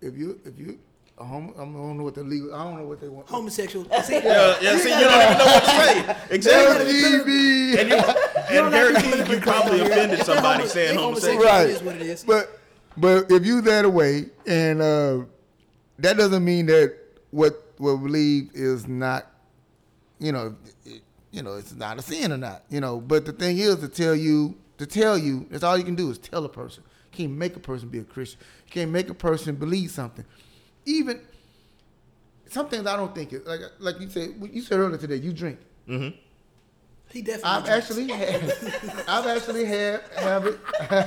if 0.03 0.16
you 0.18 0.39
if 0.45 0.59
you 0.59 0.79
a 1.21 1.25
homo, 1.25 1.53
I 1.55 1.59
don't 1.59 1.97
know 1.99 2.05
what 2.05 2.14
the 2.14 2.23
legal 2.23 2.55
I 2.55 2.64
don't 2.64 2.79
know 2.79 2.87
what 2.87 3.01
they 3.01 3.09
want. 3.09 3.29
Homosexual. 3.29 3.85
See, 4.05 4.14
Yeah, 4.14 4.57
yeah. 4.61 4.77
See, 4.79 4.89
you 4.91 5.05
don't 5.05 5.23
even 5.23 5.39
know 5.39 5.45
what 5.45 5.64
to 5.64 5.71
say. 5.71 6.16
Exactly. 6.35 6.93
LGBT. 6.95 7.79
And, 7.81 7.89
you, 7.91 8.57
and 8.64 8.75
Harry, 8.75 9.35
you 9.35 9.41
probably 9.41 9.81
offended 9.81 10.21
somebody 10.25 10.61
Homo- 10.61 10.66
saying 10.66 10.97
they 10.97 11.03
homosexual. 11.03 11.37
homosexual. 11.37 11.45
right. 11.45 11.69
It 11.71 11.77
is 11.77 11.83
what 11.83 11.95
it 11.97 12.03
is. 12.03 12.25
But 12.25 12.61
but 12.97 13.31
if 13.31 13.45
you 13.47 13.61
that 13.62 13.85
away, 13.85 14.27
and 14.47 14.81
uh, 14.83 15.19
that 15.99 16.16
doesn't 16.16 16.45
mean 16.45 16.66
that 16.66 16.97
what 17.31 17.62
what 17.79 17.95
we 17.99 18.07
believe 18.07 18.51
is 18.55 18.89
not, 18.89 19.27
you 20.19 20.33
know, 20.33 20.57
it, 20.85 21.03
you 21.31 21.43
know, 21.43 21.55
it's 21.57 21.75
not 21.75 21.99
a 21.99 22.03
sin 22.03 22.33
or 22.33 22.37
not, 22.39 22.64
you 22.71 22.81
know. 22.81 23.01
But 23.01 23.25
the 23.27 23.33
thing 23.33 23.59
is 23.59 23.77
to 23.77 23.89
tell 23.89 24.14
you 24.16 24.57
to 24.79 24.87
tell 24.87 25.16
you 25.19 25.47
that's 25.51 25.62
all 25.62 25.77
you 25.79 25.85
can 25.85 25.95
do 25.95 26.11
is 26.11 26.19
tell 26.19 26.45
a 26.45 26.49
person. 26.49 26.83
You 27.12 27.27
can't 27.27 27.39
make 27.39 27.57
a 27.57 27.61
person 27.61 27.89
be 27.89 27.99
a 27.99 28.05
Christian. 28.05 28.41
You 28.66 28.73
can't 28.73 28.91
make 28.91 29.09
a 29.11 29.14
person 29.14 29.55
believe 29.57 29.91
something. 29.91 30.25
Even 30.89 31.20
some 32.49 32.68
things 32.68 32.86
I 32.86 32.97
don't 32.97 33.14
think 33.14 33.32
it 33.34 33.47
like 33.47 33.61
like 33.78 34.01
you 34.01 34.09
said 34.09 34.34
you 34.53 34.62
said 34.62 34.78
earlier 34.78 34.99
today. 34.99 35.16
You 35.16 35.32
drink. 35.32 35.59
He 37.11 37.22
definitely. 37.22 37.51
I've 37.51 37.64
drinks. 37.64 37.91
actually 37.91 38.09
had, 38.09 39.05
I've 39.09 39.26
actually 39.26 39.64
had 39.64 40.01
have 40.16 40.47
it. 40.47 40.59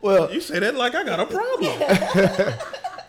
well, 0.00 0.32
You 0.32 0.40
say 0.40 0.58
that 0.58 0.74
like 0.74 0.94
I 0.94 1.04
got 1.04 1.20
a 1.20 1.26
problem. 1.26 1.72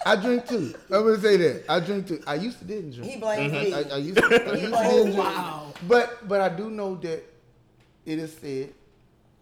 I 0.08 0.16
drink 0.18 0.48
too. 0.48 0.74
I'm 0.92 1.04
gonna 1.04 1.20
say 1.20 1.38
that. 1.38 1.64
I 1.68 1.80
drink 1.80 2.08
too. 2.08 2.22
I 2.28 2.36
used 2.36 2.60
to 2.60 2.66
didn't 2.66 2.92
drink. 2.92 3.12
He 3.12 3.20
blames 3.20 3.52
me. 3.52 3.74
I, 3.74 3.80
I 3.80 3.98
used 3.98 4.18
to, 4.18 4.26
I 4.26 4.54
used 4.56 4.74
to 4.74 4.78
Oh, 4.78 4.84
didn't 4.92 5.04
drink. 5.14 5.18
wow. 5.18 5.74
But 5.88 6.28
but 6.28 6.42
I 6.42 6.50
do 6.50 6.70
know 6.70 6.96
that 6.96 7.24
it 8.06 8.20
is 8.20 8.34
said. 8.38 8.74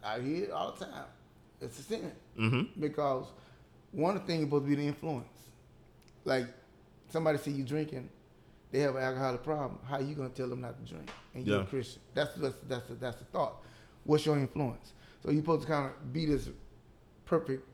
I 0.04 0.20
hear 0.20 0.46
it 0.46 0.52
all 0.52 0.72
the 0.72 0.86
time. 0.86 1.06
It's 1.62 1.80
a 1.80 1.84
sin 1.84 2.12
Mm-hmm. 2.40 2.80
because 2.82 3.26
one 3.94 4.16
of 4.16 4.22
the 4.22 4.28
things 4.28 4.42
is 4.42 4.46
supposed 4.48 4.66
to 4.66 4.70
be 4.70 4.76
the 4.76 4.88
influence. 4.88 5.28
Like 6.26 6.48
somebody 7.10 7.38
see 7.38 7.52
you 7.52 7.64
drinking, 7.64 8.10
they 8.72 8.80
have 8.80 8.96
an 8.96 9.04
alcoholic 9.04 9.44
problem. 9.44 9.80
How 9.88 10.00
you 10.00 10.16
gonna 10.16 10.30
tell 10.30 10.48
them 10.50 10.62
not 10.62 10.84
to 10.84 10.92
drink? 10.92 11.10
And 11.36 11.46
you're 11.48 11.58
Yeah. 11.58 11.64
a 11.64 11.68
Christian. 11.68 12.02
That's 12.14 12.34
that's 12.36 12.56
that's 12.68 12.88
the, 12.88 12.96
that's 12.96 13.18
the 13.18 13.26
thought. 13.26 13.62
What's 14.04 14.26
your 14.26 14.38
influence? 14.38 14.94
So 15.24 15.32
you're 15.32 15.42
supposed 15.42 15.62
to 15.62 15.68
kind 15.68 15.86
of 15.90 16.12
be 16.14 16.26
this 16.26 16.50
perfect. 17.26 17.68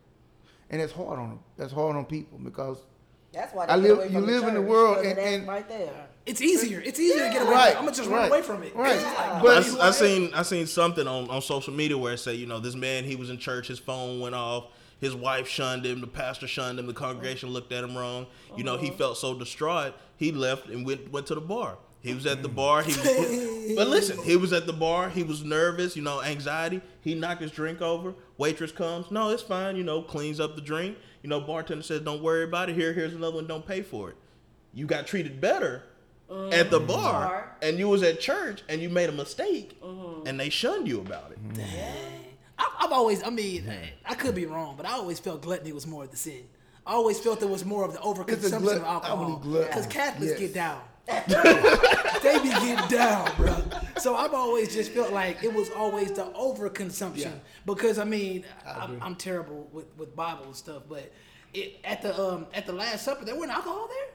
and 0.72 0.80
it's 0.82 0.94
hard 0.94 1.18
on 1.20 1.30
them. 1.30 1.40
That's 1.58 1.74
hard 1.74 1.96
on 1.96 2.06
people 2.06 2.38
because 2.38 2.78
That's 3.34 3.54
why 3.56 3.66
they 3.66 3.74
I 3.74 3.76
get 3.80 3.84
live- 3.84 3.98
away 3.98 4.06
you 4.08 4.12
from 4.14 4.22
the 4.26 4.32
live 4.32 4.48
in 4.50 4.54
the 4.54 4.62
world 4.62 4.98
because 4.98 5.18
and- 5.18 5.20
and- 5.20 5.48
right 5.48 5.68
there. 5.68 6.08
It's 6.28 6.42
easier. 6.42 6.80
It's 6.82 7.00
easier 7.00 7.26
to 7.28 7.34
get 7.34 7.42
away. 7.42 7.52
Right, 7.54 7.74
from 7.74 7.76
it. 7.76 7.80
I'm 7.80 7.86
gonna 7.86 7.98
just 7.98 8.10
right, 8.10 8.18
run 8.20 8.28
away 8.30 8.42
from 8.44 8.64
it. 8.64 8.76
right. 8.76 8.96
It's 8.96 9.04
like, 9.04 9.42
But- 9.42 9.66
you 9.66 9.80
I, 9.80 9.88
I 9.88 9.92
seen 9.92 10.34
I 10.36 10.42
seen 10.44 10.68
something 10.68 11.08
on, 11.08 11.28
on 11.30 11.42
social 11.42 11.74
media 11.74 11.98
where 11.98 12.14
it 12.14 12.20
said, 12.20 12.36
you 12.36 12.46
know, 12.46 12.60
this 12.60 12.76
man 12.76 13.04
he 13.04 13.16
was 13.16 13.30
in 13.32 13.40
church, 13.40 13.68
his 13.68 13.80
phone 13.80 14.20
went 14.20 14.36
off, 14.36 14.66
his 15.00 15.16
wife 15.16 15.48
shunned 15.48 15.86
him, 15.86 16.02
the 16.02 16.08
pastor 16.08 16.48
shunned 16.48 16.78
him, 16.80 16.86
the 16.88 16.94
congregation 16.94 17.50
looked 17.50 17.72
at 17.72 17.84
him 17.84 17.98
wrong. 17.98 18.28
You 18.58 18.64
know, 18.64 18.78
he 18.78 18.90
felt 18.92 19.18
so 19.18 19.34
distraught, 19.34 19.94
he 20.18 20.32
left 20.32 20.68
and 20.68 20.86
went 20.86 21.12
went 21.12 21.28
to 21.28 21.36
the 21.36 21.42
bar. 21.42 21.78
He 22.02 22.14
was 22.14 22.26
at 22.26 22.42
the 22.44 22.48
bar. 22.50 22.82
He 22.82 22.94
was, 22.94 23.74
but 23.76 23.88
listen, 23.90 24.24
he 24.24 24.38
was 24.38 24.54
at 24.54 24.66
the 24.66 24.72
bar. 24.74 25.10
He 25.10 25.22
was 25.24 25.44
nervous, 25.44 25.98
you 25.98 26.02
know, 26.02 26.22
anxiety. 26.22 26.82
He 27.02 27.14
knocked 27.14 27.42
his 27.42 27.52
drink 27.52 27.82
over. 27.82 28.14
Waitress 28.38 28.72
comes, 28.72 29.12
no, 29.12 29.30
it's 29.32 29.44
fine. 29.44 29.76
You 29.76 29.84
know, 29.84 30.02
cleans 30.02 30.40
up 30.40 30.56
the 30.56 30.62
drink. 30.62 30.98
You 31.24 31.30
know, 31.30 31.42
bartender 31.42 31.84
says, 31.84 32.00
don't 32.02 32.24
worry 32.24 32.44
about 32.46 32.70
it. 32.70 32.76
Here, 32.78 32.94
here's 32.94 33.14
another 33.14 33.36
one. 33.36 33.48
Don't 33.48 33.66
pay 33.68 33.82
for 33.82 34.10
it. 34.12 34.16
You 34.74 34.86
got 34.86 35.08
treated 35.08 35.42
better 35.42 35.84
at 36.54 36.70
the 36.72 36.80
bar, 36.80 37.28
Bar. 37.28 37.56
and 37.62 37.78
you 37.80 37.90
was 37.90 38.02
at 38.04 38.22
church, 38.22 38.62
and 38.70 38.82
you 38.82 38.88
made 38.90 39.10
a 39.10 39.12
mistake, 39.12 39.82
Mm-hmm. 39.82 40.28
and 40.28 40.40
they 40.40 40.48
shunned 40.50 40.88
you 40.88 41.02
about 41.02 41.32
it. 41.32 41.60
I- 42.60 42.76
I've 42.82 42.92
always, 42.92 43.24
I 43.24 43.30
mean, 43.30 43.72
I 44.06 44.14
could 44.16 44.36
be 44.36 44.46
wrong, 44.46 44.76
but 44.78 44.86
I 44.86 44.92
always 44.94 45.20
felt 45.20 45.42
gluttony 45.42 45.72
was 45.72 45.88
more 45.88 46.04
of 46.04 46.12
the 46.12 46.18
sin. 46.18 46.44
I 46.86 46.94
always 46.94 47.20
felt 47.20 47.42
it 47.42 47.50
was 47.50 47.66
more 47.66 47.84
of 47.86 47.94
the 47.94 48.00
overconsumption 48.00 48.60
glut- 48.62 48.78
of 48.78 48.84
I 48.84 48.94
alcohol. 48.94 49.42
Because 49.44 49.86
Catholics 49.88 50.32
yes. 50.32 50.40
get 50.40 50.54
down. 50.54 50.82
they 52.24 52.40
be 52.44 52.50
getting 52.50 52.88
down, 52.88 53.32
bro. 53.38 53.56
So 53.98 54.16
I've 54.16 54.34
always 54.34 54.74
just 54.74 54.92
felt 54.92 55.12
like 55.12 55.44
it 55.44 55.54
was 55.54 55.70
always 55.72 56.12
the 56.12 56.26
overconsumption. 56.26 57.18
Yeah. 57.18 57.32
Because 57.66 57.98
I 57.98 58.04
mean, 58.04 58.44
I'm, 58.66 59.02
I'm 59.02 59.16
terrible 59.16 59.68
with, 59.72 59.88
with 59.98 60.16
Bible 60.16 60.46
and 60.46 60.56
stuff, 60.56 60.84
but 60.88 61.12
it, 61.54 61.80
at 61.84 62.02
the 62.04 62.20
um 62.20 62.46
at 62.54 62.66
the 62.68 62.74
Last 62.74 63.06
Supper 63.06 63.26
there 63.26 63.36
wasn't 63.36 63.54
alcohol 63.54 63.88
there. 63.90 64.08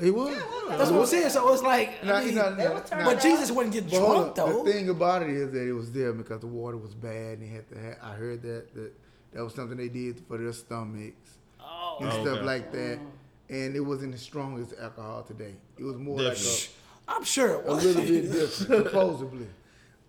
He 0.00 0.10
was. 0.10 0.34
That's 0.68 0.90
what 0.90 1.00
I'm 1.00 1.06
saying. 1.06 1.30
So 1.30 1.52
it's 1.52 1.62
like, 1.62 2.02
Nah, 2.04 2.14
I 2.16 2.24
mean, 2.24 2.34
nah, 2.34 2.50
They 2.50 2.64
nah, 2.64 2.74
were 2.74 2.80
turned 2.80 3.04
nah. 3.04 3.12
but 3.12 3.20
Jesus 3.22 3.50
wouldn't 3.50 3.74
get 3.74 3.90
But 3.90 3.98
drunk 3.98 4.38
on. 4.38 4.50
though. 4.52 4.64
The 4.64 4.72
thing 4.72 4.88
about 4.88 5.22
it 5.22 5.30
is 5.30 5.52
that 5.52 5.68
it 5.68 5.72
was 5.72 5.92
there 5.92 6.12
because 6.12 6.40
the 6.40 6.46
water 6.46 6.76
was 6.78 6.94
bad, 6.94 7.38
and 7.38 7.42
they 7.42 7.46
had 7.54 7.68
to. 7.68 7.78
Have, 7.78 7.96
I 8.02 8.12
heard 8.14 8.42
that 8.42 8.74
that 8.74 8.92
that 9.34 9.44
was 9.44 9.54
something 9.54 9.76
they 9.76 9.88
did 9.88 10.20
for 10.26 10.38
their 10.38 10.52
stomachs 10.52 11.36
Oh, 11.60 11.98
and 12.00 12.08
Oh, 12.10 12.22
stuff 12.24 12.44
like 12.44 12.72
that. 12.72 12.98
Mm. 12.98 13.06
And 13.50 13.76
it 13.76 13.80
wasn't 13.80 14.14
as 14.14 14.22
strong 14.22 14.58
as 14.62 14.72
alcohol 14.80 15.24
today. 15.24 15.54
It 15.78 15.84
was 15.84 15.96
more 15.96 16.16
Definitely. 16.18 16.68
I'm 17.06 17.24
sure 17.24 17.50
it 17.50 17.66
like 17.66 17.66
a, 17.66 17.70
a 17.70 17.74
little 17.86 18.02
bit 18.02 18.22
different, 18.32 18.86
supposedly. 18.86 19.46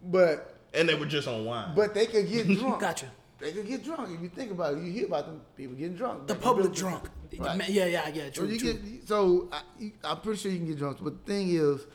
But 0.05 0.55
And 0.73 0.87
they 0.87 0.95
were 0.95 1.05
just 1.05 1.27
on 1.27 1.43
wine. 1.43 1.73
but 1.75 1.93
they 1.93 2.05
could 2.05 2.29
get 2.29 2.47
drunk. 2.59 2.79
Gotcha. 2.79 3.07
They 3.39 3.51
could 3.51 3.67
get 3.67 3.83
drunk. 3.83 4.09
If 4.15 4.21
you 4.21 4.29
think 4.29 4.51
about 4.51 4.75
it, 4.75 4.83
you 4.83 4.91
hear 4.93 5.07
about 5.07 5.25
them 5.25 5.41
people 5.57 5.75
getting 5.75 5.95
drunk. 5.97 6.27
The 6.27 6.33
Like, 6.35 6.41
public 6.43 6.65
really- 6.67 6.77
drunk. 6.77 7.09
Right. 7.39 7.69
Yeah, 7.69 7.85
yeah, 7.85 8.07
yeah. 8.09 8.23
So 8.33 8.41
True, 8.43 8.47
you 8.47 8.59
true. 8.59 8.73
get 8.73 9.07
so 9.07 9.49
I, 9.51 9.91
I'm 10.03 10.21
pretty 10.21 10.39
sure 10.39 10.51
you 10.51 10.57
can 10.57 10.67
get 10.67 10.77
drunk. 10.77 10.97
But 11.01 11.25
the 11.25 11.31
thing 11.33 11.49
is, 11.49 11.85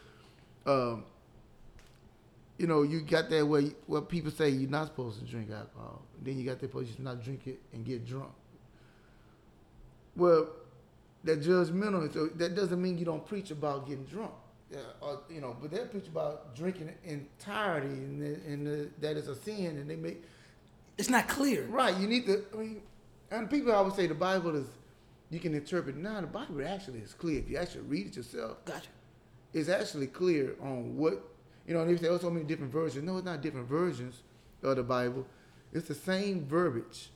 um, 0.66 1.04
you 2.58 2.66
know, 2.66 2.82
you 2.82 3.00
got 3.02 3.30
that 3.30 3.46
way 3.46 3.72
where 3.86 4.00
people 4.00 4.30
say 4.30 4.48
you're 4.50 4.68
not 4.70 4.86
supposed 4.88 5.20
to 5.20 5.24
drink 5.24 5.50
alcohol. 5.50 6.02
Then 6.22 6.38
you 6.38 6.44
got 6.44 6.58
that 6.60 6.70
place 6.72 6.88
you 6.96 7.04
not 7.04 7.22
drink 7.22 7.46
it 7.46 7.60
and 7.72 7.84
get 7.84 8.04
drunk. 8.06 8.32
Well, 10.16 10.48
that 11.24 11.40
judgmental. 11.40 12.12
So 12.12 12.26
that 12.36 12.54
doesn't 12.56 12.80
mean 12.80 12.98
you 12.98 13.04
don't 13.04 13.24
preach 13.26 13.50
about 13.50 13.86
getting 13.88 14.04
drunk. 14.04 14.32
Yeah, 14.70 14.78
or, 15.00 15.20
you 15.30 15.40
know, 15.40 15.56
but 15.62 15.70
they 15.70 15.78
preach 15.86 16.08
about 16.08 16.54
drinking 16.54 16.92
entirety 17.04 17.86
and, 17.88 18.20
the- 18.20 18.40
and 18.52 18.66
the, 18.66 18.88
that 19.00 19.16
is 19.16 19.26
a 19.28 19.34
sin, 19.34 19.78
and 19.78 19.88
they 19.88 19.96
make 19.96 20.22
It's 20.98 21.08
not 21.08 21.26
clear. 21.26 21.64
Right. 21.64 21.96
You 21.96 22.06
need 22.06 22.26
to. 22.26 22.44
I 22.52 22.56
mean, 22.56 22.82
and 23.30 23.48
people 23.48 23.72
always 23.72 23.94
say 23.94 24.06
the 24.06 24.14
Bible 24.14 24.56
is. 24.56 24.66
You 25.30 25.38
can 25.40 25.54
interpret. 25.54 25.96
Now 25.96 26.20
the 26.20 26.26
Bible 26.26 26.66
actually 26.66 27.00
is 27.00 27.12
clear. 27.14 27.38
If 27.40 27.50
you 27.50 27.56
actually 27.58 27.82
read 27.82 28.06
it 28.06 28.16
yourself, 28.16 28.64
Gotcha. 28.64 28.88
it's 29.52 29.68
actually 29.68 30.06
clear 30.06 30.54
on 30.62 30.96
what 30.96 31.22
you 31.66 31.74
know. 31.74 31.82
And 31.82 31.90
they 31.90 32.00
say, 32.00 32.08
"Oh, 32.08 32.18
so 32.18 32.30
many 32.30 32.46
different 32.46 32.72
versions." 32.72 33.04
No, 33.04 33.16
it's 33.18 33.26
not 33.26 33.42
different 33.42 33.68
versions 33.68 34.22
of 34.62 34.76
the 34.76 34.82
Bible. 34.82 35.26
It's 35.72 35.86
the 35.88 35.94
same 35.94 36.46
verbiage. 36.46 37.10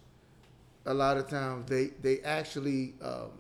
A 0.85 0.93
lot 0.93 1.17
of 1.17 1.29
times 1.29 1.71
they 1.71 1.87
they 2.03 2.21
actually 2.21 2.95
um, 3.01 3.31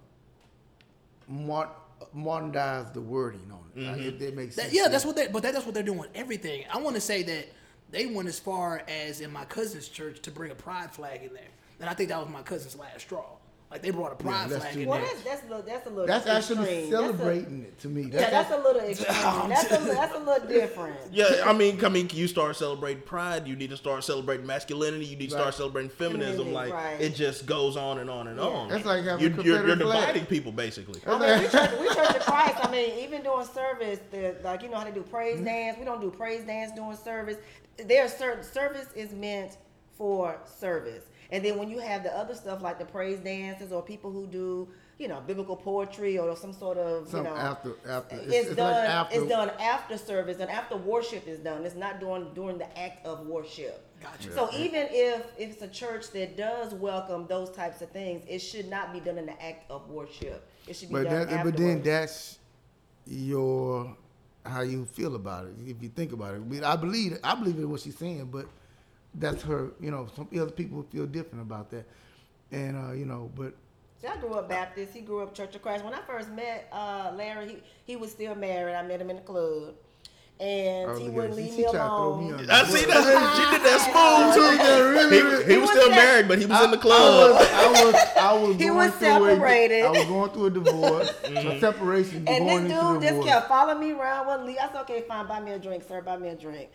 mod, 1.28 1.68
modernize 2.14 2.90
the 2.92 3.00
wording 3.00 3.50
on 3.52 3.60
it. 3.76 3.86
Like, 3.86 4.00
if 4.00 4.18
that 4.20 4.34
makes 4.36 4.56
That- 4.56 4.62
sense. 4.62 4.74
yeah, 4.74 4.88
that's 4.88 5.04
what 5.04 5.16
they. 5.16 5.28
But 5.28 5.42
that, 5.42 5.52
that's 5.52 5.64
what 5.66 5.74
they're 5.74 5.82
doing. 5.82 6.08
Everything. 6.14 6.64
I 6.72 6.78
want 6.78 6.94
to 6.96 7.00
say 7.00 7.22
that 7.24 7.46
they 7.90 8.06
went 8.06 8.28
as 8.28 8.38
far 8.38 8.82
as 8.88 9.20
in 9.20 9.30
my 9.32 9.44
cousin's 9.44 9.88
church 9.88 10.20
to 10.22 10.30
bring 10.30 10.50
a 10.50 10.54
pride 10.54 10.92
flag 10.92 11.22
in 11.24 11.34
there, 11.34 11.48
and 11.80 11.90
I 11.90 11.94
think 11.94 12.08
that 12.08 12.18
was 12.18 12.28
my 12.30 12.42
cousin's 12.42 12.76
last 12.76 13.00
straw. 13.02 13.26
Like 13.72 13.80
they 13.80 13.90
brought 13.90 14.12
a 14.12 14.16
pride 14.16 14.50
that's 14.50 14.62
flag 14.64 14.72
true. 14.74 14.82
in 14.82 14.88
Well, 14.90 14.98
there. 15.00 15.08
that's 15.08 15.22
that's 15.22 15.42
a 15.44 15.46
little 15.48 15.62
that's 15.62 15.86
a 15.86 15.90
little. 15.90 16.06
That's 16.06 16.26
actually 16.26 16.58
extreme. 16.58 16.90
That's 16.90 17.02
a- 17.02 17.06
celebrating 17.16 17.62
it 17.62 17.78
to 17.80 17.88
me. 17.88 18.02
Yeah, 18.12 18.28
that's 18.30 18.50
a 18.52 18.58
little 18.58 18.82
extreme. 18.82 19.48
That's 19.48 19.64
a 19.72 19.78
that's 19.78 20.14
a 20.14 20.18
little 20.18 20.46
different. 20.46 20.96
yeah, 21.12 21.42
I 21.46 21.54
mean, 21.54 21.82
I 21.82 21.88
mean, 21.88 22.10
you 22.12 22.28
start 22.28 22.54
celebrating 22.56 23.02
pride. 23.02 23.48
You 23.48 23.56
need 23.56 23.70
to 23.70 23.78
start 23.78 24.04
celebrating 24.04 24.44
masculinity. 24.46 25.06
You 25.06 25.16
need 25.16 25.30
to 25.30 25.36
start 25.36 25.54
celebrating 25.54 25.90
feminism. 25.90 26.44
Femininity, 26.44 26.54
Like 26.54 26.72
right. 26.74 27.00
it 27.00 27.14
just 27.14 27.46
goes 27.46 27.78
on 27.78 27.98
and 27.98 28.10
on 28.10 28.28
and 28.28 28.38
on. 28.38 28.68
That's 28.68 28.84
like 28.84 29.04
having 29.04 29.22
you're, 29.32 29.40
a 29.40 29.42
you're, 29.42 29.44
you're 29.44 29.76
Confederate 29.76 29.86
flag. 29.86 30.00
dividing 30.08 30.26
people 30.26 30.52
basically. 30.52 31.00
I 31.06 31.18
mean, 31.18 31.42
we 31.44 31.48
church, 31.48 31.70
we 31.80 31.88
church 31.88 32.16
of 32.16 32.22
Christ. 32.26 32.56
I 32.62 32.70
mean, 32.70 32.98
even 33.02 33.22
during 33.22 33.46
service, 33.46 34.00
the, 34.10 34.36
like 34.44 34.62
you 34.62 34.68
know 34.68 34.76
how 34.76 34.84
they 34.84 34.90
do 34.92 35.02
praise 35.02 35.36
Mm-hmm. 35.36 35.44
dance. 35.46 35.78
We 35.78 35.86
don't 35.86 36.02
do 36.02 36.10
praise 36.10 36.44
dance 36.44 36.72
during 36.76 36.94
service. 36.98 37.38
There's 37.78 38.12
certain 38.12 38.44
service 38.44 38.88
is 38.94 39.12
meant 39.14 39.56
for 39.96 40.36
service, 40.58 41.04
and 41.32 41.42
then 41.42 41.56
when 41.58 41.70
you 41.70 41.78
have 41.78 42.02
the 42.02 42.14
other 42.16 42.34
stuff 42.34 42.60
like 42.62 42.78
the 42.78 42.84
praise 42.84 43.18
dances 43.18 43.72
or 43.72 43.82
people 43.82 44.12
who 44.12 44.26
do, 44.26 44.68
you 44.98 45.08
know, 45.08 45.22
biblical 45.26 45.56
poetry 45.56 46.18
or 46.18 46.36
some 46.36 46.52
sort 46.52 46.76
of, 46.76 47.08
Some 47.08 47.24
you 47.24 47.30
know, 47.30 47.36
after 47.36 47.72
after. 47.88 48.16
It's, 48.16 48.26
It's, 48.26 48.46
it's 48.48 48.56
done. 48.56 48.70
like 48.70 48.88
after. 48.90 49.18
It's 49.18 49.28
done 49.28 49.50
after 49.58 49.96
service 49.96 50.38
and 50.40 50.50
after 50.50 50.76
worship 50.76 51.26
is 51.26 51.38
done. 51.38 51.64
It's 51.64 51.74
not 51.74 52.00
doing 52.00 52.28
during 52.34 52.58
the 52.58 52.78
act 52.78 53.06
of 53.06 53.26
worship. 53.26 53.82
Gotcha. 54.02 54.32
So 54.34 54.50
even 54.54 54.88
if, 54.90 55.24
if 55.38 55.52
it's 55.54 55.62
a 55.62 55.68
church 55.68 56.10
that 56.10 56.36
does 56.36 56.74
welcome 56.74 57.26
those 57.28 57.50
types 57.50 57.80
of 57.80 57.90
things, 57.92 58.24
it 58.28 58.40
should 58.40 58.68
not 58.68 58.92
be 58.92 59.00
done 59.00 59.16
in 59.16 59.24
the 59.24 59.42
act 59.42 59.70
of 59.70 59.88
worship. 59.88 60.46
It 60.68 60.76
should 60.76 60.90
be 60.90 60.94
But 60.96 61.04
done 61.04 61.12
that, 61.14 61.32
afterwards. 61.32 61.56
but 61.56 61.64
then 61.64 61.82
that's 61.82 62.38
your 63.06 63.96
how 64.44 64.60
you 64.60 64.84
feel 64.84 65.14
about 65.14 65.46
it. 65.46 65.54
If 65.66 65.82
you 65.82 65.88
think 65.88 66.12
about 66.12 66.34
it, 66.34 66.38
I, 66.38 66.40
mean, 66.40 66.64
I 66.64 66.76
believe 66.76 67.18
I 67.24 67.34
believe 67.34 67.56
in 67.56 67.70
what 67.70 67.80
she's 67.80 67.96
saying, 67.96 68.26
but 68.30 68.46
that's 69.14 69.42
her. 69.42 69.70
You 69.80 69.90
know, 69.90 70.08
some 70.16 70.28
other 70.34 70.50
people 70.50 70.84
feel 70.90 71.06
different 71.06 71.42
about 71.42 71.70
that, 71.70 71.84
and 72.50 72.76
uh, 72.76 72.92
you 72.92 73.04
know, 73.06 73.30
but 73.36 73.54
See, 74.00 74.08
I 74.08 74.16
grew 74.16 74.34
up 74.34 74.48
Baptist. 74.48 74.92
He 74.94 75.00
grew 75.00 75.20
up 75.22 75.32
Church 75.34 75.54
of 75.54 75.62
Christ. 75.62 75.84
When 75.84 75.94
I 75.94 76.00
first 76.00 76.28
met 76.30 76.68
uh, 76.72 77.12
Larry, 77.16 77.48
he, 77.48 77.58
he 77.92 77.96
was 77.96 78.10
still 78.10 78.34
married. 78.34 78.74
I 78.74 78.82
met 78.82 79.00
him 79.00 79.10
in 79.10 79.16
the 79.16 79.22
club. 79.22 79.74
And 80.40 80.90
Oh, 80.90 80.96
he 80.96 81.08
wouldn't 81.08 81.36
leave 81.36 81.52
She- 81.52 81.58
me 81.58 81.64
she 81.66 81.70
tried 81.70 82.18
me 82.18 82.30
alone. 82.32 82.50
I 82.50 82.64
see 82.64 82.84
that. 82.86 83.34
She 83.36 83.44
did 83.52 83.62
that 83.62 83.80
smooth 85.06 85.38
too. 85.38 85.46
He, 85.46 85.52
he 85.52 85.56
was 85.60 85.68
was 85.68 85.70
still 85.70 85.88
that- 85.90 85.96
married, 85.96 86.26
but 86.26 86.38
he 86.40 86.46
was 86.46 86.64
in 86.64 86.70
the 86.72 86.78
I 86.78 86.80
club. 86.80 87.30
was, 87.30 87.48
I 87.52 87.84
was, 87.84 87.94
I 88.16 88.32
was 88.32 88.56
He 88.60 88.70
was 88.72 88.92
separated. 88.94 89.84
I 89.84 89.90
was 89.90 90.04
going 90.06 90.30
through 90.32 90.46
a 90.46 90.50
divorce, 90.50 91.12
Mm-hmm. 91.22 91.48
a 91.48 91.60
separation, 91.60 92.16
And 92.26 92.46
going 92.46 92.64
this 92.64 92.72
into 92.72 92.82
dude 92.82 92.96
a 92.96 93.00
just 93.00 93.06
divorce. 93.14 93.26
kept 93.26 93.48
following 93.48 93.80
me 93.80 93.92
around. 93.92 94.26
One 94.26 94.46
leave. 94.46 94.56
I 94.60 94.66
said, 94.72 94.80
okay, 94.80 95.02
fine, 95.02 95.28
buy 95.28 95.38
me 95.38 95.52
a 95.52 95.58
drink, 95.60 95.84
sir. 95.86 96.00
Buy 96.02 96.16
me 96.16 96.30
a 96.30 96.34
drink. 96.34 96.70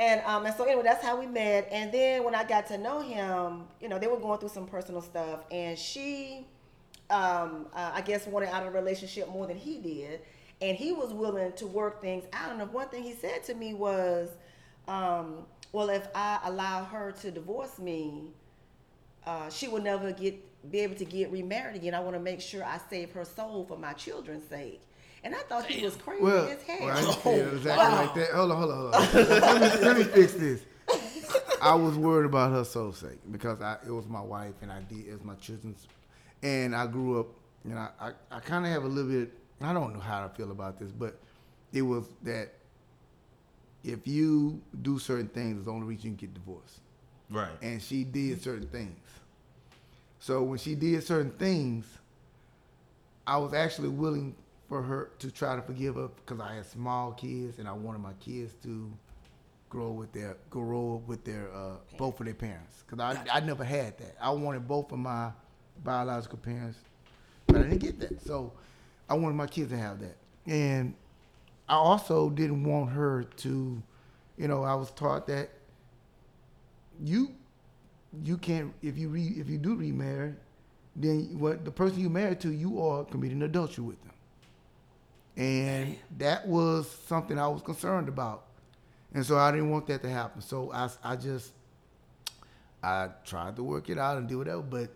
And 0.00 0.22
um, 0.24 0.46
and 0.46 0.54
so 0.56 0.64
anyway, 0.64 0.82
that's 0.82 1.04
how 1.04 1.20
we 1.20 1.26
met. 1.26 1.68
And 1.70 1.92
then 1.92 2.24
when 2.24 2.34
I 2.34 2.42
got 2.42 2.66
to 2.68 2.78
know 2.78 3.02
him, 3.02 3.64
you 3.82 3.88
know, 3.88 3.98
they 3.98 4.06
were 4.06 4.16
going 4.18 4.40
through 4.40 4.48
some 4.48 4.66
personal 4.66 5.02
stuff, 5.02 5.44
and 5.50 5.78
she, 5.78 6.46
um, 7.10 7.66
uh, 7.74 7.90
I 7.92 8.00
guess, 8.00 8.26
wanted 8.26 8.48
out 8.48 8.66
of 8.66 8.72
the 8.72 8.78
relationship 8.78 9.28
more 9.28 9.46
than 9.46 9.58
he 9.58 9.76
did, 9.78 10.22
and 10.62 10.74
he 10.74 10.92
was 10.92 11.12
willing 11.12 11.52
to 11.52 11.66
work 11.66 12.00
things 12.00 12.24
out. 12.32 12.58
And 12.58 12.72
one 12.72 12.88
thing 12.88 13.02
he 13.02 13.12
said 13.12 13.44
to 13.44 13.54
me 13.54 13.74
was, 13.74 14.30
um, 14.88 15.44
well, 15.70 15.90
if 15.90 16.08
I 16.14 16.40
allow 16.44 16.84
her 16.84 17.12
to 17.20 17.30
divorce 17.30 17.78
me, 17.78 18.22
uh, 19.26 19.50
she 19.50 19.68
will 19.68 19.82
never 19.82 20.12
get 20.12 20.34
be 20.70 20.80
able 20.80 20.94
to 20.94 21.04
get 21.04 21.30
remarried 21.30 21.76
again. 21.76 21.94
I 21.94 22.00
want 22.00 22.14
to 22.16 22.20
make 22.20 22.40
sure 22.40 22.64
I 22.64 22.80
save 22.88 23.12
her 23.12 23.26
soul 23.26 23.66
for 23.66 23.76
my 23.76 23.92
children's 23.92 24.48
sake. 24.48 24.80
And 25.22 25.34
I 25.34 25.38
thought 25.40 25.66
he 25.66 25.84
was 25.84 25.96
crazy 25.96 26.22
Well, 26.22 26.48
as 26.48 26.62
hell. 26.62 26.78
well, 26.80 26.96
I 26.96 27.00
didn't 27.00 27.08
oh, 27.08 27.20
say 27.22 27.34
it 27.40 27.54
exactly 27.54 27.96
like 27.96 28.14
that. 28.14 28.30
Hold 28.30 28.50
on, 28.52 28.58
hold 28.58 28.70
on, 28.70 28.92
hold 28.92 28.94
on. 28.94 29.40
let, 29.40 29.80
me, 29.80 29.86
let 29.86 29.98
me 29.98 30.04
fix 30.04 30.32
this. 30.34 30.62
I 31.62 31.74
was 31.74 31.96
worried 31.96 32.24
about 32.24 32.52
her 32.52 32.64
soul 32.64 32.92
sake 32.92 33.18
because 33.30 33.60
I, 33.60 33.76
it 33.86 33.90
was 33.90 34.06
my 34.06 34.22
wife 34.22 34.54
and 34.62 34.72
I 34.72 34.80
did 34.82 35.08
as 35.12 35.22
my 35.22 35.34
children's, 35.34 35.86
and 36.42 36.74
I 36.74 36.86
grew 36.86 37.20
up. 37.20 37.26
And 37.64 37.78
I, 37.78 37.88
I, 38.00 38.12
I 38.30 38.40
kind 38.40 38.64
of 38.64 38.72
have 38.72 38.84
a 38.84 38.88
little 38.88 39.10
bit. 39.10 39.32
I 39.60 39.74
don't 39.74 39.92
know 39.92 40.00
how 40.00 40.24
I 40.24 40.28
feel 40.28 40.50
about 40.50 40.78
this, 40.78 40.90
but 40.90 41.18
it 41.72 41.82
was 41.82 42.06
that 42.22 42.54
if 43.84 44.06
you 44.06 44.60
do 44.80 44.98
certain 44.98 45.28
things, 45.28 45.58
it's 45.58 45.66
the 45.66 45.72
only 45.72 45.86
reason 45.86 46.12
you 46.12 46.16
can 46.16 46.28
get 46.28 46.34
divorced. 46.34 46.80
Right. 47.28 47.50
And 47.60 47.80
she 47.82 48.04
did 48.04 48.42
certain 48.42 48.66
things. 48.68 48.98
So 50.18 50.42
when 50.42 50.58
she 50.58 50.74
did 50.74 51.02
certain 51.04 51.30
things, 51.32 51.86
I 53.26 53.36
was 53.36 53.52
actually 53.54 53.88
willing 53.88 54.34
for 54.70 54.82
her 54.82 55.10
to 55.18 55.30
try 55.30 55.56
to 55.56 55.62
forgive 55.62 55.96
her 55.96 56.08
because 56.08 56.40
I 56.40 56.54
had 56.54 56.64
small 56.64 57.12
kids 57.12 57.58
and 57.58 57.68
I 57.68 57.72
wanted 57.72 57.98
my 57.98 58.14
kids 58.14 58.54
to 58.62 58.90
grow 59.68 59.90
with 59.90 60.12
their 60.12 60.36
grow 60.48 60.96
up 60.96 61.08
with 61.08 61.24
their 61.24 61.52
uh, 61.54 61.76
both 61.98 62.20
of 62.20 62.26
their 62.26 62.34
parents 62.34 62.84
because 62.86 63.00
I 63.00 63.22
I 63.36 63.40
never 63.40 63.64
had 63.64 63.98
that. 63.98 64.16
I 64.20 64.30
wanted 64.30 64.66
both 64.66 64.92
of 64.92 64.98
my 64.98 65.32
biological 65.84 66.38
parents, 66.38 66.78
but 67.48 67.56
I 67.56 67.62
didn't 67.64 67.78
get 67.78 68.00
that. 68.00 68.22
So 68.24 68.52
I 69.08 69.14
wanted 69.14 69.34
my 69.34 69.48
kids 69.48 69.70
to 69.70 69.76
have 69.76 70.00
that, 70.00 70.16
and 70.46 70.94
I 71.68 71.74
also 71.74 72.30
didn't 72.30 72.64
want 72.64 72.90
her 72.90 73.24
to, 73.38 73.82
you 74.38 74.48
know, 74.48 74.62
I 74.62 74.74
was 74.74 74.92
taught 74.92 75.26
that 75.26 75.50
you 77.02 77.32
you 78.24 78.38
can't 78.38 78.72
if 78.82 78.96
you 78.98 79.08
re, 79.08 79.34
if 79.36 79.48
you 79.48 79.58
do 79.58 79.74
remarry, 79.74 80.34
then 80.96 81.38
what 81.38 81.64
the 81.64 81.70
person 81.72 82.00
you 82.00 82.08
married 82.08 82.40
to 82.40 82.52
you 82.52 82.80
are 82.80 83.04
committing 83.04 83.42
adultery 83.42 83.84
with 83.84 84.00
them, 84.02 84.09
and 85.36 85.96
that 86.18 86.46
was 86.46 86.88
something 87.06 87.38
I 87.38 87.48
was 87.48 87.62
concerned 87.62 88.08
about, 88.08 88.44
and 89.14 89.24
so 89.24 89.38
I 89.38 89.50
didn't 89.50 89.70
want 89.70 89.86
that 89.88 90.02
to 90.02 90.10
happen. 90.10 90.42
So 90.42 90.72
I 90.72 90.90
I 91.02 91.16
just 91.16 91.52
I 92.82 93.08
tried 93.24 93.56
to 93.56 93.62
work 93.62 93.88
it 93.90 93.98
out 93.98 94.16
and 94.18 94.28
do 94.28 94.38
whatever, 94.38 94.62
but 94.62 94.90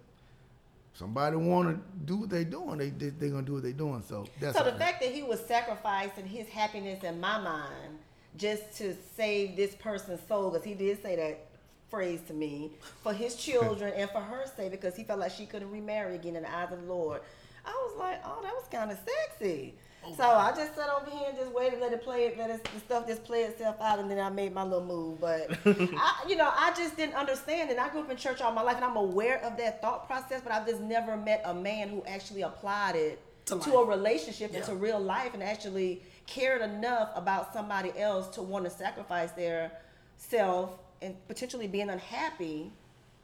somebody 0.94 1.36
want 1.36 1.68
to 1.68 2.04
do 2.04 2.16
what 2.18 2.30
they 2.30 2.44
doing, 2.44 2.78
they 2.78 2.90
they 2.90 3.10
they 3.10 3.28
gonna 3.28 3.42
do 3.42 3.54
what 3.54 3.62
they're 3.62 3.72
doing. 3.72 4.02
So 4.08 4.26
that's 4.40 4.56
So 4.56 4.64
the 4.64 4.72
fact 4.72 5.02
that 5.02 5.12
he 5.12 5.22
was 5.22 5.44
sacrificing 5.44 6.26
his 6.26 6.48
happiness 6.48 7.02
in 7.04 7.20
my 7.20 7.38
mind 7.38 7.98
just 8.36 8.76
to 8.78 8.96
save 9.16 9.56
this 9.56 9.74
person's 9.74 10.20
soul, 10.26 10.50
because 10.50 10.64
he 10.64 10.74
did 10.74 11.00
say 11.02 11.16
that 11.16 11.46
phrase 11.88 12.20
to 12.26 12.34
me, 12.34 12.72
for 13.02 13.12
his 13.12 13.36
children 13.36 13.92
and 13.96 14.10
for 14.10 14.20
her 14.20 14.44
sake, 14.56 14.70
because 14.70 14.96
he 14.96 15.04
felt 15.04 15.20
like 15.20 15.32
she 15.32 15.46
couldn't 15.46 15.70
remarry 15.70 16.14
again 16.16 16.36
in 16.36 16.42
the 16.42 16.52
eyes 16.52 16.72
of 16.72 16.80
the 16.80 16.86
Lord. 16.92 17.20
I 17.64 17.70
was 17.70 17.96
like, 17.98 18.20
oh, 18.24 18.40
that 18.42 18.52
was 18.52 18.66
kind 18.70 18.90
of 18.90 18.98
sexy. 18.98 19.74
Oh, 20.06 20.14
so 20.16 20.24
I 20.24 20.50
just 20.56 20.74
sat 20.74 20.88
over 20.88 21.10
here 21.10 21.28
and 21.28 21.36
just 21.38 21.50
waited, 21.52 21.80
let 21.80 21.92
it 21.92 22.02
play 22.02 22.26
it, 22.26 22.38
let 22.38 22.50
it, 22.50 22.62
the 22.72 22.80
stuff 22.80 23.06
just 23.06 23.24
play 23.24 23.42
itself 23.42 23.76
out, 23.80 23.98
and 23.98 24.10
then 24.10 24.18
I 24.18 24.28
made 24.30 24.52
my 24.54 24.62
little 24.62 24.84
move. 24.84 25.20
But 25.20 25.50
I, 25.66 26.24
you 26.28 26.36
know, 26.36 26.50
I 26.54 26.72
just 26.76 26.96
didn't 26.96 27.14
understand 27.14 27.70
it. 27.70 27.78
I 27.78 27.88
grew 27.88 28.00
up 28.00 28.10
in 28.10 28.16
church 28.16 28.40
all 28.40 28.52
my 28.52 28.62
life, 28.62 28.76
and 28.76 28.84
I'm 28.84 28.96
aware 28.96 29.38
of 29.42 29.56
that 29.58 29.80
thought 29.80 30.06
process, 30.06 30.40
but 30.42 30.52
I've 30.52 30.66
just 30.66 30.80
never 30.80 31.16
met 31.16 31.42
a 31.44 31.54
man 31.54 31.88
who 31.88 32.02
actually 32.06 32.42
applied 32.42 32.96
it 32.96 33.18
To 33.46 33.58
to, 33.58 33.72
a 33.78 33.84
relationship 33.86 34.52
Yeah. 34.52 34.60
into 34.60 34.74
real 34.74 35.00
life 35.00 35.34
and 35.34 35.42
actually 35.42 36.02
cared 36.26 36.62
enough 36.62 37.10
about 37.14 37.52
somebody 37.52 37.92
else 37.98 38.28
to 38.36 38.42
want 38.42 38.64
to 38.64 38.70
sacrifice 38.70 39.30
their 39.32 39.72
self 40.16 40.78
and 41.02 41.14
potentially 41.28 41.66
being 41.66 41.90
unhappy 41.90 42.72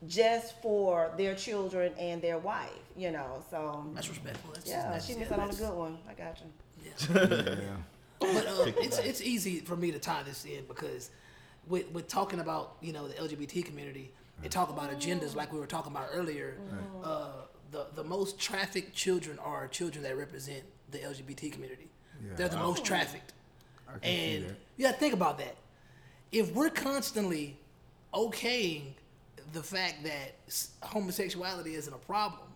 just 0.07 0.61
for 0.63 1.11
their 1.19 1.35
children 1.35 1.93
and 1.99 2.23
their 2.23 2.39
wife, 2.39 2.71
you 2.97 3.11
know. 3.11 3.43
So 3.51 3.87
That's 3.95 4.09
respectful. 4.09 4.51
That's, 4.55 4.67
yeah, 4.69 4.91
that's, 4.91 5.07
she 5.07 5.13
yeah, 5.13 5.19
missed 5.21 5.33
out 5.33 5.41
on 5.41 5.51
a 5.51 5.55
good 5.55 5.75
one. 5.75 5.99
I 6.09 6.15
got 6.15 6.39
you. 6.41 6.47
Yeah. 7.11 7.55
But 8.19 8.47
uh, 8.47 8.73
it's 8.79 8.99
it's 8.99 9.21
easy 9.23 9.61
for 9.61 9.77
me 9.77 9.91
to 9.93 9.99
tie 9.99 10.23
this 10.23 10.45
in 10.45 10.65
because 10.69 11.11
with 11.67 11.91
with 11.93 12.07
talking 12.09 12.41
about 12.41 12.77
you 12.81 12.93
know 12.93 13.09
the 13.09 13.15
LGBT 13.15 13.65
community 13.65 14.13
and 14.43 14.51
talk 14.51 14.71
about 14.71 14.91
agendas 14.91 15.35
like 15.35 15.53
we 15.53 15.59
were 15.59 15.67
talking 15.67 15.93
about 15.93 16.09
earlier, 16.13 16.57
uh, 17.03 17.29
the 17.71 17.87
the 17.95 18.05
most 18.05 18.39
trafficked 18.39 18.95
children 18.95 19.39
are 19.39 19.69
children 19.69 20.03
that 20.05 20.17
represent 20.17 20.63
the 20.91 20.99
LGBT 20.99 21.53
community. 21.53 21.89
Yeah. 22.23 22.33
They're 22.37 22.49
the 22.49 22.59
most 22.59 22.85
trafficked. 22.85 23.33
I 23.89 23.93
can 23.93 24.03
see 24.03 24.35
And 24.37 24.45
that. 24.47 24.57
you 24.77 24.85
got 24.85 24.93
to 24.95 24.99
think 24.99 25.15
about 25.15 25.39
that. 25.39 25.57
If 26.33 26.53
we're 26.55 26.71
constantly 26.71 27.57
okaying 28.15 28.93
the 29.53 29.63
fact 29.63 30.05
that 30.05 30.35
homosexuality 30.83 31.75
isn't 31.75 31.93
a 31.93 31.99
problem, 31.99 32.49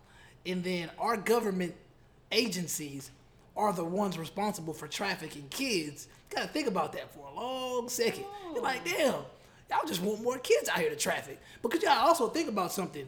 and 0.45 0.63
then 0.63 0.89
our 0.99 1.17
government 1.17 1.73
agencies 2.31 3.11
are 3.57 3.71
the 3.73 3.85
ones 3.85 4.17
responsible 4.17 4.73
for 4.73 4.87
trafficking 4.87 5.47
kids, 5.49 6.07
you 6.29 6.37
got 6.37 6.43
to 6.43 6.47
think 6.49 6.67
about 6.67 6.93
that 6.93 7.13
for 7.13 7.27
a 7.27 7.33
long 7.33 7.87
second. 7.89 8.25
You're 8.53 8.61
like, 8.63 8.83
damn, 8.83 9.13
y'all 9.69 9.87
just 9.87 10.01
want 10.01 10.21
more 10.21 10.37
kids 10.37 10.69
out 10.69 10.79
here 10.79 10.89
to 10.89 10.95
traffic. 10.95 11.39
Because 11.61 11.81
y'all 11.81 11.93
also 11.93 12.27
think 12.27 12.49
about 12.49 12.71
something. 12.71 13.07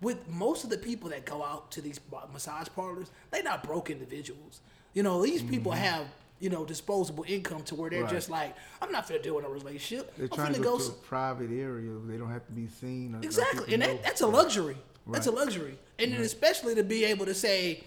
With 0.00 0.28
most 0.28 0.62
of 0.62 0.70
the 0.70 0.78
people 0.78 1.10
that 1.10 1.24
go 1.24 1.42
out 1.42 1.72
to 1.72 1.80
these 1.80 1.98
massage 2.32 2.68
parlors, 2.76 3.10
they're 3.32 3.42
not 3.42 3.64
broke 3.64 3.90
individuals. 3.90 4.60
You 4.94 5.02
know, 5.02 5.22
these 5.22 5.42
people 5.42 5.72
mm-hmm. 5.72 5.82
have 5.82 6.06
you 6.40 6.50
know 6.50 6.64
disposable 6.64 7.24
income 7.26 7.64
to 7.64 7.74
where 7.74 7.90
they're 7.90 8.02
Right. 8.04 8.12
just 8.12 8.30
like, 8.30 8.54
I'm 8.80 8.92
not 8.92 9.08
finna 9.08 9.22
deal 9.24 9.38
in 9.40 9.44
a 9.44 9.48
relationship. 9.48 10.14
They're 10.16 10.28
I'm 10.30 10.36
trying 10.36 10.54
to 10.54 10.60
go, 10.60 10.76
go. 10.76 10.78
to 10.78 10.84
a 10.84 10.86
s- 10.86 10.94
private 11.02 11.50
area. 11.50 11.90
where 11.90 12.12
They 12.12 12.16
don't 12.16 12.30
have 12.30 12.46
to 12.46 12.52
be 12.52 12.68
seen. 12.68 13.16
or 13.16 13.18
Exactly, 13.22 13.64
people 13.66 13.74
and 13.74 13.82
that, 13.82 14.04
that's 14.04 14.20
a 14.20 14.26
luxury. 14.28 14.76
That's 15.10 15.26
a 15.26 15.30
luxury, 15.30 15.78
and 15.98 16.12
then 16.12 16.20
especially 16.20 16.74
to 16.74 16.84
be 16.84 17.04
able 17.06 17.24
to 17.26 17.34
say, 17.34 17.82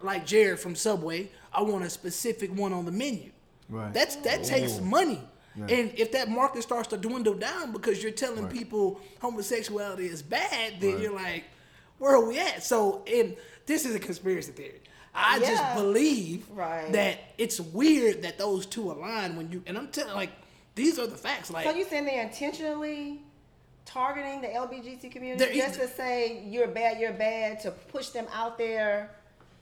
like 0.00 0.26
Jared 0.26 0.58
from 0.60 0.74
Subway, 0.74 1.30
I 1.52 1.62
want 1.62 1.84
a 1.84 1.90
specific 1.90 2.54
one 2.54 2.72
on 2.72 2.84
the 2.84 2.92
menu. 2.92 3.30
Right. 3.68 3.92
That's 3.92 4.16
that 4.16 4.44
takes 4.44 4.80
money. 4.80 5.20
Yeah. 5.56 5.66
And 5.74 5.92
if 5.96 6.12
that 6.12 6.28
market 6.28 6.62
starts 6.62 6.88
to 6.88 6.96
dwindle 6.98 7.34
down 7.34 7.72
because 7.72 8.02
you're 8.02 8.12
telling 8.12 8.44
Right. 8.44 8.52
people 8.52 9.00
homosexuality 9.20 10.06
is 10.06 10.22
bad, 10.22 10.80
then 10.80 10.94
Right. 10.94 11.02
you're 11.02 11.14
like, 11.14 11.44
where 11.98 12.14
are 12.14 12.24
we 12.24 12.38
at? 12.38 12.62
So, 12.62 13.02
and 13.10 13.34
this 13.64 13.86
is 13.86 13.94
a 13.94 13.98
conspiracy 13.98 14.52
theory. 14.52 14.80
I 15.14 15.38
Yeah. 15.38 15.48
just 15.48 15.74
believe 15.74 16.44
Right. 16.50 16.92
that 16.92 17.18
it's 17.38 17.58
weird 17.58 18.20
that 18.22 18.36
those 18.36 18.66
two 18.66 18.90
align 18.92 19.36
when 19.36 19.50
you 19.50 19.62
and 19.66 19.78
I'm 19.78 19.88
telling 19.88 20.14
like 20.14 20.30
these 20.74 20.98
are 20.98 21.06
the 21.06 21.16
facts. 21.16 21.50
Like 21.50 21.64
So 21.64 21.70
you 21.74 21.86
saying 21.86 22.04
they're 22.04 22.22
intentionally 22.22 23.22
targeting 23.86 24.42
the 24.42 24.48
LBGT 24.48 25.08
community 25.10 25.58
just 25.58 25.80
to 25.80 25.88
say 25.88 26.42
you're 26.46 26.68
bad, 26.68 27.00
you're 27.00 27.12
bad, 27.14 27.60
to 27.60 27.70
push 27.70 28.10
them 28.10 28.26
out 28.30 28.58
there? 28.58 29.15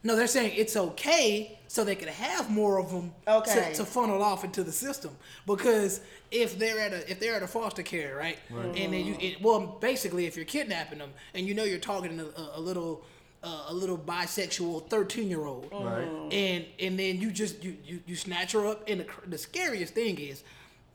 No, 0.04 0.14
they're 0.14 0.26
saying 0.26 0.52
it's 0.54 0.76
okay 0.76 1.58
so 1.66 1.82
they 1.82 1.94
can 1.96 2.08
have 2.08 2.50
more 2.50 2.78
of 2.78 2.90
them 2.92 3.12
Okay. 3.26 3.70
to, 3.70 3.74
to 3.78 3.84
funnel 3.84 4.22
off 4.22 4.44
into 4.44 4.62
the 4.62 4.70
system. 4.70 5.10
Because 5.46 6.00
if 6.30 6.58
they're 6.58 6.78
at 6.78 6.92
a 6.92 7.10
if 7.10 7.18
they're 7.18 7.34
at 7.34 7.42
a 7.42 7.46
foster 7.48 7.82
care, 7.82 8.14
right, 8.16 8.38
and 8.50 8.92
then 8.92 9.04
you 9.06 9.16
it, 9.18 9.40
well 9.42 9.60
basically 9.80 10.26
if 10.26 10.36
you're 10.36 10.44
kidnapping 10.44 10.98
them 10.98 11.10
and 11.34 11.46
you 11.46 11.54
know 11.54 11.64
you're 11.64 11.78
targeting 11.78 12.20
a, 12.20 12.24
a, 12.40 12.52
a 12.56 12.60
little 12.60 13.02
uh, 13.42 13.64
a 13.68 13.74
little 13.74 13.98
bisexual 13.98 14.88
thirteen 14.88 15.28
year 15.30 15.44
old, 15.46 15.68
Right. 15.72 16.06
and 16.32 16.64
and 16.78 16.98
then 16.98 17.20
you 17.20 17.30
just 17.30 17.64
you 17.64 17.76
you, 17.84 18.00
you 18.06 18.14
snatch 18.16 18.52
her 18.52 18.66
up 18.66 18.88
and 18.88 19.00
the, 19.00 19.06
the 19.26 19.38
scariest 19.38 19.94
thing 19.94 20.18
is 20.18 20.44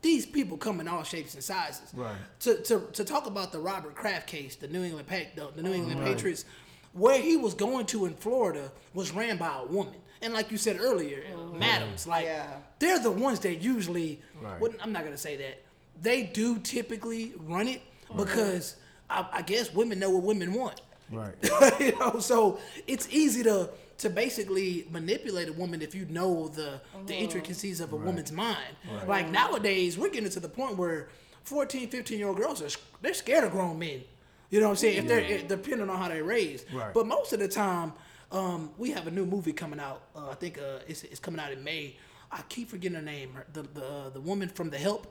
these 0.02 0.24
people 0.24 0.56
come 0.56 0.80
in 0.80 0.88
all 0.88 1.02
shapes 1.02 1.34
and 1.34 1.42
sizes 1.44 1.92
Right. 1.94 2.16
to, 2.40 2.56
to, 2.62 2.80
to 2.94 3.04
talk 3.04 3.26
about 3.26 3.52
the 3.52 3.58
Robert 3.58 3.94
Kraft 3.94 4.26
case 4.28 4.56
the 4.56 4.68
New 4.68 4.82
England 4.82 5.06
pa- 5.08 5.30
the, 5.36 5.50
the 5.56 5.62
New 5.62 5.74
England 5.74 6.00
Right. 6.00 6.14
Patriots 6.14 6.44
where 6.92 7.20
he 7.20 7.36
was 7.36 7.54
going 7.54 7.86
to 7.86 8.06
in 8.06 8.14
Florida 8.14 8.70
was 8.94 9.12
ran 9.12 9.36
by 9.36 9.60
a 9.60 9.66
woman 9.66 9.94
and 10.22 10.32
like 10.34 10.50
you 10.50 10.56
said 10.56 10.78
earlier 10.80 11.22
mm-hmm. 11.22 11.58
madams 11.58 12.06
like 12.06 12.24
Yeah. 12.24 12.46
they're 12.78 12.98
the 12.98 13.10
ones 13.10 13.40
that 13.40 13.62
usually 13.62 14.20
Right. 14.40 14.60
wouldn't- 14.60 14.82
I'm 14.82 14.92
not 14.92 15.04
gonna 15.04 15.16
say 15.16 15.36
that 15.36 15.62
they 16.00 16.22
do 16.24 16.58
typically 16.58 17.32
run 17.38 17.68
it 17.68 17.80
mm-hmm. 18.08 18.18
because 18.18 18.76
I, 19.08 19.26
I 19.32 19.42
guess 19.42 19.72
women 19.72 19.98
know 19.98 20.10
what 20.10 20.22
women 20.22 20.52
want 20.52 20.80
Right. 21.12 21.34
you 21.80 21.96
know, 21.98 22.20
so 22.20 22.58
it's 22.86 23.08
easy 23.10 23.42
to 23.42 23.70
to 23.98 24.08
basically 24.08 24.86
manipulate 24.90 25.48
a 25.48 25.52
woman 25.52 25.82
if 25.82 25.94
you 25.94 26.06
know 26.06 26.48
the 26.48 26.80
the 27.06 27.12
mm-hmm. 27.12 27.12
intricacies 27.12 27.80
of 27.80 27.92
a 27.92 27.96
woman's 27.96 28.32
mind. 28.32 28.76
Like 29.06 29.28
nowadays, 29.28 29.98
we're 29.98 30.10
getting 30.10 30.30
to 30.30 30.40
the 30.40 30.48
point 30.48 30.76
where 30.76 31.08
14, 31.44 31.88
15 31.88 32.18
year 32.18 32.28
old 32.28 32.36
girls 32.36 32.62
are 32.62 32.68
they're 33.02 33.14
scared 33.14 33.44
of 33.44 33.52
grown 33.52 33.78
men. 33.78 34.02
You 34.50 34.60
know 34.60 34.66
what 34.66 34.70
I'm 34.72 34.76
saying? 34.76 34.98
If 34.98 35.06
they're 35.08 35.20
if, 35.20 35.48
depending 35.48 35.88
on 35.88 35.96
how 35.96 36.08
they're 36.08 36.24
raised. 36.24 36.72
Right. 36.72 36.92
But 36.92 37.06
most 37.06 37.32
of 37.32 37.38
the 37.38 37.48
time, 37.48 37.92
um, 38.32 38.70
we 38.78 38.90
have 38.90 39.06
a 39.06 39.10
new 39.10 39.24
movie 39.24 39.52
coming 39.52 39.78
out. 39.80 40.02
Uh, 40.14 40.28
I 40.30 40.34
think 40.34 40.58
uh, 40.58 40.80
it's, 40.88 41.04
it's 41.04 41.20
coming 41.20 41.40
out 41.40 41.52
in 41.52 41.62
May. 41.62 41.96
I 42.32 42.42
keep 42.48 42.68
forgetting 42.68 42.96
her 42.96 43.02
name. 43.02 43.32
Her- 43.34 43.46
The 43.52 43.62
the 43.62 43.84
uh, 43.86 44.10
the 44.10 44.20
woman 44.20 44.48
from 44.48 44.70
The 44.70 44.78
Help. 44.78 45.06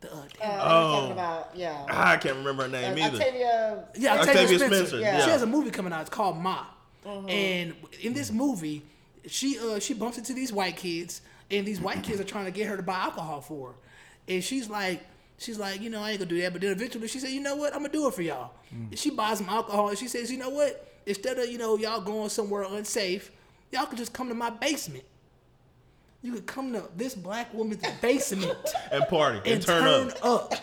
The, 0.00 0.12
uh, 0.12 0.16
Uh, 0.16 0.22
damn, 0.40 0.60
Oh. 0.60 1.12
about 1.12 1.50
yeah. 1.56 1.86
I 1.88 2.16
can't 2.16 2.36
remember 2.36 2.64
her 2.64 2.68
name 2.68 2.94
Uh, 2.94 3.06
either. 3.06 3.16
Octavia. 3.18 3.84
Yeah, 3.96 4.14
Octavia 4.14 4.30
Octavia 4.42 4.58
Spencer. 4.58 4.76
Spencer, 4.76 4.98
yeah. 5.00 5.24
She 5.24 5.30
has 5.30 5.42
a 5.42 5.46
movie 5.46 5.70
coming 5.70 5.92
out. 5.92 6.00
It's 6.02 6.10
called 6.10 6.36
Ma. 6.38 6.66
And 7.28 7.74
in 8.00 8.12
this 8.14 8.30
movie, 8.32 8.82
she 9.26 9.58
uh 9.58 9.78
she 9.78 9.94
bumps 9.94 10.18
into 10.18 10.34
these 10.34 10.52
white 10.52 10.76
kids, 10.76 11.22
and 11.50 11.64
these 11.66 11.80
white 11.80 12.02
kids 12.02 12.20
are 12.20 12.24
trying 12.24 12.44
to 12.46 12.50
get 12.52 12.66
her 12.68 12.76
to 12.76 12.82
buy 12.82 12.94
alcohol 12.94 13.40
for 13.40 13.68
her, 13.70 13.74
and 14.28 14.42
she's 14.42 14.68
like. 14.68 15.02
She's 15.38 15.58
like, 15.58 15.80
you 15.80 15.90
know, 15.90 16.00
I 16.02 16.10
ain't 16.10 16.20
gonna 16.20 16.30
do 16.30 16.40
that. 16.40 16.52
But 16.52 16.62
then 16.62 16.72
eventually 16.72 17.08
she 17.08 17.18
said, 17.18 17.30
you 17.30 17.40
know 17.40 17.56
what, 17.56 17.74
I'm 17.74 17.80
gonna 17.80 17.92
do 17.92 18.06
it 18.06 18.14
for 18.14 18.22
y'all. 18.22 18.52
And 18.70 18.98
she 18.98 19.10
buys 19.10 19.38
them 19.38 19.48
alcohol 19.48 19.88
and 19.88 19.98
she 19.98 20.08
says, 20.08 20.30
you 20.30 20.38
know 20.38 20.50
what, 20.50 20.88
instead 21.06 21.38
of, 21.38 21.48
you 21.48 21.58
know, 21.58 21.76
y'all 21.76 22.00
going 22.00 22.28
somewhere 22.28 22.62
unsafe, 22.62 23.32
y'all 23.72 23.86
could 23.86 23.98
just 23.98 24.12
come 24.12 24.28
to 24.28 24.34
my 24.34 24.50
basement. 24.50 25.04
You 26.22 26.32
could 26.34 26.46
come 26.46 26.72
to 26.74 26.84
this 26.96 27.16
black 27.16 27.52
woman's 27.52 27.82
basement 28.00 28.56
and 28.92 29.04
party 29.08 29.38
and, 29.38 29.46
and 29.48 29.62
turn, 29.62 30.10
up. 30.22 30.24
up. 30.24 30.54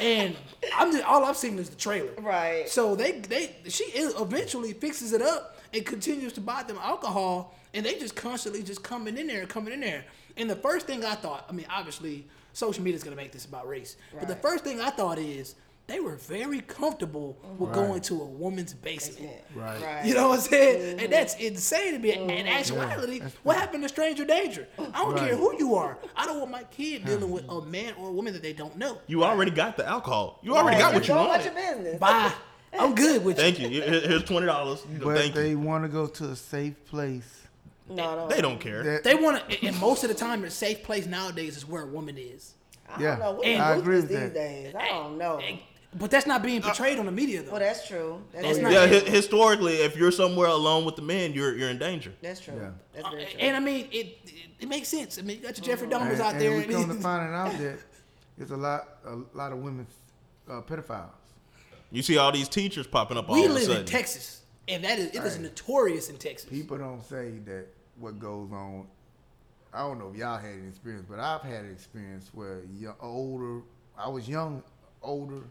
And 0.00 0.36
I'm 0.76 0.92
just 0.92 1.04
all 1.04 1.24
I've 1.24 1.36
seen 1.36 1.58
is 1.58 1.70
the 1.70 1.76
trailer. 1.76 2.12
Right. 2.18 2.68
So 2.68 2.94
they 2.94 3.18
they 3.20 3.56
she 3.68 3.82
eventually 3.84 4.72
fixes 4.74 5.12
it 5.12 5.20
up 5.20 5.58
and 5.74 5.84
continues 5.84 6.32
to 6.34 6.40
buy 6.40 6.62
them 6.62 6.78
alcohol, 6.80 7.54
and 7.74 7.84
they 7.84 7.98
just 7.98 8.14
constantly 8.14 8.62
just 8.62 8.84
coming 8.84 9.18
in 9.18 9.26
there, 9.26 9.44
coming 9.46 9.72
in 9.72 9.80
there. 9.80 10.04
And 10.36 10.48
the 10.48 10.56
first 10.56 10.86
thing 10.86 11.04
I 11.04 11.16
thought, 11.16 11.44
I 11.48 11.52
mean, 11.52 11.66
obviously, 11.68 12.26
social 12.58 12.82
media 12.82 12.96
is 12.96 13.04
gonna 13.04 13.16
make 13.16 13.32
this 13.32 13.44
about 13.44 13.68
race, 13.68 13.96
but 14.18 14.28
the 14.28 14.36
first 14.36 14.64
thing 14.64 14.80
I 14.80 14.90
thought 14.90 15.18
is 15.18 15.54
they 15.86 16.00
were 16.00 16.16
very 16.16 16.60
comfortable 16.60 17.38
with 17.58 17.70
Right. 17.70 17.74
going 17.76 18.00
to 18.02 18.20
a 18.20 18.24
woman's 18.26 18.74
basement. 18.74 19.40
Right. 19.54 19.80
Right. 19.80 20.04
You 20.04 20.12
know 20.12 20.28
what 20.28 20.40
I'm 20.40 20.44
saying? 20.44 20.90
And 20.90 21.00
mm-hmm. 21.00 21.10
that's 21.10 21.34
insane 21.36 21.94
to 21.94 21.98
me. 21.98 22.12
In 22.12 22.28
mm-hmm. 22.28 22.46
actuality, 22.46 23.20
that's 23.20 23.34
what 23.36 23.56
happened 23.56 23.84
to 23.84 23.88
stranger 23.88 24.26
danger? 24.26 24.68
I 24.78 25.02
don't 25.02 25.16
care 25.16 25.34
who 25.34 25.56
you 25.56 25.76
are. 25.76 25.96
I 26.14 26.26
don't 26.26 26.40
want 26.40 26.50
my 26.50 26.64
kid 26.64 27.06
dealing 27.06 27.30
with 27.30 27.48
a 27.48 27.62
man 27.62 27.94
or 27.98 28.10
a 28.10 28.12
woman 28.12 28.34
that 28.34 28.42
they 28.42 28.52
don't 28.52 28.76
know. 28.76 28.98
You 29.06 29.24
already 29.24 29.50
got 29.50 29.78
the 29.78 29.86
alcohol. 29.86 30.40
You 30.42 30.56
already 30.56 30.76
Right. 30.76 30.82
got 30.82 30.94
what 30.94 31.08
you 31.08 31.14
go 31.14 31.20
about 31.20 31.28
wanted. 31.30 31.44
your 31.44 31.54
business. 31.54 31.98
Bye. 32.00 32.32
I'm 32.78 32.94
good 32.94 33.24
with 33.24 33.38
you. 33.38 33.42
Thank 33.42 33.58
you. 33.58 33.68
Here- 33.68 34.00
Here's 34.00 34.24
twenty 34.24 34.46
dollars. 34.46 34.82
But 35.02 35.16
Thank 35.16 35.34
they 35.34 35.54
want 35.54 35.84
to 35.84 35.88
go 35.88 36.06
to 36.06 36.24
a 36.32 36.36
safe 36.36 36.84
place. 36.84 37.47
No, 37.90 38.16
no. 38.16 38.28
They 38.28 38.40
don't 38.40 38.60
care. 38.60 38.82
That, 38.82 39.04
They 39.04 39.14
want 39.14 39.48
to, 39.48 39.66
and 39.66 39.78
most 39.80 40.04
of 40.04 40.08
the 40.08 40.14
time, 40.14 40.42
the 40.42 40.50
safe 40.50 40.82
place 40.82 41.06
nowadays 41.06 41.56
is 41.56 41.66
where 41.66 41.82
a 41.82 41.86
woman 41.86 42.16
is. 42.18 42.54
I 42.88 43.00
Yeah, 43.02 43.10
don't 43.10 43.18
know. 43.20 43.32
What 43.32 43.42
the 43.44 43.56
I 43.56 43.74
youth 43.74 43.82
agree 43.82 43.96
is 43.96 44.02
with 44.02 44.10
these 44.10 44.18
that. 44.20 44.34
days. 44.34 44.74
I 44.74 44.88
don't 44.88 45.18
know. 45.18 45.40
But 45.98 46.10
that's 46.10 46.26
not 46.26 46.42
being 46.42 46.60
portrayed 46.60 46.98
on 46.98 47.06
the 47.06 47.12
media, 47.12 47.42
though. 47.42 47.52
Well, 47.52 47.60
that's 47.60 47.86
true. 47.88 48.22
That's, 48.32 48.44
That's 48.46 48.58
very 48.58 48.74
not- 48.74 48.90
yeah, 48.90 48.98
true. 49.00 49.08
hi- 49.08 49.10
historically, 49.16 49.74
if 49.76 49.96
you're 49.96 50.10
somewhere 50.12 50.48
alone 50.48 50.84
with 50.84 50.96
the 50.96 51.02
men, 51.02 51.32
you're 51.32 51.56
you're 51.56 51.70
in 51.70 51.78
danger. 51.78 52.12
That's 52.20 52.40
true. 52.40 52.54
Yeah. 52.60 52.70
That's 52.94 53.08
very 53.08 53.24
true. 53.24 53.40
and 53.40 53.56
I 53.56 53.60
mean, 53.60 53.88
it, 53.90 53.96
it 54.26 54.32
it 54.60 54.68
makes 54.68 54.88
sense. 54.88 55.18
I 55.18 55.22
mean, 55.22 55.38
you 55.38 55.42
got 55.44 55.56
your 55.56 55.64
Jeffrey 55.64 55.88
Dahmers 55.88 56.12
and, 56.12 56.20
out 56.20 56.32
and 56.32 56.40
there. 56.42 56.56
we 56.58 56.64
come 56.66 56.88
to 56.88 56.94
find 56.94 57.34
out 57.34 57.52
that 57.58 57.78
there's 58.36 58.50
a 58.50 58.56
lot, 58.56 58.86
a 59.06 59.16
lot 59.36 59.52
of 59.52 59.58
women 59.58 59.86
uh, 60.48 60.60
pedophiles. 60.60 61.08
You 61.90 62.02
see 62.02 62.18
all 62.18 62.32
these 62.32 62.50
teachers 62.50 62.86
popping 62.86 63.16
up 63.16 63.28
all 63.30 63.34
we 63.36 63.46
of 63.46 63.50
a 63.52 63.54
live 63.54 63.62
sudden. 63.64 63.80
in 63.80 63.86
Texas, 63.86 64.42
and 64.68 64.84
that 64.84 64.98
is 64.98 65.06
it 65.06 65.14
is 65.24 65.32
Right. 65.34 65.40
notorious 65.42 66.10
in 66.10 66.16
Texas. 66.18 66.48
People 66.50 66.76
don't 66.76 67.02
say 67.02 67.30
that 67.46 67.66
what 67.98 68.18
goes 68.18 68.50
on. 68.52 68.86
I 69.72 69.80
don't 69.80 69.98
know 69.98 70.10
if 70.10 70.16
y'all 70.16 70.38
had 70.38 70.50
an 70.54 70.68
experience, 70.68 71.06
but 71.08 71.20
I've 71.20 71.42
had 71.42 71.64
an 71.64 71.70
experience 71.72 72.30
where 72.32 72.60
young, 72.78 72.94
older. 73.00 73.60
I 73.98 74.08
was 74.08 74.28
young, 74.28 74.62
older. 75.02 75.42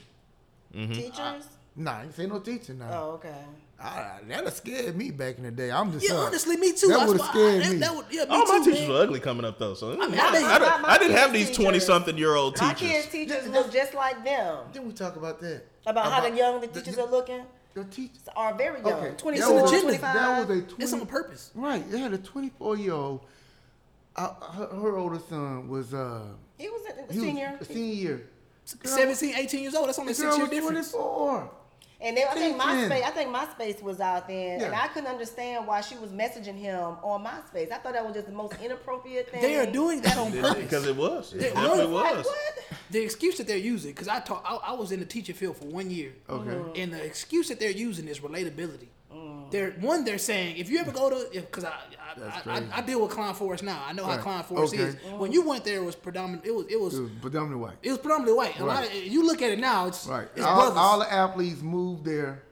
Mm-hmm. 0.75 0.93
Teachers? 0.93 1.47
Nah, 1.75 1.99
I 1.99 2.03
ain't 2.03 2.15
say 2.15 2.25
no 2.25 2.39
teacher 2.39 2.73
now. 2.73 2.89
Oh, 2.91 3.09
okay. 3.11 3.35
I, 3.79 4.17
that'd 4.27 4.51
scared 4.53 4.97
me 4.97 5.11
back 5.11 5.37
in 5.37 5.43
the 5.43 5.51
day. 5.51 5.69
I'm 5.69 5.91
just 5.91 6.03
Yeah, 6.03 6.13
saying. 6.15 6.23
honestly, 6.25 6.57
me 6.57 6.73
too. 6.73 6.87
That 6.87 6.97
That's 6.97 7.07
would've 7.11 7.19
why 7.21 7.27
I- 7.27 7.31
scared 7.31 7.63
that, 7.63 7.71
me. 7.73 7.77
That 7.77 7.95
would, 7.95 8.05
yeah, 8.09 8.23
me 8.23 8.29
All 8.31 8.45
my 8.47 8.57
too, 8.57 8.63
teachers 8.71 8.79
man. 8.87 8.89
were 8.89 9.01
ugly 9.03 9.19
coming 9.19 9.45
up 9.45 9.59
though, 9.59 9.75
so 9.75 9.91
I 10.01 10.07
mean, 10.07 10.19
I, 10.19 10.27
I 10.27 10.31
think- 10.31 10.47
I, 10.49 10.57
didn't- 10.59 10.81
My 10.81 10.89
I 10.89 10.97
didn't 10.97 11.17
have 11.17 11.31
these 11.33 11.51
twenty 11.55 11.79
something 11.79 12.17
year 12.17 12.33
old 12.33 12.55
teachers. 12.55 12.67
My 12.69 12.73
kids' 12.73 13.07
teachers 13.09 13.47
look 13.49 13.71
just 13.71 13.93
like 13.93 14.23
them. 14.25 14.57
Didn't 14.73 14.87
we 14.87 14.93
talk 14.93 15.15
about 15.15 15.39
that. 15.41 15.61
About, 15.85 16.11
how 16.11 16.27
the 16.27 16.35
young 16.35 16.59
the 16.59 16.67
teachers 16.67 16.97
are 16.97 17.05
looking. 17.05 17.43
The 17.78 17.84
teachers. 17.84 18.17
Are 18.36 18.55
very 18.55 18.82
young. 18.82 18.93
Okay, 18.93 19.13
20, 19.15 19.39
that 19.39 19.53
was, 19.53 19.69
25. 19.69 20.01
that 20.01 20.47
was 20.47 20.57
a 20.57 20.61
20, 20.63 20.84
It's 20.84 20.93
on 20.93 21.05
purpose. 21.05 21.51
Right, 21.53 21.88
they 21.91 21.99
had 21.99 22.11
a 22.11 22.17
24 22.17 22.75
year 22.75 22.93
old. 22.93 23.21
Uh, 24.15 24.34
her, 24.34 24.65
her 24.65 24.97
older 24.97 25.19
son 25.30 25.67
was 25.69 25.93
uh, 25.93 26.23
He 26.57 26.69
was 26.69 26.82
a, 26.88 26.93
a 26.93 27.13
he 27.13 27.19
was 27.19 27.28
senior. 27.28 27.57
a 27.61 27.65
senior 27.65 27.93
year. 27.93 28.30
Girl, 28.82 28.97
17, 28.97 29.36
18 29.36 29.61
years 29.61 29.75
old. 29.75 29.89
That's 29.89 29.99
only 29.99 30.13
a 30.13 30.15
the 30.15 30.23
girl 30.23 30.32
six 30.32 30.51
year 30.51 30.63
was 30.63 30.69
difference. 30.69 30.91
24. 30.91 31.51
And 31.99 32.15
they, 32.15 32.23
I 32.23 32.33
think 32.35 32.61
Teaching. 32.61 32.89
MySpace. 32.89 33.03
I 33.03 33.09
think 33.09 33.35
MySpace 33.35 33.81
was 33.81 33.99
out 33.99 34.27
then, 34.27 34.61
and 34.61 34.75
I 34.75 34.87
couldn't 34.89 35.09
understand 35.09 35.65
why 35.65 35.81
she 35.81 35.97
was 35.97 36.11
messaging 36.11 36.55
him 36.55 36.79
on 36.79 37.23
MySpace. 37.23 37.71
I 37.71 37.77
thought 37.77 37.93
that 37.93 38.05
was 38.05 38.13
just 38.13 38.27
the 38.27 38.33
most 38.33 38.53
inappropriate 38.61 39.29
thing. 39.31 39.41
They 39.41 39.57
are 39.57 39.65
doing 39.65 40.01
that 40.01 40.15
on 40.17 40.31
purpose. 40.31 40.55
Because 40.63 40.85
it 40.85 40.95
was. 40.95 41.33
It 41.33 41.41
It 41.41 41.53
definitely 41.55 41.87
was. 41.87 42.03
Like, 42.03 42.17
was. 42.17 42.27
the 42.91 42.99
excuse 43.01 43.37
that 43.37 43.47
they're 43.47 43.57
using, 43.57 43.91
because 43.91 44.07
I 44.07 44.19
taught, 44.19 44.43
I, 44.45 44.71
I 44.71 44.73
was 44.73 44.91
in 44.91 44.99
the 44.99 45.05
teaching 45.05 45.33
field 45.33 45.57
for 45.57 45.65
one 45.65 45.89
year. 45.89 46.13
Okay. 46.29 46.81
And 46.81 46.93
the 46.93 47.03
excuse 47.03 47.47
that 47.47 47.59
they're 47.59 47.71
using 47.71 48.07
is 48.07 48.19
relatability. 48.19 48.89
They're 49.51 49.71
one. 49.79 50.03
They're 50.05 50.17
saying 50.17 50.57
if 50.57 50.69
you 50.69 50.79
ever 50.79 50.91
go 50.91 51.09
to, 51.09 51.27
because 51.33 51.63
I 51.63 51.73
I, 52.17 52.41
I. 52.45 52.57
I 52.59 52.63
I 52.77 52.81
deal 52.81 53.01
with 53.01 53.11
Klein 53.11 53.33
Forest 53.33 53.63
now. 53.63 53.81
I 53.85 53.93
know 53.93 54.03
how 54.05 54.11
Right. 54.11 54.19
Klein 54.21 54.43
Forest 54.43 54.73
Okay. 54.73 54.83
is. 54.83 54.95
When 55.17 55.31
you 55.31 55.47
went 55.47 55.63
there, 55.65 55.77
it 55.81 55.85
was 55.85 55.95
predominant. 55.95 56.45
It 56.45 56.53
was 56.55 56.65
it 56.69 56.79
was 56.79 56.97
It 56.97 57.01
was 57.01 57.11
predominantly 57.21 57.61
white. 57.63 57.77
it 57.83 57.89
was 57.89 57.99
predominantly 57.99 58.33
white. 58.37 58.59
A 58.59 58.65
lot 58.65 58.85
of, 58.85 58.93
you 58.93 59.25
look 59.25 59.41
at 59.41 59.51
it 59.51 59.59
now, 59.59 59.87
it's 59.87 60.05
Right. 60.07 60.27
it's 60.35 60.45
All, 60.45 60.55
brothers. 60.55 60.77
all 60.77 60.99
the 60.99 61.13
athletes 61.13 61.61
moved 61.61 62.05
there. 62.05 62.43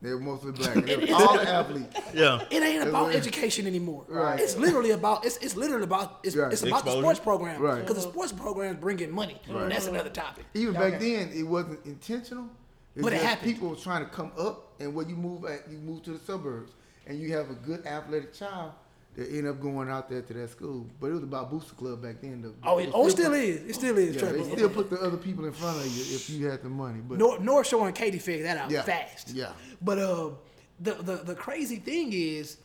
They 0.00 0.12
were 0.12 0.18
mostly 0.20 0.50
black. 0.50 0.74
They 0.84 0.96
were 0.96 1.14
all 1.14 1.34
the 1.34 1.48
athletes. 1.60 1.96
Yeah. 2.12 2.42
it 2.50 2.60
ain't 2.60 2.88
about 2.88 3.06
right. 3.08 3.14
education 3.16 3.68
anymore. 3.68 4.04
Right. 4.08 4.40
It's 4.40 4.56
literally 4.56 4.90
about 4.90 5.24
it's, 5.24 5.36
it's 5.36 5.54
literally 5.56 5.84
about 5.84 6.18
it's, 6.24 6.34
Right. 6.34 6.52
it's 6.52 6.62
about 6.64 6.84
the 6.84 6.98
sports 6.98 7.20
program. 7.20 7.60
Right. 7.62 7.80
Because 7.80 7.96
the 7.96 8.10
sports 8.10 8.32
program 8.32 8.74
is 8.74 8.80
bringing 8.80 9.12
money. 9.12 9.40
And 9.48 9.70
that's 9.70 9.86
another 9.86 10.10
topic. 10.10 10.44
Even 10.54 10.74
back 10.74 10.98
then, 11.00 11.30
it 11.34 11.44
wasn't 11.44 11.84
intentional. 11.86 12.46
It's 12.94 13.02
But 13.02 13.12
it 13.12 13.16
just 13.16 13.26
happened. 13.28 13.52
People 13.52 13.68
was 13.70 13.82
trying 13.82 14.04
to 14.04 14.10
come 14.10 14.32
up, 14.38 14.71
and 14.82 14.94
when 14.94 15.08
you 15.08 15.16
move, 15.16 15.44
at, 15.44 15.70
you 15.70 15.78
move 15.78 16.02
to 16.04 16.10
the 16.10 16.18
suburbs, 16.18 16.72
and 17.06 17.18
you 17.20 17.32
have 17.36 17.50
a 17.50 17.54
good 17.54 17.86
athletic 17.86 18.34
child 18.34 18.72
that 19.16 19.28
end 19.30 19.46
up 19.46 19.60
going 19.60 19.88
out 19.90 20.08
there 20.08 20.22
to 20.22 20.32
that 20.32 20.48
school. 20.50 20.86
But 21.00 21.08
it 21.08 21.12
was 21.14 21.22
about 21.22 21.50
booster 21.50 21.74
club 21.74 22.02
back 22.02 22.20
then. 22.22 22.42
The, 22.42 22.52
Oh, 22.64 22.78
they 22.78 22.84
it, 22.84 22.90
oh, 22.94 23.06
it 23.06 23.10
still 23.10 23.30
put- 23.30 23.38
is. 23.40 23.62
It 23.70 23.74
still 23.74 23.98
is. 23.98 24.14
Yeah, 24.14 24.20
Trevor. 24.20 24.38
they 24.38 24.50
still 24.56 24.70
put 24.70 24.90
the 24.90 25.00
other 25.00 25.16
people 25.18 25.44
in 25.44 25.52
front 25.52 25.78
of 25.78 25.86
you 25.86 26.14
if 26.14 26.30
you 26.30 26.46
had 26.46 26.62
the 26.62 26.68
money. 26.70 27.00
But 27.06 27.18
North, 27.18 27.40
North 27.40 27.66
Shore 27.66 27.86
and 27.86 27.94
Katy 27.94 28.18
figured 28.18 28.46
that 28.46 28.56
out 28.56 28.70
Yeah. 28.70 28.82
fast. 28.82 29.30
Yeah. 29.30 29.52
But 29.82 29.98
uh, 29.98 30.30
the, 30.80 30.94
the 30.94 31.16
the 31.16 31.34
crazy 31.34 31.76
thing 31.76 32.10
is, 32.12 32.56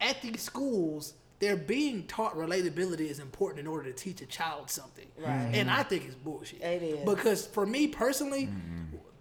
at 0.00 0.22
these 0.22 0.42
schools, 0.42 1.14
they're 1.40 1.56
being 1.56 2.06
taught 2.06 2.34
relatability 2.36 3.10
is 3.10 3.18
important 3.18 3.60
in 3.60 3.66
order 3.66 3.90
to 3.90 3.92
teach 3.92 4.20
a 4.22 4.26
child 4.26 4.70
something. 4.70 5.06
Right. 5.18 5.50
And 5.54 5.70
I 5.70 5.82
think 5.82 6.04
it's 6.06 6.14
bullshit. 6.14 6.62
It 6.62 6.82
is. 6.82 7.04
Because 7.04 7.46
for 7.46 7.66
me 7.66 7.88
personally, 7.88 8.48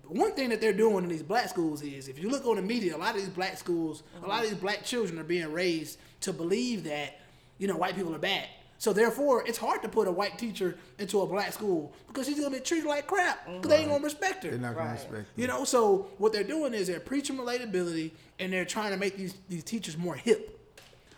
one 0.10 0.34
thing 0.34 0.50
that 0.50 0.62
they're 0.62 0.74
doing 0.74 1.04
in 1.04 1.10
these 1.10 1.24
black 1.24 1.50
schools 1.50 1.82
is, 1.82 2.08
if 2.08 2.20
you 2.20 2.30
look 2.30 2.46
on 2.46 2.56
the 2.58 2.62
media, 2.62 2.96
a 2.96 2.98
lot 2.98 3.16
of 3.16 3.22
these 3.22 3.30
black 3.30 3.58
schools, 3.58 4.04
a 4.24 4.28
lot 4.28 4.44
of 4.44 4.50
these 4.50 4.60
black 4.60 4.84
children 4.84 5.20
are 5.20 5.24
being 5.24 5.52
raised 5.52 6.00
to 6.22 6.34
believe 6.34 6.84
that, 6.86 7.20
you 7.58 7.68
know, 7.68 7.76
white 7.78 7.96
people 7.96 8.14
are 8.16 8.20
bad. 8.20 8.48
So 8.78 8.92
therefore, 8.92 9.44
it's 9.48 9.58
hard 9.58 9.82
to 9.84 9.90
put 9.90 10.08
a 10.08 10.12
white 10.12 10.38
teacher 10.38 10.78
into 11.00 11.22
a 11.22 11.26
black 11.26 11.54
school 11.54 11.94
because 12.08 12.28
she's 12.28 12.38
gonna 12.40 12.52
be 12.56 12.60
treated 12.60 12.88
like 12.88 13.08
crap 13.08 13.46
because 13.48 13.70
they 13.70 13.78
ain't 13.78 13.90
gonna 13.90 14.04
respect 14.04 14.44
her. 14.44 14.50
they're 14.52 14.60
not 14.60 14.76
going 14.76 14.88
Right. 14.88 14.98
to 14.98 15.04
respect 15.06 15.14
her. 15.14 15.42
You 15.42 15.48
know, 15.48 15.64
so 15.64 16.08
what 16.18 16.34
they're 16.34 16.44
doing 16.44 16.74
is 16.74 16.88
they're 16.88 17.00
preaching 17.00 17.38
relatability 17.38 18.12
and 18.38 18.52
they're 18.52 18.66
trying 18.66 18.92
to 18.92 18.98
make 18.98 19.16
these 19.18 19.34
these 19.48 19.64
teachers 19.64 19.98
more 19.98 20.16
hip. 20.16 20.52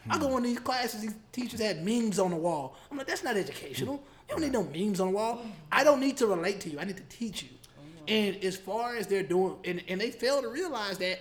I 0.09 0.17
go 0.19 0.37
in 0.37 0.43
these 0.43 0.59
classes, 0.59 1.01
these 1.01 1.15
teachers 1.33 1.59
had 1.59 1.83
memes 1.83 2.17
on 2.19 2.29
the 2.31 2.37
wall. 2.37 2.77
I'm 2.89 2.97
like, 2.97 3.07
that's 3.07 3.23
not 3.25 3.35
educational. 3.35 3.95
You 4.29 4.35
don't 4.35 4.41
need 4.41 4.53
no 4.53 4.63
memes 4.63 4.99
on 5.01 5.07
the 5.07 5.13
wall. 5.13 5.41
I 5.69 5.83
don't 5.83 5.99
need 5.99 6.15
to 6.17 6.27
relate 6.27 6.61
to 6.61 6.69
you. 6.69 6.79
I 6.79 6.85
need 6.85 6.95
to 6.97 7.03
teach 7.09 7.43
you. 7.43 7.49
And 8.07 8.43
as 8.43 8.55
far 8.55 8.95
as 8.95 9.07
they're 9.07 9.23
doing, 9.23 9.55
and, 9.65 9.83
and 9.87 9.99
they 9.99 10.11
fail 10.11 10.41
to 10.41 10.47
realize 10.47 10.97
that 10.99 11.19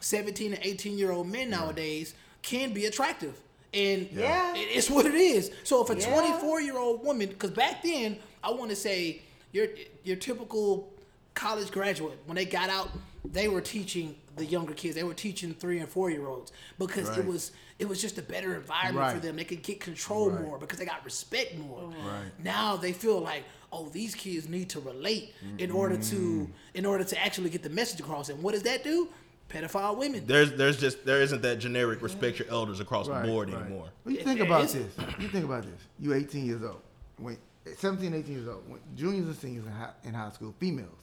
17 0.00 0.54
and 0.54 0.64
18 0.64 0.98
year 0.98 1.10
old 1.12 1.28
men 1.28 1.50
nowadays 1.50 2.14
can 2.42 2.72
be 2.72 2.86
attractive. 2.86 3.38
And 3.72 4.08
Yeah. 4.12 4.52
it's 4.56 4.88
what 4.88 5.06
it 5.06 5.14
is. 5.14 5.50
So 5.64 5.82
if 5.82 5.90
a 5.90 5.98
Yeah. 5.98 6.10
24 6.10 6.60
year 6.60 6.78
old 6.78 7.04
woman, 7.04 7.28
because 7.28 7.50
back 7.50 7.82
then, 7.82 8.18
I 8.42 8.50
want 8.52 8.70
to 8.70 8.76
say 8.76 9.22
your 9.52 9.68
your 10.04 10.16
typical 10.16 10.92
college 11.34 11.70
graduate, 11.70 12.18
when 12.26 12.36
they 12.36 12.44
got 12.44 12.70
out, 12.70 12.90
they 13.24 13.48
were 13.48 13.60
teaching 13.60 14.16
the 14.36 14.44
younger 14.44 14.74
kids. 14.74 14.94
They 14.94 15.02
were 15.04 15.14
teaching 15.14 15.54
three 15.54 15.78
and 15.80 15.88
four 15.88 16.10
year 16.10 16.26
olds 16.26 16.52
because 16.78 17.08
it 17.16 17.24
was 17.24 17.52
it 17.78 17.88
was 17.88 18.00
just 18.00 18.18
a 18.18 18.22
better 18.22 18.54
environment 18.54 19.12
for 19.14 19.18
them. 19.18 19.34
They 19.36 19.44
could 19.44 19.62
get 19.62 19.80
control 19.80 20.30
Right. 20.30 20.42
more 20.42 20.58
because 20.58 20.78
they 20.78 20.84
got 20.84 21.04
respect 21.04 21.56
more. 21.58 21.88
Right. 21.88 22.30
Now 22.44 22.76
they 22.76 22.92
feel 22.92 23.18
like, 23.20 23.42
oh, 23.74 23.88
these 23.90 24.14
kids 24.14 24.48
need 24.48 24.68
to 24.70 24.80
relate 24.80 25.34
in 25.58 25.70
order 25.70 25.96
to 25.96 26.14
Mm-hmm. 26.16 26.52
in 26.74 26.86
order 26.86 27.04
to 27.04 27.24
actually 27.24 27.50
get 27.50 27.62
the 27.62 27.70
message 27.70 28.00
across. 28.00 28.28
And 28.28 28.42
what 28.42 28.52
does 28.54 28.62
that 28.62 28.84
do? 28.84 29.08
Pedophile 29.50 29.96
women. 29.98 30.24
There's 30.26 30.52
there's 30.52 30.78
just 30.80 31.04
there 31.04 31.20
isn't 31.20 31.42
that 31.42 31.58
generic 31.58 32.00
respect 32.02 32.38
your 32.38 32.48
elders 32.48 32.80
across 32.80 33.08
Right, 33.08 33.22
the 33.22 33.28
board 33.28 33.50
right. 33.52 33.60
anymore. 33.62 33.88
Well, 34.04 34.14
you 34.14 34.22
think 34.22 34.40
it 34.40 34.46
about 34.46 34.64
is. 34.64 34.72
this. 34.74 34.94
You 35.18 35.28
think 35.28 35.44
about 35.44 35.64
this. 35.64 35.80
You 35.98 36.14
18 36.14 36.46
years 36.46 36.62
old. 36.62 36.80
When 37.18 37.36
17, 37.76 38.14
18 38.14 38.32
years 38.34 38.48
old. 38.48 38.62
When 38.68 38.80
juniors 38.96 39.26
and 39.26 39.36
seniors 39.36 39.66
in 39.66 39.72
high, 39.72 39.90
in 40.04 40.14
high 40.14 40.30
school, 40.30 40.54
females, 40.58 40.98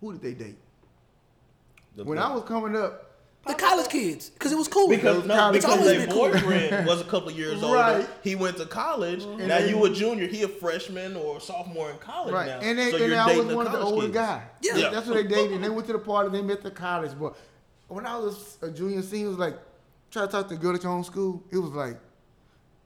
who 0.00 0.12
did 0.12 0.22
they 0.22 0.34
date? 0.44 0.58
The- 1.96 2.04
When 2.04 2.18
the- 2.18 2.24
I 2.24 2.34
was 2.34 2.44
coming 2.44 2.76
up, 2.76 3.09
The 3.46 3.54
college 3.54 3.88
kids, 3.88 4.30
because 4.30 4.52
it 4.52 4.58
was 4.58 4.68
cool. 4.68 4.88
Because 4.88 5.24
no, 5.24 5.34
college 5.34 5.62
because 5.62 5.78
always 5.78 5.96
their 5.96 6.06
been 6.06 6.14
cool. 6.14 6.30
boyfriend 6.30 6.86
was 6.86 7.00
a 7.00 7.04
couple 7.04 7.30
of 7.30 7.38
years 7.38 7.62
older. 7.62 7.76
Right. 7.76 8.08
He 8.22 8.36
went 8.36 8.58
to 8.58 8.66
college. 8.66 9.22
Mm-hmm. 9.22 9.46
Now 9.46 9.58
then- 9.58 9.68
you 9.70 9.84
a 9.84 9.90
junior. 9.90 10.26
He 10.26 10.42
a 10.42 10.48
freshman 10.48 11.16
or 11.16 11.40
sophomore 11.40 11.90
in 11.90 11.96
college 11.98 12.34
right? 12.34 12.46
now. 12.46 12.60
And 12.60 12.78
they, 12.78 12.90
so 12.90 12.96
and 12.98 13.06
you're 13.06 13.18
I 13.18 13.26
dating 13.28 13.46
was 13.46 13.56
one 13.56 13.66
of 13.66 13.72
the 13.72 13.80
older 13.80 14.02
kids. 14.02 14.14
guys. 14.14 14.42
Yeah. 14.60 14.76
Yeah. 14.76 14.90
that's 14.90 15.06
what 15.06 15.14
they 15.14 15.24
dated. 15.24 15.52
And 15.52 15.64
they 15.64 15.70
went 15.70 15.86
to 15.86 15.94
the 15.94 15.98
party. 15.98 16.30
They 16.30 16.42
met 16.42 16.62
the 16.62 16.70
college 16.70 17.12
boy. 17.18 17.32
When 17.88 18.06
I 18.06 18.18
was 18.18 18.58
a 18.62 18.70
junior, 18.70 19.00
senior, 19.02 19.26
it 19.26 19.30
was 19.30 19.38
like 19.38 19.56
try 20.10 20.26
to 20.26 20.30
talk 20.30 20.48
to 20.48 20.54
a 20.54 20.58
girl 20.58 20.74
at 20.74 20.82
your 20.82 20.92
own 20.92 21.02
school. 21.04 21.42
It 21.50 21.56
was 21.58 21.70
like. 21.70 21.96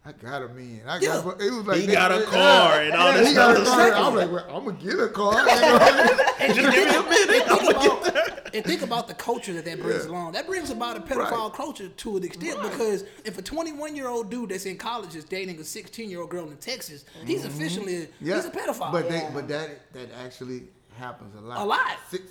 I 0.06 0.12
got 0.12 0.42
a 0.42 0.48
man. 0.48 0.82
I 0.86 1.00
got. 1.00 1.02
Yeah. 1.02 1.46
It 1.46 1.50
was 1.52 1.66
like 1.66 1.80
He 1.80 1.86
they- 1.86 1.94
car 1.94 2.08
they- 2.18 2.24
car 2.26 2.80
and 2.82 2.94
all 2.94 3.10
yeah, 3.12 3.16
this 3.18 3.28
He 3.28 3.34
got 3.34 3.56
a 3.56 3.64
car. 3.64 3.88
stuff. 3.88 4.06
I'm 4.06 4.14
like, 4.14 4.30
well, 4.30 4.46
I'm 4.56 4.64
gonna 4.66 4.78
get 4.78 5.00
a 5.00 5.08
car. 5.08 5.32
You 5.32 5.46
know? 5.46 6.18
and, 6.40 6.54
Just 6.54 6.74
give 6.76 6.88
me 6.88 6.94
a 6.94 7.02
minute. 7.02 7.50
I'm 7.50 7.58
think 7.58 7.72
gonna 7.72 7.88
get 8.02 8.08
about, 8.08 8.54
and 8.54 8.64
think 8.64 8.82
about 8.82 9.08
the 9.08 9.14
culture 9.14 9.54
that 9.54 9.64
that 9.64 9.80
brings 9.80 10.04
along. 10.04 10.32
That 10.32 10.46
brings 10.46 10.68
about 10.70 10.98
a 10.98 11.00
pedophile 11.00 11.48
Right. 11.48 11.52
culture 11.54 11.88
to 11.88 12.16
an 12.18 12.24
extent 12.24 12.60
because 12.62 13.04
if 13.24 13.38
a 13.38 13.42
21 13.42 13.96
year 13.96 14.08
old 14.08 14.30
dude 14.30 14.50
that's 14.50 14.66
in 14.66 14.76
college 14.76 15.14
is 15.16 15.24
dating 15.24 15.58
a 15.58 15.64
16 15.64 16.10
year 16.10 16.20
old 16.20 16.28
girl 16.30 16.50
in 16.50 16.56
Texas, 16.58 17.06
he's 17.24 17.40
mm-hmm. 17.40 17.48
officially 17.48 18.08
Yeah. 18.20 18.36
he's 18.36 18.44
a 18.44 18.50
pedophile. 18.50 18.92
But 18.92 19.08
they, 19.08 19.26
but 19.32 19.48
that 19.48 19.92
that 19.94 20.08
actually 20.22 20.64
happens 20.98 21.34
a 21.34 21.40
lot. 21.40 21.60
A 21.60 21.64
lot. 21.64 21.96
Six. 22.10 22.24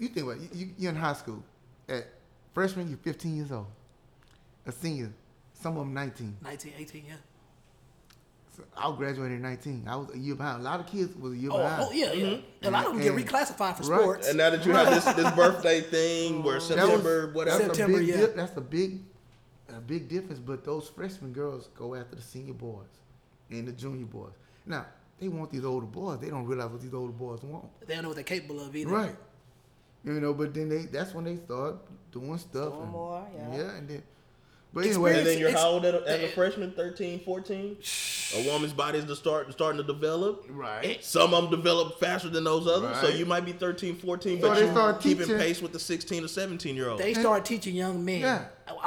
You 0.00 0.08
think 0.08 0.26
about 0.26 0.36
it. 0.42 0.54
You, 0.54 0.66
you, 0.66 0.72
you're 0.78 0.90
in 0.92 0.96
high 0.96 1.12
school. 1.12 1.44
At 1.88 2.06
freshman, 2.54 2.88
you're 2.88 2.96
15 2.98 3.36
years 3.36 3.52
old. 3.52 3.66
A 4.66 4.72
senior, 4.72 5.12
some 5.62 5.76
of 5.76 5.84
them 5.84 5.94
19. 5.94 6.36
19, 6.42 6.72
18, 6.78 7.04
yeah. 7.06 7.14
So 8.56 8.64
I 8.76 8.94
graduated 8.94 9.38
at 9.38 9.42
19. 9.42 9.84
I 9.88 9.96
was 9.96 10.14
a 10.14 10.18
year 10.18 10.34
behind. 10.34 10.60
A 10.60 10.64
lot 10.64 10.80
of 10.80 10.86
kids 10.86 11.16
was 11.16 11.32
a 11.32 11.36
year 11.36 11.50
Oh, 11.52 11.56
behind. 11.58 11.84
oh 11.88 11.92
yeah, 11.92 12.12
yeah. 12.12 12.26
Mm-hmm. 12.26 12.66
A 12.66 12.70
lot 12.70 12.86
of 12.86 12.92
them 12.92 13.02
get 13.02 13.14
reclassified 13.26 13.76
for 13.78 13.84
right. 13.84 14.00
sports. 14.00 14.28
And 14.28 14.36
now 14.38 14.50
that 14.50 14.66
you 14.66 14.72
have 14.72 14.90
this 14.90 15.04
this 15.14 15.30
birthday 15.36 15.80
thing 15.80 16.42
where 16.42 16.54
That 16.54 16.56
was- 16.60 16.66
September 16.66 17.32
whatever. 17.32 17.58
That's 17.58 17.76
September, 17.78 17.96
a 17.96 18.00
big 18.00 18.08
yeah. 18.08 18.16
dip- 18.18 18.36
that's 18.36 18.56
a 18.56 18.60
big, 18.60 19.00
a 19.70 19.80
big 19.80 20.08
difference. 20.08 20.38
But 20.38 20.64
those 20.64 20.88
freshman 20.88 21.32
girls 21.32 21.70
go 21.74 21.94
after 21.94 22.16
the 22.16 22.22
senior 22.22 22.52
boys 22.52 22.88
and 23.50 23.66
the 23.66 23.72
junior 23.72 24.04
boys. 24.06 24.32
Now 24.66 24.84
they 25.18 25.28
want 25.28 25.50
these 25.50 25.64
older 25.64 25.86
boys. 25.86 26.18
They 26.20 26.28
don't 26.28 26.44
realize 26.44 26.68
what 26.70 26.82
these 26.82 26.92
older 26.92 27.12
boys 27.12 27.42
want. 27.42 27.64
they 27.86 27.94
don't 27.94 28.02
know 28.02 28.08
what 28.10 28.16
they're 28.16 28.24
capable 28.24 28.60
of 28.60 28.76
either. 28.76 28.90
Right. 28.90 29.16
You 30.04 30.20
know, 30.20 30.34
but 30.34 30.52
then 30.52 30.68
they 30.68 30.84
that's 30.86 31.14
when 31.14 31.24
they 31.24 31.36
start 31.36 31.76
doing 32.10 32.36
stuff. 32.36 32.70
Doing 32.72 32.82
and, 32.82 32.90
more, 32.90 33.26
yeah. 33.34 33.70
and 33.76 33.88
then 33.88 34.02
but 34.74 34.86
anyway, 34.86 35.18
And 35.18 35.26
then 35.26 35.38
you're 35.38 35.50
how 35.52 35.68
old 35.68 35.84
at 35.84 35.94
a- 35.94 36.08
as 36.08 36.20
a 36.22 36.28
freshman? 36.28 36.72
13, 36.72 37.20
14? 37.20 37.76
A 38.34 38.46
woman's 38.48 38.72
body 38.72 38.98
is 38.98 39.04
to 39.04 39.16
start 39.16 39.52
starting 39.52 39.78
to 39.80 39.86
develop. 39.86 40.46
right. 40.48 41.04
Some 41.04 41.34
of 41.34 41.50
them 41.50 41.50
develop 41.50 42.00
faster 42.00 42.28
than 42.30 42.44
those 42.44 42.66
others. 42.66 42.96
So 43.00 43.08
you 43.08 43.26
might 43.26 43.44
be 43.44 43.52
13, 43.52 43.96
14, 43.96 44.40
So 44.40 44.48
but 44.48 44.60
you 44.60 44.70
start 44.70 45.00
keeping 45.00 45.26
teaching- 45.26 45.38
pace 45.38 45.60
with 45.60 45.72
the 45.72 45.78
16 45.78 46.24
or 46.24 46.28
17 46.28 46.74
year 46.74 46.88
old. 46.88 47.00
They 47.00 47.14
start 47.14 47.44
teaching 47.44 47.74
young 47.74 48.02
men, 48.04 48.20
Yeah. 48.20 48.44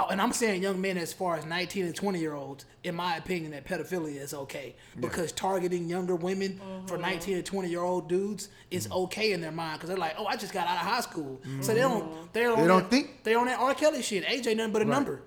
and 0.10 0.20
I'm 0.22 0.32
saying 0.32 0.64
young 0.64 0.82
men 0.82 0.98
as 0.98 1.14
far 1.14 1.36
as 1.36 1.46
19 1.46 1.86
and 1.86 1.96
20 1.96 2.20
year 2.20 2.34
olds. 2.34 2.66
In 2.84 2.96
my 2.96 3.18
opinion, 3.18 3.52
that 3.52 3.66
pedophilia 3.66 4.22
is 4.22 4.34
okay 4.34 4.76
because 5.00 5.32
targeting 5.32 5.88
younger 5.90 6.16
women 6.16 6.60
for 6.88 6.96
uh-huh. 6.96 7.02
19 7.10 7.38
and 7.38 7.46
20 7.46 7.70
year 7.70 7.82
old 7.82 8.10
dudes 8.10 8.50
is 8.72 8.86
mm-hmm. 8.86 8.98
okay 9.04 9.32
in 9.32 9.42
their 9.42 9.52
mind 9.52 9.80
because 9.80 9.90
they're 9.90 9.98
like, 9.98 10.16
oh, 10.18 10.26
I 10.26 10.36
just 10.36 10.54
got 10.54 10.68
out 10.68 10.78
of 10.78 10.88
high 10.92 11.02
school, 11.02 11.40
so 11.62 11.74
they 11.74 11.80
mm-hmm. 11.82 12.00
don't 12.00 12.34
they're 12.34 12.52
on 12.52 12.62
They 12.62 12.68
don't 12.68 12.82
that- 12.84 12.90
think- 12.92 13.24
they're 13.24 13.40
on 13.40 13.46
that 13.48 13.60
R. 13.60 13.74
Kelly 13.76 14.02
shit. 14.02 14.24
Age 14.28 14.48
ain't 14.48 14.58
nothing 14.58 14.74
but 14.74 14.82
a 14.82 14.86
number. 14.86 15.22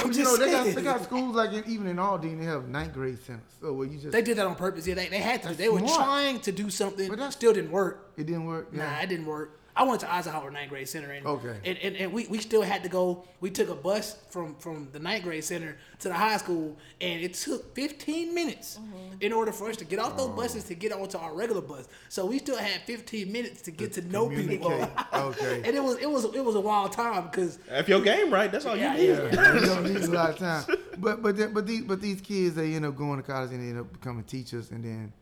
I'm 0.00 0.08
But 0.08 0.16
you 0.16 0.24
know, 0.24 0.36
they 0.36 0.50
got, 0.50 0.66
they 0.74 0.82
got 0.82 1.02
schools 1.04 1.34
like 1.36 1.52
in, 1.52 1.64
even 1.66 1.86
in 1.86 1.96
Aldine, 1.98 2.38
they 2.38 2.46
have 2.46 2.68
ninth 2.68 2.94
grade 2.94 3.18
centers. 3.22 3.42
So 3.60 3.72
where 3.72 3.86
you 3.86 3.98
just 3.98 4.12
They 4.12 4.22
did 4.22 4.36
that 4.38 4.46
on 4.46 4.54
purpose. 4.54 4.86
Yeah, 4.86 4.94
they, 4.94 5.08
they 5.08 5.18
had 5.18 5.42
to. 5.44 5.54
They 5.54 5.68
were 5.68 5.78
smart. 5.80 5.94
trying 5.94 6.40
to 6.40 6.52
do 6.52 6.70
something, 6.70 7.08
But 7.08 7.18
that 7.18 7.32
still 7.32 7.52
didn't 7.52 7.70
work. 7.70 8.12
it 8.16 8.26
didn't 8.26 8.46
work. 8.46 8.68
Yeah. 8.72 8.90
Nah, 8.90 9.00
it 9.00 9.08
didn't 9.08 9.26
work. 9.26 9.59
I 9.76 9.84
went 9.84 10.00
to 10.00 10.12
Eisenhower 10.12 10.50
ninth 10.50 10.68
grade 10.68 10.88
center, 10.88 11.10
and 11.12 11.24
Okay. 11.26 11.56
and, 11.64 11.78
and, 11.78 11.96
and 11.96 12.12
we, 12.12 12.26
we 12.26 12.38
still 12.38 12.62
had 12.62 12.82
to 12.82 12.88
go. 12.88 13.24
We 13.40 13.50
took 13.50 13.68
a 13.68 13.74
bus 13.74 14.16
from 14.28 14.54
from 14.56 14.88
the 14.92 14.98
ninth 14.98 15.22
grade 15.24 15.44
center 15.44 15.76
to 16.00 16.08
the 16.08 16.14
high 16.14 16.36
school, 16.38 16.76
and 17.00 17.22
it 17.22 17.34
took 17.34 17.74
15 17.74 18.34
minutes 18.34 18.78
mm-hmm. 18.78 19.14
in 19.20 19.32
order 19.32 19.52
for 19.52 19.68
us 19.70 19.76
to 19.76 19.84
get 19.84 19.98
off 19.98 20.16
those 20.16 20.28
oh. 20.28 20.36
buses 20.36 20.64
to 20.64 20.74
get 20.74 20.92
onto 20.92 21.18
our 21.18 21.34
regular 21.34 21.60
bus. 21.60 21.88
So 22.08 22.26
we 22.26 22.38
still 22.38 22.56
had 22.56 22.80
15 22.82 23.30
minutes 23.30 23.62
to 23.62 23.70
get 23.70 23.92
to 23.94 24.02
know 24.02 24.28
people. 24.28 24.70
Okay. 25.12 25.62
and 25.64 25.76
it 25.76 25.82
was 25.82 25.98
it 25.98 26.10
was 26.10 26.24
it 26.24 26.44
was 26.44 26.54
a 26.54 26.60
wild 26.60 26.92
time 26.92 27.26
because 27.26 27.58
If 27.68 27.88
your 27.88 28.00
game 28.00 28.32
right, 28.32 28.50
that's 28.50 28.64
all 28.64 28.76
Yeah, 28.76 28.96
you 28.96 29.14
need. 29.14 29.34
yeah. 29.34 29.54
you 29.54 29.66
don't 29.66 29.84
need 29.84 30.02
a 30.02 30.06
lot 30.10 30.30
of 30.30 30.38
time. 30.38 30.64
But 30.98 31.22
but 31.22 31.36
then, 31.36 31.52
but 31.52 31.66
these 31.66 31.82
but 31.82 32.00
these 32.00 32.20
kids 32.20 32.54
they 32.54 32.74
end 32.74 32.84
up 32.86 32.96
going 32.96 33.20
to 33.20 33.22
college 33.22 33.50
and 33.50 33.62
they 33.62 33.70
end 33.70 33.80
up 33.80 33.92
becoming 33.92 34.24
teachers 34.24 34.70
and 34.70 34.84
then 34.84 35.12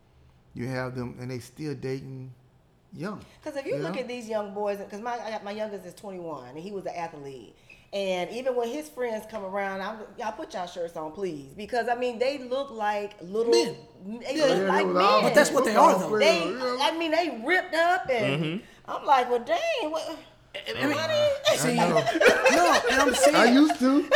you 0.55 0.67
have 0.69 0.95
them 0.95 1.17
and 1.21 1.31
they 1.31 1.39
still 1.39 1.75
dating 1.75 2.33
young. 2.93 3.21
Because 3.43 3.59
if 3.59 3.67
you 3.67 3.77
You 3.77 3.83
look 3.83 3.95
know? 3.95 4.01
at 4.01 4.09
these 4.09 4.29
young 4.29 4.55
boys, 4.55 4.79
because 4.79 5.01
my 5.01 5.13
I 5.13 5.31
got- 5.31 5.45
my 5.45 5.51
youngest 5.53 5.85
is 5.87 5.95
21 5.95 6.49
and 6.49 6.59
he 6.59 6.71
was 6.73 6.87
an 6.87 6.95
athlete, 6.95 7.55
and 7.93 8.31
even 8.31 8.55
when 8.57 8.69
his 8.69 8.89
friends 8.89 9.25
come 9.31 9.45
around, 9.45 9.81
I'm 9.81 9.99
y'all 10.19 10.33
put 10.33 10.53
y'all 10.55 10.67
shirts 10.67 10.97
on, 10.97 11.13
please, 11.13 11.53
because 11.57 11.89
I 11.89 11.95
mean 11.95 12.19
they 12.19 12.39
look 12.39 12.71
like 12.71 13.15
little 13.23 13.53
Men. 13.53 13.77
They 14.23 14.37
Yeah, 14.37 14.45
look 14.47 14.59
they 14.59 14.67
like 14.67 14.87
was 14.87 14.95
men. 14.95 15.23
But 15.23 15.35
that's 15.35 15.51
what 15.51 15.65
they 15.65 15.75
are, 15.77 15.99
though. 15.99 16.19
They, 16.19 16.45
Yeah. 16.45 16.77
I 16.83 16.97
mean, 16.99 17.11
they 17.11 17.41
ripped 17.45 17.75
up, 17.75 18.09
and 18.11 18.63
I'm 18.87 19.05
like, 19.05 19.29
well, 19.31 19.41
dang, 19.41 19.91
what? 19.91 20.17
I 20.57 20.87
mean, 20.87 21.59
see, 21.59 21.79
I 21.79 21.89
know. 21.89 21.95
no, 22.51 22.81
and 22.91 23.01
I'm 23.03 23.15
saying 23.15 23.37
I 23.37 23.45
used 23.53 23.79
to. 23.81 24.09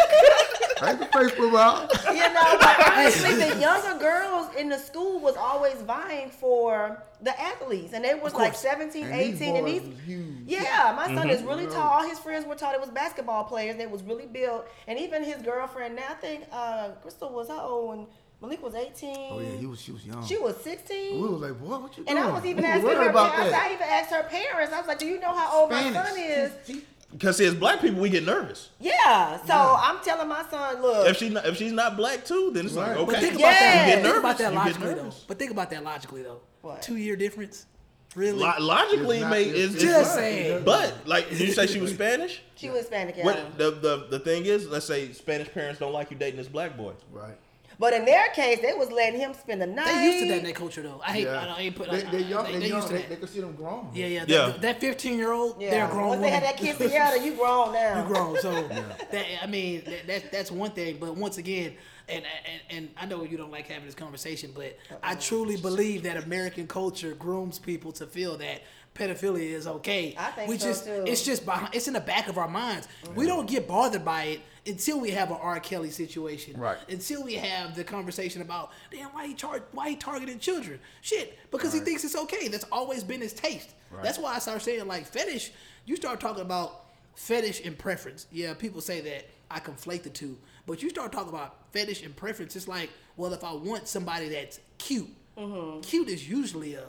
I 0.83 0.87
had 0.89 0.99
the 1.01 1.07
Facebook 1.07 1.55
out. 1.59 1.91
You 2.13 2.29
know, 2.35 2.57
but 2.61 2.93
honestly, 2.93 3.35
the 3.35 3.59
younger 3.59 3.99
girls 3.99 4.55
in 4.57 4.69
the 4.69 4.79
school 4.79 5.19
was 5.21 5.37
always 5.37 5.75
vying 5.83 6.31
for 6.31 7.03
the 7.23 7.39
athletes, 7.41 7.93
and 7.95 8.05
they 8.05 8.15
was 8.15 8.33
like 8.35 8.53
course. 8.53 8.61
17, 8.61 9.05
And 9.05 9.21
these 9.21 9.41
18, 9.43 9.57
and 9.57 9.67
these. 9.67 9.83
was 9.83 10.01
huge. 10.05 10.27
Yeah, 10.47 10.93
my 10.97 11.07
son 11.07 11.17
Mm-hmm. 11.17 11.31
is 11.31 11.43
really 11.43 11.67
tall. 11.67 11.89
All 11.89 12.09
his 12.09 12.19
friends 12.19 12.47
were 12.47 12.55
tall. 12.55 12.73
They 12.73 12.79
was 12.79 12.91
basketball 12.91 13.45
players. 13.45 13.77
They 13.77 13.87
was 13.87 14.03
really 14.03 14.27
built, 14.27 14.67
and 14.87 14.99
even 14.99 15.23
his 15.25 15.41
girlfriend. 15.43 15.97
Now 15.97 16.03
I 16.11 16.15
think 16.15 16.45
uh, 16.53 16.91
Crystal 17.03 17.31
was 17.31 17.49
how 17.49 17.61
old 17.67 17.89
when 17.89 18.07
Malik 18.41 18.63
was 18.63 18.75
18. 18.75 19.17
Oh 19.31 19.41
yeah, 19.41 19.57
he 19.59 19.67
was 19.67 19.81
she 19.81 19.93
was 19.93 20.05
young. 20.05 20.25
She 20.27 20.37
was 20.37 20.57
16. 20.59 21.21
we 21.23 21.29
was 21.29 21.41
like, 21.41 21.59
boy, 21.61 21.79
what 21.79 21.97
you 21.97 22.05
and 22.07 22.17
doing? 22.19 22.31
I 22.31 22.33
was 22.33 22.45
even 22.45 22.65
We 22.65 22.71
asking 22.71 22.89
her 22.91 23.09
about 23.11 23.33
parents. 23.33 23.57
I 23.59 23.67
even 23.75 23.87
asked 23.89 24.11
her 24.13 24.23
parents. 24.25 24.73
I 24.73 24.79
was 24.79 24.89
like, 24.89 24.99
"Do 24.99 25.07
you 25.07 25.19
know 25.21 25.33
how 25.35 25.61
old 25.61 25.71
my 25.71 25.93
son 25.93 26.19
is?" 26.19 26.53
She- 26.67 26.75
she- 26.75 26.87
Because 27.13 27.37
see, 27.37 27.45
as 27.47 27.55
black 27.55 27.81
people, 27.81 28.01
we 28.01 28.09
get 28.09 28.25
nervous. 28.25 28.71
Yeah. 28.81 29.37
So 29.45 29.53
I'm 29.55 30.03
telling 30.03 30.29
my 30.29 30.45
son, 30.51 30.81
look. 30.83 31.09
If 31.09 31.19
she 31.19 31.29
not, 31.29 31.47
if 31.47 31.57
she's 31.57 31.73
not 31.73 31.97
black 31.97 32.25
too, 32.25 32.51
then 32.55 32.65
it's 32.67 32.75
Right. 32.75 32.89
like 32.89 32.97
okay. 32.99 33.13
But 33.13 33.21
think 33.21 33.39
Yeah. 33.39 33.47
about 33.49 33.59
that. 33.61 33.87
You 33.89 33.95
get 33.95 34.03
Think 34.05 34.17
about 34.19 34.39
that 34.39 34.45
You 34.45 34.59
get 34.59 34.65
logically 34.65 34.95
though. 34.95 35.15
But 35.29 35.39
think 35.39 35.51
about 35.51 35.71
that 35.71 35.85
logically 35.85 36.23
though. 36.23 36.41
What? 36.63 36.81
Two 36.83 36.97
year 36.97 37.17
difference, 37.17 37.67
really? 38.15 38.39
Lo- 38.39 38.55
logically, 38.61 39.17
It's 39.19 39.23
not- 39.23 39.31
mate, 39.31 39.47
it's- 39.49 39.65
it's, 39.65 39.75
it's 39.75 39.83
Just 39.85 40.11
not. 40.11 40.15
saying. 40.17 40.65
But 40.65 40.95
like, 41.07 41.29
did 41.29 41.41
you 41.41 41.53
say 41.53 41.67
she 41.67 41.81
was 41.81 41.91
Spanish? 41.95 42.41
she 42.55 42.71
was 42.71 42.87
Spanish. 42.87 43.17
yeah. 43.17 43.25
What 43.25 43.59
the, 43.59 43.71
the 43.73 44.07
the 44.11 44.19
thing 44.19 44.47
is, 44.47 44.67
let's 44.69 44.87
say 44.87 45.13
Spanish 45.13 45.49
parents 45.53 45.81
don't 45.81 45.93
like 45.93 46.11
you 46.11 46.17
dating 46.17 46.39
this 46.39 46.49
black 46.49 46.77
boy. 46.77 46.93
Right. 47.11 47.37
But 47.83 47.95
in 47.95 48.05
their 48.05 48.29
case, 48.29 48.61
they 48.63 48.75
was 48.75 48.93
letting 48.93 49.19
him 49.19 49.35
spend 49.35 49.61
the 49.61 49.67
night. 49.67 49.87
They 49.93 50.05
used 50.07 50.19
to 50.21 50.29
that 50.29 50.39
in 50.39 50.45
their 50.45 50.53
culture 50.53 50.83
though. 50.83 51.01
I 51.05 51.11
hate. 51.15 51.25
Yeah. 51.25 51.41
I, 51.41 51.45
don't- 51.47 51.59
I 51.59 51.61
ain't 51.63 51.75
put. 51.77 51.91
they, 51.91 52.05
I- 52.07 52.11
they 52.13 52.23
young. 52.23 52.45
They, 52.45 52.53
They, 52.53 52.59
they 52.61 52.69
young. 52.69 52.77
used 52.77 52.87
to 52.89 52.95
They, 52.95 53.01
that. 53.01 53.09
they 53.11 53.17
consider 53.17 53.47
them 53.49 53.57
grown. 53.57 53.89
Yeah, 53.93 54.07
yeah. 54.07 54.25
Yeah. 54.29 54.47
That, 54.47 54.63
that 54.63 54.81
15 54.81 55.19
year 55.19 55.33
old, 55.33 55.61
Yeah. 55.61 55.71
they're 55.71 55.89
grown. 55.89 56.09
Once 56.11 56.21
they 56.23 56.31
had 56.31 56.43
women. 56.43 56.57
that 56.57 56.65
kiss 56.65 56.79
together, 56.79 57.17
you 57.17 57.35
grown 57.35 57.73
now. 57.73 58.03
you 58.03 58.07
grown. 58.15 58.39
So 58.39 58.53
that 59.11 59.27
I 59.43 59.47
mean, 59.49 59.83
that, 59.85 60.07
that 60.07 60.31
that's 60.31 60.53
one 60.53 60.71
thing. 60.71 60.99
But 61.01 61.17
once 61.17 61.39
again, 61.39 61.75
and, 62.09 62.25
and 62.45 62.61
and 62.79 62.89
I 62.97 63.07
know 63.07 63.25
you 63.25 63.37
don't 63.37 63.51
like 63.51 63.67
having 63.67 63.87
this 63.87 63.97
conversation, 63.97 64.53
but 64.55 64.79
I 65.03 65.17
truly 65.17 65.57
believe 65.57 66.05
that 66.05 66.23
American 66.23 66.69
culture 66.69 67.15
grooms 67.15 67.59
people 67.59 67.91
to 67.93 68.07
feel 68.07 68.37
that 68.39 68.63
pedophilia 68.95 69.51
is 69.51 69.67
okay. 69.67 70.15
I 70.19 70.31
think 70.31 70.49
we 70.49 70.59
so, 70.59 70.67
just 70.67 70.85
too. 70.85 71.05
it's 71.07 71.25
just 71.25 71.45
behind, 71.45 71.75
it's 71.75 71.89
in 71.89 71.95
the 71.95 72.01
back 72.01 72.29
of 72.29 72.39
our 72.39 72.49
minds. 72.49 72.89
We 73.03 73.11
mm-hmm. 73.11 73.27
don't 73.27 73.49
get 73.49 73.67
bothered 73.67 74.05
by 74.05 74.25
it 74.25 74.41
until 74.67 75.01
we 75.01 75.11
have 75.11 75.31
an 75.31 75.39
R. 75.41 75.59
Kelly 75.61 75.91
situation. 75.91 76.59
Right. 76.59 76.79
Until 76.89 77.25
we 77.25 77.35
have 77.35 77.75
the 77.75 77.85
conversation 77.85 78.43
about 78.43 78.71
damn 78.91 79.09
why 79.09 79.27
he 79.27 79.35
char- 79.35 79.63
why 79.73 79.91
he 79.91 79.97
targeting 79.97 80.39
children. 80.39 80.79
Shit, 81.01 81.39
because 81.51 81.73
he 81.73 81.81
thinks 81.81 82.05
it's 82.05 82.17
okay. 82.17 82.49
That's 82.49 82.67
always 82.71 83.03
been 83.03 83.21
his 83.21 83.33
taste. 83.33 83.71
That's 84.03 84.19
why 84.19 84.35
I 84.35 84.39
start 84.39 84.63
saying 84.63 84.87
like 84.87 85.07
fetish. 85.07 85.53
You 85.85 85.97
start 85.97 86.21
talking 86.21 86.43
about 86.43 86.87
fetish 87.15 87.65
and 87.65 87.77
preference. 87.77 88.27
Yeah, 88.31 88.55
people 88.55 88.81
say 88.81 89.01
that 89.03 89.29
I 89.51 89.61
conflate 89.61 90.03
the 90.03 90.11
two, 90.11 90.39
but 90.67 90.83
you 90.83 90.91
start 90.91 91.13
talking 91.13 91.29
about 91.29 91.57
fetish 91.73 92.03
and 92.03 92.15
preference. 92.15 92.57
It's 92.57 92.69
like, 92.69 92.91
well, 93.17 93.33
if 93.35 93.45
I 93.45 93.53
want 93.53 93.89
somebody 93.89 94.29
that's 94.29 94.61
cute, 94.79 95.11
mm-hmm. 95.37 95.81
cute 95.81 96.09
is 96.09 96.29
usually 96.29 96.75
a, 96.75 96.85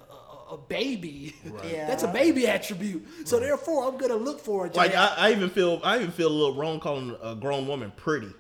a, 0.54 0.56
a 0.56 0.58
baby. 0.58 1.36
Yeah. 1.70 1.88
that's 1.88 2.04
a 2.04 2.08
baby 2.08 2.48
attribute. 2.48 3.06
So 3.26 3.40
therefore, 3.40 3.88
I'm 3.88 3.98
gonna 3.98 4.16
look 4.16 4.40
for 4.40 4.66
it. 4.68 4.76
Like 4.76 4.96
I, 4.96 5.14
I 5.18 5.32
even 5.32 5.50
feel 5.50 5.82
I 5.84 5.98
even 5.98 6.12
feel 6.12 6.28
a 6.28 6.30
little 6.30 6.56
wrong 6.56 6.80
calling 6.80 7.16
a 7.22 7.36
grown 7.36 7.68
woman 7.68 7.92
pretty. 7.96 8.34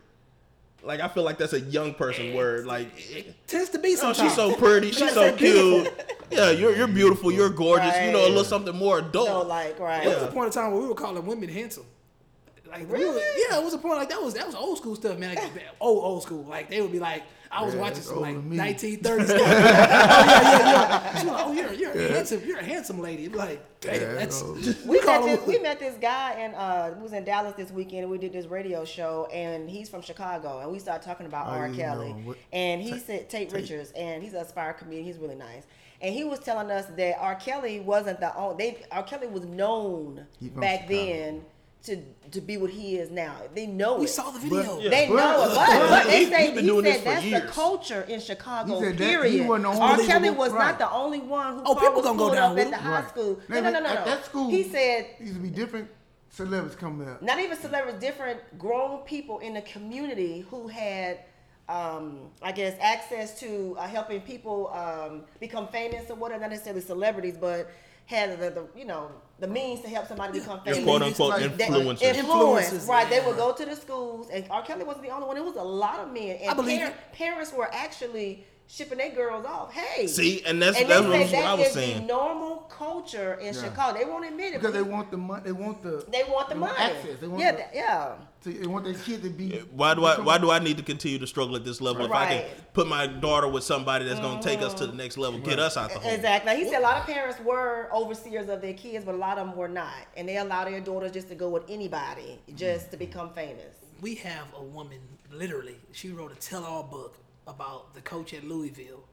Like 0.83 0.99
I 0.99 1.07
feel 1.07 1.23
like 1.23 1.37
that's 1.37 1.53
a 1.53 1.61
young 1.61 1.93
person 1.93 2.33
word. 2.33 2.65
Like 2.65 2.89
it 2.95 3.35
tends 3.47 3.69
to 3.69 3.79
be 3.79 3.93
oh, 3.93 3.95
sometimes. 3.95 4.17
she's 4.29 4.35
so 4.35 4.55
pretty, 4.55 4.91
she's 4.91 5.13
so 5.13 5.33
cute. 5.35 5.89
Yeah, 6.29 6.51
you're 6.51 6.75
you're 6.75 6.87
beautiful, 6.87 7.31
you're 7.31 7.49
gorgeous. 7.49 7.95
You 8.01 8.11
know, 8.11 8.25
a 8.25 8.27
little 8.27 8.43
something 8.43 8.75
more 8.75 8.99
adult. 8.99 9.27
So 9.27 9.41
like, 9.43 9.79
right. 9.79 10.03
There 10.03 10.15
was 10.15 10.23
a 10.23 10.31
point 10.31 10.47
in 10.47 10.51
time 10.51 10.71
where 10.71 10.81
we 10.81 10.87
were 10.87 10.95
calling 10.95 11.25
women 11.25 11.47
handsome. 11.49 11.85
Like 12.67 12.81
we 12.91 12.97
were, 13.05 13.13
Really? 13.13 13.21
yeah, 13.49 13.59
it 13.59 13.63
was 13.63 13.73
a 13.75 13.77
point 13.77 13.97
like 13.97 14.09
that 14.09 14.21
was 14.21 14.33
that 14.33 14.45
was 14.45 14.55
old 14.55 14.77
school 14.77 14.95
stuff, 14.95 15.17
man. 15.19 15.35
Like 15.35 15.43
old 15.79 16.03
old 16.03 16.23
school. 16.23 16.43
Like 16.43 16.69
they 16.69 16.81
would 16.81 16.91
be 16.91 16.99
like, 16.99 17.23
I 17.55 17.63
was 17.63 17.73
Yeah, 17.75 17.81
watching 17.81 18.01
some 18.01 18.19
like 18.21 18.35
older 18.35 18.47
1930s 18.49 19.25
stuff. 19.25 19.41
oh 19.41 19.43
yeah, 19.45 20.41
yeah, 20.43 20.73
yeah. 21.13 21.19
She 21.19 21.27
like, 21.27 21.45
oh, 21.45 21.51
you're 21.53 21.73
you're 21.73 21.91
a 21.91 22.13
handsome, 22.13 22.41
you're 22.45 22.57
a 22.59 22.63
handsome 22.63 22.99
lady. 22.99 23.29
Like, 23.29 23.61
damn, 23.81 23.93
Yeah, 24.01 24.13
that's 24.13 24.41
we 24.85 24.99
met, 25.01 25.23
this, 25.23 25.47
we 25.47 25.59
met 25.59 25.79
this 25.79 25.95
guy 26.01 26.31
and 26.33 26.55
uh, 26.55 26.91
was 27.01 27.13
in 27.13 27.23
Dallas 27.23 27.53
this 27.55 27.71
weekend 27.71 28.03
and 28.03 28.11
we 28.11 28.17
did 28.17 28.33
this 28.33 28.45
radio 28.47 28.83
show 28.85 29.27
and 29.31 29.69
he's 29.69 29.89
from 29.89 30.01
Chicago 30.01 30.59
and 30.59 30.71
we 30.71 30.79
started 30.79 31.05
talking 31.05 31.25
about 31.25 31.47
Oh, 31.47 31.51
R. 31.51 31.69
Kelly 31.69 32.11
what- 32.23 32.37
and 32.51 32.81
he 32.81 32.97
said 32.99 33.29
Tate 33.29 33.51
Richards 33.51 33.91
and 33.95 34.23
he's 34.23 34.33
an 34.33 34.39
aspired 34.41 34.73
comedian 34.77 35.05
he's 35.05 35.17
really 35.17 35.35
nice 35.35 35.63
and 36.01 36.13
he 36.13 36.23
was 36.23 36.39
telling 36.39 36.69
us 36.71 36.85
that 36.97 37.17
R. 37.19 37.35
Kelly 37.35 37.79
wasn't 37.79 38.19
the 38.19 38.35
only 38.35 38.57
they 38.57 38.83
R. 38.91 39.03
Kelly 39.03 39.27
was 39.27 39.45
known 39.45 40.25
back 40.55 40.87
Chicago. 40.87 41.05
then 41.05 41.45
to 41.83 41.97
to 42.31 42.39
be 42.41 42.55
what 42.57 42.69
he 42.69 42.95
is 42.97 43.09
now 43.11 43.35
they 43.53 43.67
know 43.67 43.95
it 43.95 43.99
we 43.99 44.05
it. 44.05 44.09
saw 44.09 44.31
the 44.31 44.39
video. 44.39 44.77
But- 44.81 44.89
They 44.89 45.07
But- 45.07 45.15
know 45.15 45.43
it, 45.43 45.47
but, 45.49 45.67
but 45.67 45.89
but 45.89 46.03
they 46.07 46.25
he- 46.25 46.31
say 46.31 46.41
he's 46.45 46.55
been 46.55 46.63
he 46.63 46.69
doing 46.69 46.85
said 46.85 46.93
this 46.93 47.03
for 47.03 47.29
that's 47.31 47.45
the 47.45 47.51
culture 47.51 48.01
in 48.03 48.19
Chicago. 48.21 48.73
He 48.79 48.85
said 48.85 48.97
that 48.97 49.03
he 49.03 49.09
period. 49.09 49.47
wasn't 49.47 49.73
the 49.75 49.81
R. 49.81 49.97
Kelly 49.99 50.29
was 50.29 50.51
right. 50.53 50.59
not 50.67 50.79
the 50.79 50.89
only 50.91 51.19
one 51.19 51.55
who 51.55 51.61
Oh, 51.65 51.73
car 51.75 51.83
people 51.83 51.95
was 51.95 52.03
gonna 52.05 52.17
go 52.17 52.33
down 52.33 52.51
up 52.51 52.55
with 52.55 52.65
at 52.67 52.71
the 52.71 52.77
high 52.77 52.99
Right. 53.01 53.09
school. 53.09 53.39
No, 53.49 53.61
no, 53.61 53.69
no, 53.71 53.79
no, 53.81 53.89
At 53.89 53.99
no. 53.99 54.05
that 54.05 54.25
school, 54.25 54.49
He 54.49 54.63
said 54.63 55.07
used 55.19 55.35
to 55.35 55.39
be 55.41 55.49
different 55.49 55.89
celebrities 56.29 56.75
coming 56.77 57.07
up. 57.09 57.21
not 57.21 57.39
even 57.39 57.57
celebrities, 57.57 57.99
different 57.99 58.39
grown 58.57 58.99
people 58.99 59.39
in 59.39 59.53
the 59.53 59.61
community 59.61 60.45
who 60.49 60.67
had, 60.67 61.19
um, 61.69 62.31
I 62.41 62.53
guess, 62.53 62.75
access 62.79 63.37
to 63.41 63.75
uh, 63.77 63.87
helping 63.87 64.21
people 64.21 64.69
um, 64.73 65.25
become 65.41 65.67
famous 65.67 66.09
or 66.09 66.15
whatever. 66.15 66.41
Not 66.41 66.51
necessarily 66.51 66.81
celebrities, 66.81 67.37
but 67.37 67.69
had 68.05 68.39
the, 68.39 68.49
the 68.49 68.67
you 68.77 68.85
know 68.85 69.09
the 69.39 69.47
means 69.47 69.81
to 69.81 69.89
help 69.89 70.07
somebody 70.07 70.39
become 70.39 70.61
Your 70.65 70.75
famous. 70.75 70.83
quote 70.89 71.01
unquote 71.01 71.29
like- 71.29 71.57
That- 71.57 71.69
influencers. 71.69 72.01
Influence, 72.01 72.69
Influencers, 72.69 72.87
right? 72.87 73.09
They 73.09 73.19
would 73.25 73.35
go 73.37 73.53
to 73.53 73.65
the 73.65 73.75
schools, 73.75 74.29
and 74.31 74.45
R. 74.49 74.61
Kelly 74.63 74.83
wasn't 74.83 75.05
the 75.05 75.11
only 75.11 75.27
one. 75.27 75.37
It 75.37 75.43
was 75.45 75.55
a 75.55 75.63
lot 75.63 75.99
of 75.99 76.11
men, 76.13 76.37
and 76.41 76.49
I 76.49 76.53
believe 76.53 76.81
par- 76.81 76.93
parents 77.13 77.51
were 77.53 77.69
actually 77.73 78.45
shipping 78.67 78.97
their 78.97 79.11
girls 79.11 79.45
off. 79.45 79.71
Hey, 79.73 80.07
See, 80.07 80.43
and 80.45 80.61
that's 80.61 80.79
and 80.79 80.89
that's 80.89 81.01
they 81.05 81.19
what 81.19 81.31
that 81.31 81.43
I 81.45 81.53
was 81.53 81.67
is 81.67 81.73
the 81.75 81.79
saying. 81.81 82.07
normal 82.07 82.57
culture 82.69 83.35
in 83.35 83.53
Chicago. 83.53 83.99
They 83.99 84.05
won't 84.05 84.25
admit 84.25 84.53
it 84.55 84.61
because 84.61 84.73
they 84.73 84.81
want 84.81 85.11
the 85.11 85.17
money. 85.17 85.43
They 85.45 85.51
want 85.51 85.81
the. 85.83 86.05
they 86.11 86.23
want 86.23 86.49
the 86.49 86.55
money. 86.55 86.73
access. 86.77 87.19
They 87.19 87.27
want 87.27 87.41
yeah, 87.41 87.51
the, 87.51 87.57
th- 87.57 87.69
yeah. 87.73 88.15
to- 88.43 88.51
They 88.53 88.67
want 88.67 88.85
their 88.85 88.93
kid 88.95 89.21
to 89.23 89.29
be. 89.29 89.59
Why 89.71 89.93
do 89.93 90.05
I 90.05 90.19
why 90.19 90.37
do 90.37 90.49
I 90.51 90.59
need 90.59 90.77
to 90.77 90.83
continue 90.83 91.19
to 91.19 91.27
struggle 91.27 91.55
at 91.55 91.63
this 91.65 91.81
level 91.81 92.05
if 92.05 92.11
I 92.11 92.25
can 92.27 92.43
Mm-hmm. 92.43 92.59
put 92.73 92.87
my 92.87 93.05
daughter 93.07 93.47
with 93.47 93.63
somebody 93.63 94.05
that's 94.05 94.19
gonna 94.19 94.41
take 94.41 94.59
us 94.61 94.73
to 94.75 94.87
the 94.87 94.93
next 94.93 95.17
level, 95.17 95.39
get 95.39 95.59
us 95.59 95.77
out 95.77 95.93
the 95.93 95.99
hole? 95.99 96.11
Exactly. 96.11 96.51
Now, 96.51 96.57
he 96.57 96.65
said 96.65 96.79
a 96.79 96.81
lot 96.81 96.97
of 96.97 97.05
parents 97.05 97.39
were 97.41 97.89
overseers 97.93 98.49
of 98.49 98.61
their 98.61 98.73
kids, 98.73 99.05
but 99.05 99.13
a 99.13 99.17
lot 99.17 99.37
of 99.37 99.47
them 99.47 99.55
were 99.55 99.67
not, 99.67 99.93
and 100.17 100.27
they 100.27 100.37
allowed 100.37 100.65
their 100.65 100.79
daughters 100.81 101.11
just 101.11 101.29
to 101.29 101.35
go 101.35 101.49
with 101.49 101.63
anybody 101.69 102.39
just 102.55 102.91
to 102.91 102.97
become 102.97 103.29
famous. 103.33 103.75
we 104.01 104.15
have 104.15 104.47
a 104.57 104.63
woman 104.63 104.99
literally 105.31 105.75
she 105.93 106.09
wrote 106.11 106.31
a 106.31 106.35
tell-all 106.35 106.83
book 106.83 107.17
about 107.47 107.93
the 107.93 108.01
coach 108.01 108.33
at 108.33 108.43
louisville 108.43 109.03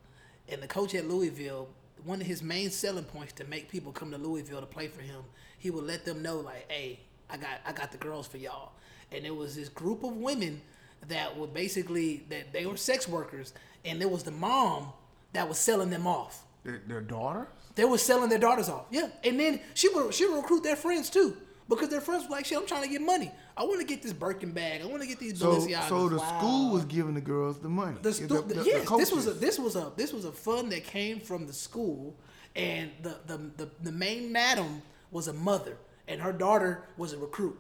and 0.48 0.62
the 0.62 0.66
coach 0.66 0.94
at 0.94 1.06
louisville 1.08 1.68
one 2.04 2.20
of 2.20 2.26
his 2.26 2.42
main 2.42 2.70
selling 2.70 3.04
points 3.04 3.32
to 3.32 3.44
make 3.44 3.68
people 3.68 3.92
come 3.92 4.10
to 4.10 4.18
louisville 4.18 4.60
to 4.60 4.66
play 4.66 4.88
for 4.88 5.02
him 5.02 5.22
he 5.58 5.70
would 5.70 5.84
let 5.84 6.04
them 6.04 6.22
know 6.22 6.36
like 6.36 6.70
hey 6.70 7.00
i 7.28 7.36
got 7.36 7.60
i 7.66 7.72
got 7.72 7.90
the 7.92 7.98
girls 7.98 8.26
for 8.26 8.38
y'all 8.38 8.72
and 9.12 9.24
it 9.26 9.34
was 9.34 9.56
this 9.56 9.68
group 9.68 10.02
of 10.04 10.16
women 10.16 10.60
that 11.08 11.36
were 11.36 11.46
basically 11.46 12.24
that 12.28 12.52
they 12.52 12.66
were 12.66 12.76
sex 12.76 13.08
workers 13.08 13.52
and 13.84 14.00
there 14.00 14.08
was 14.08 14.22
the 14.22 14.30
mom 14.30 14.92
that 15.32 15.48
was 15.48 15.58
selling 15.58 15.90
them 15.90 16.06
off 16.06 16.44
Their, 16.64 16.80
their 16.86 17.00
daughter. 17.00 17.48
they 17.74 17.84
were 17.84 17.98
selling 17.98 18.28
their 18.28 18.38
daughters 18.38 18.68
off. 18.68 18.84
Yeah, 18.90 19.08
and 19.24 19.38
then 19.40 19.60
she 19.74 19.88
would 19.88 20.12
she 20.12 20.26
would 20.26 20.36
recruit 20.36 20.62
their 20.62 20.76
friends 20.76 21.08
too 21.08 21.36
because 21.68 21.88
their 21.88 22.00
friends 22.00 22.24
were 22.24 22.30
like, 22.36 22.44
"Shit, 22.46 22.58
I'm 22.58 22.66
trying 22.66 22.82
to 22.82 22.88
get 22.88 23.00
money. 23.00 23.30
I 23.60 23.64
want 23.64 23.78
to 23.78 23.86
get 23.86 24.02
this 24.02 24.14
Birkin 24.14 24.52
bag. 24.52 24.80
I 24.80 24.86
want 24.86 25.02
to 25.02 25.06
get 25.06 25.18
these 25.18 25.38
So, 25.38 25.52
Balenciagas." 25.52 25.88
so 25.90 26.08
the 26.08 26.18
school 26.18 26.72
was 26.72 26.86
giving 26.86 27.12
the 27.12 27.20
girls 27.20 27.58
the 27.58 27.68
money. 27.68 27.94
the, 27.96 28.08
The- 28.08 28.12
stu- 28.14 28.26
the- 28.26 28.54
the 28.54 28.64
yes, 28.64 28.88
this 28.88 29.12
was 29.12 29.26
a, 29.26 29.32
this 29.32 29.58
was 29.58 29.76
a 29.76 29.92
this 29.96 30.14
was 30.14 30.24
a 30.24 30.32
fund 30.32 30.72
that 30.72 30.84
came 30.84 31.20
from 31.20 31.46
the 31.46 31.52
school, 31.52 32.16
and 32.56 32.90
the 33.02 33.16
the 33.26 33.36
the, 33.58 33.68
the 33.82 33.92
main 33.92 34.32
madam 34.32 34.80
was 35.10 35.28
a 35.28 35.34
mother, 35.34 35.76
and 36.08 36.22
her 36.22 36.32
daughter 36.32 36.84
was 36.96 37.12
a 37.12 37.18
recruit. 37.18 37.58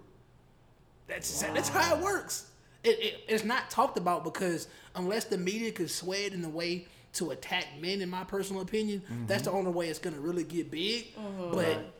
That's 1.06 1.42
that's 1.42 1.68
how 1.68 1.96
it 1.96 2.02
works. 2.02 2.46
It, 2.82 2.98
it, 2.98 3.20
it's 3.28 3.44
not 3.44 3.68
talked 3.68 3.98
about 3.98 4.24
because 4.24 4.68
unless 4.94 5.26
the 5.26 5.36
media 5.36 5.70
could 5.70 5.90
sway 5.90 6.24
it 6.24 6.32
in 6.32 6.42
a 6.42 6.48
way 6.48 6.86
to 7.12 7.32
attack 7.32 7.66
men, 7.78 8.00
in 8.00 8.08
my 8.08 8.24
personal 8.24 8.62
opinion, 8.62 9.02
that's 9.26 9.42
mm-hmm. 9.42 9.50
the 9.50 9.58
only 9.58 9.70
way 9.70 9.88
it's 9.88 9.98
gonna 9.98 10.20
really 10.20 10.44
get 10.44 10.70
big. 10.70 11.08
Uh-huh. 11.18 11.50
But 11.52 11.92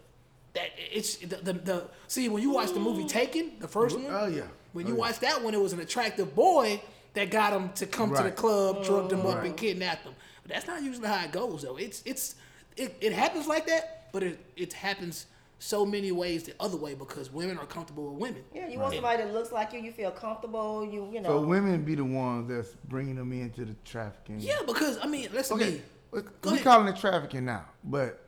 that 0.54 0.70
it's 0.76 1.16
the, 1.16 1.36
the 1.36 1.52
the 1.52 1.88
see 2.08 2.28
when 2.28 2.42
you 2.42 2.50
watch 2.50 2.72
the 2.72 2.80
movie 2.80 3.04
mm. 3.04 3.08
Taken, 3.08 3.52
the 3.60 3.68
first 3.68 3.96
mm-hmm. 3.96 4.06
one. 4.12 4.14
Oh, 4.14 4.26
yeah. 4.26 4.42
When 4.72 4.86
Oh, 4.86 4.88
you 4.88 4.94
yeah. 4.94 5.00
watch 5.00 5.20
that 5.20 5.42
one, 5.42 5.54
it 5.54 5.60
was 5.60 5.72
an 5.72 5.80
attractive 5.80 6.34
boy 6.34 6.80
that 7.14 7.30
got 7.30 7.52
him 7.52 7.70
to 7.74 7.86
come 7.86 8.10
to 8.10 8.16
the 8.16 8.24
Right. 8.24 8.36
club, 8.36 8.84
drugged 8.84 9.12
him 9.12 9.26
up, 9.26 9.42
and 9.44 9.56
kidnapped 9.56 10.04
him. 10.04 10.14
But 10.42 10.52
that's 10.52 10.66
not 10.66 10.82
usually 10.82 11.08
how 11.08 11.24
it 11.24 11.32
goes, 11.32 11.62
though. 11.62 11.76
It's 11.76 12.02
it's 12.04 12.36
it, 12.76 12.96
it 13.00 13.12
happens 13.12 13.46
like 13.46 13.66
that, 13.66 14.08
but 14.12 14.22
it 14.22 14.38
it 14.56 14.72
happens 14.72 15.26
so 15.58 15.84
many 15.84 16.10
ways 16.10 16.44
the 16.44 16.54
other 16.58 16.76
way 16.76 16.94
because 16.94 17.30
women 17.30 17.58
are 17.58 17.66
comfortable 17.66 18.10
with 18.12 18.20
women. 18.20 18.42
Yeah, 18.54 18.68
you 18.68 18.78
want 18.78 18.94
somebody 18.94 19.22
that 19.22 19.32
looks 19.34 19.52
like 19.52 19.72
you, 19.74 19.80
you 19.80 19.92
feel 19.92 20.10
comfortable, 20.10 20.84
you 20.84 21.10
you 21.12 21.20
know. 21.20 21.28
So 21.28 21.40
women 21.42 21.84
be 21.84 21.94
the 21.94 22.04
ones 22.04 22.48
that's 22.48 22.70
bringing 22.88 23.16
them 23.16 23.32
into 23.32 23.64
the 23.66 23.74
trafficking. 23.84 24.40
Yeah, 24.40 24.60
because 24.66 24.98
I 25.02 25.06
mean, 25.06 25.28
listen 25.32 25.58
to 25.58 25.64
Okay. 25.64 25.74
me. 25.74 25.82
We 26.12 26.22
Go 26.40 26.50
ahead. 26.50 26.64
calling 26.64 26.88
it 26.88 26.96
trafficking 26.96 27.44
now, 27.44 27.66
but 27.84 28.26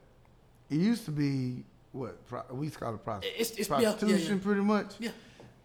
it 0.71 0.77
used 0.77 1.05
to 1.07 1.11
be 1.11 1.65
what 1.93 2.27
pro- 2.27 2.43
we 2.53 2.71
call 2.71 2.95
it 2.95 3.05
prosti- 3.05 3.25
It's- 3.25 3.51
it's- 3.53 3.69
yeah, 3.69 3.81
yeah, 3.81 3.91
prostitution, 3.93 4.37
yeah. 4.39 4.43
pretty 4.45 4.61
much. 4.63 4.95
Yeah. 4.99 5.11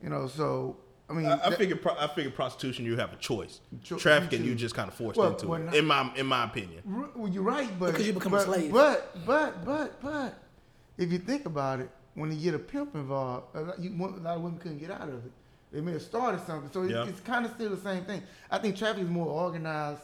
You 0.01 0.09
know, 0.09 0.28
so 0.28 0.78
I 1.09 1.13
mean, 1.13 1.25
I, 1.25 1.34
I 1.34 1.49
that- 1.49 1.57
figure 1.57 1.75
pro- 1.78 1.95
I 1.97 2.07
figure 2.07 2.32
prostitution 2.32 2.86
you 2.86 2.97
have 2.97 3.13
a 3.13 3.15
choice. 3.15 3.61
Cho- 3.84 3.97
Trafficking 3.97 4.43
you 4.43 4.49
you 4.51 4.55
just 4.55 4.75
kind 4.75 4.89
of 4.89 4.93
forced 4.95 5.17
Well, 5.17 5.32
into 5.32 5.53
it. 5.53 5.59
not- 5.59 5.75
In 5.75 5.86
my 5.86 6.11
in 6.15 6.25
my 6.25 6.43
opinion. 6.43 6.84
R- 6.89 7.09
Well, 7.15 7.32
you're 7.32 7.43
right, 7.43 7.69
but 7.80 7.88
Because 7.93 8.07
you 8.07 8.13
become 8.13 8.34
a 8.34 8.38
but, 8.38 8.45
slave. 8.45 8.71
But 8.71 9.25
but 9.25 9.63
but 9.65 10.01
but 10.01 10.34
if 10.97 11.11
you 11.11 11.19
think 11.19 11.45
about 11.45 11.80
it, 11.80 11.89
when 12.15 12.32
you 12.32 12.38
get 12.38 12.53
a 12.55 12.59
pimp 12.59 12.95
involved, 12.95 13.55
a 13.55 13.61
lot, 13.61 13.80
you, 13.80 13.91
a 13.91 14.03
lot 14.19 14.36
of 14.38 14.41
women 14.41 14.59
couldn't 14.59 14.80
get 14.80 14.91
out 14.91 15.07
of 15.07 15.25
it. 15.25 15.32
They 15.71 15.82
may 15.82 15.91
have 15.93 16.01
started 16.01 16.41
something, 16.45 16.69
so 16.73 16.84
it, 16.84 16.91
Yeah. 16.91 17.05
it's 17.05 17.19
kind 17.21 17.45
of 17.45 17.51
still 17.53 17.69
the 17.69 17.78
same 17.82 18.03
thing. 18.05 18.23
I 18.49 18.57
think 18.57 18.75
trafficking 18.75 19.05
is 19.05 19.09
more 19.11 19.28
organized, 19.28 20.01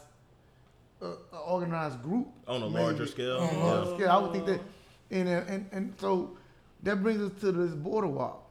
uh, 1.02 1.08
a 1.34 1.38
organized 1.38 2.02
group 2.04 2.28
On 2.48 2.62
a 2.64 2.70
maybe. 2.70 2.84
larger 2.84 3.08
scale, 3.08 3.38
On 3.38 3.50
a 3.50 3.58
yeah. 3.58 3.64
larger 3.64 3.96
scale, 3.96 4.10
I 4.12 4.18
would 4.18 4.32
think 4.34 4.46
that, 4.46 4.62
and 5.14 5.30
uh, 5.30 5.42
and 5.48 5.70
and 5.72 5.94
so 6.00 6.32
that 6.82 7.02
brings 7.02 7.22
us 7.22 7.40
to 7.42 7.52
this 7.52 7.74
border 7.74 8.08
wall. 8.08 8.50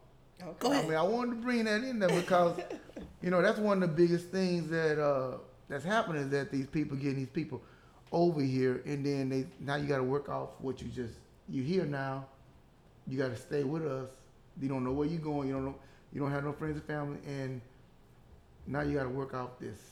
Go 0.58 0.72
I 0.72 0.82
mean, 0.82 0.94
I 0.94 1.02
wanted 1.02 1.30
to 1.30 1.36
bring 1.36 1.64
that 1.64 1.84
in 1.84 1.98
there 2.00 2.08
because, 2.08 2.58
you 3.22 3.30
know, 3.30 3.42
that's 3.42 3.58
one 3.58 3.80
of 3.82 3.88
the 3.88 3.94
biggest 3.94 4.30
things 4.30 4.68
that 4.70 5.00
uh, 5.00 5.38
that's 5.68 5.84
happening 5.84 6.22
is 6.22 6.30
that 6.30 6.50
these 6.50 6.66
people 6.66 6.96
getting 6.96 7.18
these 7.18 7.28
people 7.28 7.62
over 8.10 8.40
here, 8.40 8.82
and 8.84 9.04
then 9.04 9.28
they 9.28 9.46
now 9.60 9.76
you 9.76 9.86
got 9.86 9.98
to 9.98 10.02
work 10.02 10.28
off 10.28 10.50
what 10.58 10.82
you 10.82 10.88
just 10.88 11.14
you 11.48 11.62
here 11.62 11.84
now. 11.84 12.26
You 13.06 13.18
got 13.18 13.28
to 13.28 13.36
stay 13.36 13.64
with 13.64 13.86
us. 13.86 14.08
You 14.60 14.68
don't 14.68 14.84
know 14.84 14.92
where 14.92 15.06
you're 15.06 15.20
going. 15.20 15.48
You 15.48 15.54
don't 15.54 15.64
know. 15.64 15.74
You 16.12 16.20
don't 16.20 16.30
have 16.30 16.44
no 16.44 16.52
friends 16.52 16.76
and 16.76 16.84
family, 16.84 17.18
and 17.26 17.60
now 18.66 18.82
you 18.82 18.96
got 18.96 19.04
to 19.04 19.08
work 19.08 19.34
off 19.34 19.58
this. 19.60 19.91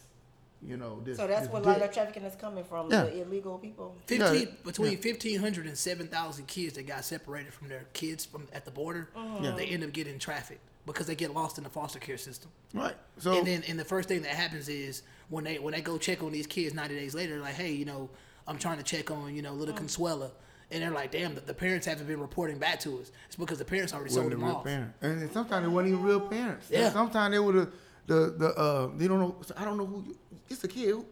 You 0.62 0.76
know 0.76 1.00
this. 1.02 1.16
so 1.16 1.26
that's 1.26 1.42
this 1.46 1.50
where 1.52 1.62
a 1.62 1.64
lot 1.64 1.80
of 1.80 1.90
trafficking 1.92 2.22
is 2.22 2.34
coming 2.36 2.64
from, 2.64 2.90
Yeah. 2.90 3.04
the 3.04 3.22
illegal 3.22 3.58
people. 3.58 3.96
Fifteen 4.06 4.48
Yeah, 4.48 4.54
between 4.64 4.98
fifteen 4.98 5.40
hundred 5.40 5.66
and 5.66 5.76
seven 5.78 6.06
thousand 6.06 6.46
kids 6.48 6.74
that 6.74 6.86
got 6.86 7.04
separated 7.04 7.52
from 7.54 7.68
their 7.68 7.86
kids 7.94 8.26
from 8.26 8.46
at 8.52 8.64
the 8.66 8.70
border, 8.70 9.08
Yeah. 9.40 9.52
they 9.56 9.66
end 9.66 9.82
up 9.84 9.92
getting 9.92 10.18
trafficked 10.18 10.60
because 10.84 11.06
they 11.06 11.14
get 11.14 11.32
lost 11.32 11.56
in 11.56 11.64
the 11.64 11.70
foster 11.70 11.98
care 11.98 12.18
system. 12.18 12.50
right. 12.74 12.94
So 13.18 13.38
and 13.38 13.46
then 13.46 13.62
and 13.68 13.78
the 13.78 13.84
first 13.84 14.08
thing 14.08 14.20
that 14.22 14.32
happens 14.34 14.68
is 14.68 15.02
when 15.30 15.44
they 15.44 15.58
when 15.58 15.72
they 15.72 15.80
go 15.80 15.96
check 15.96 16.22
on 16.22 16.32
these 16.32 16.46
kids 16.46 16.74
90 16.74 16.94
days 16.94 17.14
later 17.14 17.34
they're 17.34 17.42
like 17.42 17.54
hey 17.54 17.70
you 17.72 17.84
know 17.84 18.08
i'm 18.48 18.58
trying 18.58 18.78
to 18.78 18.82
check 18.82 19.10
on 19.10 19.34
you 19.34 19.42
know 19.42 19.52
little 19.52 19.74
consuela 19.74 20.30
and 20.72 20.82
they're 20.82 20.90
like 20.90 21.12
damn 21.12 21.34
the, 21.36 21.40
the 21.42 21.54
parents 21.54 21.86
haven't 21.86 22.06
been 22.08 22.18
reporting 22.20 22.58
back 22.58 22.80
to 22.80 22.98
us 22.98 23.12
it's 23.26 23.36
because 23.36 23.58
the 23.58 23.64
parents 23.64 23.92
already 23.94 24.10
sold 24.10 24.32
them 24.32 24.42
real 24.42 24.56
off 24.56 24.64
parent. 24.64 24.92
And 25.02 25.30
sometimes 25.32 25.64
they 25.64 25.72
weren't 25.72 25.86
even 25.88 26.02
real 26.02 26.20
parents. 26.20 26.66
Yeah. 26.70 26.90
Sometimes 26.90 27.32
they 27.32 27.38
were 27.38 27.52
the 27.52 27.68
the 28.06 28.34
the 28.38 28.48
uh 28.56 28.90
they 28.96 29.06
don't 29.06 29.20
know. 29.20 29.36
I 29.56 29.64
don't 29.64 29.76
know 29.76 29.86
who. 29.86 30.16
You, 30.50 30.54
it's 30.54 30.64
a 30.64 30.68
kid. 30.68 30.88
who- 30.90 31.06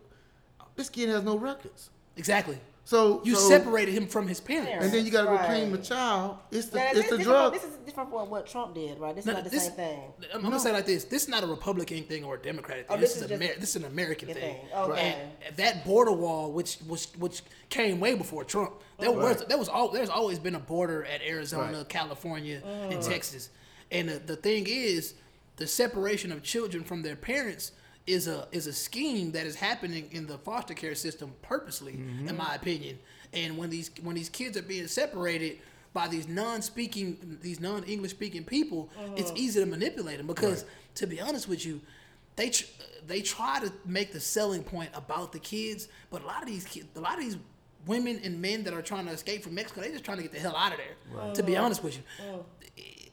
This 0.76 0.89
kid 0.91 1.09
has 1.09 1.22
no 1.24 1.39
records. 1.39 1.91
exactly 2.16 2.59
So 2.84 3.20
you 3.24 3.34
so, 3.36 3.49
separated 3.49 3.93
him 3.93 4.07
from 4.09 4.26
his 4.26 4.41
parents 4.41 4.72
and 4.84 4.93
then 4.93 5.05
you 5.05 5.11
got 5.12 5.24
to 5.24 5.30
Right. 5.30 5.41
reclaim 5.43 5.72
the 5.72 5.78
child. 5.78 6.39
It's 6.51 6.68
the 6.68 6.78
Now, 6.78 6.91
it's 6.95 7.11
the 7.11 7.18
drug. 7.18 7.53
This 7.53 7.62
is 7.64 7.76
different 7.86 8.11
from 8.11 8.30
what 8.30 8.47
Trump 8.47 8.74
did, 8.74 8.99
right? 8.99 9.14
This 9.14 9.22
is 9.22 9.26
No, 9.26 9.34
not 9.34 9.45
the 9.45 9.51
this- 9.51 9.64
same 9.66 9.72
thing. 9.74 10.01
I'm, 10.32 10.36
I'm 10.39 10.43
gonna 10.43 10.59
say 10.59 10.70
it 10.70 10.72
like 10.72 10.86
this: 10.86 11.05
This 11.05 11.22
is 11.24 11.28
not 11.28 11.45
a 11.45 11.47
Republican 11.47 12.03
thing 12.05 12.24
or 12.24 12.34
a 12.36 12.39
Democratic 12.43 12.89
thing. 12.89 12.97
Oh, 12.97 13.01
this, 13.01 13.12
this 13.14 13.22
is, 13.22 13.30
is 13.30 13.30
Amer- 13.32 13.47
just 13.49 13.61
this 13.61 13.70
is 13.70 13.76
an 13.76 13.84
American 13.84 14.28
thing. 14.28 14.36
thing. 14.36 14.57
Okay. 14.74 15.16
And 15.47 15.57
that 15.57 15.84
border 15.84 16.12
wall, 16.12 16.51
which 16.51 16.78
was 16.89 17.07
which 17.18 17.43
came 17.68 18.01
way 18.01 18.14
before 18.14 18.43
Trump, 18.45 18.72
there 18.99 19.12
was 19.12 19.45
there 19.49 19.59
was 19.59 19.68
all 19.68 19.89
there's 19.91 20.09
always 20.11 20.39
been 20.39 20.55
a 20.55 20.61
border 20.61 21.05
at 21.05 21.20
Arizona, 21.22 21.78
Right. 21.78 21.89
California, 21.89 22.62
Mm. 22.64 22.93
and 22.95 23.03
Texas. 23.03 23.51
And 23.93 24.09
the, 24.09 24.18
the 24.18 24.36
thing 24.36 24.66
is, 24.66 25.14
the 25.57 25.66
separation 25.66 26.32
of 26.32 26.43
children 26.43 26.84
from 26.84 27.03
their 27.03 27.16
parents 27.16 27.72
is 28.09 28.26
a 28.26 28.48
is 28.52 28.66
a 28.66 28.72
scheme 28.72 29.32
that 29.32 29.46
is 29.46 29.54
happening 29.54 30.09
in 30.12 30.26
the 30.26 30.38
foster 30.38 30.74
care 30.74 30.94
system 30.94 31.34
purposely, 31.42 31.92
Mm-hmm. 31.92 32.28
in 32.28 32.36
my 32.36 32.54
opinion. 32.54 32.98
And 33.32 33.59
when 33.59 33.70
these 33.70 33.90
when 34.02 34.16
these 34.16 34.30
kids 34.30 34.56
are 34.56 34.62
being 34.62 34.86
separated 34.86 35.59
by 35.92 36.09
these 36.09 36.26
non-speaking 36.26 37.38
these 37.42 37.61
non-English 37.61 38.12
speaking 38.12 38.44
people, 38.44 38.88
it's 39.16 39.30
uh-huh. 39.30 39.38
easy 39.44 39.61
to 39.61 39.66
manipulate 39.66 40.18
them 40.18 40.26
because 40.26 40.64
to 40.96 41.06
be 41.06 41.20
honest 41.20 41.48
with 41.48 41.64
you, 41.66 41.80
they 42.36 42.50
tr- 42.50 42.64
they 43.06 43.20
try 43.20 43.61
to 43.61 43.70
make 43.84 44.12
the 44.12 44.20
selling 44.20 44.62
point 44.62 44.90
about 44.94 45.32
the 45.32 45.38
kids, 45.38 45.88
but 46.11 46.22
a 46.22 46.26
lot 46.26 46.42
of 46.42 46.48
these 46.48 46.64
kids, 46.64 46.86
a 46.96 47.00
lot 47.00 47.14
of 47.14 47.20
these 47.20 47.36
women 47.86 48.20
and 48.24 48.40
men 48.40 48.64
that 48.64 48.74
are 48.74 48.82
trying 48.82 49.06
to 49.06 49.12
escape 49.12 49.42
from 49.42 49.54
Mexico, 49.54 49.82
they 49.82 49.90
just 49.90 50.04
trying 50.04 50.16
to 50.18 50.22
get 50.22 50.32
the 50.32 50.40
hell 50.40 50.56
out 50.56 50.72
of 50.72 50.78
there. 50.78 51.34
To 51.34 51.42
be 51.42 51.56
uh-huh. 51.56 51.64
honest 51.66 51.84
with 51.84 51.96
you, 51.96 52.02
uh-huh. 52.20 52.38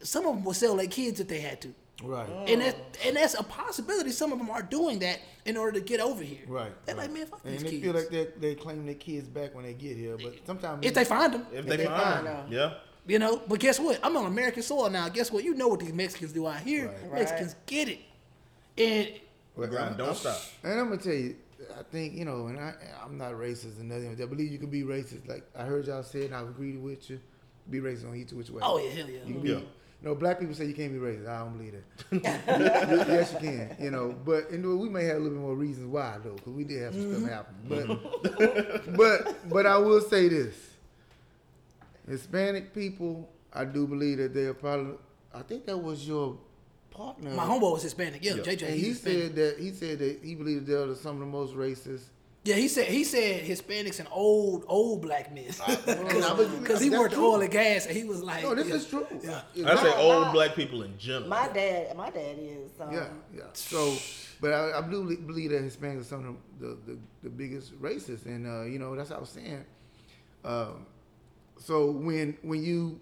some 0.03 0.25
of 0.25 0.35
them 0.35 0.43
will 0.43 0.53
sell 0.53 0.75
their 0.75 0.87
kids 0.87 1.19
if 1.19 1.27
they 1.27 1.41
had 1.41 1.61
to. 1.61 1.73
Right. 2.05 2.29
And 2.47 2.61
that, 2.61 2.75
and 3.05 3.15
that's 3.15 3.33
a 3.33 3.43
possibility. 3.43 4.11
Some 4.11 4.31
of 4.31 4.37
them 4.39 4.49
are 4.49 4.61
doing 4.61 4.99
that 4.99 5.19
in 5.45 5.57
order 5.57 5.79
to 5.79 5.85
get 5.85 5.99
over 5.99 6.23
here. 6.23 6.39
Right. 6.47 6.71
They're 6.85 6.95
right. 6.95 7.03
like, 7.09 7.13
man, 7.13 7.27
fuck 7.27 7.41
and 7.43 7.53
these 7.53 7.63
they 7.63 7.69
kids. 7.71 7.83
feel 7.83 7.93
like 7.93 8.09
they 8.09 8.27
they 8.39 8.55
claim 8.55 8.85
their 8.85 8.95
kids 8.95 9.27
back 9.27 9.53
when 9.55 9.65
they 9.65 9.73
get 9.73 9.97
here, 9.97 10.17
but 10.17 10.35
sometimes 10.45 10.85
if 10.85 10.93
they 10.93 11.05
find 11.05 11.33
them, 11.33 11.45
If 11.53 11.65
they, 11.65 11.77
they 11.77 11.85
find, 11.85 12.01
find 12.01 12.27
them, 12.27 12.35
them. 12.49 12.53
yeah. 12.53 12.73
you 13.07 13.19
know. 13.19 13.41
But 13.47 13.59
guess 13.59 13.79
what? 13.79 13.99
I'm 14.03 14.15
on 14.17 14.25
American 14.25 14.63
soil 14.63 14.89
now. 14.89 15.09
Guess 15.09 15.31
what? 15.31 15.43
You 15.43 15.53
know 15.55 15.67
what 15.67 15.79
these 15.81 15.93
Mexicans 15.93 16.33
do 16.33 16.47
out 16.47 16.59
here. 16.61 16.87
Right. 17.09 17.19
Mexicans 17.21 17.55
get 17.65 17.89
it. 17.89 17.99
And 18.77 19.09
Well, 19.55 19.67
grind 19.67 19.85
I'm- 19.89 19.97
don't 19.97 20.07
I'm- 20.07 20.15
stop. 20.15 20.41
And 20.63 20.79
I'm 20.79 20.89
gonna 20.89 21.01
tell 21.01 21.13
you, 21.13 21.35
I 21.79 21.83
think 21.83 22.13
you 22.15 22.25
know, 22.25 22.47
and 22.47 22.59
I 22.59 22.73
I'm 23.03 23.17
not 23.17 23.33
racist 23.33 23.79
and 23.79 23.89
nothing. 23.89 24.11
I 24.21 24.25
believe 24.25 24.51
you 24.51 24.57
can 24.59 24.69
be 24.69 24.83
racist. 24.83 25.27
Like 25.27 25.43
I 25.57 25.63
heard 25.63 25.87
y'all 25.87 26.03
say, 26.03 26.25
and 26.25 26.35
I 26.35 26.41
agree 26.41 26.77
with 26.77 27.09
you. 27.09 27.19
Be 27.69 27.79
racist 27.79 28.07
on 28.07 28.15
each 28.15 28.31
which 28.31 28.49
way. 28.49 28.61
oh 28.63 28.77
yeah, 28.77 28.89
hell 28.91 29.09
yeah. 29.09 29.19
You 29.25 29.33
can 29.33 29.41
be, 29.41 29.49
Yeah. 29.49 29.59
Know, 30.05 30.15
black 30.15 30.39
people 30.39 30.55
say 30.55 30.65
you 30.65 30.73
can't 30.73 30.93
be 30.93 30.99
racist. 30.99 31.27
I 31.27 31.39
don't 31.39 31.57
believe 31.57 31.73
that. 31.73 33.07
Yes, 33.07 33.33
you 33.33 33.39
can. 33.39 33.75
You 33.79 33.91
know, 33.91 34.15
but 34.25 34.49
and 34.51 34.79
we 34.79 34.89
may 34.89 35.05
have 35.05 35.17
a 35.17 35.19
little 35.19 35.37
bit 35.37 35.41
more 35.41 35.55
reasons 35.55 35.87
why 35.87 36.17
though, 36.23 36.33
because 36.33 36.53
we 36.53 36.63
did 36.63 36.81
have 36.83 36.93
some 36.93 37.25
stuff 37.25 37.45
mm-hmm. 37.67 37.73
happen. 37.73 38.95
But 38.95 38.97
but 38.97 39.49
but 39.49 39.65
I 39.65 39.77
will 39.77 40.01
say 40.01 40.27
this: 40.27 40.55
Hispanic 42.07 42.73
people, 42.73 43.29
I 43.51 43.65
do 43.65 43.87
believe 43.87 44.19
that 44.19 44.33
they 44.33 44.43
are 44.43 44.53
probably. 44.53 44.95
I 45.33 45.41
think 45.41 45.65
that 45.65 45.77
was 45.77 46.07
your 46.07 46.37
partner. 46.91 47.31
My 47.31 47.43
homeboy 47.43 47.73
was 47.73 47.83
Hispanic. 47.83 48.23
Yeah, 48.23 48.35
Yeah. 48.35 48.43
JJ. 48.43 48.67
And 48.67 48.75
he 48.75 48.89
Hispanic. 48.89 49.21
said 49.21 49.35
that 49.35 49.59
he 49.59 49.71
said 49.71 49.99
that 49.99 50.19
he 50.23 50.35
believed 50.35 50.67
they 50.67 50.73
are 50.73 50.95
some 50.95 51.15
of 51.15 51.19
the 51.19 51.25
most 51.25 51.53
racist 51.55 52.03
Yeah, 52.45 52.55
he 52.55 52.67
said 52.67 52.87
he 52.87 53.03
said 53.03 53.43
Hispanics 53.43 53.99
and 53.99 54.07
old 54.11 54.65
old 54.67 55.01
black 55.01 55.33
men 55.33 55.45
but- 55.85 56.59
because 56.61 56.79
he 56.79 56.91
worked 56.91 57.15
true. 57.15 57.25
oil 57.33 57.41
and 57.41 57.49
gas 57.51 57.87
and 57.87 57.97
he 57.97 58.03
was 58.03 58.21
like, 58.21 58.43
No, 58.43 58.53
this 58.53 58.67
yeah. 58.67 58.75
is 58.75 58.85
true. 58.87 59.05
Yeah. 59.23 59.41
It's 59.55 59.65
I 59.65 59.75
say 59.77 59.89
not- 59.89 59.97
old 59.97 60.27
my- 60.27 60.31
black 60.33 60.55
people 60.55 60.83
in 60.83 60.95
general. 60.99 61.27
My 61.27 61.47
dad, 61.47 61.97
my 61.97 62.09
dad 62.11 62.37
is. 62.39 62.69
Um, 62.79 62.93
Yeah, 62.93 63.07
yeah. 63.35 63.43
So, 63.53 63.95
but 64.39 64.53
I, 64.53 64.77
I 64.77 64.81
do 64.83 65.01
believe- 65.03 65.25
believe 65.27 65.49
that 65.51 65.63
Hispanics 65.63 66.01
are 66.01 66.03
some 66.03 66.27
of 66.29 66.35
the, 66.59 66.77
the, 66.93 66.97
the 67.23 67.29
biggest 67.31 67.73
racists, 67.81 68.25
and 68.27 68.45
uh, 68.45 68.63
you 68.65 68.77
know 68.77 68.95
that's 68.95 69.09
what 69.09 69.17
I 69.17 69.21
was 69.21 69.29
saying. 69.29 69.65
Um, 70.43 70.85
so 71.57 71.89
when 71.89 72.37
when 72.43 72.63
you 72.63 72.99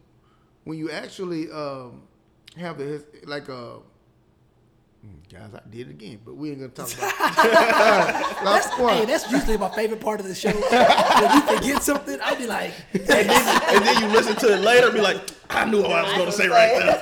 when 0.63 0.77
you 0.77 0.89
actually 0.89 1.51
um, 1.51 2.03
have 2.55 2.77
the 2.77 2.85
his- 2.85 3.05
like 3.25 3.49
uh, 3.49 3.53
mm, 3.53 3.81
Mm, 5.05 5.29
guys, 5.33 5.49
I 5.53 5.59
did 5.69 5.87
it 5.89 5.91
again, 5.91 6.19
but 6.23 6.35
we 6.35 6.51
ain't 6.51 6.59
gonna 6.59 6.71
talk 6.71 6.93
about. 6.97 7.13
That's, 7.43 8.43
Last 8.43 8.79
one. 8.79 8.93
hey, 8.95 9.05
that's 9.05 9.29
usually 9.31 9.57
my 9.57 9.69
favorite 9.69 9.99
part 9.99 10.19
of 10.21 10.27
the 10.27 10.35
show. 10.35 10.49
when 10.51 11.35
you 11.35 11.41
forget 11.57 11.83
something, 11.83 12.17
I'll 12.23 12.37
be 12.37 12.47
like, 12.47 12.71
and, 12.93 13.05
then, 13.05 13.29
and 13.29 13.85
then 13.85 14.01
you 14.01 14.07
listen 14.15 14.35
to 14.37 14.53
it 14.53 14.61
later 14.61 14.87
and 14.87 14.95
be 14.95 15.01
like, 15.01 15.19
I 15.49 15.65
knew 15.65 15.81
what 15.81 15.91
I 15.91 16.03
was 16.03 16.13
going 16.13 16.25
to 16.27 16.31
say 16.31 16.47
right 16.47 16.77
there. 16.79 17.01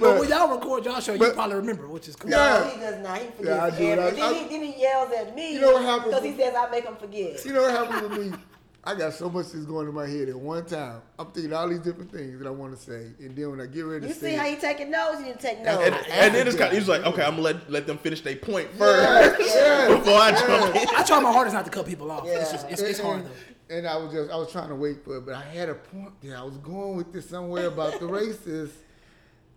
but 0.00 0.18
when 0.20 0.28
y'all 0.28 0.54
record 0.56 0.84
y'all 0.84 1.00
show, 1.00 1.12
you 1.14 1.32
probably 1.32 1.56
remember, 1.56 1.86
which 1.88 2.08
is 2.08 2.16
cool. 2.16 2.30
No, 2.30 2.70
he 2.74 2.80
does 2.80 3.02
not. 3.02 3.18
He 3.18 3.26
forgets 3.30 3.46
Yeah, 3.46 3.64
I 3.64 3.70
do. 3.70 3.86
I- 3.86 3.88
everything. 3.90 4.22
I- 4.24 4.32
then, 4.32 4.34
he, 4.34 4.48
then 4.58 4.72
he 4.72 4.80
yells 4.82 5.12
at 5.12 5.34
me 5.34 5.54
You 5.54 5.60
know 5.60 5.72
what 5.74 5.82
happens 5.84 6.14
because 6.14 6.24
he 6.24 6.36
says 6.36 6.54
I 6.54 6.70
make 6.70 6.84
him 6.84 6.96
forget. 6.96 7.44
You 7.44 7.52
know 7.52 7.62
what 7.62 7.72
happens 7.72 8.02
with 8.08 8.18
me? 8.32 8.38
I 8.84 8.96
got 8.96 9.12
so 9.12 9.30
much 9.30 9.46
that's 9.52 9.64
going 9.64 9.86
in 9.86 9.94
my 9.94 10.08
head 10.08 10.28
at 10.28 10.34
one 10.36 10.64
time. 10.64 11.02
I'm 11.16 11.30
thinking 11.30 11.52
all 11.52 11.68
these 11.68 11.78
different 11.78 12.10
things 12.10 12.36
that 12.40 12.48
I 12.48 12.50
want 12.50 12.76
to 12.76 12.82
say, 12.82 13.10
and 13.20 13.36
then 13.36 13.50
when 13.52 13.60
I 13.60 13.66
get 13.66 13.82
ready 13.82 14.00
to 14.02 14.08
You 14.08 14.14
say, 14.14 14.30
see 14.32 14.36
how 14.36 14.46
it, 14.46 14.54
he 14.54 14.56
taking 14.56 14.90
notes? 14.90 15.20
You 15.20 15.26
didn't 15.26 15.40
take 15.40 15.60
notes. 15.62 15.84
and, 15.86 15.94
and 16.10 16.34
then 16.34 16.48
it's 16.48 16.56
kind 16.56 16.66
of, 16.66 16.72
he 16.72 16.78
was 16.80 16.88
like, 16.88 17.02
okay, 17.06 17.22
I'm 17.22 17.36
going 17.40 17.54
to 17.54 17.60
let, 17.60 17.70
let 17.70 17.86
them 17.86 17.98
finish 17.98 18.22
their 18.22 18.34
point 18.34 18.68
Yeah, 18.72 18.78
first 18.78 19.54
yeah, 19.54 19.88
before 19.96 20.14
I 20.18 20.30
jump 20.32 20.74
in. 20.76 20.88
I 20.96 21.02
try 21.04 21.20
my 21.20 21.30
hardest 21.32 21.54
not 21.54 21.64
to 21.64 21.70
cut 21.70 21.86
people 21.86 22.10
off. 22.10 22.26
It's 22.26 22.34
Yeah. 22.50 22.52
just 22.56 22.70
it's, 22.70 22.80
it's 22.82 22.98
hard 23.00 23.20
and, 23.20 23.26
though. 23.28 23.76
and 23.76 23.86
I 23.86 23.96
was 23.98 24.12
just 24.12 24.30
I 24.32 24.36
was 24.36 24.50
trying 24.50 24.68
to 24.70 24.74
wait 24.74 25.04
for 25.04 25.16
it, 25.18 25.26
but 25.26 25.36
I 25.36 25.42
had 25.42 25.68
a 25.68 25.74
point 25.74 26.14
there. 26.20 26.36
I 26.36 26.42
was 26.42 26.56
going 26.56 26.96
with 26.96 27.12
this 27.12 27.28
somewhere 27.28 27.66
about 27.68 28.00
the 28.00 28.06
racists. 28.06 28.72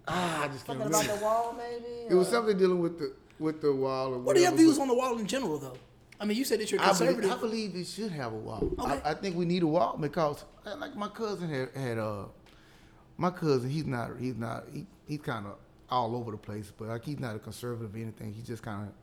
Ah, 0.07 0.43
I 0.43 0.47
just 0.49 0.67
can't 0.67 0.78
Something 0.78 0.88
about 0.88 1.01
remember. 1.01 1.17
the 1.19 1.26
wall, 1.26 1.55
maybe. 1.57 2.07
It 2.09 2.13
was 2.13 2.28
something 2.28 2.55
dealing 2.59 2.80
with 2.80 2.99
the 2.99 3.11
with 3.39 3.59
the 3.59 3.73
wall 3.73 4.13
or 4.13 4.19
What 4.19 4.38
are 4.38 4.39
your 4.39 4.51
views 4.51 4.76
but 4.78 4.84
on 4.84 4.88
the 4.89 4.93
wall 4.93 5.17
in 5.17 5.26
general, 5.26 5.57
though? 5.57 5.76
I 6.20 6.26
mean, 6.26 6.38
you 6.38 6.45
said 6.45 6.59
that 6.61 6.72
you're 6.72 6.80
I 6.82 6.86
believe, 6.93 6.97
conservative. 6.99 7.32
I 7.32 7.38
believe 7.38 7.76
it 7.76 7.88
should 7.88 8.11
have 8.11 8.32
a 8.34 8.38
wall. 8.38 8.72
Okay. 8.80 9.01
I, 9.03 9.11
I 9.11 9.13
think 9.16 9.36
we 9.36 9.45
need 9.45 9.63
a 9.63 9.68
wall 9.68 9.97
because, 9.99 10.45
like 10.78 10.95
my 10.95 11.07
cousin 11.09 11.49
had, 11.49 11.70
had 11.76 11.97
uh, 11.97 12.26
my 13.18 13.30
cousin. 13.32 13.70
He's 13.70 13.86
not. 13.86 14.11
He's 14.20 14.36
not. 14.38 14.63
He, 14.74 14.86
he's 15.07 15.20
kind 15.22 15.45
of 15.45 15.55
all 15.89 16.16
over 16.16 16.32
the 16.32 16.38
place, 16.38 16.72
but 16.78 16.88
like 16.88 17.03
he's 17.03 17.20
not 17.20 17.36
a 17.36 17.39
conservative 17.39 17.93
or 17.93 17.97
anything. 17.97 18.34
He's 18.34 18.47
just 18.47 18.63
kind 18.63 18.88
of 18.88 18.93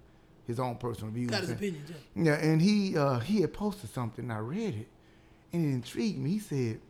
his 0.47 0.59
own 0.59 0.77
personal 0.77 1.13
views. 1.13 1.31
Got 1.31 1.41
his 1.41 1.51
And- 1.51 1.59
opinions. 1.59 1.91
Yeah. 2.15 2.25
Yeah, 2.25 2.35
and 2.51 2.61
he 2.63 2.97
uh, 2.97 3.19
he 3.19 3.43
had 3.43 3.53
posted 3.53 3.91
something. 3.91 4.31
I 4.31 4.39
read 4.39 4.75
it, 4.75 4.89
and 5.53 5.65
it 5.65 5.69
intrigued 5.75 6.19
me. 6.19 6.31
He 6.31 6.39
said 6.39 6.81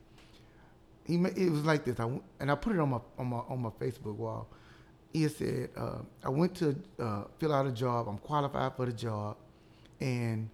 he 1.05 1.17
it 1.17 1.51
was 1.51 1.65
like 1.65 1.85
this. 1.85 1.99
I 1.99 2.09
and 2.41 2.51
I 2.51 2.55
put 2.55 2.75
it 2.77 2.81
on 2.81 2.91
my 2.91 3.01
on 3.19 3.27
my 3.27 3.39
on 3.49 3.61
my 3.61 3.71
Facebook 3.71 4.15
wall. 4.17 4.47
He 5.13 5.27
said 5.29 5.71
uh, 5.77 5.99
I 6.25 6.29
went 6.31 6.55
to 6.57 6.75
uh, 6.99 7.25
fill 7.39 7.53
out 7.53 7.67
a 7.67 7.73
job. 7.73 8.09
I'm 8.09 8.19
qualified 8.19 8.77
for 8.77 8.87
the 8.87 8.93
job, 8.93 9.37
and 10.03 10.51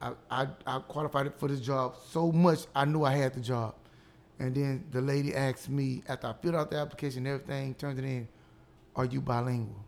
I, 0.00 0.12
I 0.30 0.46
I 0.66 0.78
qualified 0.80 1.32
for 1.38 1.48
this 1.48 1.60
job 1.60 1.96
so 2.08 2.32
much 2.32 2.60
I 2.74 2.84
knew 2.84 3.04
I 3.04 3.12
had 3.12 3.34
the 3.34 3.40
job. 3.40 3.74
And 4.38 4.54
then 4.54 4.84
the 4.90 5.02
lady 5.02 5.34
asked 5.34 5.68
me 5.68 6.02
after 6.08 6.28
I 6.28 6.32
filled 6.32 6.54
out 6.54 6.70
the 6.70 6.78
application, 6.78 7.26
and 7.26 7.34
everything, 7.34 7.74
turned 7.74 7.98
it 7.98 8.04
in, 8.04 8.26
"Are 8.96 9.04
you 9.04 9.20
bilingual?" 9.20 9.84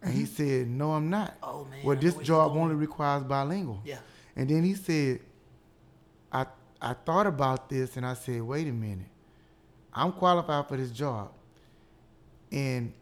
And 0.00 0.14
he 0.14 0.24
said, 0.24 0.68
"No, 0.68 0.92
I'm 0.92 1.10
not." 1.10 1.40
Mm-hmm. 1.40 1.50
Oh, 1.50 1.64
man, 1.70 1.80
Well, 1.84 1.96
this 1.96 2.14
know 2.14 2.18
where 2.18 2.26
you're 2.26 2.48
job 2.48 2.56
only 2.56 2.74
requires 2.74 3.22
bilingual. 3.24 3.80
Yeah. 3.84 3.98
And 4.36 4.48
then 4.48 4.64
he 4.64 4.74
said, 4.74 5.20
I 6.32 6.46
I 6.80 6.94
thought 6.94 7.26
about 7.26 7.68
this 7.68 7.96
and 7.96 8.04
I 8.06 8.14
said, 8.14 8.42
wait 8.42 8.66
a 8.66 8.72
minute. 8.72 9.06
I'm 9.94 10.12
qualified 10.12 10.66
for 10.68 10.76
this 10.76 10.90
job. 10.90 11.30
And 12.50 12.92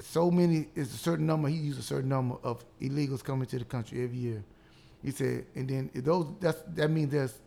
so 0.00 0.30
many 0.30 0.68
is 0.74 0.92
a 0.94 0.96
certain 0.96 1.26
number, 1.26 1.48
he 1.48 1.56
used 1.56 1.78
a 1.78 1.82
certain 1.82 2.08
number 2.08 2.36
of 2.42 2.64
illegals 2.80 3.22
coming 3.22 3.46
to 3.46 3.58
the 3.58 3.64
country 3.64 4.02
every 4.04 4.16
year. 4.16 4.42
He 5.02 5.10
said, 5.10 5.46
and 5.54 5.68
then 5.68 5.90
those 5.94 6.26
that's 6.40 6.58
that 6.74 6.90
means 6.90 7.10
there's 7.10 7.38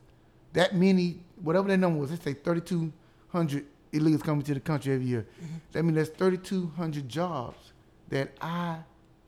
that 0.54 0.76
many, 0.76 1.20
whatever 1.42 1.68
that 1.68 1.78
number 1.78 2.00
was, 2.00 2.12
let's 2.12 2.24
say 2.24 2.34
thirty 2.34 2.62
two 2.62 2.92
hundred 3.30 3.66
illegals 3.92 4.24
coming 4.24 4.44
to 4.44 4.54
the 4.54 4.60
country 4.60 4.94
every 4.94 5.06
year. 5.06 5.26
Mm-hmm. 5.44 5.56
That 5.72 5.84
means 5.84 5.96
there's 5.96 6.10
thirty 6.10 6.38
two 6.38 6.72
hundred 6.76 7.08
jobs 7.10 7.74
that 8.10 8.32
I 8.42 8.78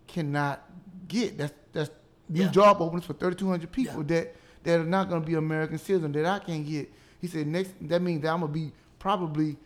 cannot 0.07 0.63
get. 1.07 1.37
That's 1.37 1.53
that's 1.73 1.89
new 2.29 2.43
Yeah. 2.43 2.49
job 2.51 2.81
openings 2.81 3.05
for 3.05 3.13
thirty 3.13 3.35
two 3.35 3.49
hundred 3.49 3.71
people 3.71 3.97
Yeah. 4.01 4.07
that 4.21 4.35
that 4.63 4.79
are 4.79 4.83
not 4.85 5.09
gonna 5.09 5.25
be 5.25 5.35
American 5.35 5.77
citizens 5.77 6.13
that 6.13 6.25
I 6.25 6.39
can't 6.39 6.65
get. 6.65 6.91
He 7.21 7.27
said 7.27 7.45
next 7.47 7.71
that 7.81 8.01
means 8.01 8.21
that 8.23 8.29
I'm 8.33 8.41
gonna 8.41 8.51
be 8.51 8.71
probably 8.99 9.57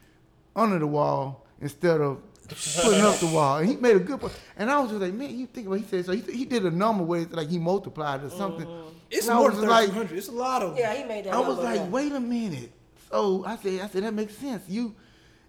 under 0.55 0.79
the 0.79 0.87
wall 0.87 1.45
instead 1.61 2.01
of 2.01 2.17
putting 2.49 3.01
up 3.01 3.17
the 3.17 3.27
wall. 3.27 3.57
And 3.57 3.69
he 3.69 3.75
made 3.75 3.95
a 3.95 3.99
good 3.99 4.19
point. 4.19 4.33
And 4.57 4.69
I 4.69 4.79
was 4.79 4.89
just 4.91 5.01
like, 5.01 5.13
man, 5.13 5.37
you 5.37 5.47
think 5.47 5.67
about 5.67 5.79
he 5.79 5.85
said 5.85 6.05
so 6.05 6.11
he, 6.11 6.21
he 6.21 6.45
did 6.45 6.65
a 6.65 6.71
number 6.71 7.03
where 7.03 7.21
it's 7.21 7.33
like 7.33 7.49
he 7.49 7.57
multiplied 7.57 8.23
or 8.23 8.29
something. 8.29 8.65
Mm. 8.65 8.93
It's 9.09 9.27
And 9.27 9.37
more 9.37 9.51
than 9.51 9.61
like- 9.61 9.89
1,300. 9.89 10.17
It's 10.17 10.27
a 10.27 10.31
lot 10.31 10.61
of. 10.61 10.77
Yeah, 10.77 10.93
he 10.93 11.03
made 11.03 11.25
that. 11.25 11.33
I 11.33 11.39
was 11.39 11.57
like, 11.57 11.79
up. 11.79 11.89
wait 11.89 12.11
a 12.11 12.19
minute. 12.19 12.71
So 13.11 13.43
I 13.45 13.55
said, 13.57 13.81
I 13.81 13.87
said 13.87 14.03
that 14.03 14.13
makes 14.13 14.35
sense. 14.37 14.63
You, 14.67 14.95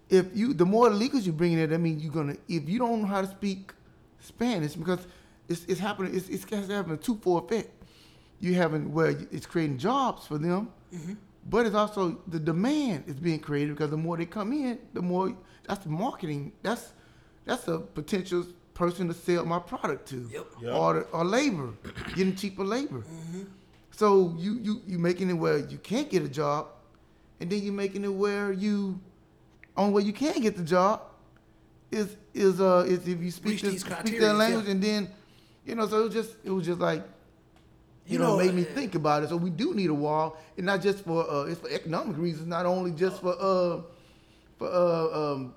if 0.09 0.25
you, 0.35 0.53
the 0.53 0.65
more 0.65 0.89
illegals 0.89 1.25
you 1.25 1.31
bring 1.31 1.53
in, 1.53 1.59
there, 1.59 1.67
that 1.67 1.79
means 1.79 2.03
you're 2.03 2.11
gonna. 2.11 2.35
If 2.47 2.67
you 2.67 2.79
don't 2.79 3.01
know 3.01 3.07
how 3.07 3.21
to 3.21 3.27
speak 3.27 3.71
Spanish, 4.19 4.73
because 4.73 5.05
it's 5.47 5.63
it's 5.65 5.79
happening, 5.79 6.15
it's 6.15 6.27
it's 6.27 6.43
having 6.49 6.93
a 6.93 6.97
two 6.97 7.17
four 7.21 7.43
effect. 7.43 7.69
You 8.39 8.55
having 8.55 8.91
where 8.91 9.11
it's 9.31 9.45
creating 9.45 9.77
jobs 9.77 10.25
for 10.25 10.39
them, 10.39 10.69
mm-hmm. 10.93 11.13
but 11.47 11.67
it's 11.67 11.75
also 11.75 12.19
the 12.27 12.39
demand 12.39 13.03
is 13.05 13.15
being 13.15 13.39
created 13.39 13.75
because 13.75 13.91
the 13.91 13.97
more 13.97 14.17
they 14.17 14.25
come 14.25 14.51
in, 14.51 14.79
the 14.93 15.01
more 15.01 15.35
that's 15.67 15.85
marketing. 15.85 16.51
That's 16.63 16.91
that's 17.45 17.67
a 17.67 17.79
potential 17.79 18.45
person 18.73 19.07
to 19.07 19.13
sell 19.13 19.45
my 19.45 19.59
product 19.59 20.07
to, 20.09 20.27
Yep. 20.31 20.45
Yep. 20.61 20.75
or 20.75 21.07
or 21.11 21.23
labor, 21.25 21.69
getting 22.15 22.35
cheaper 22.35 22.63
labor. 22.63 23.03
So 23.91 24.35
you 24.37 24.59
you 24.61 24.81
you 24.87 24.99
making 24.99 25.29
it 25.29 25.33
where 25.33 25.57
you 25.57 25.77
can't 25.77 26.09
get 26.09 26.23
a 26.23 26.29
job, 26.29 26.67
and 27.39 27.49
then 27.49 27.61
you're 27.61 27.73
making 27.73 28.03
it 28.03 28.13
where 28.13 28.51
you, 28.51 28.99
only 29.77 29.93
way 29.93 30.01
you 30.03 30.13
can 30.13 30.39
get 30.41 30.55
the 30.55 30.63
job, 30.63 31.01
is 31.91 32.15
is 32.33 32.59
uh 32.61 32.85
is 32.87 33.07
if 33.07 33.21
you 33.21 33.31
speak 33.31 33.51
Reach 33.53 33.61
this, 33.63 33.81
speak 33.81 33.93
criteria, 33.93 34.21
that 34.21 34.33
language, 34.35 34.65
yeah. 34.65 34.71
and 34.71 34.81
then, 34.83 35.09
you 35.65 35.75
know, 35.75 35.87
so 35.87 35.99
it 35.99 36.03
was 36.05 36.13
just 36.13 36.35
it 36.43 36.49
was 36.49 36.65
just 36.65 36.79
like, 36.79 37.03
you, 38.07 38.13
You 38.13 38.19
know, 38.19 38.37
know, 38.37 38.37
made 38.37 38.53
me 38.55 38.63
uh, 38.63 38.73
think 38.73 38.95
about 38.95 39.23
it. 39.23 39.29
So 39.29 39.37
we 39.37 39.49
do 39.49 39.73
need 39.75 39.89
a 39.89 39.93
wall, 39.93 40.37
and 40.57 40.65
not 40.65 40.81
just 40.81 41.03
for 41.03 41.29
uh 41.29 41.43
it's 41.45 41.59
for 41.59 41.69
economic 41.69 42.17
reasons, 42.17 42.47
not 42.47 42.65
only 42.65 42.91
just 42.91 43.21
for 43.21 43.35
uh 43.39 43.81
for 44.61 44.71
uh 44.71 45.33
um 45.33 45.53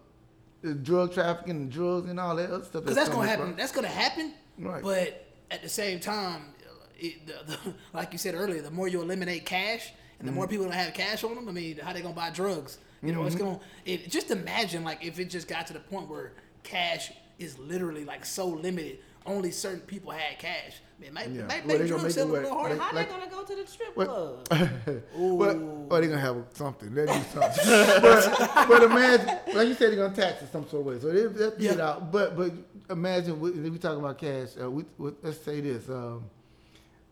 the 0.63 0.75
drug 0.75 1.13
trafficking 1.13 1.51
and 1.57 1.71
drugs 1.71 2.09
and 2.09 2.19
all 2.19 2.35
that 2.37 2.51
other 2.51 2.65
stuff. 2.65 2.83
Because 2.83 2.97
that's 2.97 3.11
gonna 3.11 3.29
happen. 3.29 3.49
from- 3.49 3.57
That's 3.57 3.73
gonna 3.73 3.87
happen. 3.89 4.33
Right. 4.59 4.83
But 4.83 5.27
at 5.51 5.63
the 5.63 5.69
same 5.69 6.01
time, 6.01 6.55
it, 6.99 7.27
the, 7.27 7.35
the, 7.53 7.75
like 7.93 8.13
you 8.13 8.19
said 8.19 8.35
earlier, 8.35 8.63
the 8.63 8.71
more 8.71 8.89
you 8.89 9.03
eliminate 9.03 9.45
cash 9.45 9.93
and 10.19 10.27
the 10.27 10.33
more 10.33 10.45
Mm-hmm. 10.45 10.51
people 10.53 10.65
don't 10.67 10.75
have 10.75 10.95
cash 10.95 11.23
on 11.23 11.35
them, 11.35 11.49
I 11.49 11.53
mean, 11.53 11.77
how 11.79 11.93
they 11.93 12.01
gonna 12.01 12.15
buy 12.15 12.31
drugs? 12.31 12.79
You 13.03 13.13
know, 13.13 13.25
it's 13.27 13.35
gonna. 13.37 13.61
It, 13.85 14.11
just 14.11 14.31
imagine 14.31 14.85
like 14.85 15.05
if 15.05 15.19
it 15.19 15.27
just 15.27 15.49
got 15.49 15.67
to 15.67 15.75
the 15.75 15.81
point 15.81 16.09
where 16.09 16.33
cash 16.63 17.13
is 17.39 17.59
literally 17.59 18.07
like 18.07 18.25
so 18.25 18.47
limited, 18.49 19.01
only 19.27 19.51
certain 19.51 19.81
people 19.81 20.11
had 20.12 20.39
cash. 20.39 20.81
Man, 21.01 21.12
might, 21.14 21.31
Yeah. 21.31 21.47
Well, 21.47 21.49
make 21.49 21.66
they 21.66 21.75
gonna 21.79 21.89
drug 21.89 22.03
make 22.03 22.11
it 22.11 22.14
selling 22.14 22.31
a 22.31 22.33
where- 22.33 22.43
little 22.43 22.59
harder. 22.59 22.75
like- 22.77 22.85
How 22.93 22.93
they 22.93 23.05
gonna 23.07 23.31
go 23.31 23.43
to 23.43 23.57
the 23.57 23.66
strip 23.66 23.97
What- 23.97 24.07
club? 24.09 24.49
But 25.39 25.57
or 25.97 26.01
they 26.01 26.07
gonna 26.09 26.20
have 26.20 26.45
something. 26.55 26.95
They 26.95 27.07
do 27.07 27.13
something. 27.33 28.01
but, 28.03 28.67
but 28.68 28.83
imagine, 28.84 29.26
like 29.55 29.68
you 29.68 29.75
said, 29.75 29.91
they're 29.92 29.96
gonna 29.96 30.14
tax 30.14 30.42
it 30.42 30.53
some 30.53 30.68
sort 30.68 30.80
of 30.80 30.87
way. 30.87 30.99
So 31.01 31.09
they 31.11 31.45
it 31.45 31.55
Yeah. 31.59 31.80
out. 31.88 32.13
But 32.13 32.37
but 32.37 32.53
imagine 32.91 33.41
we, 33.41 33.51
we 33.53 33.79
talking 33.79 33.99
about 33.99 34.18
cash. 34.18 34.51
Uh, 34.61 34.71
we, 34.71 34.84
we, 34.99 35.11
let's 35.22 35.38
say 35.42 35.61
this. 35.61 35.88
Um, 35.88 36.25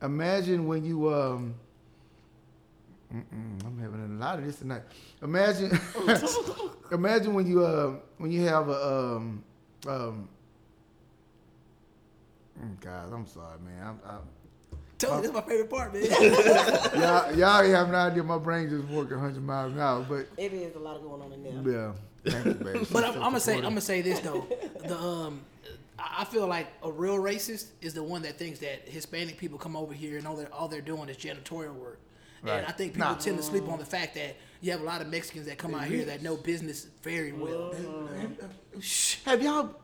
imagine 0.02 0.66
when 0.66 0.84
you 0.84 1.12
um. 1.12 1.54
I'm 3.14 3.78
having 3.78 4.00
a 4.16 4.20
lot 4.20 4.38
of 4.38 4.44
this 4.46 4.56
tonight. 4.56 4.82
Imagine, 5.22 5.78
imagine 6.92 7.34
when 7.34 7.46
you 7.46 7.62
uh 7.64 7.96
when 8.16 8.30
you 8.30 8.42
have 8.46 8.68
a 8.68 8.86
um 9.16 9.44
um. 9.86 10.28
Mm, 12.64 12.80
God, 12.80 13.12
I'm 13.12 13.26
sorry, 13.26 13.58
man. 13.64 13.82
I'm, 13.86 14.00
I'm, 14.08 14.18
Tell 14.98 15.16
you, 15.16 15.22
this 15.22 15.30
is 15.30 15.34
my 15.34 15.40
favorite 15.40 15.68
part, 15.70 15.92
man. 15.92 16.04
y'all, 17.00 17.36
y'all 17.36 17.64
have 17.64 17.88
no 17.90 17.96
idea. 17.96 18.22
My 18.22 18.38
brain 18.38 18.68
just 18.70 18.86
working 18.86 19.16
100 19.16 19.42
miles 19.42 19.72
an 19.72 19.80
hour, 19.80 20.06
but 20.08 20.26
it 20.36 20.52
is 20.52 20.76
a 20.76 20.78
lot 20.78 20.94
of 20.96 21.02
going 21.02 21.20
on 21.22 21.32
in 21.32 21.42
there. 21.64 21.74
yeah. 21.74 21.92
Thank 22.24 22.44
you, 22.46 22.54
baby. 22.64 22.86
But 22.92 23.04
I'm, 23.04 23.14
I'm 23.14 23.20
gonna 23.20 23.40
say 23.40 23.56
I'm 23.56 23.62
gonna 23.62 23.80
say 23.80 24.00
this 24.00 24.20
though. 24.20 24.46
The 24.86 24.96
um, 24.96 25.40
I 25.98 26.20
I 26.20 26.24
feel 26.24 26.46
like 26.46 26.68
a 26.84 26.90
real 26.92 27.16
racist 27.16 27.70
is 27.80 27.94
the 27.94 28.02
one 28.04 28.22
that 28.22 28.38
thinks 28.38 28.60
that 28.60 28.88
Hispanic 28.88 29.38
people 29.38 29.58
come 29.58 29.74
over 29.74 29.92
here 29.92 30.18
and 30.18 30.26
all 30.28 30.36
they're 30.36 30.54
all 30.54 30.68
they're 30.68 30.80
doing 30.80 31.08
is 31.08 31.16
janitorial 31.16 31.74
work. 31.74 31.98
Right. 32.44 32.58
And 32.58 32.66
I 32.66 32.70
think 32.70 32.92
people 32.94 33.08
Nah. 33.08 33.16
tend 33.16 33.38
to 33.38 33.42
sleep 33.42 33.68
on 33.68 33.80
the 33.80 33.84
fact 33.84 34.14
that 34.14 34.36
you 34.60 34.70
have 34.70 34.80
a 34.80 34.84
lot 34.84 35.00
of 35.00 35.08
Mexicans 35.08 35.46
that 35.46 35.58
come 35.58 35.74
out 35.74 35.86
here 35.86 36.04
that 36.04 36.22
know 36.22 36.36
business 36.36 36.86
very 37.02 37.32
well. 37.32 37.74
Have 39.24 39.42
y'all 39.42 39.74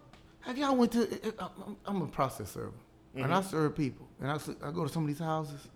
have 0.48 0.58
y'all 0.58 0.74
went 0.74 0.92
to? 0.92 1.34
I'm, 1.38 1.76
I'm 1.86 2.02
a 2.02 2.06
process 2.06 2.50
server. 2.50 2.72
and 3.14 3.32
I 3.32 3.40
serve 3.42 3.76
people, 3.76 4.06
and 4.20 4.30
I 4.30 4.70
go 4.70 4.84
to 4.84 4.92
some 4.92 5.02
of 5.02 5.08
these 5.08 5.18
houses. 5.18 5.68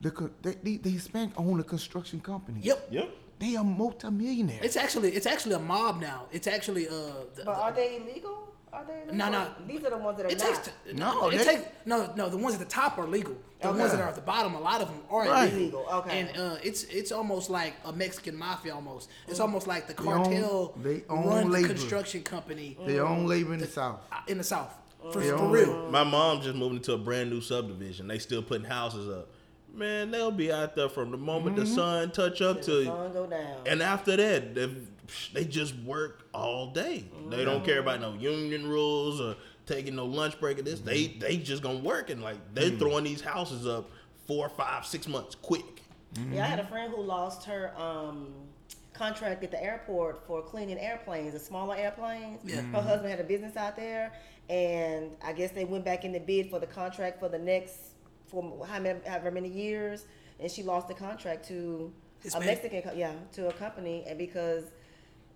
The 0.00 0.10
co- 0.10 0.30
they, 0.42 0.54
they, 0.62 0.76
the 0.76 0.90
Hispanic 0.90 1.38
own 1.38 1.60
a 1.60 1.64
construction 1.64 2.20
company. 2.20 2.60
Yep. 2.62 2.88
Yep. 2.90 3.10
They 3.38 3.56
are 3.56 3.64
multimillionaires. 3.64 4.64
It's 4.64 4.76
actually 4.76 5.12
it's 5.12 5.26
actually 5.26 5.54
a 5.54 5.58
mob 5.58 6.00
now. 6.00 6.26
It's 6.32 6.46
actually 6.46 6.88
uh. 6.88 6.92
The, 7.34 7.44
But 7.44 7.56
are 7.56 7.72
they 7.72 7.96
illegal? 7.96 8.43
Are 8.74 8.84
they 8.84 8.94
illegal? 8.94 9.14
No, 9.16 9.30
no. 9.30 9.48
These 9.66 9.84
are 9.84 9.90
the 9.90 9.96
ones 9.98 10.16
that 10.18 10.26
are 10.26 10.28
It 10.30 10.38
not. 10.38 10.46
takes 10.46 10.58
t- 10.68 10.92
no, 10.94 11.12
No, 11.20 11.28
it 11.28 11.38
they- 11.38 11.44
takes 11.44 11.62
no, 11.86 12.12
no. 12.16 12.28
The 12.28 12.36
ones 12.36 12.54
at 12.54 12.60
the 12.60 12.66
top 12.66 12.98
are 12.98 13.06
legal. 13.06 13.36
The 13.60 13.68
Okay. 13.68 13.78
ones 13.78 13.92
that 13.92 14.00
are 14.00 14.08
at 14.08 14.14
the 14.14 14.20
bottom, 14.20 14.54
a 14.54 14.60
lot 14.60 14.80
of 14.82 14.88
them 14.88 15.00
are 15.10 15.26
Right. 15.26 15.52
illegal. 15.52 15.80
Illegal, 15.84 15.98
okay. 16.00 16.20
And 16.20 16.36
uh, 16.36 16.56
it's 16.62 16.84
it's 16.84 17.12
almost 17.12 17.48
like 17.50 17.74
a 17.84 17.92
Mexican 17.92 18.36
mafia. 18.36 18.74
Almost, 18.74 19.08
it's 19.28 19.40
almost 19.40 19.66
like 19.66 19.86
the 19.86 19.94
They 19.94 20.08
own- 20.08 20.24
cartel 20.24 20.74
they 20.82 21.04
own 21.08 21.26
run 21.26 21.44
the 21.46 21.50
labor. 21.50 21.68
construction 21.68 22.22
company 22.22 22.76
they 22.86 22.98
own 22.98 23.26
labor 23.26 23.54
in 23.54 23.60
the 23.60 23.66
South. 23.66 24.00
uh, 24.12 24.16
in 24.26 24.38
the 24.38 24.44
south. 24.44 24.74
For, 25.12 25.20
for 25.20 25.34
own 25.34 25.50
real. 25.50 25.90
My 25.90 26.02
mom 26.02 26.40
just 26.40 26.56
moved 26.56 26.76
into 26.76 26.94
a 26.94 26.98
brand 26.98 27.28
new 27.30 27.42
subdivision. 27.42 28.08
They 28.08 28.18
still 28.18 28.42
putting 28.42 28.64
houses 28.66 29.08
up. 29.08 29.28
Man, 29.74 30.10
they'll 30.12 30.30
be 30.30 30.50
out 30.52 30.74
there 30.76 30.88
from 30.88 31.10
the 31.10 31.16
moment 31.18 31.56
the 31.56 31.66
sun 31.66 32.10
touch 32.12 32.40
up 32.40 32.58
The 32.58 32.62
to, 32.62 32.84
sun 32.84 33.12
go 33.12 33.26
down. 33.26 33.56
and 33.66 33.82
after 33.82 34.16
that, 34.16 34.54
they, 34.54 34.70
they 35.32 35.44
just 35.44 35.76
work 35.80 36.28
all 36.32 36.68
day. 36.68 37.04
They 37.28 37.44
don't 37.44 37.56
mm-hmm. 37.56 37.64
care 37.64 37.80
about 37.80 38.00
no 38.00 38.14
union 38.14 38.66
rules 38.66 39.20
or 39.20 39.36
taking 39.66 39.94
no 39.96 40.06
lunch 40.06 40.38
break 40.40 40.58
or 40.58 40.62
this. 40.62 40.80
They 40.80 41.04
mm-hmm. 41.04 41.20
they 41.20 41.36
just 41.36 41.62
gonna 41.62 41.78
work 41.78 42.10
and 42.10 42.22
like 42.22 42.36
they 42.54 42.70
mm-hmm. 42.70 42.78
throwing 42.78 43.04
these 43.04 43.20
houses 43.20 43.66
up 43.66 43.90
four, 44.26 44.48
five, 44.48 44.86
six 44.86 45.06
months 45.08 45.34
quick. 45.34 45.82
Yeah, 46.32 46.44
I 46.44 46.46
had 46.46 46.60
a 46.60 46.66
friend 46.66 46.92
who 46.94 47.02
lost 47.02 47.44
her 47.46 47.72
um, 47.76 48.28
contract 48.92 49.42
at 49.42 49.50
the 49.50 49.62
airport 49.62 50.24
for 50.26 50.40
cleaning 50.42 50.78
airplanes, 50.78 51.32
the 51.32 51.40
smaller 51.40 51.74
airplanes. 51.74 52.40
Yeah. 52.44 52.62
Her 52.62 52.80
husband 52.80 53.10
had 53.10 53.18
a 53.18 53.24
business 53.24 53.56
out 53.56 53.74
there, 53.74 54.12
and 54.48 55.10
I 55.24 55.32
guess 55.32 55.50
they 55.50 55.64
went 55.64 55.84
back 55.84 56.04
in 56.04 56.12
the 56.12 56.20
bid 56.20 56.50
for 56.50 56.60
the 56.60 56.68
contract 56.68 57.18
for 57.18 57.28
the 57.28 57.38
next 57.38 57.94
for 58.26 58.66
however 58.66 59.30
many 59.30 59.48
years, 59.48 60.06
and 60.38 60.50
she 60.50 60.62
lost 60.62 60.88
the 60.88 60.94
contract 60.94 61.46
to 61.48 61.92
Hispanic? 62.22 62.48
a 62.48 62.52
Mexican, 62.52 62.82
co- 62.82 62.96
yeah, 62.96 63.12
to 63.32 63.48
a 63.48 63.52
company, 63.52 64.04
and 64.06 64.18
because 64.18 64.64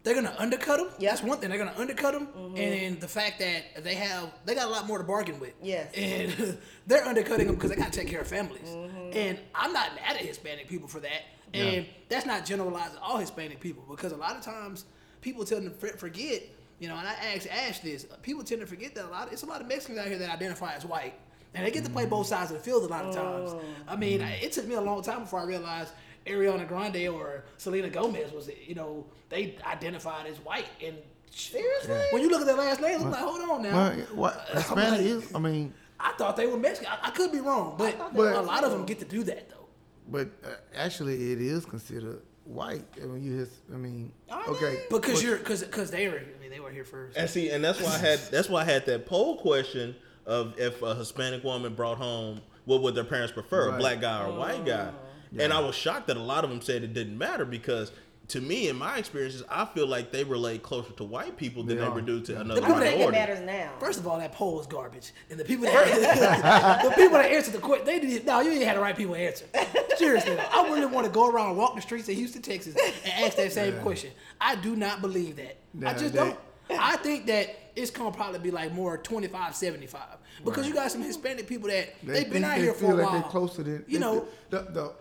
They're 0.08 0.14
gonna 0.14 0.34
undercut 0.38 0.78
them. 0.78 0.88
Yeah. 0.98 1.10
That's 1.10 1.22
one 1.22 1.36
thing. 1.38 1.50
They're 1.50 1.58
gonna 1.58 1.74
undercut 1.76 2.14
them, 2.14 2.28
mm-hmm. 2.28 2.56
and 2.56 2.98
the 2.98 3.06
fact 3.06 3.40
that 3.40 3.84
they 3.84 3.94
have 3.96 4.32
they 4.46 4.54
got 4.54 4.66
a 4.66 4.70
lot 4.70 4.86
more 4.86 4.96
to 4.96 5.04
bargain 5.04 5.38
with. 5.38 5.52
Yes. 5.62 5.92
and 5.94 6.56
they're 6.86 7.04
undercutting 7.04 7.46
them 7.46 7.56
because 7.56 7.68
they 7.68 7.76
gotta 7.76 7.90
take 7.90 8.08
care 8.08 8.22
of 8.22 8.26
families. 8.26 8.70
Mm-hmm. 8.70 9.10
And 9.12 9.38
I'm 9.54 9.74
not 9.74 9.94
mad 9.96 10.16
at 10.16 10.22
Hispanic 10.22 10.66
people 10.66 10.88
for 10.88 11.00
that. 11.00 11.24
And 11.52 11.84
that's 12.08 12.24
not 12.24 12.46
generalizing 12.46 12.96
all 13.02 13.18
Hispanic 13.18 13.60
people 13.60 13.84
because 13.86 14.12
a 14.12 14.16
lot 14.16 14.34
of 14.34 14.40
times 14.40 14.86
people 15.20 15.44
tend 15.44 15.64
to 15.64 15.88
forget. 15.98 16.42
You 16.78 16.88
know, 16.88 16.96
and 16.96 17.06
I 17.06 17.12
asked 17.34 17.46
Ash 17.48 17.80
this. 17.80 18.06
Uh, 18.10 18.16
people 18.22 18.42
tend 18.44 18.62
to 18.62 18.66
forget 18.66 18.94
that 18.94 19.04
a 19.04 19.08
lot. 19.08 19.30
It's 19.30 19.42
a 19.42 19.46
lot 19.46 19.60
of 19.60 19.66
Mexicans 19.66 19.98
out 19.98 20.06
here 20.06 20.16
that 20.16 20.30
identify 20.30 20.72
as 20.72 20.86
white, 20.86 21.12
and 21.52 21.66
they 21.66 21.70
get 21.70 21.84
to 21.84 21.90
play 21.90 22.06
both 22.06 22.28
sides 22.28 22.50
of 22.50 22.56
the 22.56 22.62
field 22.62 22.84
a 22.84 22.86
lot 22.86 23.04
of 23.04 23.14
times. 23.14 23.50
Mm. 23.50 23.62
I 23.86 23.96
mean, 23.96 24.22
I- 24.22 24.36
it 24.36 24.52
took 24.52 24.66
me 24.66 24.74
a 24.76 24.80
long 24.80 25.02
time 25.02 25.20
before 25.24 25.40
I 25.40 25.44
realized 25.44 25.92
Ariana 26.28 26.66
Grande 26.66 27.08
or 27.08 27.44
Selena 27.56 27.88
Gomez 27.88 28.32
was, 28.32 28.50
you 28.66 28.74
know, 28.74 29.06
they 29.28 29.56
identified 29.66 30.26
as 30.26 30.36
white. 30.38 30.68
And 30.84 30.96
seriously, 31.30 31.96
when 32.12 32.22
you 32.22 32.30
look 32.30 32.40
at 32.40 32.46
their 32.46 32.56
last 32.56 32.80
names, 32.80 33.02
I'm 33.02 33.10
like, 33.10 33.20
hold 33.20 33.40
on 33.50 33.62
now. 33.62 33.72
Well, 33.74 34.06
what 34.14 34.48
Hispanic 34.52 35.00
is? 35.00 35.34
I 35.34 35.38
mean, 35.38 35.72
I 36.00 36.12
thought 36.12 36.36
they 36.36 36.46
were 36.46 36.56
Mexican. 36.58 36.92
I, 36.92 37.08
I 37.08 37.10
could 37.10 37.32
be 37.32 37.40
wrong, 37.40 37.74
but, 37.76 38.14
But- 38.14 38.36
a 38.36 38.40
lot 38.40 38.64
of 38.64 38.70
them 38.70 38.84
get 38.84 38.98
to 39.00 39.04
do 39.04 39.22
that 39.24 39.48
though. 39.50 39.66
but 40.08 40.28
uh, 40.44 40.50
actually, 40.76 41.32
it 41.32 41.40
is 41.40 41.64
considered 41.64 42.22
white. 42.44 42.84
I 43.02 43.06
mean, 43.06 43.22
you 43.22 43.32
his, 43.32 43.50
I 43.72 43.76
mean, 43.76 44.12
Are 44.30 44.46
okay. 44.48 44.82
Because 44.90 45.14
but- 45.14 45.22
you're 45.22 45.38
because 45.38 45.62
because 45.64 45.90
they 45.90 46.08
were 46.08 46.18
I 46.18 46.40
mean 46.40 46.50
they 46.50 46.60
were 46.60 46.70
here 46.70 46.84
first. 46.84 47.16
And 47.16 47.28
see, 47.28 47.50
and 47.50 47.64
that's 47.64 47.80
why 47.80 47.94
I 47.94 47.98
had 47.98 48.18
that's 48.30 48.48
why 48.48 48.62
I 48.62 48.64
had 48.64 48.86
that 48.86 49.06
poll 49.06 49.36
question 49.38 49.94
of 50.26 50.58
if 50.58 50.82
a 50.82 50.94
Hispanic 50.94 51.42
woman 51.42 51.74
brought 51.74 51.98
home 51.98 52.40
what 52.64 52.82
would 52.82 52.94
their 52.94 53.04
parents 53.04 53.32
prefer, 53.32 53.70
a 53.74 53.78
black 53.78 54.00
guy 54.00 54.22
or 54.24 54.26
a 54.28 54.34
white 54.38 54.64
guy. 54.64 54.90
And 55.38 55.52
I 55.52 55.60
was 55.60 55.74
shocked 55.74 56.06
that 56.08 56.16
a 56.16 56.22
lot 56.22 56.44
of 56.44 56.50
them 56.50 56.60
said 56.60 56.82
it 56.84 56.94
didn't 56.94 57.18
matter 57.18 57.44
because 57.44 57.92
to 58.28 58.42
me, 58.42 58.68
in 58.68 58.76
my 58.76 58.98
experiences, 58.98 59.42
I 59.48 59.64
feel 59.64 59.86
like 59.86 60.12
they 60.12 60.22
relate 60.22 60.62
closer 60.62 60.92
to 60.92 61.04
white 61.04 61.38
people 61.38 61.62
than 61.62 61.78
They 61.78 61.82
they, 61.84 61.88
are. 61.88 62.00
do 62.02 62.20
to 62.20 62.40
another 62.42 62.62
I 62.62 62.68
don't 62.68 62.78
think 62.80 62.92
it 62.92 62.98
minority. 62.98 63.18
matters 63.18 63.40
now. 63.40 63.72
First 63.80 63.98
of 63.98 64.06
all, 64.06 64.18
that 64.18 64.32
poll 64.32 64.56
was 64.56 64.66
garbage, 64.66 65.12
and 65.30 65.40
the 65.40 65.44
people 65.46 65.64
that 65.64 66.82
the 66.84 66.90
people 66.90 67.16
that 67.18 67.30
answered 67.32 67.54
the 67.54 67.58
question, 67.58 67.86
they 67.86 67.98
didn't. 68.00 68.26
No, 68.26 68.40
you 68.40 68.50
ain't 68.50 68.64
had 68.64 68.76
the 68.76 68.80
right 68.80 68.94
people 68.96 69.14
answer. 69.14 69.46
Seriously, 69.96 70.34
though, 70.34 70.44
I 70.52 70.68
really 70.70 70.84
want 70.86 71.06
to 71.06 71.12
go 71.12 71.30
around 71.30 71.48
and 71.50 71.56
walk 71.58 71.74
the 71.74 71.80
streets 71.80 72.06
of 72.10 72.16
Houston, 72.16 72.42
Texas, 72.42 72.76
and 72.76 73.24
ask 73.24 73.36
that 73.38 73.50
same 73.52 73.78
question. 73.80 74.10
I 74.40 74.56
do 74.56 74.76
not 74.76 75.00
believe 75.00 75.36
that. 75.36 75.56
I 75.86 75.94
just 75.94 76.12
they- 76.12 76.18
don't. 76.20 76.38
I 76.70 76.96
think 76.98 77.24
that 77.28 77.56
it's 77.76 77.90
gonna 77.90 78.12
probably 78.12 78.40
be 78.40 78.50
like 78.50 78.74
more 78.74 78.98
25, 78.98 79.56
75. 79.56 80.02
because 80.44 80.68
you 80.68 80.74
got 80.74 80.92
some 80.92 81.00
Hispanic 81.02 81.46
people 81.46 81.70
that 81.70 81.94
They 82.02 82.12
they've 82.12 82.24
been 82.24 82.42
think 82.42 82.44
out 82.44 82.56
they 82.56 82.62
here 82.64 82.74
feel 82.74 82.88
for 82.90 82.94
a 82.94 82.96
like 83.02 83.06
while. 83.10 83.20
they're 83.22 83.30
closer 83.30 83.62
than 83.62 83.84
you 83.88 83.98
they- 83.98 84.04
know. 84.04 84.26
the 84.50 84.58
the 84.60 84.70
the 84.70 84.92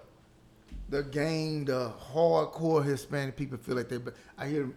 gang, 0.90 1.66
the 1.66 1.92
hardcore 2.14 2.84
Hispanic 2.84 3.36
people 3.36 3.58
feel 3.58 3.76
like 3.76 3.90
they. 3.90 3.98
But 3.98 4.16
I 4.38 4.48
hear 4.48 4.70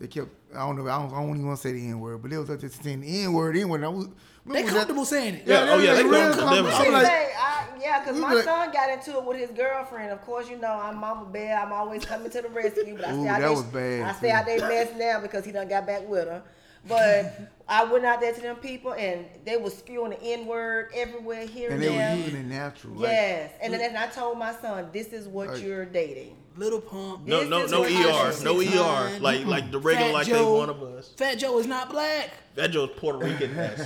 they 0.00 0.06
kept. 0.06 0.28
I 0.54 0.60
don't 0.60 0.76
know. 0.76 0.90
I 0.90 0.98
don't, 0.98 1.12
I 1.12 1.20
don't 1.20 1.30
even 1.30 1.46
want 1.46 1.60
to 1.60 1.68
say 1.68 1.72
the 1.72 1.86
N 1.86 2.00
word, 2.00 2.22
but 2.22 2.30
they 2.30 2.38
was 2.38 2.48
just 2.48 2.82
saying 2.82 3.00
the 3.00 3.22
N 3.24 3.32
word. 3.32 3.56
N 3.56 3.68
word. 3.68 4.10
They 4.46 4.62
comfortable 4.62 5.04
saying 5.04 5.34
it. 5.34 5.42
Yeah, 5.46 5.66
oh, 5.68 5.78
yeah, 5.78 5.94
they 5.94 6.04
real 6.04 6.12
comfortable. 6.32 6.48
comfortable. 6.48 6.78
They 6.78 6.86
I'm 6.86 6.92
like, 6.92 7.06
say, 7.06 7.32
I, 7.38 7.66
yeah, 7.80 8.00
because 8.00 8.18
my 8.18 8.32
like- 8.32 8.44
son 8.44 8.72
got 8.72 8.90
into 8.90 9.18
it 9.18 9.24
with 9.24 9.36
his 9.36 9.50
girlfriend. 9.50 10.10
Of 10.10 10.22
course, 10.22 10.48
you 10.48 10.56
know 10.56 10.72
I'm 10.72 10.96
Mama 10.96 11.26
Bear. 11.26 11.58
I'm 11.58 11.72
always 11.72 12.04
coming 12.04 12.30
to 12.30 12.42
the 12.42 12.48
rescue. 12.48 12.96
But 12.96 13.08
I 13.08 13.12
Ooh, 13.12 13.20
stay 13.20 13.28
out 13.28 13.40
that 13.40 13.48
they, 13.48 13.54
was 13.54 13.62
bad, 13.64 14.02
I 14.02 14.12
stay 14.12 14.28
too. 14.28 14.34
out 14.34 14.46
they 14.46 14.58
mess 14.58 14.88
now 14.96 15.20
because 15.20 15.44
he 15.44 15.52
done 15.52 15.68
got 15.68 15.86
back 15.86 16.08
with 16.08 16.26
her. 16.28 16.42
But 16.88 17.50
I 17.68 17.84
went 17.84 18.04
out 18.06 18.20
there 18.20 18.32
to 18.32 18.40
them 18.40 18.56
people 18.56 18.94
and 18.94 19.26
they 19.44 19.56
was 19.56 19.76
spewing 19.76 20.10
the 20.10 20.22
N 20.22 20.46
word 20.46 20.90
everywhere 20.94 21.46
here 21.46 21.70
and 21.70 21.82
and, 21.82 21.82
they 21.82 21.96
were 21.96 22.24
using 22.24 22.40
it 22.40 22.46
natural. 22.46 22.94
Like, 22.94 23.10
yes, 23.10 23.52
and 23.62 23.72
then 23.72 23.80
and 23.80 23.96
I 23.96 24.06
told 24.08 24.38
my 24.38 24.54
son, 24.54 24.88
"This 24.92 25.08
is 25.08 25.28
what 25.28 25.48
Like- 25.48 25.62
you're 25.62 25.84
dating." 25.84 26.36
Lil 26.56 26.80
Pump. 26.80 27.24
No, 27.24 27.40
This 27.40 27.48
no, 27.48 27.62
is 27.64 27.70
no 27.70 27.84
ER, 27.84 28.32
no. 28.42 28.60
ER. 28.60 29.20
Like, 29.20 29.46
like 29.46 29.70
the 29.70 29.78
regular, 29.78 30.08
Fat 30.08 30.12
like 30.12 30.26
they 30.26 30.42
one 30.42 30.68
of 30.68 30.82
us. 30.82 31.10
Fat 31.16 31.36
Joe 31.36 31.56
is 31.60 31.68
not 31.68 31.88
black. 31.88 32.30
That 32.56 32.72
Joe's 32.72 32.90
Puerto 32.96 33.18
Rican. 33.18 33.56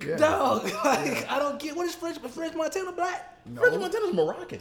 as 0.00 0.06
Yeah. 0.08 0.16
Dog, 0.16 0.64
like, 0.84 1.30
I 1.30 1.38
don't 1.38 1.58
get 1.60 1.76
what 1.76 1.86
is 1.86 1.94
French, 1.94 2.18
French 2.18 2.54
Montana 2.54 2.92
black? 2.92 3.28
French 3.54 3.78
Montana's 3.78 4.12
Moroccan. 4.14 4.60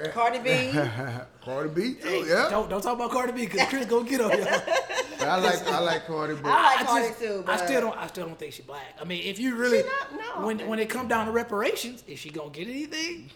Eh. 0.00 0.08
Cardi 0.10 0.38
B. 0.38 0.70
Cardi 1.44 1.68
B. 1.70 1.94
too, 1.94 2.24
yeah. 2.28 2.48
Don't 2.50 2.68
don't 2.70 2.80
talk 2.82 2.94
about 2.94 3.10
Cardi 3.10 3.32
B 3.32 3.46
because 3.46 3.68
Chris 3.68 3.86
gonna 3.86 4.08
get 4.08 4.20
on 4.20 4.30
y'all. 4.30 4.62
But 5.18 5.26
I 5.26 5.36
like 5.40 5.66
I 5.66 5.78
like 5.80 6.06
Cardi 6.06 6.34
B. 6.34 6.40
I 6.44 6.48
like 6.76 6.80
I 6.80 6.84
Cardi 6.84 7.08
just- 7.08 7.18
too. 7.20 7.44
I 7.48 7.56
still 7.56 7.80
don't. 7.80 7.96
I 7.98 8.06
still 8.06 8.26
don't 8.26 8.38
think 8.38 8.52
she 8.52 8.62
black. 8.62 8.94
I 9.00 9.04
mean, 9.04 9.22
if 9.24 9.40
you 9.40 9.56
really, 9.56 9.82
She 9.82 9.88
not- 9.88 10.38
no. 10.40 10.46
when 10.46 10.60
when 10.68 10.78
it 10.78 10.88
come 10.88 11.08
down 11.08 11.26
to 11.26 11.32
reparations, 11.32 12.04
is 12.06 12.20
she 12.20 12.30
gonna 12.30 12.50
get 12.50 12.68
anything? 12.68 13.30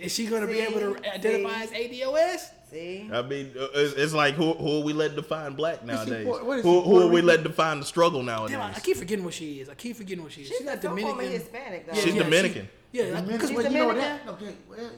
Is 0.00 0.12
she 0.14 0.26
gonna 0.26 0.46
be 0.46 0.60
able 0.60 0.80
to 0.80 1.12
identify 1.14 1.62
as 1.62 1.70
ADOS? 1.70 2.50
See, 2.70 3.08
I 3.12 3.22
mean, 3.22 3.52
uh, 3.58 3.66
it's, 3.74 3.94
it's 3.94 4.12
like 4.14 4.34
who 4.34 4.54
who 4.54 4.80
are 4.80 4.84
we 4.84 4.92
letting 4.92 5.16
define 5.16 5.54
black 5.54 5.84
nowadays? 5.84 6.24
Puerto- 6.26 6.44
what 6.44 6.58
is 6.58 6.64
Who 6.64 6.82
she, 6.82 6.88
who 6.88 6.96
are 7.02 7.06
we 7.06 7.14
Rican? 7.16 7.26
letting 7.26 7.42
define 7.44 7.80
the 7.80 7.86
struggle 7.86 8.22
nowadays? 8.22 8.56
Damn, 8.56 8.62
I, 8.62 8.74
I 8.74 8.80
keep 8.80 8.96
forgetting 8.96 9.24
what 9.24 9.34
she 9.34 9.60
is. 9.60 9.68
I 9.68 9.74
keep 9.74 9.96
forgetting 9.96 10.22
what 10.24 10.32
she 10.32 10.42
is. 10.42 10.48
she's, 10.48 10.56
She's 10.58 10.66
not 10.66 10.80
some 10.82 10.96
form 10.98 11.04
of 11.04 11.16
Dominican. 11.16 11.40
Hispanic 11.40 11.86
though. 11.86 11.92
Yeah, 11.94 12.00
She's 12.00 12.14
yeah, 12.14 12.22
Dominican. 12.24 12.68
She, 12.92 12.98
yeah, 12.98 13.20
because 13.20 13.48
She's 13.50 13.56
when 13.56 13.66
you 13.72 13.78
you 13.78 13.84
know 13.84 13.92
Dominican. 13.92 14.26
that? 14.26 14.32
Okay. 14.34 14.54
well, 14.68 14.90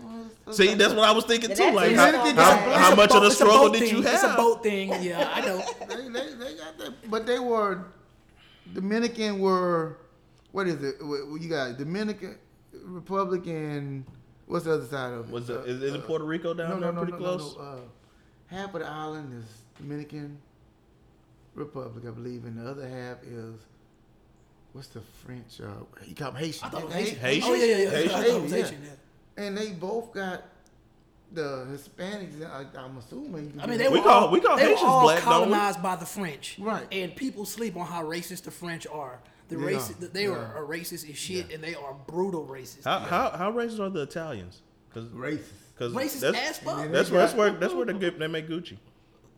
well, 0.47 0.55
See, 0.55 0.75
that's 0.75 0.95
what 0.95 1.05
I 1.09 1.13
was 1.13 1.25
thinking 1.25 1.55
too. 1.57 1.71
Like, 1.73 1.93
how, 1.97 2.13
how, 2.13 2.33
how 2.35 2.79
It's 2.85 2.93
a 2.93 2.97
much 2.97 3.11
of 3.15 3.23
the 3.23 3.29
a 3.29 3.31
struggle 3.31 3.71
did 3.71 3.91
you 3.91 4.03
have? 4.03 4.15
It's 4.15 4.23
a 4.23 4.35
boat 4.37 4.63
thing. 4.63 4.89
Yeah, 5.03 5.31
I 5.35 5.41
know. 5.41 5.59
they, 5.89 5.97
they, 6.09 6.35
they 6.35 6.55
got 6.57 6.79
that, 6.79 7.11
but 7.11 7.27
they 7.27 7.39
were 7.39 7.85
Dominican 8.73 9.39
were 9.39 9.99
what 10.53 10.67
is 10.67 10.83
it? 10.83 10.97
What- 11.05 11.29
what 11.31 11.41
You 11.43 11.49
got 11.49 11.77
Dominican 11.79 12.39
Republic 12.85 13.47
and 13.47 14.05
what's 14.47 14.65
the 14.65 14.75
other 14.75 14.85
side 14.87 15.13
of 15.13 15.29
it? 15.29 15.33
Was 15.33 15.51
it, 15.51 15.57
Uh, 15.57 15.61
is, 15.63 15.83
is 15.83 15.95
it 15.95 16.07
Puerto 16.07 16.25
Rico 16.25 16.55
down 16.55 16.69
no, 16.69 16.81
there 16.81 16.93
no, 16.93 17.01
no, 17.01 17.03
pretty 17.03 17.13
no, 17.13 17.19
close? 17.19 17.57
No, 17.57 17.63
no. 17.63 17.69
Uh, 17.71 17.77
half 18.49 18.75
of 18.75 18.81
the 18.81 18.87
island 18.87 19.43
is 19.43 19.63
Dominican 19.79 20.39
Republic, 21.55 22.05
I 22.07 22.11
believe, 22.11 22.45
and 22.45 22.59
the 22.59 22.69
other 22.71 22.89
half 22.89 23.23
is 23.25 23.55
what's 24.73 24.89
the 24.89 25.01
French? 25.25 25.61
Uh, 25.61 25.69
you 26.07 26.15
call 26.15 26.33
them 26.33 26.41
Haitian. 26.43 26.67
I 26.67 26.69
thought 26.71 26.85
it 26.85 26.91
Haitian. 26.93 27.19
Haitian? 27.19 27.51
Oh 27.51 27.55
yeah, 27.55 27.65
yeah, 27.65 27.77
yeah. 27.77 27.91
Haitian? 27.91 28.11
I 28.11 28.23
thought 28.23 28.27
it 28.37 28.43
was 28.43 28.53
Yeah. 28.53 28.63
Haitian. 28.63 28.83
Yeah. 28.85 29.45
And 29.45 29.57
they 29.59 29.71
both 29.73 30.13
got 30.13 30.43
the 31.33 31.67
Hispanics. 31.73 32.45
I, 32.49 32.67
I'm 32.79 32.97
assuming. 32.99 33.59
I 33.61 33.67
mean, 33.67 33.79
they 33.79 33.89
We 33.89 33.99
were 33.99 34.05
call- 34.05 34.27
all, 34.27 34.31
we 34.31 34.41
call 34.41 34.57
they 34.57 34.69
were 34.69 34.77
all 34.79 35.03
black, 35.03 35.21
colonized 35.23 35.83
by 35.83 35.97
the 35.97 36.07
French, 36.07 36.57
Right. 36.59 36.87
And 36.93 37.15
people 37.17 37.45
sleep 37.45 37.77
on 37.77 37.87
how 37.87 38.05
racist 38.05 38.43
the 38.45 38.51
French 38.51 38.87
are. 38.87 39.19
The 39.49 39.57
They 39.57 39.63
race, 39.63 39.91
are. 39.91 39.95
they 39.95 40.07
They 40.07 40.27
are, 40.27 40.39
are. 40.39 40.65
are 40.65 40.67
racist 40.67 41.09
as 41.09 41.17
shit, 41.17 41.53
and 41.53 41.63
they 41.63 41.75
are 41.75 41.95
brutal 42.07 42.47
racist. 42.47 42.85
How, 42.85 42.99
how 43.01 43.31
how 43.31 43.53
racist 43.53 43.81
are 43.81 43.91
the 43.91 44.03
Italians? 44.03 44.63
Because 44.89 45.09
racist. 45.11 45.43
cause 45.79 45.93
racist 45.93 46.21
that's, 46.21 46.39
as 46.39 46.59
fuck. 46.59 46.91
That's 46.91 47.11
where 47.11 47.21
that's 47.21 47.35
where 47.35 47.51
that's 47.53 47.75
where 47.75 47.87
they, 47.87 47.93
get, 47.99 48.19
they 48.19 48.27
make 48.27 48.49
Gucci. 48.49 48.79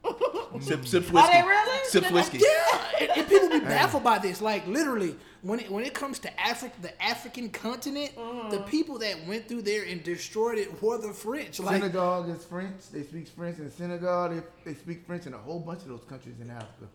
sip 0.61 0.81
mm. 0.81 0.87
sips 0.87 1.11
Are 1.11 1.13
whiskey. 1.13 1.33
they 1.33 1.43
really? 1.43 1.85
Sips 1.85 2.11
whiskey. 2.11 2.39
Yeah, 2.39 2.79
and, 3.01 3.11
and 3.19 3.29
people 3.29 3.49
be 3.51 3.61
baffled 3.67 4.05
by 4.05 4.19
this. 4.19 4.41
Like 4.41 4.67
literally, 4.67 5.17
when 5.43 5.61
it 5.61 5.71
when 5.71 5.85
it 5.85 5.95
comes 5.95 6.19
to 6.21 6.41
Africa, 6.41 6.75
the 6.81 7.03
African 7.03 7.51
continent, 7.51 8.15
the 8.17 8.59
mm. 8.59 8.67
people 8.69 8.99
that 8.99 9.27
went 9.27 9.49
through 9.49 9.63
there 9.63 9.85
and 9.85 10.03
destroyed 10.03 10.59
it 10.59 10.81
were 10.83 10.99
the 10.99 11.13
French. 11.13 11.61
Like 11.61 11.81
Senegal 11.81 12.31
is 12.31 12.45
French. 12.45 12.89
They 12.93 13.03
speak 13.03 13.29
French 13.29 13.59
in 13.59 13.71
Senegal. 13.71 14.31
They, 14.31 14.43
they 14.65 14.75
speak 14.75 15.07
French 15.07 15.27
in 15.27 15.35
a 15.35 15.39
whole 15.39 15.61
bunch 15.61 15.83
of 15.83 15.89
those 15.89 16.05
countries 16.09 16.37
in 16.41 16.51
Africa. 16.51 16.87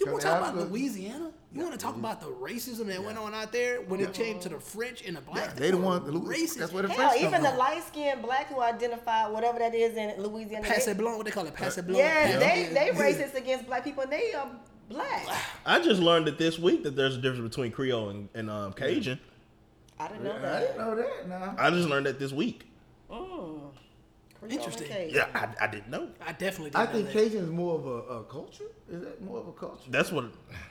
You 0.00 0.06
want 0.06 0.20
to 0.22 0.26
talk 0.26 0.38
about 0.38 0.48
Africa- 0.54 0.70
Louisiana? 0.70 1.30
You 1.52 1.60
want 1.62 1.72
to 1.72 1.78
talk 1.78 1.96
about 1.96 2.20
the 2.20 2.28
racism 2.28 2.86
that 2.86 3.02
went 3.04 3.18
on 3.18 3.34
out 3.34 3.52
there 3.52 3.80
when 3.82 4.00
it 4.00 4.14
came 4.14 4.38
to 4.40 4.48
the 4.48 4.58
French 4.60 5.02
and 5.06 5.16
the 5.16 5.22
Yeah, 5.34 5.52
they 5.54 5.70
the 5.70 5.76
were 5.76 5.82
ones. 5.84 6.06
the 6.06 6.12
Lu- 6.12 6.22
racist. 6.22 6.58
That's 6.58 6.72
where 6.72 6.84
the 6.84 6.88
Hell, 6.88 7.08
French 7.08 7.20
come 7.22 7.28
even 7.34 7.42
the 7.42 7.50
light 7.58 7.82
skinned 7.86 8.22
black 8.22 8.46
who 8.48 8.60
identify 8.62 9.26
whatever 9.28 9.58
that 9.58 9.74
is 9.74 9.96
in 9.96 10.22
Louisiana. 10.22 10.66
Passe 10.66 10.94
blanc, 10.94 11.16
what 11.18 11.26
they 11.26 11.32
call 11.32 11.46
it, 11.46 11.54
passe 11.54 11.82
blanc. 11.82 11.98
Yeah, 11.98 12.38
they 12.38 12.62
Yeah. 12.72 12.72
they 12.72 12.90
racist 12.98 13.34
against 13.34 13.66
black 13.66 13.84
people 13.84 14.04
and 14.04 14.12
they 14.12 14.32
are 14.32 14.48
black. 14.88 15.26
I 15.66 15.80
just 15.80 16.00
learned 16.00 16.26
that 16.28 16.38
this 16.38 16.58
week 16.58 16.82
that 16.84 16.96
there's 16.96 17.16
a 17.16 17.20
difference 17.20 17.48
between 17.48 17.72
Creole 17.72 18.10
and, 18.10 18.28
and 18.34 18.48
um, 18.48 18.72
Cajun. 18.72 19.18
I 19.98 20.08
didn't 20.08 20.24
know 20.24 20.40
that. 20.40 20.54
I 20.54 20.60
didn't 20.60 20.78
know 20.78 20.94
that. 20.96 21.28
Now. 21.28 21.54
I 21.58 21.70
just 21.70 21.88
learned 21.88 22.06
that 22.06 22.18
this 22.18 22.32
week. 22.32 22.66
Creole 23.08 23.72
and 23.72 23.80
Interesting. 24.48 24.86
Cajun. 24.88 25.14
Yeah, 25.14 25.26
I, 25.34 25.64
I 25.64 25.66
didn't 25.66 25.88
know. 25.90 26.08
I 26.26 26.32
definitely 26.32 26.70
didn't 26.70 26.76
I 26.76 26.84
know 26.86 26.92
think 26.92 27.06
that. 27.08 27.12
Cajun 27.12 27.44
is 27.44 27.50
more 27.50 27.74
of 27.74 27.86
a, 27.86 27.90
a 27.90 28.24
culture. 28.24 28.64
Is 28.90 29.00
that 29.02 29.20
more 29.22 29.38
of 29.40 29.48
a 29.48 29.52
culture? 29.52 29.82
That's 29.90 30.10
what 30.10 30.26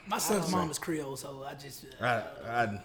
My 0.08 0.18
son's 0.18 0.50
mom 0.50 0.70
is 0.70 0.78
Creole, 0.78 1.16
so 1.16 1.44
I 1.48 1.54
just. 1.54 1.86
Uh, 2.00 2.22
I. 2.46 2.50
I 2.62 2.80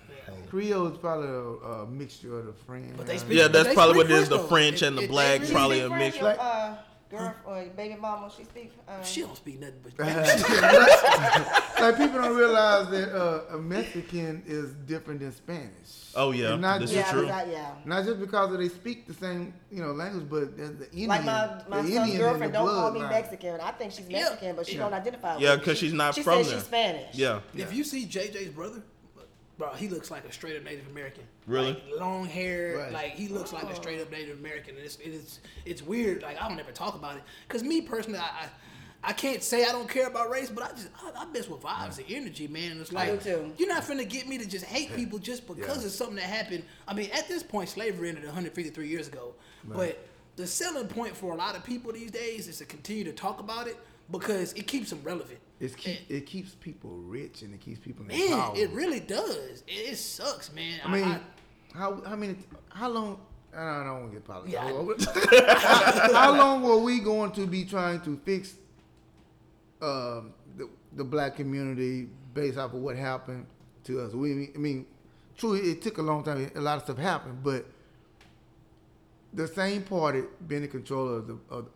Creole 0.50 0.88
is 0.88 0.98
probably 0.98 1.28
a, 1.28 1.32
a 1.72 1.88
mixture 1.88 2.40
of 2.40 2.46
the 2.48 2.54
French. 2.54 2.94
But 2.98 3.08
they 3.08 3.18
speak- 3.18 3.38
yeah, 3.38 3.48
that's 3.48 3.70
they 3.70 3.74
probably 3.74 4.02
speak 4.02 4.10
what 4.10 4.12
it 4.12 4.22
is. 4.24 4.30
The 4.30 4.38
though. 4.38 4.48
French 4.48 4.82
It- 4.82 4.88
and 4.88 4.98
the 4.98 5.04
it- 5.04 5.10
black, 5.10 5.42
probably 5.50 5.80
a 5.82 5.88
French, 5.90 6.16
mix. 6.16 6.18
your, 6.18 6.40
uh, 6.40 6.76
girl 7.18 7.34
or 7.46 7.62
your 7.62 7.72
baby 7.72 7.96
mama, 8.00 8.30
she 8.36 8.44
speak. 8.44 8.72
Uh, 8.88 9.02
she 9.04 9.22
don't 9.22 9.36
speak 9.36 9.60
nothing 9.60 9.76
but. 9.84 9.94
like 11.82 11.98
people 11.98 12.22
don't 12.22 12.36
realize 12.36 12.90
that 12.90 13.16
uh, 13.16 13.56
a 13.56 13.58
Mexican 13.58 14.44
is 14.46 14.72
different 14.88 15.20
than 15.20 15.32
Spanish. 15.32 16.12
Oh, 16.16 16.32
yeah, 16.32 16.54
And 16.54 16.62
not 16.62 16.80
this 16.80 16.92
just, 16.92 17.08
is 17.08 17.12
true. 17.12 17.28
but 17.28 17.48
yeah. 17.50 17.72
Not 17.84 18.06
just 18.06 18.20
because 18.20 18.58
they 18.58 18.70
speak 18.70 19.06
the 19.08 19.14
same, 19.14 19.54
you 19.70 19.82
know, 19.84 19.92
language, 19.92 20.28
but 20.30 20.56
there's 20.56 20.72
the 20.78 20.90
Indian, 20.92 21.10
Like 21.10 21.26
my, 21.26 21.62
my 21.68 21.82
the 21.82 21.88
son's 21.88 21.90
Indian 21.90 22.10
in 22.10 22.18
girlfriend 22.18 22.54
the 22.54 22.58
don't 22.60 22.68
call 22.68 22.92
me 22.92 23.00
bloodline. 23.02 23.10
Mexican. 23.10 23.60
I 23.62 23.72
think 23.72 23.92
she's 23.92 24.08
Yeah. 24.10 24.20
Mexican, 24.22 24.56
but 24.56 24.68
she 24.68 24.78
don't 24.78 24.94
identify. 24.94 25.38
Yeah, 25.38 25.52
with 25.52 25.60
it. 25.62 25.66
'cause 25.66 25.78
She- 25.78 25.86
she's 25.88 25.94
not 25.94 26.16
she 26.16 26.24
from 26.24 26.38
says 26.38 26.48
there. 26.50 26.58
she's 26.60 26.66
Spanish. 26.68 27.16
Yeah. 27.16 27.40
If 27.54 27.74
you 27.74 27.84
see 27.84 28.06
JJ's 28.06 28.50
brother, 28.50 28.82
bro, 29.58 29.70
he 29.74 29.88
looks 29.88 30.12
like 30.12 30.26
a 30.26 30.32
straight 30.32 30.58
up 30.58 30.64
Native 30.64 30.88
American. 30.88 31.24
Really? 31.48 31.74
Like, 31.74 32.00
long 32.00 32.26
hair, 32.26 32.78
Right. 32.78 32.92
like 32.92 33.12
he 33.12 33.28
looks 33.28 33.54
like 33.54 33.64
a 33.64 33.72
oh. 33.72 33.74
straight 33.74 34.02
up 34.02 34.12
Native 34.12 34.40
American. 34.40 34.76
And 34.76 34.86
it's 34.86 34.98
it's 35.02 35.40
it's 35.66 35.82
weird. 35.82 36.22
Like 36.24 36.42
I 36.42 36.48
don't 36.48 36.60
ever 36.60 36.72
talk 36.72 36.96
about 36.96 37.16
it 37.18 37.24
because 37.48 37.64
me 37.64 37.82
personally, 37.82 38.20
I. 38.20 38.24
I 38.24 38.50
I 39.08 39.14
can't 39.14 39.44
say 39.44 39.66
I 39.66 39.72
don't 39.72 39.88
care 39.88 40.08
about 40.08 40.32
race, 40.32 40.50
but 40.50 40.64
I 40.64 40.70
just 40.72 40.90
I, 41.00 41.12
I 41.22 41.26
mess 41.28 41.48
with 41.48 41.62
vibes 41.62 42.00
and 42.00 42.08
energy, 42.10 42.48
man. 42.48 42.82
It's 42.82 42.92
like 42.92 43.24
you're 43.24 43.68
not 43.68 43.84
finna 43.84 44.10
get 44.10 44.28
me 44.28 44.40
to 44.40 44.48
just 44.48 44.66
hate 44.66 44.96
people 44.96 45.20
just 45.20 45.46
because 45.46 45.82
Yeah. 45.82 45.86
of 45.86 45.92
something 45.92 46.16
that 46.16 46.24
happened. 46.24 46.64
I 46.88 46.96
mean, 46.96 47.12
at 47.14 47.28
this 47.28 47.44
point, 47.44 47.70
slavery 47.70 48.10
ended 48.10 48.24
153 48.24 48.88
years 48.88 49.08
ago, 49.08 49.36
but 49.64 50.04
the 50.38 50.48
selling 50.48 50.88
point 50.88 51.16
for 51.16 51.34
a 51.34 51.36
lot 51.36 51.56
of 51.56 51.64
people 51.64 51.92
these 51.94 52.10
days 52.10 52.48
is 52.48 52.58
to 52.58 52.66
continue 52.66 53.04
to 53.04 53.14
talk 53.14 53.40
about 53.40 53.68
it 53.68 53.78
because 54.10 54.54
it 54.54 54.66
keeps 54.66 54.90
them 54.90 55.02
relevant. 55.04 55.38
It's 55.60 55.74
keep, 55.76 56.00
And- 56.00 56.18
it 56.18 56.26
keeps 56.26 56.54
people 56.56 56.92
rich 56.92 57.42
and 57.42 57.54
it 57.54 57.62
keeps 57.62 57.80
people 57.80 58.02
in 58.10 58.18
Man, 58.18 58.30
power. 58.40 58.54
it 58.58 58.70
really 58.72 59.00
does. 59.00 59.64
It, 59.68 59.92
it 59.92 59.96
sucks, 59.98 60.52
man. 60.54 60.80
I 60.84 60.92
mean, 60.92 61.20
how 61.74 62.02
how 62.06 62.16
many 62.16 62.36
how 62.70 62.90
long? 62.90 63.20
I 63.58 63.84
don't 63.86 64.02
want 64.02 64.12
to 64.12 64.16
get 64.18 64.26
political. 64.26 64.96
Yeah, 65.32 65.56
how, 65.60 66.14
how 66.14 66.38
long 66.38 66.62
were 66.62 66.80
we 66.80 67.00
going 67.00 67.32
to 67.32 67.48
be 67.48 67.64
trying 67.64 68.02
to 68.02 68.20
fix 68.26 68.56
um, 69.82 70.34
the 70.58 70.70
the 70.94 71.04
black 71.06 71.38
community 71.38 72.10
based 72.34 72.58
off 72.58 72.74
of 72.74 72.82
what 72.82 72.98
happened 72.98 73.46
to 73.86 74.02
us? 74.02 74.14
We 74.14 74.50
I 74.54 74.58
mean, 74.58 74.86
truly, 75.38 75.62
it 75.72 75.82
took 75.82 76.00
a 76.00 76.02
long 76.02 76.24
time. 76.24 76.52
A 76.54 76.60
lot 76.60 76.78
of 76.78 76.84
stuff 76.84 76.98
happened, 76.98 77.44
but 77.44 77.66
the 79.34 79.48
same 79.48 79.84
party 79.84 80.24
being 80.48 80.64
in 80.64 80.70
control 80.70 81.16
of 81.16 81.28
the. 81.28 81.38
Of, 81.50 81.68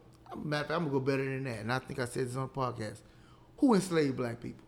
matter 0.43 0.63
of 0.63 0.67
fact, 0.67 0.71
I'm 0.71 0.79
gonna 0.89 0.91
go 0.91 0.99
better 0.99 1.23
than 1.23 1.45
that, 1.45 1.59
and 1.59 1.71
I 1.71 1.79
think 1.79 1.99
I 1.99 2.05
said 2.05 2.27
this 2.27 2.35
on 2.35 2.49
the 2.53 2.59
podcast. 2.59 2.99
Who 3.59 3.73
enslaved 3.73 4.17
black 4.17 4.41
people? 4.41 4.63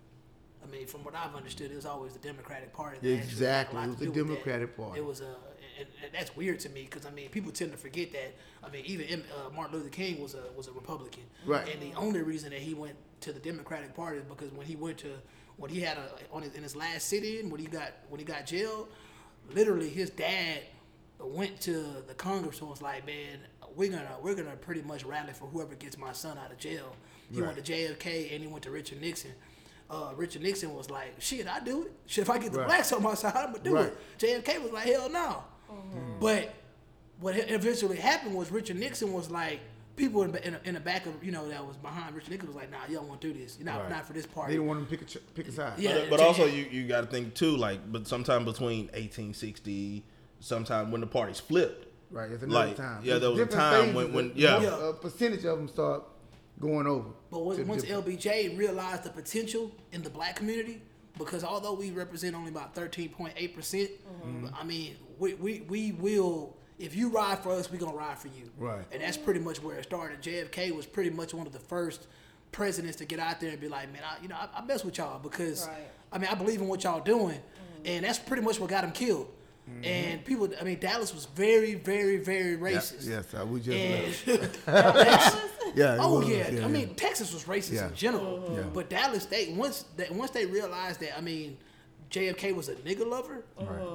I 0.64 0.70
mean, 0.72 0.86
from 0.88 1.04
what 1.04 1.16
I've 1.16 1.36
understood, 1.36 1.72
it 1.72 1.76
was 1.76 1.86
always 1.86 2.14
the 2.14 2.20
Democratic 2.20 2.74
Party. 2.74 2.98
that 3.02 3.08
actually 3.08 3.18
had 3.18 3.24
a 3.24 3.28
Exactly, 3.28 3.82
it 3.84 3.88
was 3.88 3.96
the 3.98 4.06
do 4.06 4.12
with 4.12 4.16
that. 4.16 4.24
Democratic 4.24 4.78
Party. 4.78 5.00
It 5.00 5.06
was 5.06 5.22
a, 5.22 5.36
and, 5.80 5.88
and 6.04 6.14
that's 6.14 6.36
weird 6.36 6.60
to 6.62 6.70
me 6.70 6.84
because 6.90 7.06
I 7.06 7.12
mean, 7.12 7.30
people 7.30 7.52
tend 7.52 7.72
to 7.72 7.78
forget 7.78 8.12
that. 8.14 8.36
I 8.64 8.70
mean, 8.70 8.86
even 8.86 9.24
uh, 9.24 9.50
Martin 9.56 9.78
Luther 9.78 9.90
King 9.90 10.22
was 10.22 10.36
a 10.36 10.44
was 10.56 10.68
a 10.68 10.72
Republican, 10.72 11.24
Right. 11.46 11.68
And 11.68 11.82
the 11.82 11.98
only 11.98 12.22
reason 12.22 12.52
that 12.52 12.60
he 12.60 12.74
went 12.74 12.96
to 13.22 13.34
the 13.34 13.40
Democratic 13.40 13.96
Party 13.96 14.18
is 14.18 14.24
because 14.26 14.52
when 14.52 14.68
he 14.68 14.76
went 14.76 14.98
to 15.00 15.10
when 15.58 15.72
he 15.72 15.80
had 15.82 15.98
a 15.98 16.10
on 16.32 16.44
his, 16.44 16.54
in 16.54 16.64
his 16.64 16.76
last 16.76 17.08
sit-in 17.08 17.50
when 17.50 17.60
he 17.60 17.68
got 17.68 17.92
when 18.10 18.20
he 18.20 18.26
got 18.26 18.46
jailed, 18.46 18.90
literally 19.54 19.90
his 19.90 20.10
dad 20.10 20.60
went 21.20 21.62
to 21.62 22.04
the 22.08 22.14
Congress 22.16 22.62
and 22.62 22.70
was 22.70 22.82
like, 22.82 23.06
man, 23.06 23.40
we're 23.76 23.89
gonna 23.91 24.15
we're 24.22 24.35
gonna 24.35 24.56
pretty 24.56 24.81
much 24.81 25.03
rally 25.06 25.34
for 25.34 25.45
whoever 25.48 25.76
gets 25.76 25.98
my 25.98 26.11
son 26.14 26.38
out 26.38 26.52
of 26.52 26.57
jail. 26.57 26.95
He 27.31 27.41
went 27.41 27.64
to 27.64 27.72
JFK 27.72 28.34
and 28.34 28.41
he 28.43 28.48
went 28.48 28.64
to 28.64 28.72
Richard 28.72 28.99
Nixon. 29.02 29.31
Uh, 29.89 30.11
Richard 30.15 30.41
Nixon 30.41 30.73
was 30.76 30.89
like, 30.89 31.14
shit, 31.19 31.48
I 31.48 31.60
do 31.61 31.84
it. 31.84 31.91
Shit, 32.06 32.22
if 32.23 32.30
I 32.30 32.38
get 32.38 32.52
the 32.53 32.60
Right. 32.60 32.68
blacks 32.68 32.91
on 32.93 33.02
my 33.03 33.14
side, 33.14 33.34
I'm 33.35 33.52
gonna 33.52 33.64
do 33.64 33.76
Right. 33.76 33.85
it. 33.88 34.43
JFK 34.45 34.61
was 34.61 34.72
like, 34.72 34.85
hell 34.88 35.10
no. 35.10 35.43
But 36.19 36.53
what 37.19 37.35
eventually 37.38 37.98
happened 37.98 38.35
was 38.35 38.52
Richard 38.52 38.77
Nixon 38.77 39.14
was 39.14 39.30
like, 39.30 39.60
people 39.95 40.23
in, 40.23 40.35
in, 40.38 40.57
in 40.65 40.73
the 40.73 40.80
back 40.80 41.06
of, 41.06 41.23
you 41.23 41.31
know, 41.31 41.48
that 41.49 41.65
was 41.65 41.77
behind 41.77 42.15
Richard 42.15 42.31
Nixon 42.31 42.48
was 42.48 42.56
like, 42.56 42.72
nah, 42.72 42.77
you 42.89 42.95
don't 42.95 43.07
want 43.07 43.22
to 43.22 43.31
do 43.34 43.39
this. 43.39 43.57
You're 43.57 43.65
not, 43.65 43.81
Right. 43.81 43.89
not 43.89 44.06
for 44.06 44.14
this 44.14 44.26
party." 44.26 44.52
They 44.53 44.57
didn't 44.57 44.68
want 44.68 44.80
them 44.80 44.98
to 44.98 45.06
pick 45.06 45.15
a 45.15 45.19
pick 45.34 45.48
a 45.48 45.52
side. 45.52 45.77
Yeah. 45.80 45.99
But, 46.02 46.10
but 46.11 46.19
J- 46.19 46.26
also 46.26 46.45
you, 46.45 46.65
you 46.72 46.88
got 46.88 47.02
to 47.02 47.07
think 47.07 47.34
too, 47.35 47.56
like, 47.57 47.80
but 47.91 48.07
sometime 48.07 48.43
between 48.45 48.88
1860, 48.93 50.03
sometime 50.39 50.91
when 50.91 51.02
the 51.02 51.07
parties 51.07 51.39
flipped. 51.39 51.88
Right, 52.12 52.30
it's 52.32 52.44
another 52.44 52.68
Like, 52.68 52.76
time. 52.78 53.02
yeah, 53.04 53.12
There's 53.18 53.22
there 53.22 53.32
was 53.32 53.40
a 53.42 53.46
time 53.46 53.94
when- 53.94 54.14
when- 54.14 54.28
that 54.30 54.38
yeah. 54.38 54.90
a 54.90 54.94
percentage 54.94 55.46
of 55.46 55.58
them 55.58 55.68
start 55.70 56.04
going 56.60 56.86
over. 56.88 57.10
But 57.32 57.40
once, 57.40 57.60
once 57.62 57.82
different- 57.84 58.06
LBJ 58.06 58.58
realized 58.58 59.04
the 59.04 59.10
potential 59.12 59.72
in 59.94 60.02
the 60.04 60.10
black 60.10 60.36
community, 60.36 60.82
because 61.18 61.44
although 61.44 61.74
we 61.74 61.92
represent 61.92 62.36
only 62.36 62.50
about 62.52 62.76
13.8%, 62.76 63.54
percent 63.56 63.90
Mm-hmm. 64.26 64.48
I 64.54 64.64
mean, 64.64 64.96
we, 65.20 65.34
we, 65.36 65.62
we 65.62 65.92
will, 65.94 66.56
if 66.78 66.96
you 66.96 67.10
ride 67.10 67.40
for 67.40 67.54
us, 67.54 67.72
we're 67.72 67.80
going 67.80 67.92
to 67.94 67.98
ride 67.98 68.20
for 68.20 68.28
you. 68.28 68.52
Right. 68.58 68.84
And 68.92 69.02
that's 69.02 69.18
pretty 69.18 69.40
much 69.40 69.64
where 69.64 69.78
it 69.78 69.84
started. 69.84 70.22
JFK 70.22 70.76
was 70.76 70.86
pretty 70.86 71.10
much 71.12 71.34
one 71.34 71.48
of 71.48 71.54
the 71.54 71.60
first 71.60 72.08
presidents 72.52 72.98
to 72.98 73.06
get 73.06 73.20
out 73.20 73.40
there 73.40 73.52
and 73.52 73.60
be 73.60 73.68
like, 73.70 73.92
man, 73.94 74.02
I, 74.06 74.22
you 74.22 74.28
know, 74.28 74.36
I, 74.36 74.50
I 74.60 74.66
mess 74.66 74.84
with 74.84 74.98
y'all 74.98 75.18
because, 75.20 75.68
Right. 75.68 75.88
I 76.12 76.18
mean, 76.18 76.30
I 76.30 76.36
believe 76.36 76.60
in 76.62 76.68
what 76.68 76.84
y'all 76.84 77.00
doing. 77.02 77.40
And 77.86 78.04
that's 78.06 78.20
pretty 78.20 78.44
much 78.44 78.60
what 78.60 78.70
got 78.70 78.84
him 78.84 78.92
killed. 78.92 79.28
Mm-hmm. 79.72 79.85
And 79.85 80.26
people, 80.26 80.49
I 80.60 80.64
mean, 80.64 80.80
Dallas 80.80 81.14
was 81.14 81.26
very, 81.26 81.76
very, 81.76 82.18
very 82.18 82.57
racist. 82.57 83.07
Yes, 83.07 83.34
uh, 83.34 83.45
we 83.45 83.60
just 83.61 83.77
And 84.27 84.68
left. 84.68 85.48
Yeah. 85.73 85.95
Oh 86.02 86.19
was, 86.19 86.27
yeah. 86.27 86.65
I 86.65 86.68
mean 86.68 86.95
Texas 86.95 87.34
was 87.34 87.45
racist 87.45 87.73
Yeah. 87.76 87.88
in 87.88 87.95
general, 87.95 88.53
Yeah. 88.57 88.64
but 88.73 88.89
Dallas 88.89 89.23
State 89.23 89.53
once 89.56 89.85
they, 89.95 90.07
once 90.11 90.31
they 90.31 90.45
realized 90.45 90.99
that 90.99 91.18
I 91.18 91.22
mean 91.22 91.57
JFK 92.10 92.53
was 92.53 92.68
a 92.68 92.76
nigga 92.76 93.07
lover, 93.07 93.45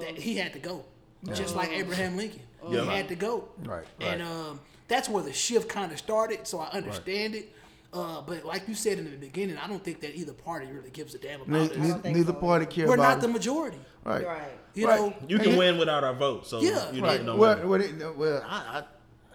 that 0.01 0.17
he 0.17 0.37
had 0.37 0.55
to 0.55 0.59
go, 0.59 0.87
just 1.35 1.55
like 1.55 1.71
Abraham 1.71 2.17
Lincoln, 2.17 2.41
Yeah. 2.67 2.81
he 2.85 2.97
had 2.97 3.09
to 3.09 3.15
go. 3.15 3.49
Right, 3.63 3.85
And 4.01 4.23
um, 4.23 4.61
that's 4.89 5.11
where 5.11 5.23
the 5.23 5.35
shift 5.35 5.69
kind 5.69 5.93
of 5.93 5.99
started. 5.99 6.47
So 6.47 6.61
I 6.61 6.69
understand 6.71 7.35
it. 7.35 7.53
Uh, 7.93 8.23
but 8.23 8.45
like 8.47 8.67
you 8.69 8.75
said 8.75 8.99
in 8.99 9.05
the 9.11 9.17
beginning, 9.19 9.59
I 9.59 9.67
don't 9.69 9.85
think 9.85 10.01
that 10.01 10.15
either 10.17 10.33
party 10.33 10.67
really 10.67 10.91
gives 10.91 11.15
a 11.15 11.19
damn 11.19 11.43
about 11.43 11.51
Ne- 11.77 11.91
us. 11.91 12.03
ne- 12.05 12.13
neither 12.15 12.33
so. 12.33 12.39
party 12.39 12.65
care 12.67 12.87
We're 12.89 12.95
about 12.95 13.17
not 13.17 13.21
the 13.21 13.29
majority. 13.29 13.79
right. 14.05 14.25
Right. 14.27 14.59
You 14.77 14.87
Right. 14.87 15.01
know, 15.01 15.15
You 15.29 15.39
can 15.39 15.49
And- 15.51 15.59
win 15.59 15.79
without 15.79 16.05
our 16.05 16.15
vote, 16.15 16.47
so 16.47 16.61
Yeah, 16.61 16.91
you 16.93 17.03
Right. 17.03 17.19
need 17.21 17.27
no 17.27 17.37
well, 17.37 17.57
matter. 17.57 17.69
well, 17.69 17.81
it, 17.81 18.17
well 18.17 18.43
I, 18.47 18.57
I, 18.81 18.85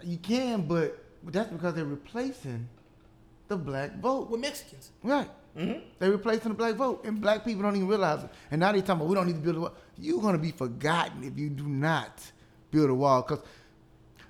you 0.04 0.18
can, 0.18 0.62
but 0.68 1.04
that's 1.26 1.52
because 1.52 1.74
they're 1.74 1.84
replacing 1.86 2.70
the 3.48 3.58
black 3.58 4.00
vote. 4.00 4.30
we're 4.30 4.38
Mexicans. 4.38 4.92
Right. 5.04 5.30
Mm-hmm. 5.58 5.80
They're 6.00 6.12
replacing 6.12 6.50
the 6.50 6.58
black 6.58 6.76
vote, 6.76 7.04
and 7.06 7.20
black 7.20 7.44
people 7.44 7.64
don't 7.64 7.76
even 7.76 7.88
realize 7.88 8.24
it. 8.24 8.30
And 8.52 8.60
now 8.62 8.72
they're 8.72 8.82
talking 8.82 9.02
about 9.02 9.08
we 9.10 9.16
don't 9.16 9.28
need 9.28 9.34
to 9.36 9.40
build 9.42 9.56
a 9.58 9.60
wall. 9.62 9.74
You're 9.98 10.22
gonna 10.22 10.38
be 10.38 10.52
forgotten 10.52 11.24
if 11.24 11.38
you 11.38 11.50
do 11.50 11.68
not 11.68 12.22
build 12.70 12.90
a 12.90 12.94
wall. 12.94 13.24
Because 13.24 13.44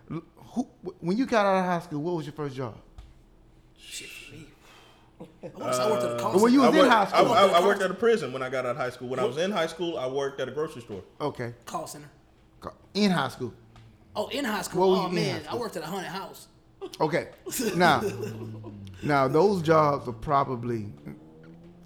who, 0.10 0.68
when 1.00 1.18
you 1.18 1.26
got 1.26 1.46
out 1.46 1.60
of 1.60 1.66
high 1.66 1.80
school, 1.86 2.02
what 2.02 2.16
was 2.16 2.26
your 2.26 2.34
first 2.34 2.56
job? 2.56 2.76
Shit 3.78 4.08
for 4.10 4.11
me. 4.11 4.11
I 5.44 5.46
worked, 5.48 5.80
I 5.80 5.90
worked 5.90 6.04
at 6.04 6.10
a 6.12 6.16
uh, 6.16 6.20
call 6.20 6.36
well, 6.36 6.50
you 6.50 6.64
I 6.64 6.70
in 6.70 6.76
worked, 6.76 6.92
high 6.92 7.02
I, 7.04 7.06
school. 7.06 7.34
I, 7.34 7.48
I 7.48 7.66
worked 7.66 7.82
at 7.82 7.92
a 7.92 7.94
prison 7.94 8.32
when 8.34 8.42
I 8.42 8.50
got 8.50 8.66
out 8.66 8.72
of 8.72 8.78
high 8.78 8.90
school. 8.90 9.08
When 9.10 9.20
I 9.20 9.26
was 9.26 9.38
in 9.38 9.52
high 9.52 9.68
school, 9.68 9.98
I 9.98 10.08
worked 10.08 10.40
at 10.40 10.48
a 10.48 10.52
grocery 10.52 10.82
store. 10.82 11.02
Okay, 11.20 11.54
call 11.66 11.88
center. 11.88 12.10
in 12.94 13.12
high 13.12 13.30
school. 13.30 13.54
Oh, 14.16 14.28
in 14.28 14.44
high 14.46 14.58
What 14.58 14.66
school. 14.66 14.92
were 14.92 14.98
oh, 14.98 15.00
you 15.02 15.06
Oh 15.06 15.10
in 15.10 15.16
man, 15.16 15.32
high 15.36 15.40
I 15.40 15.44
school? 15.44 15.60
worked 15.60 15.78
at 15.78 15.84
a 15.84 15.86
haunted 15.86 16.12
house. 16.12 16.48
Okay. 17.00 17.30
Now, 17.76 18.02
now 19.04 19.28
those 19.28 19.62
jobs 19.62 20.08
are 20.08 20.14
probably 20.14 20.88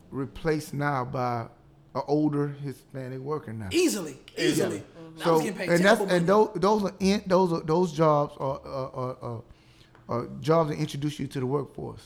replaced 0.10 0.74
now 0.74 1.06
by 1.06 1.48
an 1.94 2.02
older 2.08 2.48
Hispanic 2.64 3.20
worker 3.20 3.54
now. 3.54 3.68
Easily, 3.72 4.18
easily. 4.38 4.84
I 5.20 5.24
So 5.24 5.40
getting 5.40 5.54
paid 5.56 5.70
and 5.70 5.86
that's 5.86 6.00
terrible 6.00 6.16
and 6.16 6.28
money. 6.28 6.50
those 6.54 6.62
those 6.82 6.84
are 6.92 6.96
in, 7.00 7.24
those 7.28 7.54
are 7.54 7.62
those 7.62 7.92
jobs 7.94 8.36
are, 8.40 8.60
are, 8.66 8.96
are, 8.96 9.18
are, 9.22 9.44
are 10.10 10.28
jobs 10.42 10.70
that 10.72 10.78
introduce 10.78 11.20
you 11.20 11.28
to 11.28 11.40
the 11.40 11.46
workforce. 11.46 12.02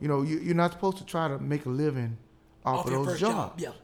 You 0.00 0.08
know, 0.08 0.22
you, 0.22 0.38
you're 0.38 0.54
not 0.54 0.72
supposed 0.72 0.98
to 0.98 1.04
try 1.04 1.28
to 1.28 1.38
make 1.38 1.64
a 1.66 1.68
living 1.70 2.16
off, 2.64 2.80
Off 2.80 2.86
of 2.86 2.92
your 2.92 3.04
those 3.04 3.12
first 3.14 3.20
jobs. 3.20 3.62
job, 3.62 3.74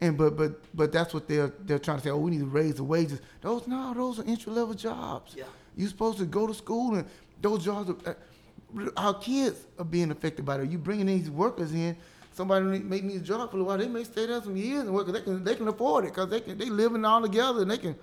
And 0.00 0.18
but 0.18 0.36
but 0.36 0.60
but 0.76 0.92
that's 0.92 1.14
what 1.14 1.26
they're 1.28 1.52
they're 1.60 1.78
trying 1.78 1.98
to 1.98 2.04
say. 2.04 2.10
Oh, 2.10 2.18
we 2.18 2.30
need 2.32 2.40
to 2.40 2.46
raise 2.46 2.74
the 2.74 2.84
wages. 2.84 3.20
Those 3.40 3.66
no, 3.66 3.94
those 3.94 4.18
are 4.20 4.24
entry 4.24 4.52
level 4.52 4.74
jobs. 4.74 5.34
Yeah. 5.36 5.44
You're 5.76 5.88
supposed 5.88 6.18
to 6.18 6.26
go 6.26 6.46
to 6.46 6.54
school 6.54 6.94
and 6.96 7.06
those 7.40 7.64
jobs. 7.64 7.90
Are, 7.90 7.96
uh, 8.10 8.90
our 8.96 9.14
kids 9.14 9.66
are 9.78 9.84
being 9.84 10.10
affected 10.10 10.44
by 10.44 10.58
that. 10.58 10.70
You 10.70 10.76
bringing 10.78 11.06
these 11.06 11.30
workers 11.30 11.72
in, 11.72 11.96
somebody 12.34 12.66
need- 12.66 12.84
make 12.90 13.04
me 13.04 13.16
a 13.16 13.20
job 13.20 13.50
for 13.50 13.58
a 13.58 13.62
while, 13.64 13.78
they 13.78 13.86
may 13.88 14.04
stay 14.04 14.26
there 14.26 14.42
some 14.42 14.56
years 14.56 14.82
and 14.82 14.92
work. 14.92 15.06
'cause 15.06 15.14
They 15.14 15.22
can 15.22 15.44
they 15.44 15.54
can 15.54 15.68
afford 15.68 16.04
it 16.04 16.08
because 16.14 16.28
they 16.28 16.40
can 16.40 16.58
they 16.58 16.68
living 16.68 17.04
all 17.04 17.22
together 17.22 17.62
and 17.62 17.70
they 17.70 17.78
can 17.78 17.94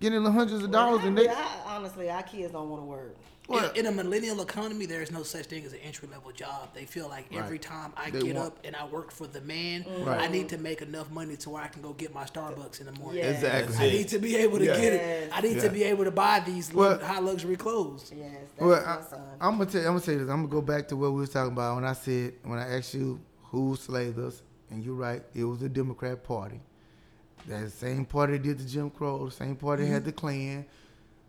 get 0.00 0.12
in 0.14 0.22
the 0.22 0.30
hundreds 0.32 0.62
of 0.64 0.70
dollars 0.70 1.04
and 1.04 1.18
they. 1.18 1.28
I, 1.28 1.34
honestly, 1.66 2.08
our 2.10 2.22
kids 2.22 2.52
don't 2.52 2.70
want 2.70 2.82
to 2.82 2.86
work. 2.86 3.16
Well- 3.52 3.70
in, 3.70 3.80
in 3.80 3.86
a 3.86 3.92
millennial 3.92 4.40
economy, 4.40 4.86
there 4.86 5.02
is 5.02 5.10
no 5.10 5.22
such 5.22 5.46
thing 5.46 5.64
as 5.64 5.72
an 5.72 5.78
entry 5.80 6.08
level 6.10 6.32
job. 6.32 6.70
They 6.74 6.84
feel 6.84 7.08
like 7.08 7.26
every 7.34 7.58
time 7.58 7.92
I 7.96 8.10
They 8.10 8.22
get 8.22 8.36
want- 8.36 8.46
up 8.48 8.58
and 8.64 8.74
I 8.74 8.86
work 8.86 9.10
for 9.10 9.26
the 9.26 9.40
man, 9.40 9.84
mm-hmm. 9.84 10.04
Right. 10.04 10.20
I 10.20 10.26
need 10.28 10.48
to 10.50 10.58
make 10.58 10.82
enough 10.82 11.10
money 11.10 11.36
to 11.36 11.50
where 11.50 11.62
I 11.62 11.68
can 11.68 11.82
go 11.82 11.92
get 11.92 12.14
my 12.14 12.24
Starbucks 12.24 12.80
in 12.80 12.86
the 12.86 12.92
morning. 12.92 13.22
Yes. 13.22 13.42
Exactly. 13.42 13.76
I 13.76 13.90
need 13.92 14.08
to 14.08 14.18
be 14.18 14.36
able 14.36 14.58
to 14.58 14.64
Yeah. 14.64 14.80
get 14.80 14.92
it. 14.92 15.30
I 15.32 15.40
need 15.40 15.56
Yeah. 15.56 15.62
to 15.62 15.70
be 15.70 15.84
able 15.84 16.04
to 16.04 16.10
buy 16.10 16.40
these 16.40 16.72
Well- 16.72 16.98
high 16.98 17.20
luxury 17.20 17.56
clothes. 17.56 18.12
Yes, 18.14 18.30
that's 18.56 18.60
Well, 18.60 18.80
my 18.80 19.16
I, 19.16 19.48
I'm 19.48 19.58
gonna 19.58 19.70
tell 19.70 19.80
I'm 19.82 19.86
gonna 19.88 20.00
say 20.00 20.16
this. 20.16 20.28
I'm 20.28 20.46
gonna 20.46 20.48
go 20.48 20.62
back 20.62 20.88
to 20.88 20.96
what 20.96 21.12
we 21.12 21.20
was 21.20 21.30
talking 21.30 21.52
about 21.52 21.76
when 21.76 21.84
I 21.84 21.92
said 21.92 22.34
when 22.44 22.58
I 22.58 22.76
asked 22.76 22.94
you 22.94 23.20
who 23.50 23.76
slaved 23.76 24.18
us, 24.18 24.42
and 24.70 24.82
you're 24.84 24.94
right. 24.94 25.22
It 25.34 25.44
was 25.44 25.58
the 25.58 25.68
Democrat 25.68 26.24
Party. 26.24 26.60
That 27.46 27.70
same 27.72 28.04
party 28.04 28.38
did 28.38 28.58
the 28.58 28.64
Jim 28.64 28.88
Crow, 28.88 29.26
the 29.26 29.32
same 29.32 29.56
party 29.56 29.82
that 29.84 29.88
had 29.90 30.02
mm-hmm. 30.02 30.06
the 30.06 30.12
Klan, 30.12 30.64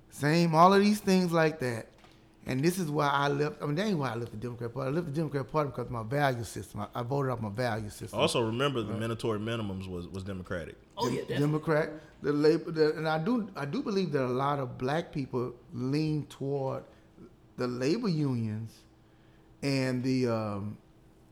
same 0.09 0.53
all 0.53 0.73
of 0.73 0.79
these 0.81 0.99
things 0.99 1.31
like 1.31 1.59
that. 1.59 1.87
And 2.45 2.61
this 2.61 2.77
is 2.77 2.91
why 2.91 3.07
I 3.07 3.29
left. 3.29 3.61
I 3.61 3.65
mean, 3.65 3.75
that 3.75 3.87
ain't 3.87 3.97
why 3.97 4.11
I 4.11 4.15
left 4.15 4.31
the 4.31 4.37
Democrat 4.37 4.73
Party. 4.73 4.89
I 4.89 4.91
left 4.91 5.07
the 5.07 5.13
Democrat 5.13 5.49
Party 5.49 5.69
because 5.69 5.85
of 5.85 5.91
my 5.91 6.03
value 6.03 6.43
system. 6.43 6.81
I, 6.81 6.87
I 6.93 7.03
voted 7.03 7.31
off 7.31 7.39
my 7.39 7.49
value 7.49 7.89
system. 7.89 8.19
Also, 8.19 8.41
remember 8.41 8.81
the 8.81 8.93
mandatory 8.93 9.39
minimums 9.39 9.87
was 9.87 10.07
was 10.09 10.23
Democratic. 10.23 10.75
Oh 10.97 11.07
yeah, 11.07 11.21
definitely. 11.21 11.37
Democrat, 11.37 11.91
the 12.21 12.33
labor, 12.33 12.71
the, 12.71 12.97
and 12.97 13.07
I 13.07 13.17
do 13.17 13.49
I 13.55 13.65
do 13.65 13.81
believe 13.81 14.11
that 14.11 14.25
a 14.25 14.27
lot 14.27 14.59
of 14.59 14.77
black 14.77 15.13
people 15.13 15.53
lean 15.73 16.25
toward 16.25 16.83
the 17.55 17.67
labor 17.67 18.09
unions 18.09 18.73
and 19.61 20.03
the 20.03 20.27
um, 20.27 20.77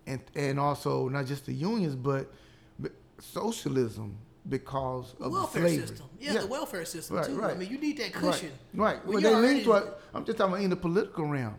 and 0.08 0.22
and 0.36 0.60
also 0.60 1.10
not 1.10 1.26
just 1.26 1.46
the 1.46 1.54
unions 1.54 1.96
but, 1.96 2.32
but 2.80 2.92
socialism 3.20 4.18
because 4.50 5.14
of 5.20 5.32
welfare 5.32 5.62
the 5.64 5.68
slavery. 5.70 5.88
system. 5.88 6.06
Yeah, 6.20 6.38
the 6.40 6.48
welfare 6.48 6.86
system 6.86 7.18
Right, 7.18 7.26
too. 7.26 7.44
I 7.44 7.54
mean, 7.56 7.70
you 7.70 7.78
need 7.78 7.98
that 7.98 8.16
Right, 8.16 8.34
cushion. 8.34 8.52
right. 8.74 9.06
When 9.06 9.22
Well, 9.24 9.42
they 9.42 9.54
lean 9.56 9.64
toward. 9.64 9.84
I'm 10.14 10.26
just 10.26 10.38
talking 10.38 10.54
about 10.54 10.64
in 10.64 10.70
the 10.70 10.76
political 10.76 11.26
realm. 11.28 11.56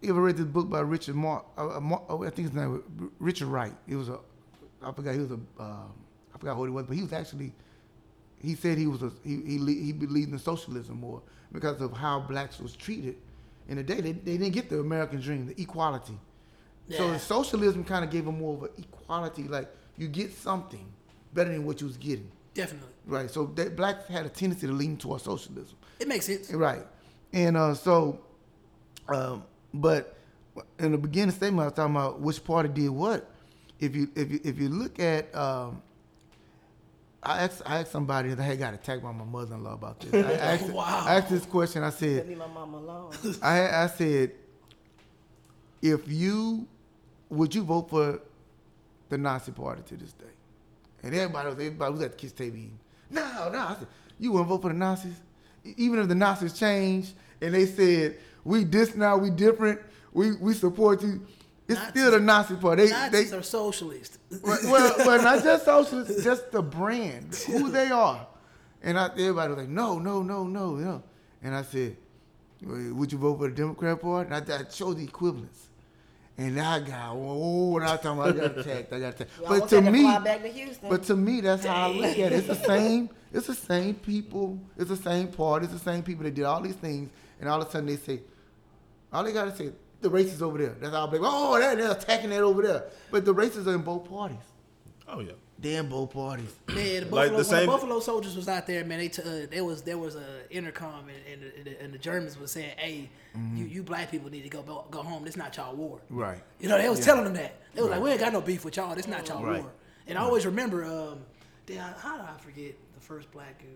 You 0.00 0.10
ever 0.10 0.22
read 0.22 0.36
this 0.36 0.46
book 0.46 0.70
by 0.70 0.80
Richard 0.80 1.16
Mark? 1.16 1.44
Uh, 1.56 1.76
uh, 1.76 1.80
Mar- 1.80 2.02
oh, 2.08 2.22
I 2.22 2.30
think 2.30 2.48
his 2.48 2.52
name 2.52 2.70
was 2.72 2.82
Richard 3.18 3.48
Wright. 3.48 3.74
He 3.86 3.96
was 3.96 4.08
a, 4.08 4.18
I 4.80 4.92
forgot 4.92 5.14
he 5.14 5.20
was 5.20 5.32
a, 5.32 5.34
um, 5.58 5.92
I 6.34 6.38
forgot 6.38 6.56
what 6.56 6.64
he 6.66 6.70
was, 6.70 6.86
but 6.86 6.94
he 6.96 7.02
was 7.02 7.12
actually, 7.12 7.52
he 8.40 8.54
said 8.54 8.78
he 8.78 8.86
was 8.86 9.02
a, 9.02 9.10
he 9.24 9.36
he, 9.42 9.58
he 9.86 9.92
believed 9.92 10.32
in 10.32 10.38
socialism 10.38 11.00
more 11.00 11.20
because 11.50 11.80
of 11.80 11.92
how 11.92 12.20
blacks 12.20 12.60
was 12.60 12.76
treated 12.76 13.16
in 13.68 13.76
the 13.76 13.82
day. 13.82 14.00
They, 14.00 14.12
they 14.12 14.38
didn't 14.38 14.52
get 14.52 14.70
the 14.70 14.78
American 14.78 15.20
dream, 15.20 15.46
the 15.46 15.60
equality. 15.60 16.16
So 16.90 17.06
Yeah. 17.06 17.12
the 17.14 17.18
socialism 17.18 17.82
kind 17.84 18.04
of 18.04 18.10
gave 18.12 18.24
them 18.24 18.38
more 18.38 18.54
of 18.56 18.62
an 18.62 18.70
equality, 18.78 19.48
like 19.48 19.68
you 19.96 20.06
get 20.06 20.32
something 20.32 20.86
better 21.34 21.50
than 21.50 21.64
what 21.64 21.80
you 21.80 21.86
was 21.86 21.96
getting. 21.96 22.30
Definitely, 22.54 22.88
Right. 23.06 23.30
So 23.30 23.46
that 23.56 23.76
blacks 23.76 24.06
had 24.08 24.26
a 24.26 24.28
tendency 24.28 24.66
to 24.66 24.72
lean 24.72 24.96
towards 24.96 25.24
socialism. 25.24 25.76
it 26.00 26.08
makes 26.08 26.26
sense. 26.26 26.52
Right. 26.52 26.84
And 27.32 27.56
uh, 27.56 27.74
so, 27.74 28.20
um, 29.08 29.44
but 29.72 30.16
in 30.78 30.92
the 30.92 30.98
beginning 30.98 31.30
statement, 31.34 31.60
I 31.62 31.64
was 31.66 31.74
talking 31.74 31.94
about 31.94 32.20
which 32.20 32.42
party 32.42 32.68
did 32.68 32.88
what. 32.90 33.30
If 33.80 33.94
you 33.94 34.08
if 34.16 34.30
you 34.32 34.40
if 34.42 34.58
you 34.58 34.68
look 34.70 34.98
at, 34.98 35.32
um, 35.36 35.82
I 37.22 37.42
asked 37.44 37.62
I 37.64 37.78
asked 37.80 37.92
somebody 37.92 38.34
that 38.34 38.42
had 38.42 38.58
got 38.58 38.74
attacked 38.74 39.02
by 39.02 39.12
my 39.12 39.24
mother-in-law 39.24 39.74
about 39.74 40.00
this. 40.00 40.12
I 40.26 40.32
asked, 40.54 40.70
Wow. 40.70 41.04
I 41.06 41.16
asked 41.16 41.30
this 41.30 41.46
question. 41.46 41.84
I 41.84 41.90
said, 41.90 42.26
Leave 42.26 42.38
my 42.38 42.46
mom 42.48 42.74
alone. 42.74 43.12
I 43.42 43.84
I 43.84 43.86
said, 43.86 44.32
if 45.80 46.08
you 46.08 46.66
would 47.30 47.54
you 47.54 47.62
vote 47.62 47.88
for 47.90 48.20
the 49.10 49.18
Nazi 49.18 49.52
Party 49.52 49.82
to 49.82 49.96
this 49.96 50.12
day? 50.12 50.24
And 51.02 51.14
everybody 51.14 51.48
was 51.48 51.54
everybody 51.54 51.92
was 51.92 52.02
at 52.02 52.12
the 52.12 52.16
kiss 52.16 52.32
table. 52.32 52.58
No, 53.10 53.50
no. 53.50 53.58
I 53.58 53.76
said, 53.78 53.86
you 54.18 54.32
wouldn't 54.32 54.48
vote 54.48 54.62
for 54.62 54.68
the 54.68 54.74
Nazis? 54.74 55.14
Even 55.76 56.00
if 56.00 56.08
the 56.08 56.14
Nazis 56.14 56.58
changed 56.58 57.12
and 57.40 57.54
they 57.54 57.66
said, 57.66 58.16
we 58.44 58.64
this 58.64 58.94
now, 58.94 59.16
we 59.16 59.30
different, 59.30 59.80
we 60.12 60.34
we 60.36 60.54
support 60.54 61.02
you, 61.02 61.24
it's 61.68 61.88
still 61.88 62.10
the 62.10 62.20
Nazi 62.20 62.56
part. 62.56 62.78
They, 62.78 62.88
Nazis 62.88 63.30
they, 63.30 63.36
are 63.36 63.42
socialist. 63.42 64.18
well, 64.42 64.58
well, 64.64 64.94
well, 64.98 65.22
not 65.22 65.44
just 65.44 65.64
socialists, 65.64 66.24
just 66.24 66.50
the 66.50 66.62
brand, 66.62 67.34
who 67.46 67.70
they 67.70 67.90
are. 67.90 68.26
And 68.82 68.98
I, 68.98 69.06
everybody 69.06 69.48
was 69.50 69.58
like, 69.58 69.68
no, 69.68 69.98
no, 69.98 70.22
no, 70.22 70.44
no, 70.44 70.76
no. 70.76 71.02
And 71.42 71.54
I 71.54 71.62
said, 71.62 71.96
would 72.62 73.12
you 73.12 73.18
vote 73.18 73.38
for 73.38 73.48
the 73.48 73.54
Democrat 73.54 74.00
Party? 74.00 74.32
And 74.32 74.50
I, 74.50 74.56
I 74.56 74.62
showed 74.70 74.96
the 74.96 75.04
equivalence. 75.04 75.67
And 76.38 76.60
I 76.60 76.78
got, 76.78 77.10
oh, 77.14 77.70
when 77.70 77.82
I 77.82 77.92
was 77.92 78.00
talking 78.00 78.20
about 78.20 78.36
I 78.36 78.48
got 78.48 78.58
attacked, 78.58 78.92
I 78.92 79.00
got 79.00 79.14
attacked. 79.14 79.30
We 79.40 79.46
But 79.58 79.68
to 79.70 79.82
me, 79.82 80.02
to 80.02 80.78
but 80.88 81.02
to 81.04 81.16
me, 81.16 81.40
that's 81.40 81.64
how 81.64 81.88
I 81.88 81.92
look 81.92 82.16
at 82.16 82.32
it. 82.32 82.32
It's 82.32 82.46
the 82.46 82.54
same. 82.54 83.10
It's 83.32 83.48
the 83.48 83.54
same 83.56 83.94
people. 83.96 84.56
It's 84.78 84.88
the 84.88 84.96
same 84.96 85.28
party. 85.28 85.64
It's 85.64 85.74
the 85.74 85.80
same 85.80 86.04
people 86.04 86.22
that 86.22 86.34
did 86.34 86.44
all 86.44 86.60
these 86.60 86.76
things, 86.76 87.10
and 87.40 87.48
all 87.48 87.60
of 87.60 87.66
a 87.66 87.70
sudden 87.70 87.88
they 87.88 87.96
say, 87.96 88.20
all 89.12 89.24
they 89.24 89.32
gotta 89.32 89.54
say, 89.54 89.72
the 90.00 90.08
racists 90.08 90.40
over 90.40 90.58
there. 90.58 90.76
That's 90.80 90.94
all. 90.94 91.08
They, 91.08 91.18
oh, 91.20 91.58
they're, 91.58 91.74
they're 91.74 91.90
attacking 91.90 92.30
that 92.30 92.42
over 92.42 92.62
there. 92.62 92.84
But 93.10 93.24
the 93.24 93.34
racists 93.34 93.66
are 93.66 93.74
in 93.74 93.82
both 93.82 94.08
parties. 94.08 94.38
Oh 95.08 95.18
yeah. 95.18 95.32
They're 95.60 95.82
both 95.82 96.12
parties. 96.12 96.54
Man, 96.68 96.76
the 96.76 97.00
Like 97.00 97.10
Buffalo, 97.10 97.38
the 97.38 97.44
same- 97.44 97.60
the 97.66 97.66
Buffalo 97.72 98.00
soldiers 98.00 98.36
was 98.36 98.48
out 98.48 98.66
there, 98.68 98.84
man, 98.84 98.98
they 98.98 99.08
t- 99.08 99.22
uh, 99.22 99.46
there 99.50 99.64
was 99.64 99.82
there 99.82 99.98
was 99.98 100.14
a 100.14 100.24
intercom 100.50 101.06
and, 101.08 101.42
and, 101.42 101.66
the, 101.66 101.82
and 101.82 101.92
the 101.92 101.98
Germans 101.98 102.38
was 102.38 102.52
saying, 102.52 102.74
"Hey, 102.76 103.10
you, 103.54 103.64
you 103.64 103.82
black 103.82 104.10
people 104.10 104.30
need 104.30 104.42
to 104.42 104.48
go 104.48 104.62
go 104.90 105.02
home. 105.02 105.24
This 105.24 105.36
not 105.36 105.56
y'all 105.56 105.74
war." 105.74 106.00
Right. 106.10 106.40
You 106.60 106.68
know, 106.68 106.78
they 106.78 106.88
was 106.88 107.00
telling 107.04 107.24
them 107.24 107.34
that. 107.34 107.54
They 107.74 107.82
was 107.82 107.90
like, 107.90 108.00
"We 108.00 108.10
ain't 108.10 108.20
got 108.20 108.32
no 108.32 108.40
beef 108.40 108.64
with 108.64 108.76
y'all. 108.76 108.94
This 108.94 109.08
not 109.08 109.26
y'all 109.28 109.42
Right. 109.44 109.60
war." 109.62 109.72
And 110.06 110.16
I 110.16 110.22
always 110.22 110.46
remember, 110.46 110.84
um, 110.84 111.20
damn, 111.66 111.92
how 111.94 112.16
did 112.18 112.26
I 112.26 112.36
forget 112.38 112.74
the 112.94 113.00
first 113.00 113.30
black? 113.32 113.60
Uh, 113.64 113.66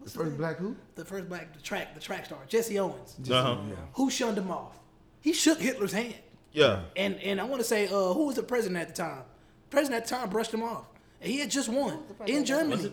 what's 0.00 0.12
The 0.12 0.18
first 0.18 0.30
name? 0.32 0.38
black 0.38 0.56
who? 0.58 0.74
the 0.96 1.04
first 1.04 1.28
black 1.28 1.54
the 1.54 1.62
track 1.62 1.94
the 1.94 2.00
track 2.00 2.26
star 2.26 2.38
Jesse 2.48 2.78
Owens. 2.80 3.16
Uh-huh. 3.30 3.58
Who 3.94 4.10
shunned 4.10 4.38
him 4.38 4.50
off? 4.50 4.76
He 5.20 5.32
shook 5.34 5.60
Hitler's 5.60 5.92
hand. 5.92 6.14
Yeah. 6.52 6.80
And 6.96 7.14
and 7.20 7.40
I 7.40 7.44
want 7.44 7.60
to 7.62 7.66
say, 7.68 7.86
uh, 7.86 8.12
who 8.12 8.26
was 8.26 8.34
the 8.34 8.42
president 8.42 8.80
at 8.80 8.88
the 8.88 8.94
time? 9.02 9.22
President 9.70 10.02
at 10.02 10.08
the 10.08 10.14
time 10.16 10.28
brushed 10.28 10.52
him 10.52 10.62
off. 10.62 10.86
And 11.20 11.30
he 11.30 11.38
had 11.40 11.50
just 11.50 11.68
won 11.68 12.00
in 12.26 12.44
Germany. 12.44 12.92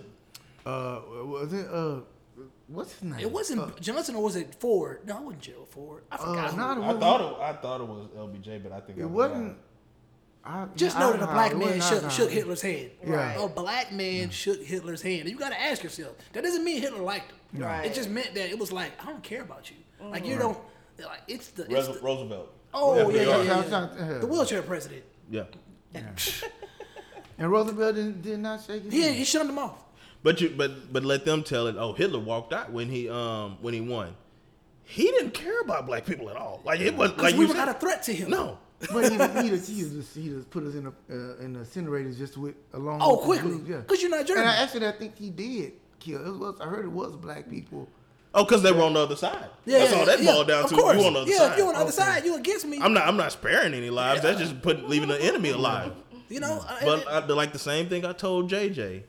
Uh, 0.66 1.00
was 1.24 1.54
it? 1.54 1.68
Uh, 1.72 2.00
what's 2.68 2.92
his 2.94 3.04
name? 3.04 3.20
It 3.20 3.32
wasn't 3.32 3.62
Uh, 3.62 3.70
Johnson 3.80 4.16
or 4.16 4.24
was 4.24 4.36
it 4.36 4.54
Ford? 4.56 5.02
No, 5.06 5.18
it 5.18 5.24
wasn't 5.24 5.42
Gerald 5.44 5.70
Ford. 5.70 6.04
I 6.12 6.18
forgot. 6.18 6.52
who. 6.52 6.58
nah, 6.58 6.76
I 6.76 6.80
wasn't- 6.80 7.00
thought 7.00 7.22
it, 7.22 7.42
I 7.42 7.54
thought 7.54 7.82
it 7.82 7.88
was 7.88 8.08
LBJ, 8.18 8.62
but 8.64 8.72
I 8.74 8.80
think 8.82 8.98
It 9.00 9.04
I 9.04 9.06
was 9.06 9.30
wasn't. 9.30 9.58
I, 10.44 10.66
just 10.76 10.96
I- 10.96 11.00
know 11.00 11.12
that 11.14 11.22
a 11.22 11.30
I- 11.30 11.34
black 11.34 11.52
it 11.54 11.58
man 11.58 11.78
wasn't 11.80 12.02
shook, 12.04 12.12
shook 12.12 12.30
Hitler's 12.32 12.62
hand. 12.62 12.92
Right. 13.04 13.36
A 13.36 13.48
black 13.48 13.92
man 13.94 14.30
shook 14.30 14.62
Hitler's 14.64 15.02
hand. 15.02 15.28
You 15.30 15.38
got 15.38 15.50
to 15.50 15.62
ask 15.62 15.84
yourself. 15.84 16.16
That 16.34 16.44
doesn't 16.44 16.64
mean 16.64 16.82
Hitler 16.82 17.02
liked 17.02 17.32
him. 17.54 17.64
Right. 17.64 17.86
It 17.86 17.94
just 17.94 18.10
meant 18.10 18.34
that 18.36 18.50
it 18.50 18.60
was 18.60 18.72
like 18.74 18.92
I 19.02 19.06
don't 19.08 19.24
care 19.24 19.42
about 19.42 19.70
you. 19.72 19.78
Like 20.06 20.26
you 20.26 20.38
don't. 20.38 20.58
Like 21.00 21.22
it's 21.30 21.48
the. 21.50 21.64
It's 21.64 21.74
Res- 21.74 21.88
the 21.88 22.00
Roosevelt. 22.04 22.50
oh 22.74 23.10
yeah, 23.10 23.22
yeah, 23.22 23.42
yeah, 23.44 23.58
I'm 23.60 23.70
trying 23.70 23.90
to- 23.90 24.14
yeah. 24.14 24.18
The 24.20 24.28
wheelchair 24.28 24.62
president. 24.64 25.04
Yeah. 25.30 25.44
And 27.40 27.52
Roosevelt 27.52 27.96
did, 27.96 28.22
did 28.22 28.40
not 28.40 28.62
shake 28.66 28.84
his 28.84 28.94
He 28.94 29.02
hand. 29.02 29.16
he 29.16 29.24
shunned 29.24 29.50
him 29.50 29.60
off. 29.60 29.84
But 30.24 30.42
you 30.42 30.50
but 30.50 30.92
but 30.92 31.04
let 31.06 31.26
them 31.26 31.44
tell 31.44 31.68
it. 31.68 31.76
Oh, 31.78 31.94
Hitler 31.94 32.20
walked 32.20 32.52
out 32.54 32.72
when 32.72 32.90
he 32.90 33.08
um 33.10 33.58
when 33.62 33.74
he 33.74 33.82
won. 33.82 34.16
He 34.84 35.04
didn't 35.04 35.32
care 35.32 35.60
about 35.62 35.86
black 35.86 36.06
people 36.06 36.30
at 36.30 36.36
all. 36.36 36.62
Like 36.64 36.80
it 36.80 36.96
was 36.96 37.12
Because 37.12 37.24
like 37.24 37.34
we 37.36 37.42
you 37.42 37.48
were 37.48 37.54
said- 37.54 37.66
not 37.66 37.76
a 37.76 37.80
threat 37.80 38.04
to 38.04 38.14
him. 38.14 38.30
No. 38.32 38.58
But 38.94 39.06
he, 39.12 39.18
he, 39.42 39.50
just, 39.50 39.70
he, 39.72 39.82
just, 39.82 40.16
he 40.16 40.30
just 40.30 40.52
put 40.52 40.64
us 40.64 40.76
in 40.76 40.84
the 40.84 40.90
uh, 41.10 41.44
in 41.44 41.54
the 41.54 41.60
incinerators 41.62 42.16
just 42.16 42.38
with 42.38 42.54
along. 42.74 43.00
Oh, 43.02 43.14
with 43.16 43.22
the 43.22 43.26
quickly. 43.44 43.50
group, 43.64 43.68
yeah. 43.68 43.82
'Cause 43.88 44.02
you're 44.02 44.12
not 44.12 44.26
German. 44.28 44.44
And 44.44 44.52
I 44.52 44.56
actually 44.58 44.86
I 44.88 44.92
think 44.92 45.18
he 45.18 45.32
did 45.32 45.74
kill. 46.00 46.24
It 46.26 46.38
was 46.38 46.56
I 46.62 46.66
heard 46.66 46.86
it 46.86 46.92
was 46.92 47.16
black 47.16 47.50
people. 47.50 47.88
Oh, 48.36 48.44
because 48.44 48.62
they 48.62 48.72
were 48.72 48.84
on 48.84 48.94
the 48.94 49.00
other 49.00 49.16
side. 49.16 49.50
Yeah, 49.66 49.80
That's 49.80 49.94
all 49.94 50.06
that 50.06 50.22
yeah, 50.22 50.32
boiled 50.32 50.48
down 50.48 50.64
of 50.66 50.70
to. 50.70 50.76
Course. 50.76 51.00
You 51.02 51.08
on 51.08 51.14
the 51.14 51.20
other 51.22 51.32
yeah, 51.32 51.38
side. 51.38 51.52
if 51.54 51.58
you're 51.58 51.68
on 51.68 51.74
the 51.74 51.80
other 51.80 51.88
Okay. 51.90 51.98
side, 51.98 52.26
you 52.26 52.36
against 52.36 52.68
me. 52.68 52.78
I'm 52.80 52.94
not. 52.94 53.08
I'm 53.08 53.18
not 53.18 53.32
sparing 53.32 53.74
any 53.74 53.90
lives. 53.90 54.22
That's 54.22 54.38
just 54.40 54.62
put 54.62 54.88
leaving 54.88 55.10
the 55.10 55.20
enemy 55.20 55.50
alive. 55.50 55.94
You 56.30 56.40
know, 56.40 56.64
I- 56.68 56.86
But 56.86 57.08
I- 57.08 57.20
I, 57.20 57.26
like 57.28 57.54
the 57.54 57.60
same 57.60 57.88
thing 57.90 58.06
I 58.06 58.14
told 58.14 58.50
JJ. 58.50 59.04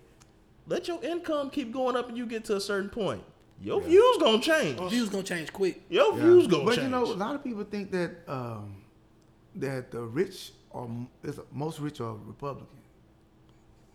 Let 0.67 0.87
your 0.89 1.03
income 1.03 1.51
keep 1.51 1.73
going 1.73 1.97
up, 1.97 2.09
and 2.09 2.17
you 2.19 2.27
get 2.27 2.45
to 2.47 2.57
a 2.57 2.61
certain 2.61 2.91
point. 2.91 3.23
Your 3.61 3.81
views 3.81 4.19
gonna 4.19 4.41
change. 4.41 4.79
Your 4.79 4.89
views 4.91 5.09
gonna 5.09 5.23
change 5.25 5.53
quick. 5.53 5.83
Your 5.89 6.15
views 6.15 6.47
gonna 6.47 6.65
But 6.65 6.77
change. 6.77 6.91
But 6.93 6.99
you 7.01 7.07
know, 7.07 7.13
a 7.13 7.17
lot 7.17 7.35
of 7.35 7.43
people 7.43 7.65
think 7.65 7.91
that 7.91 8.11
um, 8.29 8.77
that 9.57 9.91
the 9.91 10.03
rich 10.03 10.53
are 10.73 10.85
m- 10.85 11.09
is 11.25 11.41
most 11.53 11.81
rich 11.81 12.01
are 12.01 12.15
Republican. 12.27 12.69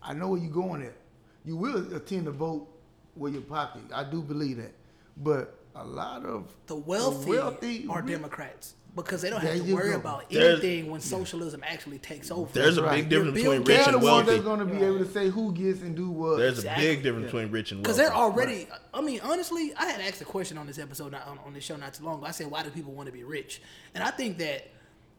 I 0.02 0.14
know 0.14 0.30
where 0.30 0.40
you're 0.42 0.52
going 0.52 0.82
at. 0.82 0.96
You 1.46 1.56
will 1.56 1.96
attend 1.96 2.26
to 2.26 2.32
vote 2.32 2.68
with 3.16 3.34
your 3.34 3.44
pocket. 3.44 3.84
I 3.94 4.04
do 4.04 4.22
believe 4.22 4.58
that. 4.58 4.74
But 5.16 5.58
a 5.76 5.86
lot 5.86 6.26
of 6.26 6.54
The 6.68 6.76
wealthy, 6.76 7.30
wealthy 7.32 7.88
are 7.88 8.02
re- 8.02 8.12
Democrats 8.12 8.74
because 8.96 9.22
they 9.24 9.30
don't 9.32 9.42
There 9.44 9.54
have 9.56 9.66
to 9.66 9.74
worry 9.74 9.92
go. 9.92 9.98
about 9.98 10.30
There's- 10.30 10.60
anything 10.60 10.92
when 10.92 11.02
socialism 11.02 11.64
actually 11.66 11.98
takes 11.98 12.30
over. 12.30 12.52
There's 12.54 12.78
a 12.78 12.82
That's 12.82 12.94
big 12.96 13.02
right. 13.04 13.10
difference 13.10 13.40
Your 13.42 13.54
between 13.54 13.64
bill- 13.64 13.76
rich 13.78 13.86
They're 13.86 13.92
the 13.94 13.98
and 13.98 14.04
ones 14.04 14.04
wealthy. 14.28 14.32
that's 14.32 14.44
going 14.44 14.60
to 14.60 14.66
be 14.66 14.78
able 14.84 15.00
to 15.00 15.12
say 15.12 15.30
who 15.30 15.52
gets 15.54 15.82
and 15.82 15.96
do 15.96 16.10
what. 16.12 16.38
There's 16.38 16.60
a 16.64 16.74
big 16.78 17.02
difference 17.04 17.26
between 17.26 17.50
rich 17.52 17.72
and 17.72 17.80
wealthy. 17.80 17.84
Because 17.84 17.98
they're 17.98 18.14
already. 18.16 18.68
I 18.94 19.02
mean, 19.02 19.20
honestly, 19.24 19.74
I 19.78 19.86
had 19.88 20.02
asked 20.02 20.22
a 20.22 20.26
question 20.26 20.58
on 20.58 20.68
this 20.68 20.78
episode, 20.78 21.12
not 21.12 21.28
on, 21.28 21.40
on 21.46 21.54
this 21.54 21.64
show, 21.64 21.76
not 21.76 21.94
too 21.94 22.04
long 22.04 22.18
ago. 22.20 22.28
I 22.28 22.32
said, 22.32 22.52
"Why 22.52 22.62
do 22.64 22.70
people 22.70 22.94
want 22.94 23.08
to 23.08 23.14
be 23.14 23.24
rich?" 23.24 23.62
And 23.96 24.04
I 24.04 24.12
think 24.12 24.38
that 24.38 24.70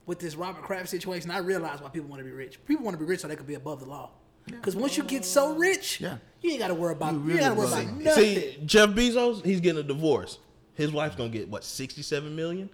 with 0.07 0.21
this 0.21 0.37
Robert 0.37 0.63
Kraft 0.63 0.89
situation, 0.89 1.31
I 1.31 1.39
realize 1.39 1.81
why 1.81 1.89
people 1.89 2.09
want 2.09 2.21
to 2.21 2.25
be 2.25 2.31
rich. 2.33 2.59
People 2.67 2.85
want 2.85 2.95
to 2.95 2.99
be 3.03 3.09
rich 3.09 3.21
so 3.21 3.29
they 3.29 3.37
could 3.37 3.47
be 3.47 3.55
above 3.55 3.81
the 3.81 3.87
law. 3.87 4.11
Because 4.47 4.77
once 4.77 4.99
you 4.99 5.03
get 5.03 5.25
so 5.25 5.55
rich, 5.57 6.03
Yeah. 6.03 6.19
you 6.43 6.51
ain't 6.51 6.59
got 6.59 6.69
to 6.69 6.75
worry 6.75 6.93
about 6.93 7.15
You 7.15 7.19
you, 7.21 7.25
really 7.25 7.39
ain't 7.41 7.49
got 7.49 7.55
to 7.55 7.61
worry 7.75 7.83
about 7.85 7.99
nothing. 8.03 8.25
See, 8.37 8.59
Jeff 8.67 8.91
Bezos, 8.91 9.43
he's 9.43 9.61
getting 9.61 9.81
a 9.81 9.83
divorce. 9.83 10.39
His 10.75 10.93
wife's 10.93 11.17
gonna 11.17 11.31
get 11.31 11.49
what 11.49 11.65
sixty-seven 11.65 12.37
million. 12.37 12.69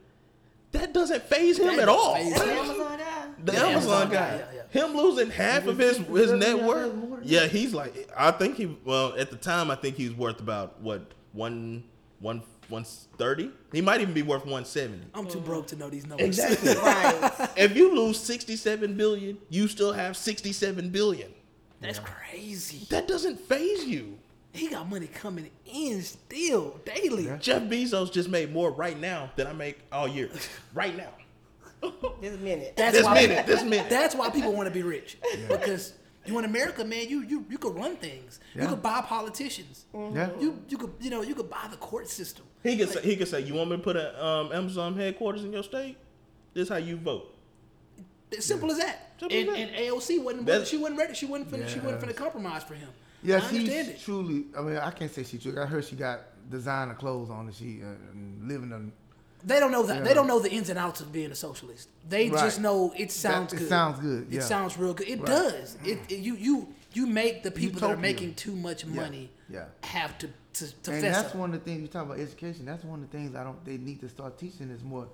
That 0.72 0.92
doesn't 0.92 1.22
faze 1.24 1.58
him 1.58 1.66
That 1.66 1.80
at 1.80 1.88
all. 1.88 2.14
doesn't 2.14 2.32
faze 2.32 2.38
The 2.44 2.52
Amazon 2.52 2.98
guy. 2.98 3.16
The 3.42 3.52
Amazon 3.52 3.70
Amazon 3.72 4.10
guy, 4.10 4.38
guy, 4.38 4.44
yeah, 4.54 4.62
him 4.84 4.96
losing 4.96 5.30
half 5.30 5.66
of 5.66 5.78
his 5.78 5.96
his 5.96 6.06
57 6.06 6.38
net 6.38 6.62
worth. 6.62 6.92
Yeah, 7.22 7.46
he's 7.46 7.72
like, 7.74 8.08
I 8.16 8.30
think 8.30 8.56
he. 8.56 8.78
Well, 8.84 9.14
at 9.18 9.30
the 9.30 9.36
time, 9.36 9.70
I 9.70 9.74
think 9.76 9.96
he 9.96 10.08
was 10.08 10.16
worth 10.16 10.40
about 10.40 10.80
what 10.80 11.12
one 11.32 11.84
one 12.20 12.42
one 12.68 12.84
thirty. 13.18 13.50
He 13.72 13.80
might 13.80 14.00
even 14.00 14.14
be 14.14 14.22
worth 14.22 14.44
one 14.46 14.64
seventy. 14.64 15.06
I'm 15.14 15.26
too 15.26 15.40
broke 15.40 15.66
to 15.68 15.76
know 15.76 15.88
these 15.90 16.06
numbers. 16.06 16.38
Exactly. 16.38 16.74
Right. 16.76 17.48
if 17.56 17.74
you 17.74 17.94
lose 17.96 18.20
sixty-seven 18.20 18.94
billion, 18.96 19.38
you 19.48 19.66
still 19.68 19.92
have 19.92 20.16
sixty-seven 20.16 20.90
billion. 20.90 21.32
That's 21.80 21.98
crazy. 21.98 22.86
That 22.90 23.08
doesn't 23.08 23.40
faze 23.40 23.84
you. 23.84 24.18
He 24.52 24.68
got 24.68 24.88
money 24.88 25.06
coming 25.06 25.50
in 25.64 26.02
still 26.02 26.80
daily. 26.84 27.30
Jeff 27.40 27.62
Bezos 27.62 28.12
just 28.12 28.28
made 28.28 28.52
more 28.52 28.70
right 28.72 28.98
now 28.98 29.30
than 29.36 29.46
I 29.46 29.52
make 29.52 29.78
all 29.92 30.08
year. 30.08 30.28
Right 30.74 30.96
now. 30.96 31.10
This 32.20 32.38
minute. 32.40 32.74
That's 32.76 32.96
This 32.96 33.04
why 33.06 33.14
minute, 33.14 33.46
this 33.46 33.62
minute. 33.62 33.88
That's 33.88 34.14
why 34.14 34.28
people 34.30 34.52
want 34.52 34.68
to 34.68 34.74
be 34.74 34.82
rich 34.82 35.16
because 35.48 35.94
you 36.26 36.38
in 36.38 36.44
America, 36.44 36.84
man, 36.84 37.08
you 37.08 37.22
you 37.22 37.46
you 37.48 37.56
could 37.58 37.74
run 37.74 37.96
things. 37.96 38.38
You 38.54 38.66
could 38.68 38.82
buy 38.82 39.00
politicians. 39.00 39.86
Yeah. 39.94 40.28
You 40.38 40.62
you 40.68 40.76
could 40.76 40.92
you 41.00 41.08
know 41.10 41.22
you 41.22 41.34
could 41.34 41.48
buy 41.48 41.66
the 41.70 41.78
court 41.78 42.08
system. 42.08 42.44
He 42.62 42.76
could 42.76 42.90
say, 42.90 43.00
he 43.00 43.16
could 43.16 43.28
say, 43.28 43.40
"You 43.40 43.54
want 43.54 43.70
me 43.70 43.76
to 43.78 43.82
put 43.82 43.96
a 43.96 44.22
um, 44.24 44.52
Amazon 44.52 44.94
headquarters 44.96 45.42
in 45.44 45.52
your 45.52 45.62
state? 45.62 45.96
This 46.52 46.64
is 46.64 46.68
how 46.68 46.76
you 46.76 46.96
vote." 46.98 47.34
It's 48.30 48.44
simple 48.46 48.70
as 48.70 48.78
that. 48.78 49.14
Simple 49.18 49.36
as 49.38 49.46
and, 49.46 49.56
that. 49.56 49.58
and 49.58 49.70
AOC 49.86 50.22
wasn't 50.22 50.46
That's- 50.46 50.68
she 50.68 50.76
wasn't 50.76 50.98
ready. 50.98 51.14
She 51.14 51.26
wasn't 51.26 51.50
finna, 51.50 51.68
she 51.68 51.80
wasn't 51.80 52.02
Yes. 52.02 52.12
finna 52.12 52.16
compromise 52.16 52.62
for 52.62 52.74
him. 52.74 52.90
Yes, 53.22 53.50
she's 53.50 54.02
truly. 54.02 54.46
I 54.56 54.62
mean, 54.62 54.76
I 54.76 54.90
can't 54.90 55.12
say 55.12 55.22
she 55.24 55.38
truly. 55.38 55.58
I 55.58 55.66
heard 55.66 55.84
she 55.84 55.96
got 55.96 56.20
designer 56.50 56.94
clothes 56.94 57.30
on 57.30 57.46
and 57.46 57.54
she 57.54 57.80
uh, 57.82 57.86
living 58.46 58.72
on. 58.72 58.92
They 59.44 59.58
don't 59.60 59.72
know 59.72 59.82
that. 59.84 60.04
They 60.04 60.12
don't 60.14 60.26
know 60.26 60.38
the 60.38 60.50
ins 60.50 60.68
and 60.68 60.78
outs 60.78 61.00
of 61.00 61.12
being 61.12 61.30
a 61.30 61.34
socialist. 61.34 61.88
They 62.08 62.28
Right. 62.30 62.40
just 62.40 62.60
know 62.60 62.92
it 62.96 63.10
sounds 63.10 63.52
it 63.52 63.56
good. 63.56 63.64
It 63.66 63.68
sounds 63.68 63.98
good, 64.00 64.34
It 64.34 64.42
sounds 64.42 64.78
real 64.78 64.94
good. 64.94 65.08
It 65.08 65.18
Right. 65.18 65.26
does. 65.26 65.76
It, 65.84 65.98
it- 66.08 66.18
you 66.20 66.34
you 66.34 66.68
you 66.92 67.06
make 67.06 67.42
the 67.42 67.50
people 67.50 67.80
that 67.80 67.90
are 67.90 67.96
making 67.96 68.34
too 68.34 68.54
much 68.56 68.84
Yeah. 68.84 68.94
money 69.02 69.30
Yeah. 69.48 69.66
have 69.82 70.18
to 70.18 70.28
to, 70.52 70.66
to 70.82 70.92
and 70.92 71.02
that's 71.04 71.28
up. 71.28 71.34
one 71.36 71.54
of 71.54 71.62
the 71.62 71.70
things 71.70 71.80
you 71.80 71.86
talk 71.88 72.06
about 72.06 72.18
education. 72.18 72.64
That's 72.66 72.82
one 72.84 73.02
of 73.02 73.10
the 73.10 73.16
things 73.16 73.36
I 73.36 73.44
don't. 73.44 73.64
They 73.64 73.78
need 73.78 74.00
to 74.00 74.08
start 74.08 74.36
teaching 74.36 74.68
is 74.70 74.82
more 74.82 75.06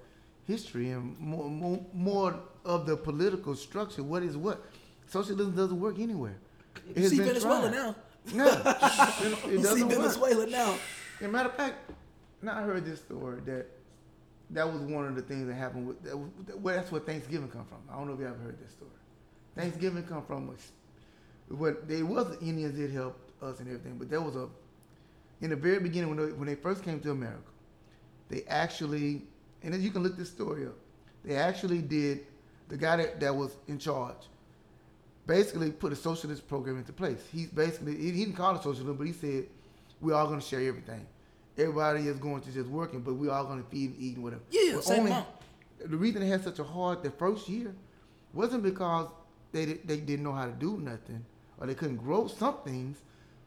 history 0.47 0.91
and 0.91 1.19
more 1.21 1.49
more, 1.51 1.85
more 1.93 2.35
of 2.65 2.87
the 2.87 2.97
political 2.97 3.55
structure. 3.55 4.03
What 4.03 4.23
is 4.23 4.37
what? 4.37 4.65
Socialism 5.09 5.55
doesn't 5.55 5.79
work 5.79 5.99
anywhere. 5.99 6.37
It 6.95 7.03
You 7.03 7.09
see 7.09 7.19
Venezuela 7.19 7.69
tried. 7.71 7.73
now. 7.75 7.97
No, 8.35 8.47
it, 8.47 8.67
it 9.47 9.51
You 9.53 9.57
see 9.59 9.63
doesn't 9.63 9.89
work. 9.89 9.97
Venezuela 9.99 10.47
now. 10.47 10.75
As 11.21 11.27
a 11.27 11.29
matter 11.29 11.49
of 11.49 11.55
fact, 11.57 11.91
now 12.43 12.59
I 12.59 12.63
heard 12.63 12.85
this 12.85 13.01
story 13.01 13.41
that 13.47 13.67
that 14.51 14.71
was 14.73 14.81
one 14.83 15.07
of 15.07 15.15
the 15.17 15.23
things 15.23 15.47
that 15.49 15.55
happened 15.55 15.89
with 15.89 16.03
that, 16.05 16.17
was- 16.17 16.31
well, 16.59 16.77
that's 16.77 16.91
where 16.93 17.01
Thanksgiving 17.01 17.49
come 17.49 17.65
from. 17.67 17.79
I 17.91 17.97
don't 17.97 18.07
know 18.09 18.15
if 18.15 18.21
you 18.21 18.27
ever 18.27 18.37
heard 18.39 18.59
this 18.63 18.73
story. 18.73 18.91
Thanksgiving 19.57 20.03
come 20.05 20.23
from 20.25 20.49
was 20.49 20.73
what 21.49 21.89
they 21.89 22.03
was 22.03 22.37
the 22.37 22.41
Indians 22.45 22.75
did 22.77 22.91
help 22.91 23.17
us 23.43 23.61
and 23.61 23.69
everything, 23.69 23.97
but 23.99 24.11
there 24.11 24.21
was 24.21 24.37
a 24.37 24.49
in 25.41 25.51
the 25.51 25.57
very 25.57 25.79
beginning 25.81 26.09
when 26.15 26.19
they, 26.27 26.33
when 26.33 26.47
they 26.47 26.55
first 26.55 26.83
came 26.83 26.99
to 27.01 27.11
America, 27.11 27.39
they 28.29 28.43
actually 28.49 29.23
and 29.63 29.73
then 29.73 29.81
you 29.83 29.91
can 29.91 30.03
look 30.03 30.17
this 30.17 30.31
story 30.31 30.67
up. 30.67 30.75
They 31.25 31.37
actually 31.37 31.83
did 31.83 32.27
the 32.69 32.77
guy 32.77 32.97
that, 32.97 33.21
that 33.21 33.35
was 33.35 33.57
in 33.69 33.79
charge 33.79 34.17
basically 35.27 35.71
put 35.71 35.93
a 35.93 35.97
socialist 35.97 36.47
program 36.49 36.79
into 36.79 36.93
place. 36.93 37.21
He's 37.33 37.49
basically 37.49 37.97
he, 37.97 38.11
he 38.13 38.25
didn't 38.25 38.37
call 38.37 38.55
it 38.57 38.63
socialism, 38.63 38.97
but 38.97 39.07
he 39.07 39.13
said 39.13 39.47
we're 40.01 40.15
all 40.15 40.27
going 40.27 40.41
to 40.41 40.47
share 40.47 40.61
everything. 40.61 41.07
Everybody 41.59 42.07
is 42.09 42.19
going 42.19 42.43
to 42.43 42.51
just 42.53 42.69
working, 42.69 43.01
but 43.01 43.15
we're 43.15 43.31
all 43.33 43.45
going 43.45 43.63
to 43.63 43.69
feed 43.71 43.91
and 43.95 44.01
eat 44.01 44.15
and 44.17 44.25
whatever. 44.25 44.43
Yeah, 44.51 44.73
But 44.75 44.85
same 44.85 45.07
amount. 45.07 45.27
The 45.85 45.97
reason 45.97 46.21
they 46.21 46.29
had 46.29 46.45
such 46.45 46.59
a 46.59 46.65
hard 46.65 47.03
the 47.03 47.11
first 47.11 47.49
year 47.49 47.75
wasn't 48.35 48.63
because 48.63 49.09
they 49.53 49.65
they 49.65 49.99
didn't 49.99 50.23
know 50.25 50.33
how 50.33 50.47
to 50.47 50.53
do 50.53 50.77
nothing 50.79 51.25
or 51.59 51.67
they 51.67 51.75
couldn't 51.75 51.97
grow 51.97 52.27
some 52.29 52.59
things. 52.65 52.99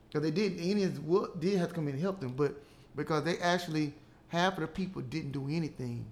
Because 0.07 0.23
they 0.23 0.31
did, 0.31 0.57
the 0.57 0.71
Indians 0.71 0.99
did 1.39 1.59
have 1.59 1.69
to 1.69 1.75
come 1.75 1.87
in 1.87 1.93
and 1.93 2.01
help 2.01 2.19
them, 2.19 2.33
but 2.35 2.55
because 2.95 3.23
they 3.23 3.37
actually 3.37 3.93
half 4.29 4.53
of 4.53 4.61
the 4.61 4.67
people 4.67 5.03
didn't 5.03 5.31
do 5.31 5.47
anything, 5.49 6.03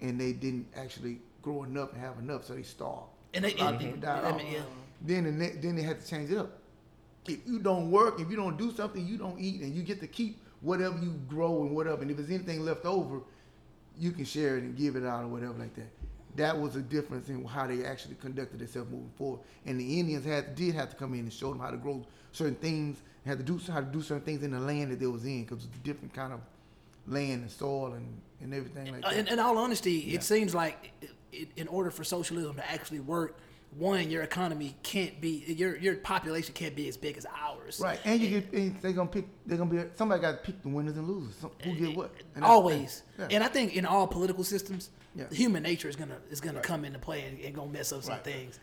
and 0.00 0.18
they 0.18 0.32
didn't 0.32 0.66
actually 0.74 1.18
grow 1.42 1.64
enough 1.64 1.92
and 1.92 2.00
have 2.00 2.18
enough, 2.18 2.46
so 2.46 2.54
they 2.54 2.62
starved. 2.62 3.08
And 3.34 3.44
they, 3.44 3.52
A 3.54 3.64
lot 3.64 3.74
of 3.74 3.80
people 3.80 3.98
died 3.98 4.24
I 4.24 4.30
off. 4.30 4.38
mean, 4.38 4.52
yeah. 4.52 4.60
Then 5.02 5.24
the 5.24 5.32
ne- 5.32 5.56
then 5.60 5.76
they 5.76 5.82
had 5.82 6.00
to 6.00 6.06
change 6.08 6.30
it 6.30 6.38
up. 6.38 6.58
If 7.26 7.38
you 7.46 7.58
don't 7.58 7.90
work, 7.90 8.20
if 8.20 8.30
you 8.30 8.36
don't 8.36 8.56
do 8.56 8.72
something, 8.72 9.06
you 9.06 9.16
don't 9.18 9.38
eat, 9.38 9.60
and 9.60 9.74
you 9.74 9.82
get 9.82 10.00
to 10.00 10.06
keep 10.06 10.38
whatever 10.60 10.98
you 10.98 11.10
grow 11.28 11.62
and 11.62 11.74
whatever. 11.74 12.02
And 12.02 12.10
if 12.10 12.16
there's 12.16 12.30
anything 12.30 12.64
left 12.64 12.84
over, 12.84 13.20
you 13.98 14.12
can 14.12 14.24
share 14.24 14.56
it 14.56 14.64
and 14.64 14.76
give 14.76 14.96
it 14.96 15.04
out 15.04 15.24
or 15.24 15.28
whatever 15.28 15.54
like 15.54 15.74
that. 15.76 15.88
That 16.36 16.58
was 16.58 16.76
a 16.76 16.80
difference 16.82 17.28
in 17.28 17.44
how 17.44 17.66
they 17.66 17.84
actually 17.84 18.14
conducted 18.16 18.58
themselves 18.60 18.90
moving 18.90 19.10
forward. 19.16 19.40
And 19.66 19.78
the 19.78 19.98
Indians 20.00 20.24
had 20.24 20.54
did 20.54 20.74
have 20.74 20.90
to 20.90 20.96
come 20.96 21.14
in 21.14 21.20
and 21.20 21.32
show 21.32 21.50
them 21.50 21.58
how 21.60 21.70
to 21.70 21.76
grow 21.76 22.04
certain 22.32 22.54
things, 22.56 22.98
had 23.26 23.38
to 23.38 23.44
do 23.44 23.60
how 23.70 23.80
to 23.80 23.86
do 23.86 24.00
certain 24.02 24.22
things 24.24 24.42
in 24.42 24.52
the 24.52 24.60
land 24.60 24.90
that 24.92 25.00
they 25.00 25.06
was 25.06 25.24
in 25.24 25.44
because 25.44 25.64
it's 25.64 25.76
a 25.76 25.80
different 25.80 26.14
kind 26.14 26.32
of 26.32 26.40
land 27.06 27.42
and 27.42 27.50
soil 27.50 27.92
and, 27.94 28.06
and 28.40 28.54
everything 28.54 28.92
like 28.92 29.04
Uh, 29.04 29.10
that. 29.10 29.18
in, 29.18 29.26
in 29.28 29.38
all 29.40 29.58
honesty, 29.58 29.92
Yeah. 30.06 30.14
it 30.16 30.22
seems 30.22 30.54
like 30.54 30.92
i 31.02 31.06
i 31.36 31.46
in 31.56 31.68
order 31.68 31.90
for 31.90 32.04
socialism 32.04 32.54
to 32.56 32.70
actually 32.70 33.00
work, 33.00 33.36
one, 33.76 34.10
your 34.10 34.22
economy 34.22 34.76
can't 34.82 35.20
be 35.20 35.44
your 35.46 35.76
your 35.76 35.96
population 35.96 36.54
can't 36.54 36.74
be 36.74 36.88
as 36.88 36.96
big 36.96 37.16
as 37.16 37.26
ours. 37.26 37.80
Right, 37.82 38.00
and 38.04 38.20
you 38.20 38.40
get 38.40 38.52
and 38.52 38.80
they're 38.80 38.92
gonna 38.92 39.08
pick. 39.08 39.26
They're 39.46 39.58
gonna 39.58 39.70
be 39.70 39.90
somebody 39.94 40.20
got 40.20 40.32
to 40.32 40.38
pick 40.38 40.62
the 40.62 40.68
winners 40.68 40.96
and 40.96 41.06
losers. 41.06 41.36
Some, 41.36 41.50
who 41.62 41.74
get 41.74 41.96
what? 41.96 42.10
And 42.34 42.44
Always. 42.44 43.02
Yeah. 43.18 43.26
and 43.32 43.42
I 43.44 43.48
think 43.48 43.74
in 43.76 43.84
all 43.84 44.06
political 44.06 44.44
systems, 44.44 44.90
Yeah. 45.14 45.24
human 45.32 45.62
nature 45.64 45.88
is 45.88 45.96
gonna 45.96 46.18
is 46.30 46.40
gonna 46.40 46.60
come 46.60 46.84
into 46.84 46.98
play 47.00 47.22
and, 47.24 47.40
and 47.40 47.54
gonna 47.54 47.70
mess 47.72 47.92
up 47.92 48.02
some 48.04 48.14
Right. 48.14 48.24
things. 48.24 48.60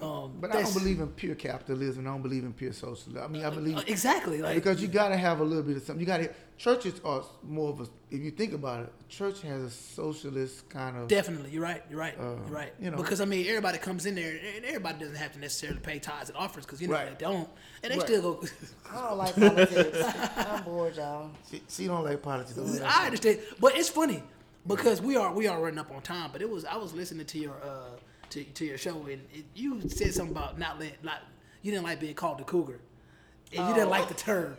Um, 0.00 0.32
But 0.40 0.54
I 0.54 0.62
don't 0.62 0.72
believe 0.74 1.00
in 1.00 1.08
pure 1.08 1.34
capitalism. 1.34 2.06
I 2.06 2.10
don't 2.10 2.22
believe 2.22 2.44
in 2.44 2.52
pure 2.54 2.72
socialism. 2.72 3.22
I 3.22 3.28
mean, 3.28 3.44
I 3.44 3.50
believe 3.50 3.76
uh, 3.76 3.82
exactly 3.86 4.40
like 4.40 4.54
because 4.54 4.80
you 4.80 4.88
got 4.88 5.08
to 5.10 5.16
have 5.16 5.40
a 5.40 5.44
little 5.44 5.62
bit 5.62 5.76
of 5.76 5.82
something. 5.82 6.00
You 6.00 6.06
got 6.06 6.18
to. 6.18 6.30
Churches 6.56 7.00
are 7.04 7.22
more 7.44 7.70
of 7.70 7.80
a. 7.82 7.86
If 8.10 8.20
you 8.20 8.30
think 8.32 8.52
about 8.52 8.80
it, 8.84 8.92
church 9.08 9.42
has 9.42 9.62
a 9.62 9.70
socialist 9.70 10.68
kind 10.68 10.96
of. 10.96 11.06
Definitely, 11.08 11.50
you're 11.50 11.62
right. 11.62 11.82
You're 11.90 12.00
right. 12.00 12.14
Uh, 12.18 12.22
you're 12.22 12.36
right. 12.62 12.72
you 12.80 12.90
know. 12.90 12.96
because 12.96 13.20
I 13.20 13.26
mean, 13.26 13.46
everybody 13.46 13.78
comes 13.78 14.06
in 14.06 14.14
there, 14.16 14.32
and 14.56 14.64
everybody 14.64 14.98
doesn't 15.00 15.16
have 15.16 15.32
to 15.34 15.38
necessarily 15.38 15.78
pay 15.80 15.98
tithes 15.98 16.30
and 16.30 16.38
offers 16.38 16.64
because 16.64 16.80
you 16.80 16.88
know 16.88 16.94
Right. 16.94 17.16
they 17.18 17.24
don't, 17.24 17.48
and 17.82 17.92
they 17.92 17.98
Right. 17.98 18.06
still 18.06 18.22
go. 18.22 18.46
I 18.90 18.94
don't 19.08 19.18
like 19.18 19.34
politics. 19.36 19.98
I'm 20.36 20.64
bored, 20.64 20.96
y'all. 20.96 21.30
She, 21.50 21.62
she 21.68 21.86
don't 21.86 22.04
like 22.04 22.22
politics. 22.22 22.54
Don't 22.56 22.82
I 22.82 23.06
understand, 23.06 23.38
but 23.60 23.76
it's 23.76 23.88
funny 23.98 24.22
because 24.66 25.00
we 25.02 25.16
are 25.16 25.32
we 25.32 25.46
are 25.48 25.60
running 25.60 25.78
up 25.78 25.90
on 25.90 26.00
time. 26.02 26.30
But 26.32 26.42
it 26.42 26.48
was 26.50 26.64
I 26.64 26.76
was 26.76 26.92
listening 26.94 27.26
to 27.26 27.38
your 27.38 27.54
uh 27.62 27.96
to, 28.30 28.44
to 28.44 28.64
your 28.64 28.78
show 28.78 28.94
and 29.06 29.20
it, 29.32 29.44
you 29.54 29.80
said 29.88 30.12
something 30.14 30.36
about 30.36 30.58
not 30.58 30.78
let 30.78 31.02
not 31.02 31.22
you 31.62 31.72
didn't 31.72 31.84
like 31.84 31.98
being 32.00 32.14
called 32.14 32.38
the 32.38 32.44
cougar, 32.44 32.78
and 33.56 33.68
you 33.68 33.74
didn't 33.74 33.90
like 33.90 34.06
the 34.08 34.14
term, 34.14 34.56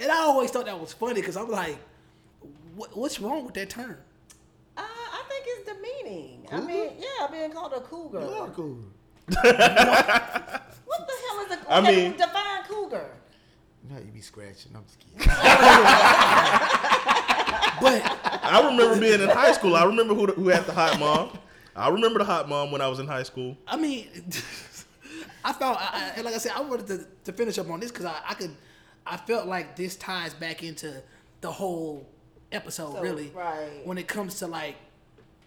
and 0.00 0.10
I 0.10 0.16
always 0.16 0.50
thought 0.50 0.64
that 0.64 0.80
was 0.80 0.94
funny 0.94 1.20
because 1.20 1.36
I'm 1.36 1.50
like, 1.50 1.76
what, 2.74 2.96
what's 2.96 3.20
wrong 3.20 3.44
with 3.44 3.52
that 3.54 3.68
term? 3.68 3.98
Uh, 4.76 4.80
I 4.82 5.22
think 5.28 5.44
it's 5.46 5.70
demeaning. 5.70 6.46
I 6.50 6.60
mean, 6.60 6.92
yeah, 6.98 7.26
being 7.30 7.50
called 7.50 7.74
a 7.74 7.80
cougar. 7.80 8.20
You 8.20 8.26
are 8.28 8.48
cool. 8.48 8.78
What 9.26 9.42
the 9.42 11.12
hell 11.28 11.40
is 11.44 11.52
a 11.52 11.56
cougar? 11.58 11.66
I 11.68 11.80
mean- 11.82 12.12
define 12.12 12.62
cougar. 12.66 13.10
Now 13.90 13.98
you 13.98 14.10
be 14.10 14.22
scratching. 14.22 14.72
I'm 14.74 14.84
just 14.84 14.98
kidding. 15.00 15.28
But 17.80 18.02
I 18.44 18.68
remember 18.70 19.00
being 19.00 19.20
in 19.20 19.28
high 19.28 19.52
school. 19.52 19.76
I 19.76 19.84
remember 19.84 20.14
who 20.14 20.26
who 20.26 20.48
had 20.48 20.64
the 20.66 20.72
hot 20.72 20.98
mom. 20.98 21.38
I 21.76 21.88
remember 21.90 22.18
the 22.18 22.24
hot 22.24 22.48
mom 22.48 22.70
when 22.72 22.80
I 22.80 22.88
was 22.88 22.98
in 22.98 23.06
high 23.06 23.22
school. 23.22 23.56
I 23.66 23.76
mean, 23.76 24.08
I 25.44 25.52
felt, 25.52 25.78
I, 25.80 25.88
I, 25.92 26.12
and 26.16 26.24
like 26.24 26.34
I 26.34 26.38
said, 26.38 26.52
I 26.56 26.60
wanted 26.60 26.86
to, 26.88 27.06
to 27.24 27.32
finish 27.32 27.56
up 27.58 27.70
on 27.70 27.78
this 27.80 27.90
because 27.92 28.06
I, 28.06 28.16
I 28.28 28.34
could, 28.34 28.50
I 29.06 29.16
felt 29.16 29.46
like 29.46 29.76
this 29.76 29.94
ties 29.96 30.34
back 30.34 30.62
into 30.64 31.00
the 31.40 31.50
whole 31.52 32.04
episode, 32.50 32.94
So, 32.94 33.00
really. 33.00 33.30
right. 33.34 33.80
When 33.84 33.96
it 33.96 34.08
comes 34.08 34.40
to 34.40 34.48
like 34.48 34.74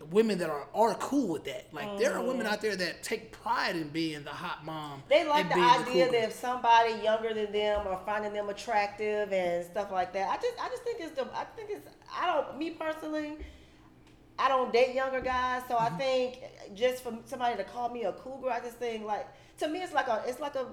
women 0.10 0.38
that 0.40 0.50
are 0.50 0.68
are 0.74 0.96
cool 0.96 1.28
with 1.34 1.44
that. 1.46 1.68
Like 1.72 1.98
there 2.00 2.14
are 2.16 2.22
Mm. 2.24 2.28
women 2.28 2.48
out 2.48 2.62
there 2.62 2.76
that 2.76 3.04
take 3.04 3.32
pride 3.32 3.76
in 3.76 3.90
being 3.90 4.24
the 4.24 4.30
hot 4.32 4.66
mom. 4.66 5.04
They 5.10 5.28
like 5.28 5.50
the 5.50 5.56
being 5.56 5.66
idea 5.68 6.06
cougar. 6.08 6.18
that 6.20 6.24
if 6.30 6.34
somebody 6.34 6.94
younger 7.04 7.34
than 7.34 7.52
them 7.52 7.88
are 7.88 8.00
finding 8.06 8.34
them 8.34 8.50
attractive 8.50 9.32
and 9.32 9.66
stuff 9.66 9.92
like 9.92 10.14
that. 10.14 10.30
I 10.30 10.36
just, 10.42 10.54
I 10.62 10.70
just 10.70 10.84
think 10.84 11.00
it's 11.02 11.16
the, 11.16 11.24
I 11.36 11.44
think 11.56 11.70
it's, 11.72 11.88
I 12.14 12.26
don't, 12.34 12.58
me 12.58 12.72
personally, 12.72 13.38
I 14.40 14.48
don't 14.48 14.72
date 14.74 14.96
younger 14.96 15.22
guys, 15.22 15.62
so 15.68 15.78
I 15.78 15.90
Mm-hmm. 15.90 15.98
think 15.98 16.40
just 16.74 17.04
for 17.04 17.18
somebody 17.26 17.58
to 17.58 17.64
call 17.64 17.90
me 17.90 18.04
a 18.06 18.14
cougar, 18.14 18.50
I 18.50 18.60
just 18.60 18.78
think 18.78 19.06
like, 19.06 19.28
to 19.60 19.68
me, 19.68 19.80
it's 19.84 19.94
like 19.94 20.08
a, 20.08 20.24
it's 20.26 20.40
like 20.40 20.56
a 20.56 20.66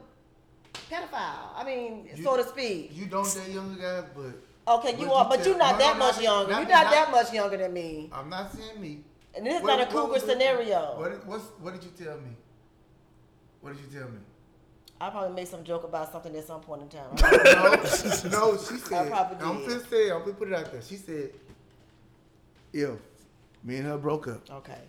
pedophile. 0.90 1.50
I 1.56 1.64
mean, 1.64 2.09
You- 2.14 2.24
so 2.24 2.36
to 2.36 2.44
speak. 2.46 2.90
You 2.94 3.06
don't 3.06 3.24
date 3.26 3.52
younger 3.52 3.80
guys, 3.80 4.05
but 4.14 4.34
Okay, 4.70 4.90
you 5.00 5.06
but 5.06 5.14
are, 5.14 5.24
you 5.24 5.28
but 5.30 5.46
you're 5.46 5.56
not 5.56 5.72
no, 5.72 5.78
that 5.78 5.92
no, 5.94 5.98
much 5.98 6.14
not- 6.16 6.22
younger. 6.22 6.52
You're 6.52 6.60
not 6.68 6.84
not- 6.84 6.90
that 6.92 7.10
much 7.10 7.32
younger 7.32 7.56
than 7.56 7.72
me. 7.72 8.10
I'm 8.12 8.28
not 8.28 8.52
saying 8.52 8.80
me. 8.80 9.00
And 9.34 9.46
this 9.46 9.56
is 9.56 9.62
What- 9.62 9.76
not 9.78 9.88
a 9.88 9.90
cougar 9.90 10.18
scenario. 10.20 10.98
What, 11.24 11.40
what 11.60 11.74
did 11.74 11.84
you 11.84 11.90
tell 12.05 12.16
me? 12.18 12.30
What 13.60 13.74
did 13.76 13.84
you 13.92 13.98
tell 14.00 14.09
me? 14.09 14.18
I 15.00 15.10
probably 15.10 15.34
made 15.36 15.46
some 15.46 15.62
joke 15.62 15.84
about 15.84 16.10
something 16.10 16.34
at 16.34 16.44
some 16.44 16.60
point 16.60 16.82
in 16.82 16.88
time. 16.88 17.14
no, 17.22 18.30
no, 18.30 18.56
she 18.59 18.78
said. 18.78 19.09
probably 19.09 19.46
I'm 19.46 19.59
did. 19.59 19.68
finna 19.68 19.88
say. 19.90 20.10
I'm 20.10 20.22
finna 20.22 20.36
put 20.38 20.48
it 20.48 20.55
out 20.55 20.72
there. 20.72 20.82
She 20.82 20.96
said, 20.96 21.30
if 22.72 22.98
me 23.62 23.76
and 23.76 23.86
her 23.86 23.96
broke 23.96 24.26
up, 24.26 24.42
okay. 24.50 24.80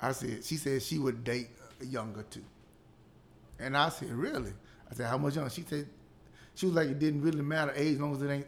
I 0.00 0.12
said 0.12 0.44
she 0.44 0.56
said 0.56 0.82
she 0.82 0.98
would 0.98 1.24
date 1.24 1.48
a 1.80 1.84
younger 1.84 2.22
too. 2.24 2.44
And 3.58 3.76
I 3.76 3.88
said, 3.90 4.10
really? 4.10 4.52
I 4.90 4.94
said, 4.94 5.06
how 5.08 5.18
much 5.18 5.34
younger? 5.36 5.50
She 5.50 5.62
said, 5.62 5.86
she 6.54 6.66
was 6.66 6.74
like, 6.74 6.88
it 6.88 6.98
didn't 6.98 7.20
really 7.22 7.42
matter 7.42 7.72
age, 7.76 7.94
as 7.94 8.00
long 8.00 8.14
as 8.14 8.22
it 8.22 8.30
ain't 8.30 8.46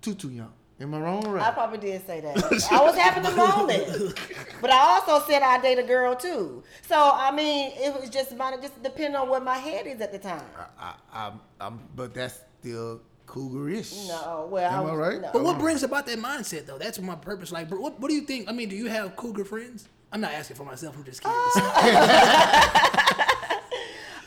too 0.00 0.14
too 0.14 0.30
young. 0.30 0.52
Am 0.82 0.92
I 0.94 1.00
wrong 1.00 1.24
or 1.26 1.34
right? 1.34 1.46
I 1.46 1.50
probably 1.52 1.78
did 1.78 2.04
say 2.06 2.20
that. 2.20 2.36
I 2.72 2.82
was 2.82 2.96
having 2.96 3.24
a 3.24 3.30
moment, 3.36 4.18
but 4.60 4.70
I 4.70 4.78
also 4.78 5.24
said 5.26 5.40
I 5.42 5.60
date 5.60 5.78
a 5.78 5.82
girl 5.84 6.16
too. 6.16 6.62
So 6.88 6.96
I 6.98 7.30
mean, 7.30 7.72
it 7.76 7.94
was 7.98 8.10
just 8.10 8.36
my 8.36 8.56
just 8.60 8.82
depending 8.82 9.14
on 9.14 9.28
where 9.28 9.40
my 9.40 9.56
head 9.58 9.86
is 9.86 10.00
at 10.00 10.10
the 10.12 10.18
time. 10.18 10.42
I, 10.58 10.94
I, 11.12 11.26
I'm, 11.28 11.40
I'm, 11.60 11.80
but 11.94 12.12
that's 12.14 12.40
still 12.60 13.00
cougarish. 13.28 14.08
No, 14.08 14.48
well, 14.50 14.70
I 14.70 14.74
Am 14.78 14.80
I 14.80 14.90
was- 14.90 14.96
right? 14.98 15.20
no. 15.22 15.30
But 15.32 15.44
what 15.44 15.58
brings 15.58 15.82
about 15.84 16.06
that 16.06 16.18
mindset 16.18 16.66
though? 16.66 16.78
That's 16.78 16.98
my 16.98 17.14
purpose. 17.14 17.52
Like, 17.52 17.68
bro, 17.68 17.80
what, 17.80 18.00
what 18.00 18.08
do 18.08 18.14
you 18.16 18.22
think? 18.22 18.48
I 18.48 18.52
mean, 18.52 18.68
do 18.68 18.74
you 18.76 18.86
have 18.86 19.14
cougar 19.16 19.44
friends? 19.44 19.88
I'm 20.10 20.20
not 20.20 20.32
asking 20.32 20.56
for 20.56 20.64
myself. 20.64 20.96
I'm 20.96 21.04
just 21.04 21.22
curious. 21.22 21.56
Uh, 21.56 23.18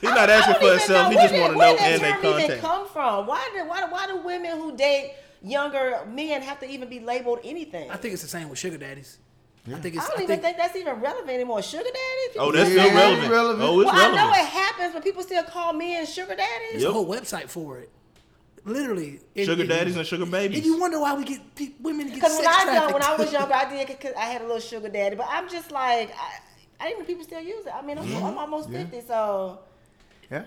He's 0.01 0.09
not 0.09 0.29
asking 0.29 0.55
for 0.55 0.63
even 0.65 0.77
himself. 0.79 1.09
He 1.09 1.15
where 1.15 1.23
just 1.23 1.33
did- 1.33 1.41
want 1.41 1.53
to 1.53 1.57
where 1.59 1.71
know 1.73 1.77
did 1.77 1.85
and 1.93 2.01
they 2.01 2.09
that 2.11 2.21
term 2.21 2.39
even 2.41 2.59
come 2.59 2.87
from? 2.89 3.27
Why 3.27 3.49
do 3.53 3.67
why 3.67 3.81
do, 3.81 3.87
why 3.91 4.07
do 4.07 4.17
women 4.17 4.57
who 4.59 4.75
date 4.75 5.13
younger 5.45 5.99
men 6.09 6.41
have 6.41 6.59
to 6.61 6.69
even 6.69 6.89
be 6.89 6.99
labeled 6.99 7.39
anything? 7.43 7.89
I 7.91 7.97
think 7.97 8.13
it's 8.13 8.23
the 8.23 8.27
same 8.29 8.49
with 8.49 8.59
sugar 8.59 8.77
daddies. 8.77 9.19
I 9.67 9.79
think 9.79 9.97
I 9.97 10.05
don't 10.05 10.09
I 10.11 10.13
even 10.23 10.27
think, 10.27 10.41
think 10.43 10.57
that's 10.57 10.75
even 10.75 10.93
relevant 11.01 11.29
anymore. 11.31 11.61
Sugar 11.63 11.83
daddies? 11.83 12.37
Oh, 12.37 12.51
that's 12.51 12.69
Yeah, 12.69 12.83
still 12.85 12.95
relevant. 12.95 13.31
relevant. 13.31 13.63
Oh, 13.67 13.79
it's 13.81 13.91
well, 13.91 13.95
I 13.99 14.07
know 14.09 14.15
relevant. 14.15 14.41
it 14.43 14.45
happens, 14.49 14.93
but 14.93 15.03
people 15.03 15.23
still 15.23 15.43
call 15.43 15.73
men 15.73 16.05
sugar 16.05 16.35
daddies. 16.35 16.71
there's 16.73 16.83
a 16.83 16.91
whole 16.91 17.07
website 17.07 17.49
for 17.49 17.79
it. 17.79 17.89
Literally, 18.63 19.19
and- 19.35 19.45
Sugar 19.45 19.61
and- 19.61 19.69
daddies 19.69 19.95
and 19.95 20.05
sugar 20.07 20.25
babies. 20.25 20.57
And 20.57 20.65
you 20.65 20.79
wonder 20.79 20.99
why 20.99 21.13
we 21.15 21.23
get 21.23 21.55
pe- 21.55 21.73
women 21.81 22.07
get 22.07 22.15
Because 22.15 22.35
sex 22.37 22.45
when 22.45 22.47
I 22.47 22.57
was 22.57 22.65
young, 22.65 22.73
trafficked. 22.75 22.93
when 22.93 23.03
I 23.03 23.15
was 23.15 23.31
younger, 23.33 23.53
I 23.53 23.85
did. 23.85 23.99
Cause 23.99 24.13
I 24.17 24.25
had 24.25 24.41
a 24.41 24.45
little 24.45 24.59
sugar 24.59 24.89
daddy, 24.89 25.15
but 25.15 25.27
I'm 25.29 25.49
just 25.49 25.71
like, 25.71 26.11
I, 26.15 26.29
I 26.79 26.87
didn't 26.87 26.99
know 26.99 27.05
people 27.05 27.23
still 27.23 27.41
use 27.41 27.65
it. 27.65 27.73
I 27.75 27.81
mean, 27.83 27.97
I'm, 27.99 28.05
Mm-hmm. 28.05 28.25
I'm 28.25 28.37
almost 28.37 28.69
Yeah. 28.69 28.79
fifty, 28.83 29.01
so 29.07 29.59
Yeah, 30.31 30.43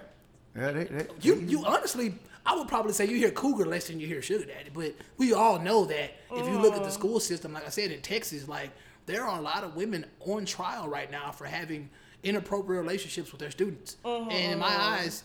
yeah, 0.57 0.71
they, 0.73 0.85
they, 0.85 1.07
You 1.23 1.35
you 1.37 1.65
honestly, 1.65 2.15
I 2.49 2.57
would 2.57 2.67
probably 2.67 2.95
say 2.95 3.05
you 3.05 3.19
hear 3.19 3.31
cougar 3.31 3.67
less 3.67 3.89
than 3.89 4.01
you 4.01 4.07
hear 4.07 4.23
sugar 4.23 4.47
daddy. 4.47 4.71
But 4.73 4.95
we 5.19 5.35
all 5.35 5.59
know 5.59 5.85
that 5.85 6.15
if 6.33 6.47
you 6.47 6.59
look 6.59 6.75
at 6.75 6.83
the 6.83 6.89
mm. 6.89 6.93
school 6.93 7.21
system, 7.21 7.53
like 7.53 7.67
I 7.67 7.69
said 7.69 7.91
in 7.91 8.01
Texas, 8.01 8.49
like 8.49 8.71
there 9.05 9.23
are 9.25 9.39
a 9.39 9.43
lot 9.43 9.65
of 9.65 9.77
women 9.77 10.07
on 10.21 10.47
trial 10.47 10.89
right 10.89 11.11
now 11.11 11.31
for 11.31 11.45
having 11.45 11.91
inappropriate 12.23 12.83
relationships 12.83 13.33
with 13.33 13.41
their 13.41 13.51
students. 13.51 13.99
And 14.03 14.33
in 14.33 14.59
my 14.59 14.71
mm-hmm. 14.71 14.81
eyes, 14.81 15.25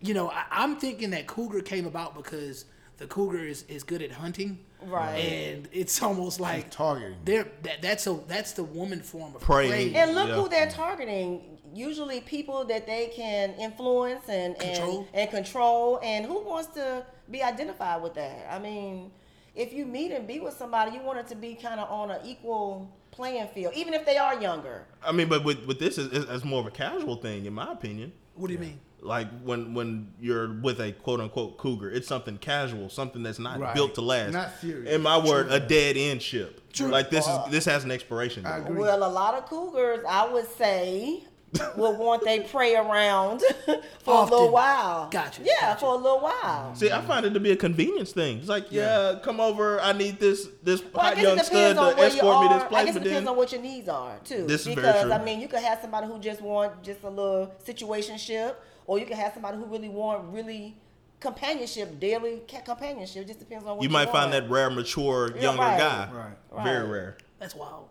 you 0.00 0.14
know, 0.14 0.30
I, 0.30 0.44
I'm 0.52 0.76
thinking 0.76 1.10
that 1.10 1.26
cougar 1.26 1.60
came 1.60 1.86
about 1.86 2.14
because 2.14 2.66
the 2.98 3.08
cougar 3.08 3.44
is, 3.44 3.64
is 3.68 3.82
good 3.82 4.00
at 4.00 4.12
hunting. 4.12 4.60
Right. 4.82 5.16
And 5.16 5.68
it's 5.72 6.00
almost 6.02 6.38
like 6.40 6.70
targeting. 6.70 7.16
They're 7.24 7.48
that, 7.62 7.82
that's 7.82 8.06
a 8.06 8.14
that's 8.28 8.52
the 8.52 8.64
woman 8.64 9.00
form 9.00 9.34
of 9.34 9.40
Prey. 9.40 9.68
prey. 9.68 9.94
and 9.94 10.14
look 10.14 10.28
Yeah. 10.28 10.34
who 10.36 10.48
they're 10.48 10.70
targeting. 10.70 11.58
Usually, 11.74 12.20
people 12.20 12.64
that 12.66 12.86
they 12.86 13.08
can 13.14 13.54
influence 13.54 14.28
and 14.28 14.58
Control. 14.58 14.98
and 15.12 15.22
and 15.22 15.30
control. 15.30 16.00
And 16.02 16.24
who 16.24 16.40
wants 16.44 16.68
to 16.74 17.04
be 17.30 17.42
identified 17.42 18.02
with 18.02 18.14
that? 18.14 18.46
I 18.50 18.58
mean, 18.58 19.10
if 19.54 19.72
you 19.72 19.84
meet 19.84 20.12
and 20.12 20.26
be 20.26 20.40
with 20.40 20.54
somebody, 20.54 20.92
you 20.96 21.02
want 21.02 21.18
it 21.18 21.26
to 21.28 21.34
be 21.34 21.54
kind 21.54 21.78
of 21.78 21.90
on 21.90 22.10
an 22.10 22.20
equal 22.24 22.90
playing 23.10 23.48
field, 23.48 23.74
even 23.74 23.92
if 23.94 24.06
they 24.06 24.16
are 24.16 24.40
younger. 24.40 24.86
I 25.04 25.12
mean, 25.12 25.28
but 25.28 25.44
with, 25.44 25.64
with 25.66 25.78
this, 25.78 25.98
it's, 25.98 26.14
it's 26.14 26.44
more 26.44 26.60
of 26.60 26.66
a 26.66 26.70
casual 26.70 27.16
thing, 27.16 27.44
in 27.46 27.52
my 27.52 27.72
opinion. 27.72 28.12
What 28.34 28.46
do 28.46 28.52
you 28.54 28.60
mean? 28.60 28.80
Like 29.00 29.28
when 29.42 29.74
when 29.74 30.12
you're 30.20 30.52
with 30.60 30.80
a 30.80 30.92
quote 30.92 31.20
unquote 31.20 31.56
cougar, 31.56 31.90
it's 31.90 32.08
something 32.08 32.36
casual, 32.38 32.88
something 32.88 33.22
that's 33.22 33.38
not 33.38 33.60
Right. 33.60 33.74
built 33.74 33.94
to 33.94 34.00
last. 34.00 34.32
Not 34.32 34.50
serious. 34.60 34.92
In 34.92 35.02
my 35.02 35.18
word, 35.18 35.46
a 35.50 35.60
dead 35.60 35.96
end 35.96 36.20
ship. 36.20 36.60
True. 36.72 36.88
Like 36.88 37.08
this 37.10 37.24
is 37.24 37.30
uh, 37.30 37.46
this 37.48 37.64
has 37.66 37.84
an 37.84 37.90
expiration 37.92 38.44
I 38.44 38.58
date. 38.58 38.66
agree. 38.66 38.80
Well, 38.80 39.04
a 39.04 39.08
lot 39.08 39.34
of 39.34 39.46
cougars, 39.46 40.04
I 40.08 40.28
would 40.28 40.48
say, 40.56 41.22
will 41.76 41.96
want 41.96 42.24
they 42.24 42.40
prey 42.40 42.74
around 42.74 43.40
for 44.04 44.14
a 44.14 44.24
little 44.24 44.50
while. 44.50 45.08
Gotcha, 45.10 45.42
Yeah, 45.44 45.52
gotcha. 45.60 45.80
for 45.80 45.94
a 45.94 45.96
little 45.96 46.20
while. 46.20 46.74
See, 46.74 46.90
I 46.90 47.00
find 47.02 47.24
it 47.24 47.30
to 47.34 47.40
be 47.40 47.52
a 47.52 47.56
convenience 47.56 48.10
thing. 48.12 48.38
It's 48.38 48.48
like, 48.48 48.66
yeah, 48.70 49.14
come 49.22 49.38
over. 49.40 49.80
I 49.80 49.92
need 49.92 50.18
this 50.18 50.48
this 50.64 50.82
Well, 50.92 51.04
hot 51.04 51.18
young 51.18 51.38
stud 51.38 51.76
to 51.76 51.82
where 51.82 51.96
you 51.98 52.02
escort 52.16 52.42
me 52.42 52.48
to 52.48 52.54
this 52.54 52.62
are. 52.64 52.66
I 52.66 52.68
place. 52.68 52.84
guess 52.86 52.96
it 52.96 53.02
depends 53.04 53.20
then 53.20 53.28
on 53.28 53.36
what 53.36 53.52
your 53.52 53.62
needs 53.62 53.88
are 53.88 54.18
too. 54.24 54.44
This 54.46 54.62
is 54.66 54.74
very 54.74 54.76
because 54.88 55.02
true. 55.04 55.12
I 55.12 55.24
mean, 55.24 55.40
you 55.40 55.46
could 55.46 55.60
have 55.60 55.78
somebody 55.80 56.08
who 56.08 56.18
just 56.18 56.42
want 56.42 56.82
just 56.82 57.02
a 57.04 57.08
little 57.08 57.54
situationship, 57.66 58.56
or 58.88 58.98
you 58.98 59.06
can 59.06 59.16
have 59.16 59.32
somebody 59.34 59.56
who 59.56 59.66
really 59.66 59.88
want 59.88 60.24
really 60.32 60.76
companionship, 61.20 62.00
daily 62.00 62.42
companionship. 62.64 63.22
It 63.22 63.28
just 63.28 63.38
depends 63.38 63.64
on 63.64 63.76
what 63.76 63.82
you 63.82 63.88
you, 63.88 63.92
might 63.92 64.10
find 64.10 64.32
that 64.32 64.50
rare, 64.50 64.70
mature, 64.70 65.30
Yeah, 65.36 65.42
younger 65.42 65.62
right. 65.62 65.78
guy. 65.78 66.08
Right. 66.12 66.64
Very 66.64 66.82
Right. 66.82 66.90
rare. 66.92 67.18
That's 67.38 67.54
wild. 67.54 67.88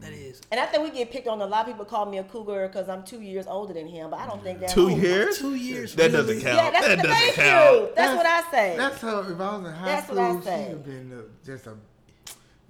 That 0.00 0.12
is. 0.12 0.40
And 0.50 0.58
I 0.58 0.64
think 0.66 0.82
we 0.82 0.90
get 0.90 1.10
picked 1.12 1.28
on. 1.28 1.40
A 1.42 1.46
lot 1.46 1.60
of 1.60 1.66
people 1.66 1.84
call 1.84 2.06
me 2.06 2.18
a 2.18 2.24
cougar 2.24 2.66
because 2.68 2.88
I'm 2.88 3.04
two 3.04 3.20
years 3.20 3.46
older 3.46 3.74
than 3.74 3.86
him, 3.86 4.10
but 4.10 4.18
I 4.18 4.26
don't 4.26 4.42
think 4.42 4.60
that's 4.60 4.72
Two 4.72 4.86
oh, 4.86 4.96
years? 4.96 5.38
Two 5.38 5.54
years. 5.54 5.94
That 5.94 6.10
really? 6.10 6.16
doesn't 6.16 6.40
count. 6.40 6.56
Yeah, 6.56 6.70
that's 6.70 6.86
that 6.86 6.96
doesn't 6.96 7.10
thank 7.10 7.34
count. 7.34 7.74
you. 7.76 7.88
That's, 7.94 8.16
what 8.16 8.26
I 8.26 8.50
say. 8.50 8.76
That's 8.76 9.00
how. 9.00 9.20
If 9.20 9.40
I 9.40 9.56
was 9.56 9.66
in 9.66 9.72
high 9.74 9.86
That's 9.86 10.06
school, 10.06 10.16
what 10.16 10.46
I 10.48 10.58
she'd 10.58 10.68
have 10.70 10.84
been 10.84 11.12
uh, 11.12 11.22
just 11.44 11.66
a. 11.66 11.74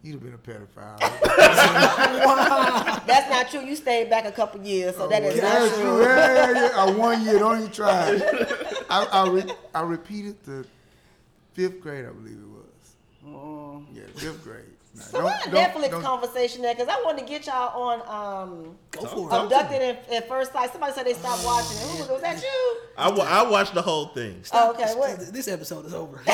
You'd 0.03 0.15
have 0.15 0.23
been 0.23 0.35
a 0.35 0.39
pedophile. 0.39 0.99
That's 3.07 3.29
not 3.31 3.51
true. 3.51 3.67
You 3.69 3.75
stayed 3.75 4.09
back 4.09 4.25
a 4.27 4.33
couple 4.33 4.63
years, 4.63 4.97
so 4.97 5.09
that 5.09 5.25
is 5.25 5.43
not 5.43 5.45
That's 5.51 5.75
true. 5.75 5.83
true. 5.83 6.03
Yeah, 6.03 6.51
yeah, 6.53 6.71
yeah. 6.71 6.83
Uh, 6.83 6.93
one 6.93 7.25
year, 7.25 7.39
don't 7.41 7.59
even 7.59 7.73
try. 7.73 8.11
I, 8.91 9.05
I, 9.05 9.29
re- 9.29 9.53
I 9.75 9.81
repeated 9.83 10.37
the 10.45 10.65
fifth 11.53 11.81
grade, 11.81 12.05
I 12.05 12.11
believe 12.11 12.39
it 12.39 12.49
was. 12.49 12.95
Oh. 13.35 13.83
Yeah, 13.93 14.05
fifth 14.15 14.45
grade. 14.45 14.65
Now, 14.99 15.05
So 15.05 15.25
what 15.25 15.47
a 15.47 15.51
don't- 15.51 15.65
Netflix 15.73 15.91
don't- 15.91 16.03
conversation 16.03 16.63
there, 16.63 16.75
because 16.75 16.89
I 16.89 17.01
wanted 17.05 17.21
to 17.23 17.27
get 17.27 17.47
y'all 17.47 17.83
on 17.83 18.01
um, 18.49 18.77
Go 18.91 19.07
for 19.07 19.31
it. 19.31 19.43
Abducted 19.45 19.81
at, 19.83 20.09
at 20.13 20.29
First 20.29 20.53
Sight. 20.53 20.71
Somebody 20.73 20.93
said 20.93 21.07
they 21.07 21.15
stopped 21.15 21.45
watching 21.45 21.77
it. 21.77 21.83
Who 21.85 21.99
was, 22.01 22.09
was 22.09 22.21
that 22.23 22.43
you? 22.43 22.77
I, 22.97 23.11
wa- 23.11 23.25
I 23.29 23.43
watched 23.49 23.75
the 23.75 23.83
whole 23.83 24.09
thing. 24.09 24.43
Oh, 24.53 24.71
okay, 24.73 24.93
what? 24.97 25.19
This 25.33 25.47
episode 25.49 25.87
is 25.87 25.95
over. 25.95 26.21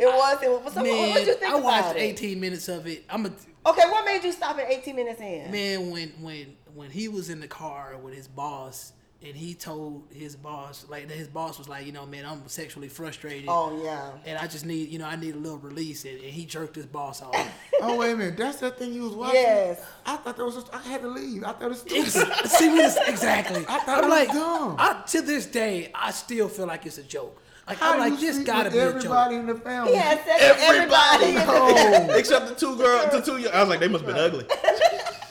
It 0.00 0.06
was. 0.06 0.42
It 0.42 0.50
was. 0.50 0.72
So 0.72 0.80
what 0.80 0.84
man, 0.84 1.14
did 1.14 1.26
you 1.26 1.34
think 1.34 1.52
I 1.52 1.56
watched 1.60 1.84
about 1.90 1.96
it? 1.96 2.00
18 2.00 2.40
minutes 2.40 2.68
of 2.68 2.86
it. 2.86 3.04
I'm 3.10 3.26
a 3.26 3.30
Okay, 3.66 3.82
what 3.90 4.04
made 4.04 4.22
you 4.24 4.32
stop 4.32 4.56
at 4.58 4.70
18 4.70 4.94
minutes 4.96 5.20
in? 5.20 5.50
man 5.50 5.90
when 5.90 6.08
when 6.20 6.56
when 6.74 6.90
he 6.90 7.08
was 7.08 7.28
in 7.30 7.40
the 7.40 7.48
car 7.48 7.96
with 8.00 8.14
his 8.14 8.28
boss 8.28 8.92
and 9.20 9.34
he 9.34 9.52
told 9.54 10.04
his 10.12 10.36
boss 10.36 10.86
like 10.88 11.10
his 11.10 11.26
boss 11.26 11.58
was 11.58 11.68
like, 11.68 11.84
you 11.86 11.92
know, 11.92 12.06
man, 12.06 12.24
I'm 12.24 12.46
sexually 12.46 12.88
frustrated. 12.88 13.46
Oh 13.48 13.82
yeah. 13.82 14.10
And 14.24 14.38
I 14.38 14.46
just 14.46 14.64
need, 14.64 14.90
you 14.90 14.98
know, 14.98 15.06
I 15.06 15.16
need 15.16 15.34
a 15.34 15.38
little 15.38 15.58
release, 15.58 16.04
and, 16.04 16.14
and 16.14 16.30
he 16.30 16.44
jerked 16.44 16.76
his 16.76 16.86
boss 16.86 17.22
off. 17.22 17.34
Oh, 17.80 17.96
wait 17.96 18.10
a 18.10 18.16
minute. 18.16 18.36
That's 18.36 18.58
that 18.58 18.76
thing 18.76 18.92
you 18.92 19.04
was 19.04 19.12
watching? 19.12 19.36
Yes. 19.36 19.80
I 20.04 20.16
thought 20.16 20.36
that 20.36 20.44
was 20.44 20.56
just, 20.56 20.74
I 20.74 20.78
had 20.82 21.00
to 21.02 21.06
leave. 21.06 21.44
I 21.44 21.52
thought 21.52 21.62
it 21.62 21.68
was 21.68 21.80
See, 22.58 22.68
we 22.72 22.78
just, 22.78 22.98
exactly. 23.06 23.64
I 23.68 23.78
thought 23.78 24.02
I'm 24.02 24.10
like, 24.10 24.32
dumb. 24.32 24.74
I, 24.80 25.00
to 25.06 25.22
this 25.22 25.46
day, 25.46 25.92
I 25.94 26.10
still 26.10 26.48
feel 26.48 26.66
like 26.66 26.86
it's 26.86 26.98
a 26.98 27.04
joke. 27.04 27.40
Like 27.68 27.78
How 27.78 27.92
I'm 27.92 28.00
like, 28.00 28.20
you 28.20 28.32
this 28.32 28.38
gotta 28.44 28.64
with 28.64 28.72
be 28.72 28.78
a 28.80 28.88
everybody 28.88 29.36
joke. 29.36 29.40
in 29.42 29.46
the 29.46 29.54
family? 29.54 29.92
He 29.92 29.96
had 29.98 30.24
sex 30.24 30.42
with 30.42 30.60
everybody. 30.60 31.32
No. 31.34 32.08
Oh. 32.10 32.16
Except 32.18 32.48
the 32.48 32.54
two 32.56 32.76
girls, 32.76 33.12
the 33.12 33.20
two. 33.20 33.48
I 33.48 33.60
was 33.60 33.68
like, 33.68 33.78
they 33.78 33.86
must 33.86 34.04
have 34.04 34.12
been 34.12 34.24
ugly. 34.24 34.44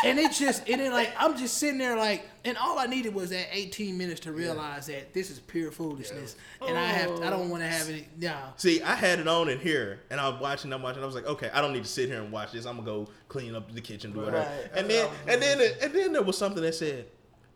And 0.04 0.20
it 0.20 0.32
just, 0.32 0.68
and 0.70 0.80
then 0.80 0.92
like, 0.92 1.12
I'm 1.18 1.38
just 1.38 1.58
sitting 1.58 1.78
there 1.78 1.98
like, 1.98 2.28
and 2.46 2.58
all 2.58 2.78
I 2.78 2.86
needed 2.86 3.14
was 3.14 3.32
that 3.32 3.48
18 3.52 3.98
minutes 3.98 4.20
to 4.22 4.32
realize 4.32 4.88
that 4.88 5.14
this 5.14 5.30
is 5.30 5.40
pure 5.40 5.72
foolishness, 5.72 6.36
and 6.66 6.78
I 6.78 6.86
have, 6.86 7.22
I 7.22 7.30
don't 7.30 7.50
want 7.50 7.64
to 7.64 7.68
have 7.68 7.88
oh. 7.88 7.94
any, 7.94 8.08
yeah. 8.20 8.50
See, 8.58 8.82
I 8.82 8.96
had 8.96 9.20
it 9.20 9.28
on 9.28 9.50
in 9.50 9.60
here, 9.60 10.02
and 10.10 10.20
I 10.20 10.30
was 10.30 10.40
watching. 10.40 10.72
I'm 10.72 10.82
watching. 10.82 11.02
I 11.02 11.06
was 11.06 11.16
like, 11.16 11.26
okay, 11.26 11.50
I 11.54 11.62
don't 11.62 11.74
need 11.74 11.84
to 11.84 11.90
sit 11.90 12.10
here 12.10 12.22
and 12.22 12.32
watch 12.32 12.52
this. 12.52 12.66
I'm 12.66 12.76
gonna 12.76 12.86
go 12.86 13.08
clean 13.28 13.56
up 13.56 13.72
the 13.72 13.82
kitchen, 13.82 14.14
do 14.14 14.20
whatever. 14.20 14.38
Right. 14.38 14.72
And 14.76 14.90
then, 14.90 15.08
um, 15.08 15.14
and 15.28 15.42
then, 15.42 15.62
and 15.82 15.94
then 15.94 16.14
there 16.14 16.24
was 16.24 16.38
something 16.38 16.62
that 16.62 16.76
said, 16.76 17.08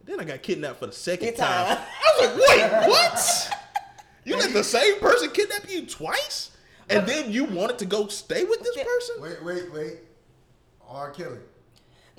then 0.03 0.19
I 0.19 0.23
got 0.23 0.41
kidnapped 0.41 0.80
for 0.80 0.88
the 0.88 0.91
second 0.91 1.35
time. 1.35 1.77
time. 1.77 1.77
I 1.77 2.18
was 2.19 2.38
like, 2.38 2.47
wait, 2.47 2.88
what? 2.89 3.57
You 4.23 4.38
let 4.38 4.53
the 4.53 4.63
same 4.63 4.99
person 4.99 5.30
kidnap 5.30 5.69
you 5.69 5.85
twice, 5.85 6.51
and 6.89 7.07
then 7.07 7.31
you 7.31 7.45
wanted 7.45 7.77
to 7.80 7.85
go 7.85 8.07
stay 8.07 8.43
with 8.43 8.61
this 8.61 8.76
person? 8.76 9.22
Wait, 9.22 9.43
wait, 9.43 9.73
wait. 9.73 9.97
R. 10.88 11.11
Kelly. 11.11 11.38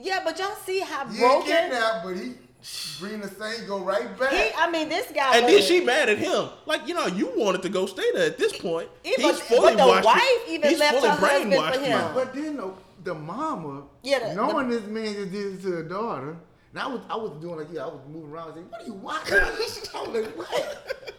Yeah, 0.02 0.20
but 0.24 0.38
y'all 0.38 0.54
see 0.66 0.80
how 0.80 1.06
He 1.06 1.12
ain't 1.12 1.18
broken. 1.20 1.46
kidnapped, 1.46 2.04
but 2.04 2.16
he 2.16 2.34
bring 3.00 3.20
the 3.20 3.28
same, 3.28 3.66
go 3.66 3.80
right 3.80 4.16
back. 4.18 4.32
He, 4.32 4.50
I 4.56 4.70
mean, 4.70 4.88
this 4.88 5.10
guy. 5.12 5.36
And 5.36 5.46
then 5.48 5.62
she 5.62 5.80
mad 5.84 6.08
at 6.08 6.18
him, 6.18 6.48
like 6.66 6.86
you 6.88 6.94
know, 6.94 7.06
you 7.06 7.32
wanted 7.36 7.62
to 7.62 7.68
go 7.68 7.86
stay 7.86 8.10
there. 8.14 8.26
At 8.26 8.38
this 8.38 8.56
point, 8.56 8.88
Yeah, 9.04 9.12
he's 9.16 9.26
but- 9.26 9.40
fully 9.42 9.74
but 9.74 9.76
the 9.78 9.86
washed. 9.86 10.04
wife 10.04 10.22
you. 10.48 10.54
even 10.54 10.70
he's 10.70 10.78
left 10.78 11.04
her 11.04 11.10
husband 11.10 11.52
for 11.54 11.58
brainwashed 11.60 11.74
you. 11.80 11.80
him. 11.84 12.14
But 12.14 12.34
then 12.34 12.56
the, 12.56 12.72
the 13.04 13.14
mama, 13.14 13.82
Yeah, 14.02 14.28
the- 14.28 14.34
knowing 14.34 14.68
this 14.68 14.84
man 14.84 15.12
just 15.14 15.32
did 15.32 15.54
it 15.54 15.62
to 15.62 15.70
her 15.72 15.82
daughter, 15.84 16.36
and 16.72 16.78
I 16.82 16.86
was 16.86 17.00
I 17.10 17.16
was 17.16 17.32
doing 17.40 17.58
like 17.58 17.68
yeah, 17.72 17.82
I 17.84 17.86
was 17.88 18.00
moving 18.08 18.30
around 18.30 18.54
saying, 18.54 18.66
"What 18.70 18.80
are 18.82 18.86
you 18.86 18.94
watching?" 18.94 19.38
I 19.38 19.50
was 20.02 20.08
like, 20.14 20.36
"What?" 20.36 21.11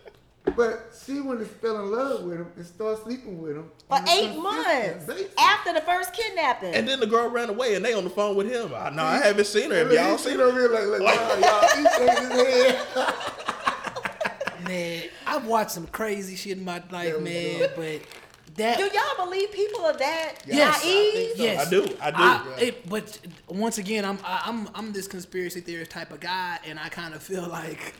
But 0.55 0.91
she 1.05 1.19
went 1.19 1.39
and 1.41 1.49
fell 1.49 1.79
in 1.79 1.91
love 1.91 2.23
with 2.23 2.37
him 2.39 2.47
and 2.55 2.65
started 2.65 3.03
sleeping 3.03 3.41
with 3.41 3.55
him 3.57 3.69
For 3.89 3.99
eight 4.09 4.37
months 4.37 5.05
basis. 5.05 5.33
after 5.39 5.73
the 5.73 5.81
first 5.81 6.13
kidnapping. 6.13 6.73
And 6.75 6.87
then 6.87 6.99
the 6.99 7.07
girl 7.07 7.29
ran 7.29 7.49
away, 7.49 7.75
and 7.75 7.83
they 7.83 7.93
on 7.93 8.03
the 8.03 8.09
phone 8.09 8.35
with 8.35 8.51
him. 8.51 8.73
I, 8.75 8.89
no, 8.89 9.03
I 9.03 9.17
haven't 9.17 9.45
seen 9.45 9.71
her. 9.71 9.77
Have 9.77 9.87
Look, 9.87 9.97
y'all 9.97 10.17
seen 10.17 10.37
her? 10.39 10.45
over 10.45 10.59
here 10.59 10.69
like, 10.69 10.87
like, 10.87 11.01
wow, 11.01 11.37
y'all, 11.37 11.77
he 11.77 11.87
shaking 11.89 12.31
his 12.31 12.47
head. 12.71 12.87
Man, 14.67 15.03
I've 15.27 15.45
watched 15.45 15.71
some 15.71 15.87
crazy 15.87 16.35
shit 16.35 16.57
in 16.57 16.63
my 16.63 16.81
life, 16.89 17.13
Yeah, 17.17 17.19
man. 17.19 17.59
do. 17.59 17.67
But 17.75 18.01
that 18.55 18.77
Do 18.77 18.83
y'all 18.85 19.25
believe 19.25 19.51
people 19.51 19.83
are 19.83 19.97
that 19.97 20.35
Yes. 20.47 20.83
naive? 20.85 21.31
Yes, 21.35 21.67
I 21.67 21.69
do, 21.69 21.97
I 22.01 22.43
do. 22.59 22.65
it, 22.65 22.87
but 22.89 23.19
once 23.49 23.77
again, 23.77 24.05
I'm 24.05 24.19
I, 24.23 24.43
I'm 24.45 24.69
I'm 24.73 24.93
this 24.93 25.07
conspiracy 25.07 25.59
theorist 25.59 25.91
type 25.91 26.11
of 26.11 26.21
guy, 26.21 26.59
and 26.65 26.79
I 26.79 26.87
kind 26.89 27.13
of 27.13 27.21
feel 27.21 27.45
like, 27.47 27.93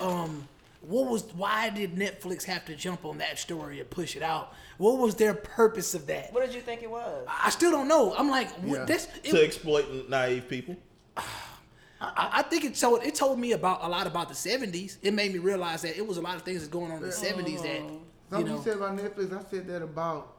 um, 0.00 0.48
what 0.80 1.08
was 1.08 1.24
why 1.34 1.70
did 1.70 1.96
Netflix 1.96 2.44
have 2.44 2.64
to 2.66 2.76
jump 2.76 3.04
on 3.04 3.18
that 3.18 3.38
story 3.38 3.80
and 3.80 3.90
push 3.90 4.16
it 4.16 4.22
out? 4.22 4.54
What 4.78 4.98
was 4.98 5.16
their 5.16 5.34
purpose 5.34 5.94
of 5.94 6.06
that? 6.06 6.32
What 6.32 6.46
did 6.46 6.54
you 6.54 6.60
think 6.60 6.82
it 6.82 6.90
was? 6.90 7.26
I 7.28 7.50
still 7.50 7.70
don't 7.70 7.88
know. 7.88 8.14
I'm 8.16 8.30
like, 8.30 8.50
what, 8.60 8.78
Yeah. 8.80 8.84
this. 8.84 9.08
to 9.24 9.44
exploit 9.44 10.08
naive 10.08 10.48
people. 10.48 10.76
I, 12.00 12.30
I 12.32 12.42
think 12.42 12.64
it 12.64 12.76
told 12.76 13.02
it 13.02 13.14
told 13.14 13.38
me 13.40 13.52
about 13.52 13.82
a 13.82 13.88
lot 13.88 14.06
about 14.06 14.28
the 14.28 14.34
'70s. 14.34 14.98
It 15.02 15.14
made 15.14 15.32
me 15.32 15.40
realize 15.40 15.82
that 15.82 15.96
it 15.96 16.06
was 16.06 16.16
a 16.16 16.20
lot 16.20 16.36
of 16.36 16.42
things 16.42 16.60
that's 16.60 16.70
going 16.70 16.92
on 16.92 16.98
in 16.98 17.02
the 17.02 17.08
'70s 17.08 17.62
that 17.62 17.80
oh. 17.80 17.90
you 17.90 18.00
Something 18.30 18.46
know. 18.46 18.56
you 18.58 18.62
said 18.62 18.76
about 18.76 18.96
Netflix, 18.96 19.32
I 19.32 19.50
said 19.50 19.66
that 19.68 19.82
about 19.82 20.36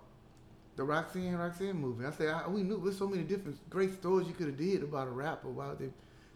the 0.75 0.83
Roxanne 0.83 1.35
Roxanne 1.35 1.73
movie. 1.75 2.05
I 2.05 2.11
said 2.11 2.29
I, 2.29 2.47
we 2.47 2.63
knew 2.63 2.79
there's 2.81 2.97
so 2.97 3.07
many 3.07 3.23
different 3.23 3.57
great 3.69 3.93
stories 3.93 4.27
you 4.27 4.33
could 4.33 4.47
have 4.47 4.57
did 4.57 4.83
about 4.83 5.07
a 5.07 5.11
rapper. 5.11 5.49
Why 5.49 5.73
they 5.77 5.89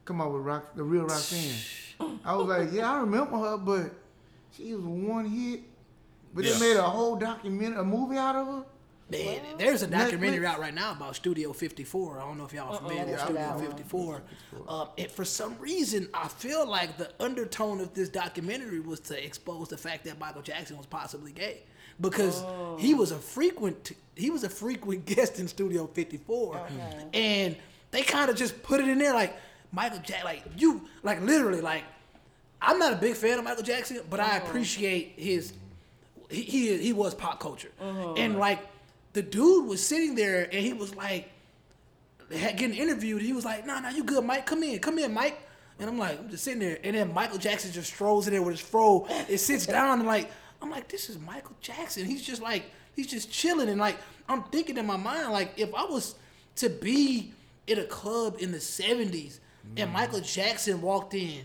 come 0.03 0.19
out 0.19 0.34
with 0.34 0.41
Rox, 0.41 0.63
the 0.75 0.84
real 0.84 1.03
Roxanne? 1.03 1.55
I 2.26 2.36
was 2.36 2.48
like, 2.48 2.72
yeah, 2.72 2.91
I 2.91 2.99
remember 2.99 3.38
her, 3.38 3.57
but 3.57 3.91
she 4.56 4.74
was 4.76 4.84
one 4.86 5.26
hit. 5.26 5.61
But 6.34 6.45
Yeah. 6.45 6.53
they 6.53 6.60
made 6.60 6.78
a 6.78 6.84
whole 6.84 7.15
documentary, 7.15 7.80
a 7.80 7.84
movie 7.84 8.18
out 8.18 8.36
of 8.36 8.48
her. 8.48 8.65
Man, 9.11 9.41
there's 9.60 9.84
a 9.84 9.88
documentary 9.88 10.40
Netflix? 10.40 10.45
out 10.49 10.60
right 10.60 10.74
now 10.74 10.91
about 10.94 11.15
Studio 11.15 11.53
54. 11.53 12.20
I 12.20 12.22
don't 12.24 12.38
know 12.38 12.45
if 12.45 12.53
y'all 12.53 12.74
are 12.74 12.78
familiar 12.78 13.06
with 13.06 13.20
I 13.22 13.28
didn't 13.28 13.57
Studio 13.57 13.70
54. 13.70 14.22
Um, 14.68 14.88
and 14.98 15.11
for 15.11 15.24
some 15.26 15.56
reason, 15.60 16.10
I 16.14 16.28
feel 16.30 16.68
like 16.68 16.98
the 16.98 17.11
undertone 17.20 17.80
of 17.80 17.94
this 17.94 18.10
documentary 18.10 18.80
was 18.80 18.99
to 19.02 19.24
expose 19.24 19.68
the 19.70 19.78
fact 19.78 20.06
that 20.06 20.20
Michael 20.20 20.41
Jackson 20.41 20.78
was 20.78 20.88
possibly 20.88 21.32
gay 21.32 21.61
because 22.02 22.44
he 22.80 22.95
was 22.95 23.11
a 23.11 23.20
frequent 23.20 23.91
he 24.15 24.32
was 24.32 24.44
a 24.44 24.49
frequent 24.49 25.06
guest 25.14 25.40
in 25.40 25.48
Studio 25.48 25.86
54, 25.86 26.68
and 27.14 27.56
they 27.91 28.02
kind 28.02 28.32
of 28.32 28.36
just 28.36 28.64
put 28.64 28.80
it 28.80 28.88
in 28.88 28.98
there 28.98 29.14
like 29.14 29.36
Michael 29.73 29.99
Jackson, 29.99 30.25
like 30.25 30.43
you, 30.55 30.87
like 31.01 31.19
literally, 31.21 31.59
like 31.59 31.83
I'm 32.61 32.79
not 32.79 32.93
a 32.93 32.95
big 32.95 33.15
fan 33.15 33.39
of 33.39 33.43
Michael 33.43 33.63
Jackson, 33.63 33.99
but 34.09 34.19
I 34.19 34.37
uh-huh. 34.37 34.45
appreciate 34.45 35.13
his. 35.17 35.53
He 36.29 36.43
he, 36.43 36.77
he 36.77 36.93
was 36.93 37.13
pop 37.13 37.39
culture, 37.39 37.71
uh-huh. 37.81 38.13
and 38.13 38.37
like 38.37 38.59
the 39.13 39.21
dude 39.21 39.67
was 39.67 39.85
sitting 39.85 40.15
there 40.15 40.43
and 40.43 40.65
he 40.65 40.73
was 40.73 40.95
like, 40.95 41.29
getting 42.29 42.73
interviewed. 42.73 43.21
He 43.21 43.33
was 43.33 43.45
like, 43.45 43.65
"Nah, 43.65 43.79
nah, 43.79 43.89
you 43.89 44.03
good, 44.03 44.23
Mike? 44.23 44.45
Come 44.45 44.63
in, 44.63 44.79
come 44.79 44.99
in, 44.99 45.13
Mike." 45.13 45.39
And 45.79 45.89
I'm 45.89 45.97
like, 45.97 46.19
I'm 46.19 46.29
just 46.29 46.43
sitting 46.43 46.59
there, 46.59 46.77
and 46.83 46.95
then 46.95 47.13
Michael 47.13 47.39
Jackson 47.39 47.71
just 47.71 47.91
strolls 47.91 48.27
in 48.27 48.33
there 48.33 48.43
with 48.43 48.53
his 48.59 48.61
fro. 48.61 49.07
It 49.27 49.39
sits 49.39 49.65
down 49.67 49.99
and 49.99 50.07
like, 50.07 50.31
I'm 50.61 50.69
like, 50.69 50.87
this 50.87 51.09
is 51.09 51.17
Michael 51.19 51.55
Jackson. 51.61 52.05
He's 52.05 52.23
just 52.23 52.43
like, 52.43 52.65
he's 52.95 53.07
just 53.07 53.31
chilling 53.31 53.69
and 53.69 53.79
like, 53.79 53.97
I'm 54.29 54.43
thinking 54.43 54.77
in 54.77 54.85
my 54.85 54.97
mind 54.97 55.31
like, 55.31 55.53
if 55.57 55.73
I 55.73 55.83
was 55.83 56.15
to 56.57 56.69
be 56.69 57.33
in 57.65 57.79
a 57.79 57.85
club 57.85 58.37
in 58.39 58.51
the 58.51 58.59
'70s 58.59 59.39
and 59.77 59.91
Michael 59.91 60.22
Jackson 60.22 60.81
walked 60.81 61.14
in, 61.14 61.41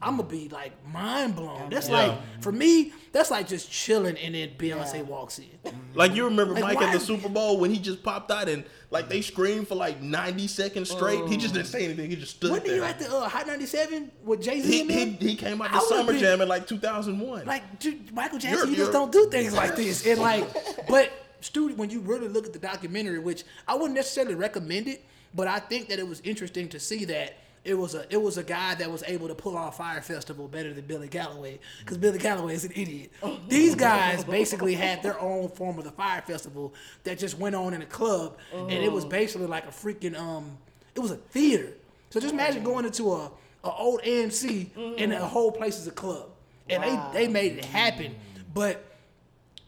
I'm 0.00 0.16
gonna 0.16 0.28
be 0.28 0.48
like 0.48 0.72
mind 0.92 1.34
blown. 1.34 1.70
That's 1.70 1.88
Yeah. 1.88 1.94
like 2.06 2.18
for 2.42 2.52
me, 2.52 2.92
that's 3.12 3.30
like 3.32 3.48
just 3.48 3.68
chilling 3.70 4.16
and 4.16 4.34
then 4.34 4.50
Beyonce 4.56 5.04
walks 5.04 5.40
in. 5.40 5.46
Like 5.94 6.14
you 6.14 6.24
remember 6.24 6.54
Like, 6.54 6.62
Mike 6.62 6.76
why- 6.80 6.86
at 6.86 6.92
the 6.92 7.00
Super 7.00 7.28
Bowl 7.28 7.58
when 7.58 7.72
he 7.72 7.78
just 7.80 8.04
popped 8.04 8.30
out 8.30 8.48
and 8.48 8.62
like 8.92 9.08
they 9.08 9.20
screamed 9.22 9.66
for 9.66 9.74
like 9.74 10.00
90 10.00 10.46
seconds 10.46 10.88
straight. 10.90 11.26
He 11.26 11.36
just 11.36 11.52
didn't 11.52 11.66
say 11.66 11.84
anything. 11.84 12.10
He 12.10 12.16
just 12.16 12.36
stood 12.36 12.52
When 12.52 12.60
did 12.62 12.70
there. 12.70 12.76
you 12.76 12.84
at 12.84 13.00
the 13.00 13.12
uh, 13.12 13.28
Hot 13.28 13.46
97 13.48 14.12
with 14.24 14.40
Jay 14.40 14.60
Z 14.60 14.70
he, 14.70 14.80
in 14.82 14.88
he, 15.18 15.30
he 15.30 15.34
came 15.34 15.60
out 15.60 15.70
I 15.70 15.72
the 15.72 15.74
would've 15.78 15.88
Summer 15.98 16.12
been- 16.12 16.20
Jam 16.20 16.40
in 16.42 16.48
like 16.48 16.68
2001. 16.68 17.44
Like 17.46 17.80
dude, 17.80 18.12
Michael 18.14 18.38
Jackson, 18.38 18.56
You're- 18.60 18.70
you 18.70 18.76
just 18.76 18.92
you're- 18.92 18.92
don't 18.92 19.10
do 19.10 19.28
things 19.30 19.52
like 19.52 19.74
this. 19.74 20.06
And 20.06 20.20
like, 20.20 20.46
but 20.88 21.10
studio, 21.40 21.76
when 21.76 21.90
you 21.90 21.98
really 22.00 22.28
look 22.28 22.46
at 22.46 22.52
the 22.52 22.58
documentary, 22.60 23.18
which 23.18 23.42
I 23.66 23.74
wouldn't 23.74 23.94
necessarily 23.94 24.36
recommend 24.36 24.86
it, 24.86 25.04
but 25.34 25.48
I 25.48 25.58
think 25.58 25.88
that 25.88 25.98
it 25.98 26.06
was 26.06 26.20
interesting 26.20 26.68
to 26.68 26.78
see 26.78 27.04
that 27.06 27.34
it 27.68 27.74
was 27.74 27.94
a 27.94 28.06
it 28.10 28.20
was 28.20 28.38
a 28.38 28.42
guy 28.42 28.74
that 28.76 28.90
was 28.90 29.04
able 29.06 29.28
to 29.28 29.34
pull 29.34 29.56
off 29.56 29.76
Fyre 29.76 30.00
Festival 30.00 30.48
better 30.48 30.72
than 30.72 30.86
Billy 30.86 31.08
Calloway 31.08 31.58
because 31.80 31.98
Billy 31.98 32.18
Calloway 32.18 32.54
is 32.54 32.64
an 32.64 32.72
idiot. 32.74 33.12
These 33.48 33.74
guys 33.74 34.24
basically 34.24 34.74
had 34.74 35.02
their 35.02 35.20
own 35.20 35.48
form 35.50 35.78
of 35.78 35.84
the 35.84 35.90
Fyre 35.90 36.22
Festival 36.22 36.72
that 37.04 37.18
just 37.18 37.38
went 37.38 37.54
on 37.54 37.74
in 37.74 37.82
a 37.82 37.86
club, 37.86 38.38
and 38.52 38.72
it 38.72 38.90
was 38.90 39.04
basically 39.04 39.46
like 39.46 39.64
a 39.66 39.70
freaking 39.70 40.18
um, 40.18 40.56
it 40.94 41.00
was 41.00 41.10
a 41.10 41.16
theater. 41.16 41.74
So 42.10 42.20
just 42.20 42.32
imagine 42.32 42.64
going 42.64 42.86
into 42.86 43.12
a, 43.12 43.30
a 43.64 43.70
old 43.70 44.00
AMC 44.02 44.96
and 44.98 45.12
the 45.12 45.18
whole 45.18 45.52
place 45.52 45.78
is 45.78 45.86
a 45.86 45.92
club, 45.92 46.30
and 46.70 46.82
they 46.82 46.98
they 47.12 47.28
made 47.28 47.58
it 47.58 47.66
happen, 47.66 48.14
but 48.54 48.84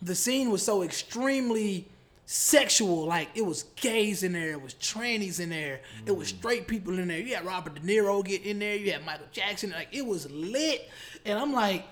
the 0.01 0.15
scene 0.15 0.51
was 0.51 0.63
so 0.65 0.83
extremely 0.83 1.87
sexual. 2.31 3.07
Like 3.07 3.29
it 3.35 3.45
was 3.45 3.65
gays 3.77 4.23
in 4.23 4.33
there, 4.33 4.53
it 4.53 4.63
was 4.63 4.75
trannies 4.75 5.41
in 5.41 5.51
there, 5.51 5.81
it 6.07 6.17
was 6.17 6.33
mm. 6.33 6.39
straight 6.39 6.69
people 6.69 6.99
in 6.99 7.09
there. 7.09 7.19
You 7.19 7.35
had 7.35 7.45
Robert 7.45 7.75
De 7.75 7.81
Niro 7.81 8.25
get 8.25 8.45
in 8.45 8.61
there, 8.61 8.77
you 8.77 8.93
had 8.93 9.05
Michael 9.05 9.27
Jackson. 9.33 9.71
Like 9.71 9.89
it 9.91 10.07
was 10.07 10.31
lit, 10.31 10.89
and 11.25 11.39
I'm 11.39 11.53
like, 11.53 11.85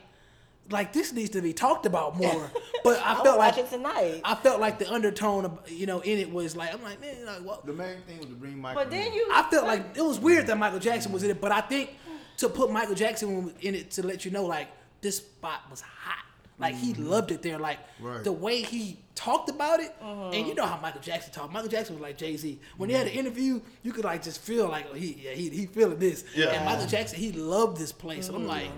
like 0.70 0.92
this 0.92 1.12
needs 1.12 1.30
to 1.30 1.42
be 1.42 1.52
talked 1.52 1.86
about 1.86 2.16
more. 2.16 2.50
But 2.84 3.00
I 3.00 3.16
I'm 3.16 3.24
felt 3.24 3.38
like 3.38 3.56
watching 3.56 3.68
tonight. 3.68 4.20
I 4.24 4.36
felt 4.36 4.60
like 4.60 4.78
the 4.78 4.90
undertone 4.90 5.44
of 5.44 5.58
you 5.68 5.86
know 5.86 5.98
in 5.98 6.18
it 6.18 6.32
was 6.32 6.54
like 6.56 6.72
I'm 6.72 6.82
like 6.82 7.00
man 7.00 7.26
like 7.26 7.42
what 7.42 7.66
The 7.66 7.72
main 7.72 8.00
thing 8.02 8.18
was 8.18 8.26
to 8.26 8.34
bring 8.34 8.56
Michael. 8.56 8.82
But 8.82 8.90
then 8.90 9.12
you, 9.12 9.28
I 9.32 9.42
felt 9.50 9.66
like 9.66 9.96
it 9.96 10.02
was 10.02 10.20
weird 10.20 10.46
that 10.46 10.56
Michael 10.56 10.78
Jackson 10.78 11.10
was 11.10 11.24
in 11.24 11.30
it, 11.30 11.40
but 11.40 11.50
I 11.50 11.60
think 11.60 11.90
to 12.38 12.48
put 12.48 12.70
Michael 12.70 12.94
Jackson 12.94 13.52
in 13.60 13.74
it 13.74 13.90
to 13.90 14.06
let 14.06 14.24
you 14.24 14.30
know 14.30 14.46
like 14.46 14.68
this 15.00 15.16
spot 15.16 15.62
was 15.68 15.80
hot. 15.80 16.24
Like 16.58 16.74
he 16.74 16.92
mm. 16.92 17.08
loved 17.08 17.30
it 17.30 17.42
there. 17.42 17.58
Like 17.58 17.78
Right. 18.00 18.22
the 18.24 18.32
way 18.32 18.62
he 18.62 18.98
talked 19.14 19.48
about 19.48 19.80
it, 19.80 19.94
and 20.00 20.34
you 20.34 20.40
uh-huh. 20.40 20.54
know 20.54 20.66
how 20.66 20.80
Michael 20.80 21.00
Jackson 21.00 21.32
talked. 21.32 21.52
Michael 21.52 21.68
Jackson 21.68 21.94
was 21.96 22.02
like 22.02 22.16
Jay 22.18 22.36
Z. 22.36 22.58
When 22.76 22.88
he 22.88 22.96
had 22.96 23.06
an 23.06 23.12
mm. 23.12 23.16
interview, 23.16 23.60
you 23.82 23.92
could 23.92 24.04
like 24.04 24.22
just 24.22 24.40
feel 24.40 24.68
like 24.68 24.86
oh, 24.90 24.94
he 24.94 25.20
yeah, 25.24 25.32
he 25.32 25.48
he 25.50 25.66
feeling 25.66 25.98
this. 25.98 26.24
Yeah. 26.34 26.48
And 26.50 26.64
Michael 26.64 26.86
Jackson, 26.86 27.18
he 27.18 27.32
loved 27.32 27.76
this 27.76 27.92
place. 27.92 28.28
And 28.28 28.36
I'm 28.36 28.42
mm-hmm. 28.42 28.50
like, 28.50 28.70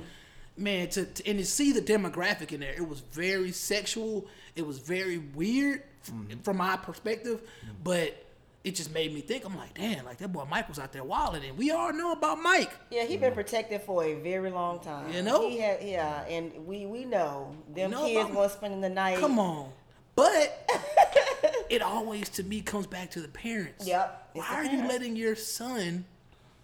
man, 0.57 0.89
to, 0.91 1.05
to 1.05 1.29
and 1.29 1.39
to 1.39 1.45
see 1.45 1.73
the 1.73 1.83
demographic 1.83 2.53
in 2.53 2.61
there, 2.61 2.73
it 2.73 2.87
was 2.87 3.01
very 3.01 3.53
sexual. 3.53 4.27
It 4.57 4.67
was 4.67 4.79
very 4.79 5.19
weird 5.19 5.83
from, 6.03 6.27
mm-hmm. 6.27 6.41
from 6.41 6.59
my 6.59 6.77
perspective, 6.77 7.41
mm-hmm. 7.41 7.75
but 7.83 8.27
it 8.63 8.75
just 8.75 8.93
made 8.93 9.13
me 9.15 9.21
think. 9.23 9.45
I'm 9.45 9.57
like, 9.57 9.75
damn, 9.75 10.05
like 10.05 10.19
that 10.19 10.29
boy 10.33 10.45
Mike 10.51 10.69
was 10.69 10.79
out 10.79 10.93
there 10.93 11.05
wilding, 11.05 11.45
and 11.45 11.57
we 11.57 11.71
all 11.71 11.93
know 11.93 12.13
about 12.13 12.41
Mike. 12.43 12.71
yeah, 12.91 13.05
he 13.05 13.17
been 13.17 13.33
protected 13.33 13.83
for 13.83 14.05
a 14.05 14.15
very 14.21 14.51
long 14.51 14.81
time. 14.81 15.13
You 15.13 15.23
know? 15.23 15.49
he 15.49 15.59
had 15.59 15.83
yeah, 15.83 16.25
and 16.27 16.67
we 16.67 16.87
we 16.87 17.05
know 17.05 17.55
them 17.75 17.91
know 17.93 18.07
kids 18.07 18.25
about- 18.27 18.35
was 18.37 18.53
spending 18.53 18.81
the 18.81 18.91
night. 18.91 19.19
Come 19.19 19.39
on, 19.39 19.71
but 20.15 20.69
it 21.71 21.83
always 21.83 22.29
to 22.31 22.43
me 22.43 22.61
comes 22.61 22.87
back 22.87 23.11
to 23.13 23.21
the 23.21 23.29
parents. 23.29 23.87
Yep, 23.87 24.31
Why 24.35 24.43
the 24.43 24.55
are 24.55 24.65
you 24.65 24.87
letting 24.89 25.17
your 25.17 25.37
son 25.37 26.05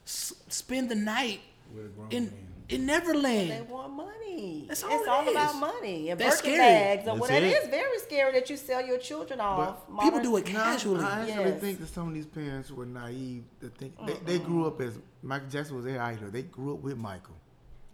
s- 0.04 0.34
spend 0.48 0.90
the 0.90 0.94
night 0.96 1.40
With 1.74 1.86
a 1.86 1.88
grown 1.88 2.08
in 2.10 2.24
man. 2.24 2.34
In 2.68 2.86
Neverland. 2.86 3.50
They 3.50 3.62
want 3.62 3.92
money. 3.92 4.64
That's 4.68 4.82
all 4.82 4.90
it's 4.92 5.02
it 5.04 5.08
all 5.08 5.24
is. 5.24 5.30
about 5.30 5.54
money 5.56 6.10
and 6.10 6.20
That's 6.20 6.40
Birkin 6.40 6.54
scary. 6.54 6.74
bags 6.96 7.08
or 7.08 7.16
whatever. 7.16 7.46
it. 7.46 7.52
It 7.52 7.62
is 7.62 7.68
very 7.68 7.98
scary 8.00 8.32
that 8.32 8.50
you 8.50 8.56
sell 8.56 8.84
your 8.84 8.98
children 8.98 9.40
off. 9.40 9.86
People 10.02 10.20
do 10.20 10.36
it 10.36 10.46
No, 10.46 10.52
casually. 10.52 11.04
I 11.04 11.20
actually 11.22 11.44
Yes. 11.44 11.60
think 11.60 11.78
that 11.80 11.88
some 11.88 12.08
of 12.08 12.14
these 12.14 12.26
parents 12.26 12.70
were 12.70 12.86
naive 12.86 13.44
to 13.60 13.68
think 13.68 13.94
they, 14.06 14.14
they 14.24 14.38
grew 14.38 14.66
up 14.66 14.80
as 14.80 14.98
Michael 15.22 15.48
Jackson 15.48 15.76
was 15.76 15.84
their 15.84 16.00
idol. 16.02 16.30
They 16.30 16.42
grew 16.42 16.74
up 16.74 16.80
with 16.80 16.98
Michael 16.98 17.34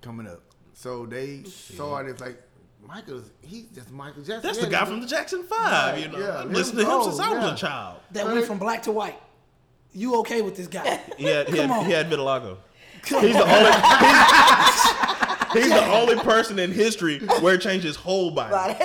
coming 0.00 0.26
up, 0.26 0.40
so 0.74 1.06
they 1.06 1.44
saw 1.44 1.98
it 1.98 2.06
as 2.08 2.20
like 2.20 2.40
Michael's. 2.84 3.30
He's 3.42 3.66
just 3.66 3.90
Michael 3.92 4.22
Jackson. 4.22 4.40
That's 4.42 4.58
Yeah, 4.58 4.64
the 4.64 4.70
guy 4.70 4.84
from 4.84 5.00
the 5.00 5.06
Jackson 5.06 5.44
Five. 5.44 5.94
Right, 5.94 6.02
you 6.02 6.08
know, 6.08 6.18
yeah, 6.18 6.38
I 6.38 6.44
listened 6.44 6.78
to 6.78 6.84
him 6.84 6.90
go, 6.90 7.04
since 7.04 7.20
I 7.20 7.32
was 7.34 7.44
yeah. 7.44 7.54
a 7.54 7.56
child. 7.56 8.00
that 8.12 8.26
went 8.26 8.46
from 8.46 8.58
black 8.58 8.82
to 8.84 8.92
white. 8.92 9.20
You 9.92 10.16
okay 10.20 10.40
with 10.42 10.56
this 10.56 10.66
guy? 10.68 11.00
He 11.18 11.24
had 11.26 11.48
he 11.48 11.58
had, 11.58 11.70
on. 11.70 11.84
he 11.84 11.92
had 11.92 12.08
vitiligo. 12.10 12.56
He's 13.04 13.34
the 13.36 13.42
only 13.42 13.72
he's, 15.52 15.64
he's 15.64 15.72
the 15.72 15.86
only 15.92 16.16
person 16.16 16.58
in 16.58 16.72
history 16.72 17.18
where 17.40 17.54
it 17.54 17.60
changed 17.60 17.84
his 17.84 17.96
whole 17.96 18.30
body. 18.30 18.74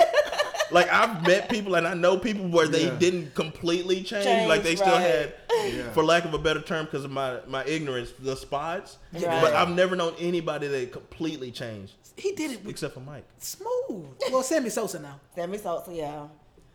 Like 0.70 0.92
I've 0.92 1.26
met 1.26 1.48
people 1.48 1.76
and 1.76 1.88
I 1.88 1.94
know 1.94 2.18
people 2.18 2.46
where 2.46 2.68
they 2.68 2.84
Yeah. 2.88 2.98
didn't 2.98 3.34
completely 3.34 4.02
change. 4.02 4.24
Change, 4.26 4.48
like 4.50 4.62
they 4.62 4.76
still 4.76 4.88
right. 4.92 5.00
had, 5.00 5.34
Yeah. 5.64 5.90
for 5.92 6.04
lack 6.04 6.26
of 6.26 6.34
a 6.34 6.38
better 6.38 6.60
term, 6.60 6.84
because 6.84 7.06
of 7.06 7.10
my 7.10 7.38
my 7.46 7.64
ignorance, 7.64 8.12
the 8.18 8.36
spots. 8.36 8.98
Right. 9.14 9.22
But 9.40 9.54
I've 9.54 9.70
never 9.70 9.96
known 9.96 10.12
anybody 10.18 10.66
that 10.68 10.92
completely 10.92 11.50
changed, 11.52 11.94
he 12.18 12.32
did 12.32 12.50
it 12.50 12.60
with 12.60 12.68
except 12.68 12.92
for 12.92 13.00
Mike. 13.00 13.24
smooth. 13.38 14.08
Well, 14.30 14.42
Sammy 14.42 14.68
Sosa 14.68 14.98
now. 14.98 15.18
Sammy 15.34 15.56
Sosa, 15.56 15.90
yeah. 15.90 16.26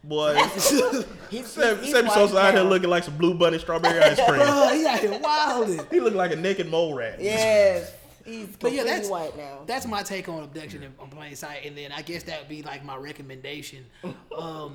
Boy, 0.04 0.36
He's, 0.36 0.64
Sam, 0.64 1.06
he's 1.30 1.48
Sammy 1.48 1.80
wiping 1.84 2.12
Sosa 2.12 2.38
out 2.38 2.54
here 2.54 2.64
looking 2.64 2.90
like 2.90 3.04
some 3.04 3.18
blue 3.18 3.34
bunny 3.36 3.58
strawberry 3.58 4.00
ice 4.00 4.18
cream. 4.28 4.42
Bro, 4.42 4.70
he 4.74 4.86
out 4.86 5.00
here 5.00 5.20
wilding. 5.20 5.80
he 5.90 6.00
looked 6.02 6.18
like 6.18 6.32
a 6.32 6.36
naked 6.36 6.70
mole 6.70 6.94
rat. 6.94 7.22
Yes, 7.22 7.94
He's 8.26 8.48
But 8.58 8.72
yeah, 8.72 8.84
that's 8.84 9.10
white 9.10 9.36
now. 9.36 9.62
That's 9.66 9.86
my 9.86 10.02
take 10.02 10.30
on 10.30 10.44
abduction 10.44 10.84
in, 10.84 10.94
on 11.00 11.10
plain 11.10 11.36
sight, 11.36 11.66
and 11.66 11.78
then 11.78 11.92
I 11.92 12.02
guess 12.02 12.24
that 12.24 12.40
would 12.40 12.50
be 12.50 12.64
like 12.64 12.84
my 12.86 12.96
recommendation. 12.96 13.86
Um, 14.36 14.74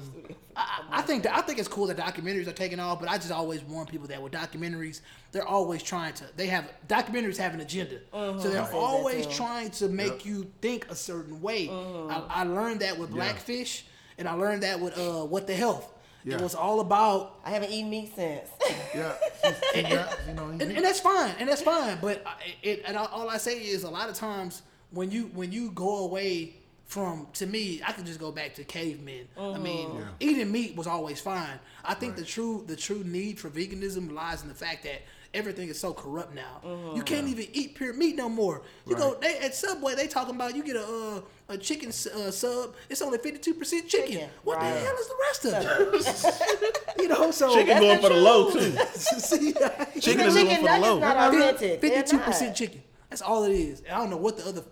I, 0.54 0.82
I 0.88 1.02
think 1.02 1.24
that, 1.24 1.36
I 1.36 1.40
think 1.40 1.58
it's 1.58 1.66
cool 1.66 1.88
that 1.88 1.96
documentaries 1.96 2.46
are 2.46 2.52
taking 2.52 2.78
off, 2.78 3.00
but 3.00 3.08
I 3.08 3.16
just 3.16 3.32
always 3.32 3.60
warn 3.62 3.86
people 3.86 4.06
that 4.06 4.22
with 4.22 4.32
documentaries, 4.32 5.00
they're 5.32 5.46
always 5.46 5.82
trying 5.82 6.12
to. 6.14 6.24
They 6.36 6.46
have 6.46 6.70
documentaries 6.86 7.36
have 7.38 7.54
an 7.54 7.60
agenda, 7.60 7.98
so 8.12 8.38
they're 8.38 8.62
that 8.62 8.72
always 8.72 9.26
trying 9.26 9.70
to 9.72 9.88
make 9.88 10.24
you 10.24 10.46
think 10.62 10.86
a 10.90 10.94
certain 10.94 11.42
way. 11.42 11.68
I, 11.68 12.22
I 12.28 12.42
learned 12.44 12.80
that 12.80 12.96
with 12.96 13.10
Blackfish, 13.10 13.84
and 14.18 14.28
I 14.28 14.34
learned 14.34 14.62
that 14.64 14.80
with 14.80 14.98
uh, 14.98 15.24
What 15.24 15.46
the 15.46 15.54
Health. 15.54 15.92
It 16.24 16.38
was 16.42 16.54
all 16.54 16.80
about 16.80 17.36
I 17.42 17.50
haven't 17.50 17.70
eaten 17.70 17.88
meat 17.88 18.12
since. 18.14 18.46
Yeah, 18.94 19.14
see, 19.42 19.52
see 19.72 19.80
you 20.28 20.34
know, 20.34 20.48
and, 20.48 20.60
and 20.60 20.84
that's 20.84 21.00
fine, 21.00 21.34
and 21.38 21.48
that's 21.48 21.62
fine. 21.62 21.96
But 22.02 22.22
I- 22.26 22.34
it, 22.62 22.82
and 22.86 22.98
all- 22.98 23.06
all 23.06 23.30
I 23.30 23.38
say 23.38 23.58
is, 23.60 23.84
a 23.84 23.88
lot 23.90 24.10
of 24.10 24.14
times 24.14 24.60
when 24.90 25.10
you 25.10 25.30
when 25.32 25.52
you 25.52 25.70
go 25.70 26.04
away 26.04 26.54
from, 26.84 27.28
to 27.34 27.46
me, 27.46 27.80
I 27.86 27.92
can 27.92 28.04
just 28.04 28.18
go 28.20 28.30
back 28.30 28.54
to 28.56 28.64
cavemen. 28.64 29.26
I 29.38 29.56
mean, 29.58 29.88
Mm-hmm. 29.88 30.08
eating 30.20 30.52
meat 30.52 30.76
was 30.76 30.86
always 30.86 31.18
fine. 31.20 31.58
I 31.82 31.94
think 31.94 32.16
the 32.16 32.24
true 32.24 32.62
the 32.66 32.76
true 32.76 33.02
need 33.04 33.38
for 33.38 33.48
veganism 33.48 34.12
lies 34.12 34.42
in 34.42 34.48
the 34.48 34.54
fact 34.54 34.82
that 34.84 35.00
everything 35.34 35.68
is 35.68 35.78
so 35.78 35.92
corrupt 35.92 36.34
now. 36.34 36.60
Mm-hmm. 36.64 36.96
You 36.96 37.02
can't 37.02 37.28
even 37.28 37.46
eat 37.52 37.74
pure 37.74 37.92
meat 37.92 38.16
no 38.16 38.28
more. 38.28 38.62
You 38.86 38.96
go 38.96 39.14
they, 39.20 39.38
at 39.38 39.54
Subway, 39.54 39.94
they 39.94 40.06
talking 40.06 40.34
about 40.34 40.54
you 40.56 40.62
get 40.64 40.76
a 40.76 40.84
uh, 40.84 41.20
a 41.50 41.56
chicken 41.56 41.88
uh, 41.88 42.30
sub, 42.30 42.74
it's 42.90 43.00
only 43.00 43.18
fifty 43.18 43.38
two 43.38 43.54
percent 43.54 43.88
chicken. 43.88 44.12
Chicken, 44.12 44.30
What 44.44 44.58
right. 44.58 44.74
the 44.74 44.80
hell 44.80 44.96
is 44.96 45.08
the 45.08 45.16
rest 45.28 45.44
of 45.46 46.54
it? 46.64 46.78
you 46.98 47.08
know, 47.08 47.30
so 47.30 47.54
Chicken 47.54 47.78
going 47.80 48.00
for 48.00 48.08
the 48.10 48.16
low 48.16 48.50
too. 48.50 48.72
See, 48.94 49.52
Chicken 50.00 50.26
is 50.26 50.34
going 50.34 50.56
for 50.56 50.62
the 50.68 50.78
low. 50.78 50.98
not 50.98 51.16
authentic. 51.34 51.80
They're 51.80 51.90
Fifty-two 51.90 52.16
not. 52.18 52.26
percent 52.26 52.56
chicken. 52.56 52.82
That's 53.08 53.22
all 53.22 53.44
it 53.44 53.52
is. 53.52 53.82
I 53.90 53.96
don't 53.98 54.10
know 54.10 54.18
what 54.18 54.36
the 54.36 54.46
other. 54.46 54.62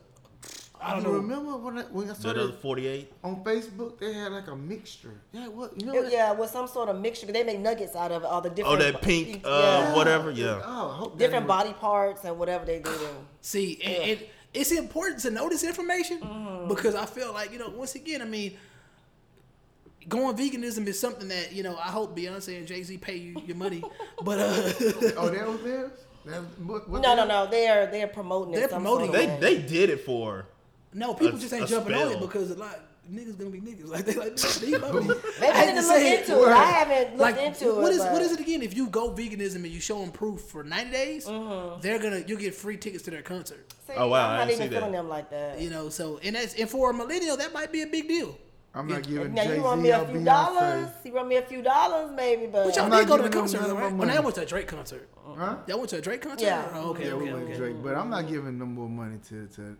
I 0.87 0.93
don't 0.95 1.03
you 1.03 1.09
know. 1.09 1.15
remember 1.19 1.57
when 1.57 1.79
I, 1.79 1.83
when 1.83 2.11
I 2.11 2.15
saw 2.15 2.31
Another 2.31 2.47
that 2.49 2.63
48. 2.63 3.13
on 3.25 3.43
Facebook? 3.45 3.99
They 3.99 4.13
had 4.13 4.33
like 4.33 4.47
a 4.47 4.55
mixture. 4.57 5.21
Yeah, 5.33 5.49
what 5.49 5.79
you 5.81 5.87
know? 5.87 5.95
It- 5.95 6.13
yeah, 6.13 6.33
with 6.33 6.51
some 6.51 6.67
sort 6.69 6.89
of 6.89 7.01
mixture. 7.01 7.27
They 7.27 7.43
make 7.45 7.59
nuggets 7.59 7.97
out 7.97 8.13
of 8.13 8.25
all 8.25 8.41
the 8.41 8.51
different. 8.51 8.81
Oh, 8.81 8.83
that 8.93 9.03
pink, 9.03 9.43
uh, 9.45 9.49
yeah, 9.91 9.97
whatever. 9.97 10.31
Yeah. 10.31 10.61
Oh, 10.65 10.91
I 10.91 10.97
hope 10.97 11.19
different 11.19 11.43
ain't- 11.43 11.49
body 11.49 11.73
parts 11.73 12.25
and 12.25 12.39
whatever 12.39 12.65
they 12.65 12.79
do. 12.79 12.91
To, 12.91 13.09
See, 13.41 13.81
and, 13.85 14.11
and 14.13 14.21
it's 14.55 14.71
important 14.73 15.21
to 15.23 15.31
know 15.31 15.49
this 15.49 15.65
information 15.65 16.21
Mm-hmm. 16.21 16.69
because 16.69 16.95
I 16.95 17.05
feel 17.07 17.33
like 17.33 17.53
you 17.53 17.59
know. 17.59 17.69
Once 17.71 17.95
again, 17.95 18.23
I 18.23 18.25
mean, 18.27 18.57
going 20.09 20.37
veganism 20.37 20.87
is 20.87 20.99
something 21.01 21.29
that 21.29 21.53
you 21.53 21.63
know. 21.63 21.77
I 21.77 21.91
hope 21.91 22.17
Beyonce 22.17 22.57
and 22.59 22.67
Jay 22.67 22.83
Z 22.83 22.99
pay 22.99 23.17
you 23.17 23.41
your 23.47 23.57
money, 23.57 23.83
but 24.25 24.39
uh, 24.39 24.53
Oh, 25.17 25.29
that 25.31 25.47
was 25.49 25.61
theirs. 25.63 25.93
What, 26.65 26.89
what 26.89 27.03
no, 27.03 27.15
no, 27.15 27.25
no. 27.27 27.47
They're 27.47 27.87
they're 27.91 28.09
promoting 28.09 28.55
it. 28.55 28.57
They're 28.57 28.69
some 28.69 28.83
promoting 28.83 29.07
sort 29.13 29.19
They 29.19 29.35
of 29.35 29.41
they 29.41 29.57
way. 29.57 29.63
did 29.63 29.91
it 29.91 30.01
for. 30.01 30.47
No, 30.95 31.15
people 31.15 31.37
A- 31.37 31.41
just 31.41 31.53
ain't 31.53 31.65
a 31.65 31.67
jumping 31.69 31.95
on 31.95 32.13
it 32.13 32.21
because 32.21 32.51
a 32.51 32.55
lot 32.55 32.81
niggas 33.11 33.39
gonna 33.39 33.51
be 33.51 33.61
niggas. 33.61 33.89
Like 33.89 34.05
they 34.05 34.15
like 34.15 34.33
"Nigga, 34.35 34.71
need 34.71 34.81
my. 34.81 34.91
Maybe 34.93 35.13
I 35.41 35.51
I 35.51 35.53
hate 35.53 35.75
need 35.75 35.75
to 35.77 35.83
to 35.83 35.87
look 35.89 35.97
say 35.97 36.13
it. 36.15 36.21
into 36.29 36.43
it. 36.43 36.49
I 36.49 36.65
haven't 36.65 37.09
looked 37.11 37.19
like 37.21 37.37
into 37.39 37.75
what 37.75 37.93
it. 37.93 37.97
is 37.97 38.01
what 38.03 38.13
but- 38.15 38.23
is 38.23 38.33
it 38.33 38.41
again? 38.41 38.63
If 38.63 38.77
you 38.77 38.89
go 38.89 39.11
veganism 39.13 39.57
and 39.57 39.69
you 39.69 39.81
show 39.81 40.01
them 40.01 40.11
proof 40.11 40.41
for 40.43 40.65
ninety 40.65 40.91
days, 40.93 41.27
Mm-hmm. 41.27 41.81
they're 41.83 41.99
gonna 41.99 42.23
you 42.27 42.37
get 42.37 42.55
free 42.55 42.77
tickets 42.77 43.05
to 43.05 43.11
their 43.11 43.23
concert. 43.23 43.73
See, 43.87 43.93
Oh, 43.97 44.09
wow, 44.09 44.29
I 44.29 44.33
I'm 44.33 44.39
not 44.39 44.49
didn't 44.49 44.51
even 44.63 44.69
see 44.69 44.75
that. 44.75 44.79
feeling 44.81 44.93
them 44.93 45.09
like 45.09 45.31
that. 45.31 45.61
You 45.61 45.71
know, 45.71 45.89
so 45.89 46.19
and 46.25 46.35
that's 46.37 46.55
and 46.55 46.69
for 46.69 46.91
a 46.91 46.95
millennial 46.95 47.37
that 47.37 47.53
might 47.53 47.71
be 47.73 47.83
a 47.83 47.87
big 47.87 48.09
deal. 48.09 48.37
I'm 48.75 48.89
not 48.89 49.05
giving 49.05 49.33
Now 49.33 49.45
Jay 49.45 49.57
you 49.57 49.63
want 49.63 49.81
me 49.81 49.89
a 49.89 50.05
few 50.07 50.23
dollars? 50.23 50.91
You 51.03 51.13
want 51.15 51.29
me 51.29 51.37
a 51.37 51.43
few 51.43 51.63
dollars, 51.63 52.11
maybe? 52.15 52.45
But 52.47 52.65
But 52.67 52.77
y'all 52.77 52.85
I'm 52.85 52.91
did 52.91 52.97
not 52.99 53.09
go 53.09 53.17
to 53.17 53.23
the 53.23 53.31
concert, 53.31 53.63
none 53.63 53.71
of 53.71 53.77
right? 53.79 53.83
my 53.85 53.87
Oh, 53.87 54.07
now 54.07 54.13
money. 54.15 54.25
went 54.25 54.35
to 54.35 54.43
a 54.43 54.45
Drake 54.47 54.67
concert. 54.67 55.09
Huh? 55.35 55.57
Y'all 55.67 55.79
went 55.79 55.89
to 55.91 55.97
a 55.97 56.01
Drake 56.03 56.21
concert? 56.21 56.45
Yeah. 56.45 56.69
Oh, 56.75 56.91
okay, 56.91 57.07
yeah, 57.07 57.15
we 57.15 57.23
okay, 57.25 57.33
went 57.33 57.45
okay. 57.47 57.57
Drake, 57.57 57.77
but 57.83 57.95
I'm 57.95 58.11
not 58.11 58.29
giving 58.29 58.59
them 58.59 58.75
more 58.75 58.89
money 58.89 59.17
to 59.31 59.47
to 59.57 59.77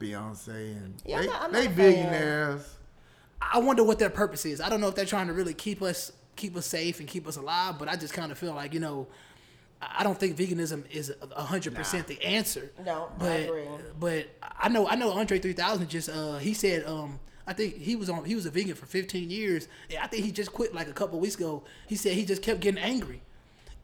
Beyonce 0.00 0.48
and 0.76 0.94
Yeah, 1.04 1.16
I'm 1.16 1.20
they, 1.22 1.26
not- 1.28 1.42
I'm 1.42 1.52
they 1.52 1.66
not 1.66 1.76
billionaires. 1.76 2.74
I 3.40 3.58
wonder 3.58 3.84
what 3.84 3.98
their 3.98 4.10
purpose 4.10 4.44
is. 4.46 4.60
I 4.60 4.68
don't 4.68 4.80
know 4.80 4.88
if 4.88 4.94
they're 4.94 5.04
trying 5.04 5.28
to 5.28 5.32
really 5.32 5.54
keep 5.54 5.80
us 5.82 6.12
keep 6.36 6.56
us 6.56 6.66
safe 6.66 7.00
and 7.00 7.08
keep 7.08 7.26
us 7.26 7.36
alive, 7.36 7.76
but 7.78 7.88
I 7.88 7.96
just 7.96 8.12
kind 8.14 8.30
of 8.32 8.38
feel 8.38 8.52
like 8.54 8.74
you 8.74 8.80
know, 8.80 9.06
I 9.80 9.96
I 10.00 10.02
don't 10.04 10.18
think 10.18 10.36
veganism 10.36 10.90
is 10.90 11.12
a 11.32 11.42
hundred 11.42 11.74
percent 11.74 12.06
the 12.08 12.20
answer. 12.24 12.70
No, 12.84 13.08
I 13.16 13.18
but 13.18 13.40
agree. 13.42 13.64
but 13.98 14.26
I 14.58 14.68
know 14.68 14.88
I 14.88 14.96
know 14.96 15.12
Andre 15.12 15.38
three 15.38 15.52
thousand 15.52 15.88
just 15.88 16.08
uh 16.08 16.38
he 16.38 16.52
said 16.54 16.84
um 16.86 17.20
I 17.46 17.52
think 17.54 17.76
he 17.78 17.94
was 17.96 18.10
on 18.10 18.24
he 18.24 18.34
was 18.34 18.44
a 18.46 18.50
vegan 18.50 18.74
for 18.74 18.86
fifteen 18.86 19.30
years. 19.30 19.68
And 19.88 19.98
I 20.00 20.06
think 20.08 20.24
he 20.24 20.32
just 20.32 20.52
quit 20.52 20.74
like 20.74 20.88
a 20.88 20.92
couple 20.92 21.18
weeks 21.20 21.36
ago. 21.36 21.62
He 21.86 21.94
said 21.96 22.12
he 22.12 22.24
just 22.24 22.42
kept 22.42 22.60
getting 22.60 22.82
angry, 22.82 23.22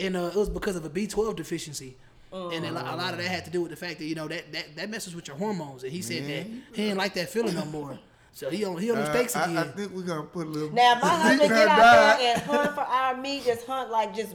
and 0.01 0.17
uh, 0.17 0.31
it 0.35 0.37
was 0.37 0.51
because 0.51 0.75
of 0.77 0.85
a 0.85 0.91
B 0.91 1.07
twelve 1.07 1.37
deficiency. 1.37 1.97
And 2.35 2.67
a 2.67 2.73
lo- 2.73 2.81
a 2.83 2.97
lot 2.97 3.13
of 3.15 3.19
that 3.19 3.29
had 3.29 3.45
to 3.45 3.51
do 3.53 3.61
with 3.63 3.71
the 3.71 3.77
fact 3.77 3.99
that 3.99 4.07
you 4.07 4.17
know 4.17 4.27
that, 4.27 4.53
that, 4.53 4.75
that 4.77 4.91
messes 4.91 5.15
with 5.15 5.29
your 5.29 5.37
hormones, 5.37 5.85
and 5.85 5.93
he 5.93 6.03
said 6.03 6.25
that 6.25 6.47
he 6.75 6.83
didn't 6.83 6.99
like 6.99 7.15
that 7.15 7.29
feeling 7.31 7.55
no 7.55 7.65
more. 7.67 7.97
So 8.33 8.51
he 8.51 8.65
on 8.65 8.77
he 8.77 8.91
on 8.91 8.97
them 8.99 9.07
Uh, 9.07 9.13
steaks 9.13 9.37
I, 9.37 9.45
again. 9.45 9.57
I 9.59 9.63
think 9.69 9.93
we're 9.93 10.03
gonna 10.03 10.25
put 10.25 10.47
a 10.49 10.51
little. 10.51 10.71
now, 10.73 10.97
if 10.97 11.03
my 11.03 11.09
husband 11.27 11.49
get 11.51 11.69
out 11.69 11.79
that 11.79 12.19
there 12.19 12.33
and 12.35 12.43
hunt 12.43 12.75
for 12.75 12.81
our 12.81 13.17
meat, 13.17 13.45
just 13.45 13.65
hunt 13.67 13.91
like 13.91 14.17
just, 14.17 14.35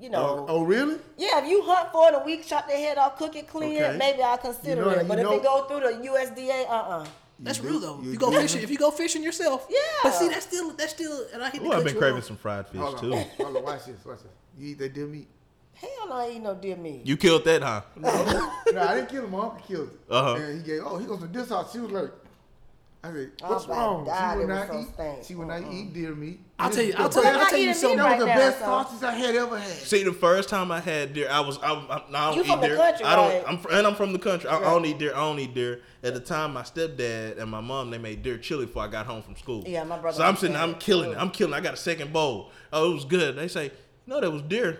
you 0.00 0.10
know. 0.10 0.44
Oh, 0.48 0.56
oh, 0.56 0.62
really? 0.64 0.98
Yeah, 1.16 1.40
if 1.44 1.48
you 1.48 1.62
hunt 1.62 1.92
for 1.92 2.08
it 2.08 2.14
a 2.20 2.24
week, 2.24 2.44
chop 2.44 2.66
their 2.66 2.76
head 2.78 2.98
off, 2.98 3.16
cook 3.16 3.36
it, 3.36 3.46
clean 3.46 3.76
Okay. 3.76 3.94
it, 3.94 3.96
maybe 3.98 4.22
I'll 4.22 4.36
consider 4.38 4.80
You 4.82 4.86
know- 4.90 4.98
it. 4.98 5.06
But 5.06 5.18
if 5.20 5.24
know- 5.24 5.34
it 5.34 5.42
go 5.44 5.64
through 5.68 5.80
the 5.80 6.08
USDA, 6.08 6.66
uh 6.68 6.72
uh 6.72 7.06
That's 7.38 7.60
You 7.62 7.68
real 7.70 7.78
though. 7.78 8.00
you 8.02 8.10
You, 8.10 8.18
go 8.18 8.32
do. 8.32 8.40
fishing 8.40 8.62
if 8.62 8.70
you 8.70 8.76
go 8.78 8.90
fishing 8.90 9.22
yourself. 9.22 9.66
Yeah. 9.70 9.78
But 10.02 10.14
see, 10.14 10.28
that's 10.28 10.46
still 10.46 10.72
that's 10.72 10.92
still. 10.94 11.26
And 11.32 11.44
I 11.44 11.50
hate 11.50 11.62
to 11.62 11.68
Oh, 11.68 11.72
I've 11.72 11.84
been 11.84 11.96
craving 11.96 12.18
off. 12.18 12.24
some 12.26 12.36
fried 12.36 12.66
fish 12.66 12.80
Hold 12.80 12.98
too. 12.98 13.14
on, 13.14 13.24
hold 13.38 13.56
on, 13.56 13.62
watch 13.62 13.84
this, 13.86 14.04
watch 14.04 14.18
this. 14.24 14.32
You 14.58 14.70
eat 14.70 14.78
that 14.80 14.92
deer 14.92 15.06
meat? 15.06 15.28
Hell 15.80 16.08
no, 16.08 16.14
I 16.14 16.26
ain't 16.26 16.42
no 16.44 16.54
deer 16.54 16.76
meat. 16.76 17.06
You 17.06 17.16
killed 17.16 17.44
that, 17.44 17.62
huh? 17.62 17.82
no, 17.96 18.08
I 18.10 18.94
didn't 18.96 19.08
kill 19.08 19.24
him. 19.24 19.30
My 19.30 19.38
uncle 19.40 19.60
killed 19.66 19.88
it. 19.88 19.98
Uh-huh. 20.10 20.34
And 20.34 20.58
he 20.58 20.62
gave, 20.66 20.80
oh, 20.84 20.98
he 20.98 21.06
goes 21.06 21.20
to 21.20 21.26
this 21.26 21.48
house. 21.48 21.72
She 21.72 21.78
was 21.78 21.90
like, 21.90 22.10
I 23.02 23.10
said, 23.12 23.30
Oh, 23.42 23.48
what's 23.54 23.66
my 23.66 23.76
wrong? 23.76 24.04
God, 24.04 24.32
she 24.32 24.38
would 24.40 24.44
it 24.44 24.48
not 24.48 24.68
so 24.68 24.80
eat. 24.80 24.86
stank. 24.92 25.24
She 25.24 25.34
would 25.34 25.48
not 25.48 25.62
eat 25.72 25.94
deer 25.94 26.14
meat. 26.14 26.38
I'll 26.58 26.68
It 26.68 26.74
tell 26.74 26.84
you. 26.84 26.94
I'll 26.98 27.08
tell 27.08 27.24
you. 27.24 27.30
I'll 27.30 27.46
tell 27.46 27.58
you 27.58 27.72
something. 27.72 27.96
That 27.96 28.10
was 28.10 28.18
the 28.20 28.26
now, 28.26 28.34
best 28.36 28.58
so- 28.58 28.64
sausage 28.66 29.02
I 29.02 29.12
had 29.14 29.34
ever 29.36 29.58
had. 29.58 29.70
See, 29.72 30.02
the 30.04 30.12
first 30.12 30.50
time 30.50 30.70
I 30.70 30.80
had 30.80 31.14
deer, 31.14 31.28
I 31.30 31.40
was 31.40 31.56
I, 31.62 31.72
I, 31.72 31.96
I 31.96 32.26
don't 32.26 32.36
You 32.36 32.42
eat 32.42 32.46
from 32.48 32.60
the 32.60 32.66
deer. 32.68 32.76
country, 32.76 33.06
I 33.06 33.16
don't. 33.16 33.28
right? 33.30 33.44
I'm 33.48 33.56
fr- 33.58 33.70
and 33.70 33.86
I'm 33.86 33.94
from 33.94 34.12
the 34.12 34.18
country. 34.18 34.50
I, 34.50 34.58
I 34.58 34.60
don't 34.64 34.84
eat 34.84 34.98
deer. 34.98 35.12
I 35.14 35.20
don't 35.20 35.38
eat 35.38 35.54
deer. 35.54 35.80
At 36.02 36.12
the 36.12 36.20
time, 36.20 36.52
my 36.52 36.60
stepdad 36.60 37.38
and 37.40 37.50
my 37.50 37.62
mom 37.62 37.88
they 37.90 37.96
made 37.96 38.22
deer 38.22 38.36
chili 38.36 38.66
before 38.66 38.82
I 38.82 38.88
got 38.88 39.06
home 39.06 39.22
from 39.22 39.34
school. 39.36 39.64
Yeah, 39.66 39.82
my 39.84 39.98
brother 39.98 40.18
So 40.18 40.24
I'm 40.24 40.36
sitting. 40.36 40.54
I'm 40.56 40.74
killing 40.74 41.12
it. 41.12 41.16
I'm 41.16 41.30
killing. 41.30 41.54
I 41.54 41.60
got 41.60 41.72
a 41.72 41.78
second 41.78 42.12
bowl. 42.12 42.50
Oh, 42.70 42.90
it 42.90 42.94
was 42.96 43.06
good. 43.06 43.34
They 43.36 43.48
say, 43.48 43.70
no, 44.06 44.20
that 44.20 44.30
was 44.30 44.42
deer. 44.42 44.78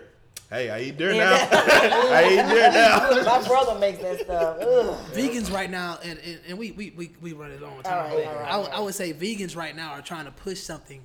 Hey, 0.51 0.69
I 0.69 0.81
eat 0.81 0.97
deer 0.97 1.13
now. 1.13 1.33
I 1.51 2.27
eat 2.29 2.53
deer 2.53 2.71
now. 2.71 3.09
My 3.39 3.47
brother 3.47 3.79
makes 3.79 3.99
that 4.01 4.19
stuff. 4.19 4.57
Ugh. 4.59 4.97
Vegans 5.13 5.51
right 5.51 5.69
now, 5.71 5.97
and, 6.03 6.19
and, 6.19 6.39
and 6.49 6.57
we, 6.57 6.71
we, 6.71 6.91
we, 6.91 7.11
we 7.21 7.31
run 7.31 7.51
it 7.51 7.61
a 7.61 7.65
long 7.65 7.81
time. 7.83 7.93
All 8.11 8.17
right, 8.17 8.25
but 8.25 8.33
all 8.33 8.41
right, 8.41 8.51
I, 8.51 8.57
would- 8.57 8.65
all 8.65 8.71
right. 8.71 8.77
I 8.79 8.81
would 8.81 8.95
say 8.95 9.13
vegans 9.13 9.55
right 9.55 9.75
now 9.75 9.91
are 9.91 10.01
trying 10.01 10.25
to 10.25 10.31
push 10.31 10.59
something 10.59 11.01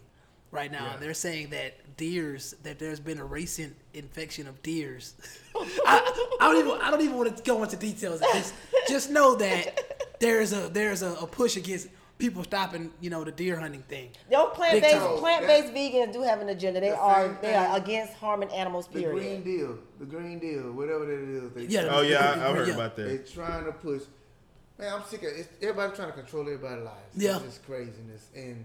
right 0.51 0.73
now. 0.73 0.97
They're 0.98 1.14
saying 1.14 1.51
that 1.51 1.97
deers, 1.97 2.55
that 2.64 2.78
there's 2.78 2.98
been 3.01 3.18
a 3.18 3.24
recent 3.24 3.77
infection 3.94 4.48
of 4.48 4.62
deers. 4.62 5.14
I, 5.55 6.24
I 6.40 6.52
don't 6.52 6.66
even 6.66 6.81
I 6.81 6.90
don't 6.90 7.01
even 7.02 7.16
want 7.16 7.36
to 7.36 7.43
go 7.43 7.62
into 7.62 7.77
details. 7.77 8.20
Just 8.32 8.55
just 8.89 9.10
know 9.10 9.35
that 9.36 10.18
there's 10.20 10.52
a 10.52 10.68
there's 10.68 11.02
a, 11.02 11.12
a 11.14 11.27
push 11.27 11.56
against 11.56 11.89
people 12.19 12.43
stopping 12.45 12.91
you 13.01 13.11
know 13.11 13.25
the 13.25 13.33
deer 13.33 13.59
hunting 13.59 13.83
thing. 13.83 14.11
Those 14.31 14.55
plant 14.55 14.81
based 14.81 14.99
plant 15.19 15.47
based 15.47 15.73
vegans 15.75 16.13
do 16.13 16.23
have 16.23 16.41
an 16.41 16.49
agenda. 16.49 16.81
They 16.81 16.91
The 16.91 16.97
are 16.99 17.39
they 17.43 17.55
are 17.55 17.77
against 17.77 18.15
harming 18.15 18.51
animals. 18.51 18.89
Period. 18.89 19.17
The 19.17 19.21
green 19.21 19.43
deal, 19.43 19.79
the 19.99 20.05
green 20.07 20.39
deal, 20.39 20.73
whatever 20.73 21.05
that 21.07 21.13
is. 21.19 21.51
They, 21.53 21.63
Yeah. 21.65 21.89
Oh 21.91 22.01
yeah, 22.03 22.19
I, 22.39 22.51
I 22.51 22.55
heard 22.55 22.69
Yeah. 22.69 22.75
about 22.75 22.97
that. 22.97 23.03
They 23.09 23.17
that. 23.19 23.33
trying 23.33 23.65
to 23.65 23.73
push. 23.73 24.03
Man, 24.79 24.93
I'm 24.93 25.05
sick 25.05 25.23
of 25.23 25.29
it. 25.31 25.49
Everybody 25.63 25.97
trying 25.97 26.09
to 26.09 26.15
control 26.15 26.43
everybody's 26.43 26.85
lives. 26.85 27.17
Yeah. 27.17 27.37
It's 27.37 27.45
just 27.45 27.67
craziness, 27.67 28.29
and 28.35 28.65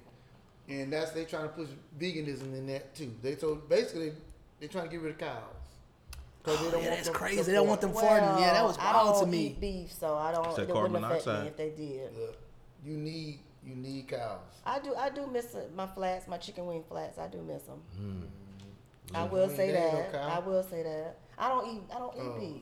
and 0.70 0.92
that's 0.94 1.12
they 1.12 1.26
trying 1.26 1.44
to 1.44 1.50
push 1.50 1.68
veganism 2.00 2.54
in 2.58 2.68
that 2.68 2.94
too. 2.96 3.14
They 3.22 3.36
told 3.36 3.68
basically 3.70 4.14
they 4.60 4.68
trying 4.68 4.86
to 4.86 4.92
get 4.92 5.02
rid 5.02 5.14
of 5.14 5.18
cows. 5.18 5.40
'Cause 6.44 6.60
they 6.60 6.68
Oh, 6.68 6.72
don't 6.72 6.82
yeah, 6.82 6.88
want 6.88 6.96
that's 6.98 7.08
them 7.08 7.14
crazy. 7.16 7.38
to 7.38 7.44
They 7.44 7.54
don't 7.54 7.68
want 7.68 7.82
them 7.82 7.94
farting. 7.94 8.40
Yeah, 8.40 8.54
that 8.54 8.64
was 8.64 8.76
I 8.80 8.94
wild 8.94 9.14
don't 9.16 9.26
to 9.26 9.32
me. 9.32 9.46
Eat 9.48 9.62
beef, 9.62 9.92
so 9.94 10.16
I 10.16 10.32
don't. 10.32 10.44
Said 10.56 10.70
It 10.70 10.74
wouldn't 10.74 10.94
carbon 10.94 11.04
affect 11.04 11.26
me 11.28 11.32
monoxide. 11.34 11.48
if 11.48 11.58
they 11.58 11.70
did. 11.70 12.18
Look, 12.18 12.38
you 12.86 12.98
need 12.98 13.40
you 13.66 13.76
need 13.76 14.08
cows. 14.08 14.40
I 14.66 14.80
do. 14.80 14.96
I 14.96 15.10
do 15.10 15.28
miss 15.28 15.56
my 15.76 15.88
flats, 15.88 16.28
my 16.28 16.38
chicken 16.38 16.66
wing 16.66 16.84
flats. 16.88 17.18
I 17.20 17.28
do 17.28 17.42
miss 17.42 17.64
them. 17.64 17.82
Hmm. 17.98 19.16
I 19.16 19.24
will 19.26 19.48
wing, 19.48 19.56
say 19.56 19.72
that. 19.72 20.14
no. 20.14 20.20
I 20.20 20.40
will 20.40 20.64
say 20.64 20.84
that. 20.84 21.18
I 21.38 21.50
don't 21.50 21.68
eat. 21.76 21.82
I 21.94 22.00
don't 22.00 22.16
eat 22.16 22.22
Oh, 22.22 22.30
okay. 22.32 22.40
beef. 22.40 22.62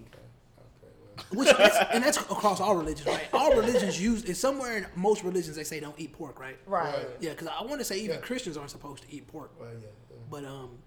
Okay, 0.57 0.93
well. 1.01 1.25
Which 1.45 1.57
that's, 1.57 1.77
and 1.93 2.03
that's 2.03 2.17
across 2.17 2.59
all 2.59 2.75
religions, 2.75 3.07
right? 3.07 3.27
All 3.33 3.55
religions 3.55 4.01
use 4.01 4.23
it's 4.23 4.39
somewhere 4.39 4.77
in 4.77 4.85
most 4.95 5.23
religions 5.23 5.55
they 5.55 5.63
say 5.63 5.79
don't 5.79 5.97
eat 5.99 6.11
pork, 6.13 6.39
right? 6.39 6.57
Right. 6.65 6.93
Right. 6.93 7.07
Yeah, 7.19 7.31
because 7.31 7.47
I 7.47 7.63
want 7.63 7.79
to 7.79 7.85
say 7.85 7.99
even 7.99 8.15
Yeah. 8.17 8.21
Christians 8.21 8.57
aren't 8.57 8.71
supposed 8.71 9.03
to 9.03 9.13
eat 9.15 9.27
pork. 9.27 9.51
Well, 9.59 9.69
yeah. 9.69 9.87
yeah. 10.09 10.15
But 10.29 10.45
um, 10.45 10.77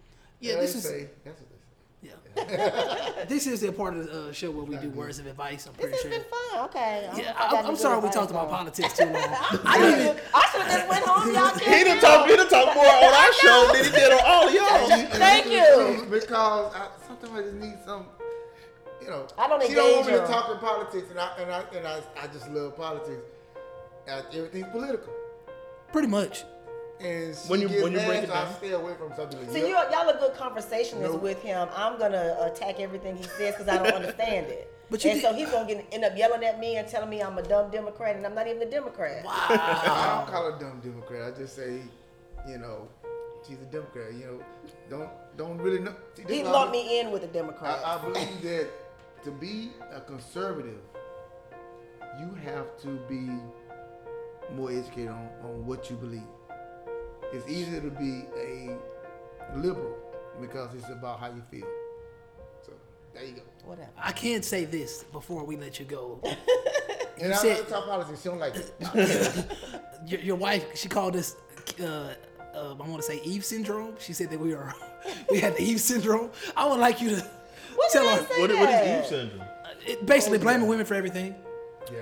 yeah, 0.40 0.54
they 0.56 0.60
this 0.62 0.74
is 0.74 0.82
say, 0.82 1.08
that's 1.24 1.40
what 1.40 1.48
say. 1.48 1.51
Yeah. 2.02 3.24
this 3.28 3.46
is 3.46 3.60
the 3.60 3.70
part 3.72 3.94
of 3.94 4.06
the 4.06 4.28
uh, 4.28 4.32
show 4.32 4.50
where 4.50 4.64
we 4.64 4.76
do 4.76 4.90
words 4.90 5.18
of 5.18 5.26
advice. 5.26 5.66
I'm 5.66 5.74
pretty 5.74 5.92
This 5.92 6.02
pretty 6.02 6.16
has 6.16 6.24
sure. 6.24 6.30
been 6.40 6.50
fun. 6.52 6.64
Okay. 6.66 6.80
I 6.80 7.00
don't 7.06 7.16
know 7.16 7.22
Yeah, 7.22 7.30
if 7.30 7.36
I 7.36 7.50
got 7.50 7.64
I'm, 7.64 7.70
I'm 7.70 7.76
sorry 7.76 8.00
we 8.00 8.10
talked 8.10 8.30
about 8.30 8.50
politics 8.50 8.96
too 8.96 9.04
long. 9.04 9.14
I 9.16 9.78
should 9.78 9.98
have 9.98 10.20
I 10.34 10.48
should 10.50 10.62
have 10.62 10.72
just 10.72 10.88
went 10.88 11.04
home. 11.04 11.34
Y'all 11.34 11.54
He 11.58 11.64
can't 11.64 11.86
done 11.86 12.00
talk. 12.00 12.28
He 12.28 12.36
done 12.36 12.48
talk 12.48 12.74
more 12.74 12.86
on 12.86 13.14
our 13.14 13.32
show 13.34 13.70
than 13.72 13.84
he 13.84 13.90
did 13.90 14.12
on 14.12 14.20
all 14.26 14.48
of 14.48 14.54
y'all. 14.54 15.06
Thank 15.18 15.46
you. 15.46 16.06
Because 16.10 16.74
I, 16.74 16.88
sometimes 17.06 17.38
I 17.38 17.42
just 17.42 17.54
need 17.54 17.76
some. 17.84 18.06
you 19.00 19.08
know, 19.08 19.26
I 19.38 19.48
don't 19.48 19.62
she 19.66 19.74
don't 19.74 19.96
want 19.96 20.06
me 20.06 20.12
to 20.14 20.26
talk 20.26 20.50
in 20.50 20.58
politics, 20.58 21.10
and 21.10 21.18
I 21.20 21.36
and 21.38 21.50
I 21.50 21.64
and 21.76 21.86
I, 21.86 22.00
I 22.20 22.26
just 22.28 22.50
love 22.50 22.76
politics. 22.76 23.22
Uh, 24.08 24.22
everything's 24.32 24.66
political, 24.72 25.12
Pretty 25.92 26.08
much. 26.08 26.44
And 27.02 27.36
she 27.36 27.48
When 27.48 27.60
you- 27.60 27.68
gets 27.68 27.82
when 27.82 27.92
you 27.92 27.98
mad, 27.98 28.06
break 28.06 28.22
it 28.24 28.28
so 28.28 28.34
I 28.34 28.52
stay 28.52 28.70
away 28.72 28.94
from 28.94 29.12
something 29.16 29.38
like 29.40 29.50
See, 29.50 29.60
that. 29.62 29.68
you 29.68 29.74
y'all 29.74 30.08
are 30.10 30.18
good 30.18 30.34
conversationalists 30.34 31.14
Nope. 31.14 31.22
with 31.22 31.42
him. 31.42 31.68
I'm 31.74 31.98
gonna 31.98 32.36
attack 32.40 32.80
everything 32.80 33.16
he 33.16 33.24
says 33.24 33.54
because 33.56 33.68
I 33.68 33.76
don't 33.82 33.92
understand 33.94 34.46
it. 34.48 34.68
But 34.90 35.02
you 35.04 35.10
and 35.12 35.20
did- 35.22 35.26
so 35.26 35.34
he's 35.34 35.50
gonna 35.50 35.66
get, 35.66 35.86
end 35.90 36.04
up 36.04 36.12
yelling 36.18 36.44
at 36.44 36.60
me 36.60 36.76
and 36.76 36.86
telling 36.86 37.08
me 37.08 37.22
I'm 37.22 37.38
a 37.38 37.42
dumb 37.42 37.70
Democrat, 37.70 38.14
and 38.16 38.26
I'm 38.26 38.34
not 38.34 38.46
even 38.46 38.60
a 38.60 38.70
Democrat. 38.70 39.24
Wow. 39.24 39.32
I 39.48 40.14
don't 40.18 40.30
call 40.34 40.52
her 40.52 40.58
dumb 40.58 40.80
Democrat. 40.84 41.32
I 41.32 41.38
just 41.38 41.56
say, 41.56 41.80
you 42.46 42.58
know, 42.58 42.88
she's 43.46 43.56
a 43.56 43.64
Democrat. 43.72 44.12
You 44.12 44.26
know, 44.26 44.44
don't 44.90 45.10
don't 45.38 45.56
really 45.58 45.78
know. 45.78 45.94
See, 46.14 46.24
He 46.28 46.40
is 46.40 46.46
why 46.46 46.52
lumped 46.52 46.72
me 46.72 47.00
in 47.00 47.10
with 47.10 47.24
a 47.24 47.28
Democrat. 47.28 47.80
I, 47.82 47.94
I 47.96 47.98
believe 48.04 48.42
that 48.42 48.68
to 49.24 49.30
be 49.30 49.70
a 49.94 50.00
conservative, 50.02 50.80
you 52.20 52.34
have 52.44 52.76
to 52.82 52.88
be 53.08 53.30
more 54.54 54.70
educated 54.70 55.08
on, 55.08 55.30
on 55.42 55.64
what 55.64 55.88
you 55.88 55.96
believe. 55.96 56.22
It's 57.32 57.48
easier 57.48 57.80
to 57.80 57.90
be 57.90 58.24
a 58.36 58.76
liberal 59.56 59.96
because 60.40 60.74
it's 60.74 60.88
about 60.90 61.20
how 61.20 61.28
you 61.28 61.42
feel. 61.50 61.66
So 62.64 62.72
there 63.14 63.24
you 63.24 63.32
go. 63.34 63.42
Whatever. 63.64 63.88
I 63.98 64.12
can't 64.12 64.44
say 64.44 64.64
this 64.64 65.04
before 65.04 65.44
we 65.44 65.56
let 65.56 65.78
you 65.78 65.84
go. 65.86 66.20
And 67.20 67.32
I 67.32 67.36
said- 67.36 67.56
don't 67.58 67.68
talk 67.68 67.84
politics. 67.86 68.22
She 68.22 68.28
don't 68.30 68.40
like 68.40 68.54
it. 68.56 68.72
your, 70.06 70.20
your 70.20 70.36
wife, 70.36 70.64
she 70.76 70.88
called 70.88 71.14
us, 71.14 71.36
uh, 71.80 71.84
uh, 71.84 72.14
I 72.54 72.72
want 72.72 72.96
to 72.96 73.02
say 73.02 73.20
Eve 73.22 73.44
syndrome. 73.44 73.94
She 74.00 74.12
said 74.12 74.28
that 74.30 74.40
we 74.40 74.54
are, 74.54 74.74
we 75.30 75.38
had 75.38 75.54
the 75.56 75.62
Eve 75.62 75.80
syndrome. 75.80 76.30
I 76.56 76.66
would 76.66 76.80
like 76.80 77.00
you 77.00 77.10
to 77.10 77.16
What 77.76 77.92
tell 77.92 78.02
did 78.04 78.18
her, 78.26 78.34
say 78.34 78.40
What, 78.40 78.50
what 78.50 78.58
that? 78.60 78.86
is 78.86 79.12
Eve 79.12 79.18
syndrome? 79.18 79.48
it, 79.86 80.06
basically 80.06 80.38
blaming 80.38 80.66
women 80.66 80.84
for 80.84 80.94
everything. 80.94 81.36
yeah. 81.92 82.00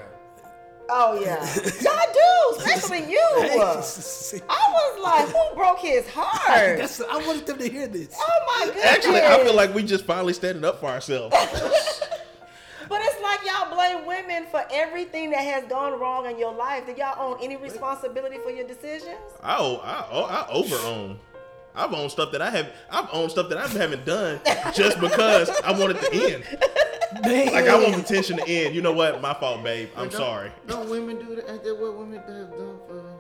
Oh 0.93 1.21
yeah, 1.21 1.39
y'all 1.81 2.13
do, 2.13 2.59
especially 2.59 3.11
you. 3.11 3.21
I 3.37 3.77
was 3.77 5.01
like, 5.03 5.29
who 5.29 5.55
broke 5.55 5.79
his 5.79 6.09
heart? 6.09 6.79
That's, 6.79 7.01
I 7.01 7.17
wanted 7.27 7.47
them 7.47 7.59
to 7.59 7.69
hear 7.69 7.87
this. 7.87 8.15
oh 8.19 8.59
my 8.59 8.67
goodness. 8.67 8.85
Actually, 8.85 9.21
I 9.21 9.43
feel 9.45 9.55
like 9.55 9.73
we 9.75 9.83
just 9.85 10.05
finally 10.05 10.33
standing 10.33 10.65
up 10.65 10.81
for 10.81 10.87
ourselves. 10.87 11.35
But 12.89 13.01
it's 13.05 13.23
like 13.23 13.47
y'all 13.47 13.73
blame 13.73 14.05
women 14.05 14.47
for 14.51 14.65
everything 14.73 15.31
that 15.31 15.43
has 15.43 15.63
gone 15.67 16.01
wrong 16.01 16.29
in 16.29 16.37
your 16.41 16.53
life. 16.53 16.87
Did 16.87 16.99
y'all 16.99 17.15
own 17.35 17.39
any 17.41 17.57
responsibility 17.57 18.39
for 18.43 18.51
your 18.51 18.67
decisions? 18.67 19.15
I 19.45 19.59
owe, 19.59 19.77
I, 19.77 20.07
owe, 20.11 20.25
I 20.25 20.49
over 20.51 20.75
own. 20.75 21.21
I've 21.73 21.95
owned 21.95 22.11
stuff 22.11 22.33
that 22.33 22.43
I 22.43 22.51
have. 22.51 22.73
I've 22.91 23.09
owned 23.13 23.31
stuff 23.31 23.49
that 23.51 23.59
I 23.59 23.69
haven't 23.69 24.05
done 24.05 24.41
just 24.75 24.99
because 24.99 25.49
I 25.65 25.71
wanted 25.79 26.01
to 26.01 26.13
end. 26.35 26.45
Man. 27.23 27.47
Like 27.53 27.69
I 27.69 27.79
want 27.83 27.97
the 27.97 28.03
tension 28.15 28.37
to 28.39 28.49
end. 28.49 28.75
You 28.75 28.83
know 28.83 28.93
what? 28.93 29.21
My 29.21 29.35
fault, 29.35 29.63
babe. 29.65 29.89
I'm 29.97 30.09
Don't- 30.09 30.19
sorry. 30.19 30.53
Don't 30.67 30.89
women 30.91 31.19
do 31.19 31.35
that? 31.37 31.51
Ain't 31.51 31.65
that 31.65 31.79
what 31.81 31.97
women 31.99 32.19
have 32.19 32.27
done 32.27 32.79
for? 32.87 33.17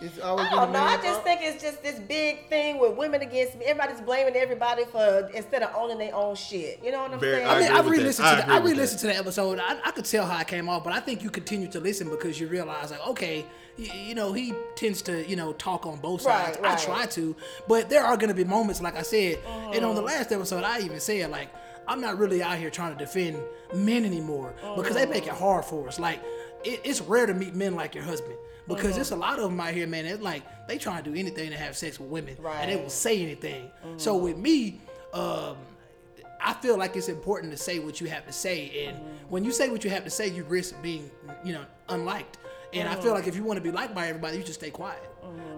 It's 0.00 0.18
always 0.20 0.46
I 0.46 0.50
been 0.50 0.58
a 0.58 0.62
don't 0.62 0.72
know. 0.72 0.78
I 0.80 0.96
just 0.96 1.04
fault? 1.06 1.24
think 1.24 1.40
it's 1.42 1.62
just 1.62 1.82
this 1.82 1.98
big 2.00 2.48
thing 2.48 2.78
with 2.80 2.96
women 2.96 3.20
against 3.20 3.58
me. 3.58 3.66
Everybody's 3.66 4.00
blaming 4.00 4.34
everybody 4.36 4.84
for 4.86 5.30
instead 5.34 5.62
of 5.62 5.70
owning 5.76 5.98
their 5.98 6.14
own 6.14 6.34
shit. 6.34 6.80
You 6.82 6.92
know 6.92 7.02
what 7.02 7.12
I'm 7.12 7.20
Very- 7.20 7.36
saying? 7.36 7.46
I 7.46 7.50
I 7.50 7.58
mean, 7.58 7.66
agree 7.66 7.76
I 7.76 7.80
with 7.82 7.90
re-listened 7.98 8.26
I 8.26 8.30
to 8.30 8.36
the, 8.36 8.42
agree 8.42 8.54
I 8.54 8.72
re-listened 8.74 9.00
to 9.00 9.06
the 9.08 9.16
episode. 9.16 9.58
I, 9.60 9.78
I 9.84 9.90
could 9.90 10.06
tell 10.06 10.24
how 10.26 10.40
it 10.40 10.46
came 10.46 10.68
off, 10.68 10.82
but 10.82 10.92
I 10.94 11.00
think 11.00 11.22
you 11.22 11.28
continue 11.30 11.68
to 11.72 11.78
listen 11.80 12.08
because 12.08 12.40
you 12.40 12.46
realize, 12.48 12.90
like, 12.90 13.06
okay, 13.08 13.44
you, 13.76 13.92
you 13.92 14.14
know, 14.14 14.32
he 14.32 14.54
tends 14.76 15.02
to, 15.02 15.28
you 15.28 15.36
know, 15.36 15.52
talk 15.52 15.84
on 15.86 15.98
both 15.98 16.22
sides. 16.22 16.58
Right, 16.60 16.72
I 16.72 16.82
try 16.82 17.06
to, 17.06 17.36
but 17.68 17.90
there 17.90 18.02
are 18.02 18.16
going 18.16 18.28
to 18.28 18.34
be 18.34 18.44
moments, 18.44 18.80
like 18.80 18.96
I 18.96 19.02
said, 19.02 19.38
and 19.46 19.84
on 19.84 19.94
the 19.94 20.00
Mm-hmm. 20.00 20.06
last 20.06 20.32
episode, 20.32 20.64
I 20.64 20.80
even 20.80 21.00
said, 21.00 21.30
like, 21.30 21.50
I'm 21.88 22.00
not 22.00 22.18
really 22.18 22.42
out 22.42 22.58
here 22.58 22.70
trying 22.70 22.92
to 22.96 22.98
defend 22.98 23.38
men 23.74 24.04
anymore 24.04 24.54
because 24.76 24.94
they 24.94 25.06
make 25.06 25.26
it 25.26 25.30
Mm-hmm. 25.32 25.38
hard 25.44 25.64
for 25.64 25.88
us. 25.88 25.98
Like, 25.98 26.20
it, 26.64 26.80
it's 26.84 27.00
rare 27.00 27.26
to 27.26 27.34
meet 27.34 27.54
men 27.54 27.74
like 27.74 27.94
your 27.94 28.04
husband. 28.04 28.36
Because 28.68 28.84
Mm-hmm. 28.90 28.94
there's 28.94 29.10
a 29.10 29.16
lot 29.16 29.38
of 29.38 29.50
them 29.50 29.58
out 29.60 29.74
here, 29.74 29.86
man. 29.88 30.06
It's 30.06 30.22
like 30.22 30.42
they 30.68 30.78
try 30.78 31.00
to 31.00 31.10
do 31.10 31.18
anything 31.18 31.50
to 31.50 31.56
have 31.56 31.76
sex 31.76 31.98
with 31.98 32.08
women, 32.08 32.36
and 32.38 32.70
they 32.70 32.76
will 32.76 32.82
Right. 32.82 32.90
say 32.92 33.20
anything. 33.22 33.70
So 33.96 34.16
with 34.16 34.36
me, 34.38 34.80
um, 35.12 35.56
I 36.40 36.54
feel 36.54 36.76
like 36.78 36.96
it's 36.96 37.08
important 37.08 37.52
to 37.52 37.58
say 37.58 37.78
what 37.78 38.00
you 38.00 38.08
have 38.08 38.26
to 38.26 38.32
say, 38.32 38.86
and 38.86 38.96
when 39.28 39.44
you 39.44 39.52
say 39.52 39.68
what 39.68 39.84
you 39.84 39.90
have 39.90 40.04
to 40.04 40.10
say, 40.10 40.28
you 40.28 40.44
risk 40.44 40.74
being, 40.82 41.10
you 41.44 41.52
know, 41.52 41.64
unliked. 41.88 42.38
And 42.72 42.88
I 42.88 42.94
feel 42.96 43.12
like 43.12 43.26
if 43.26 43.36
you 43.36 43.44
want 43.44 43.58
to 43.58 43.62
be 43.62 43.70
liked 43.70 43.94
by 43.94 44.08
everybody, 44.08 44.38
you 44.38 44.42
just 44.44 44.58
stay 44.60 44.70
quiet. 44.70 45.02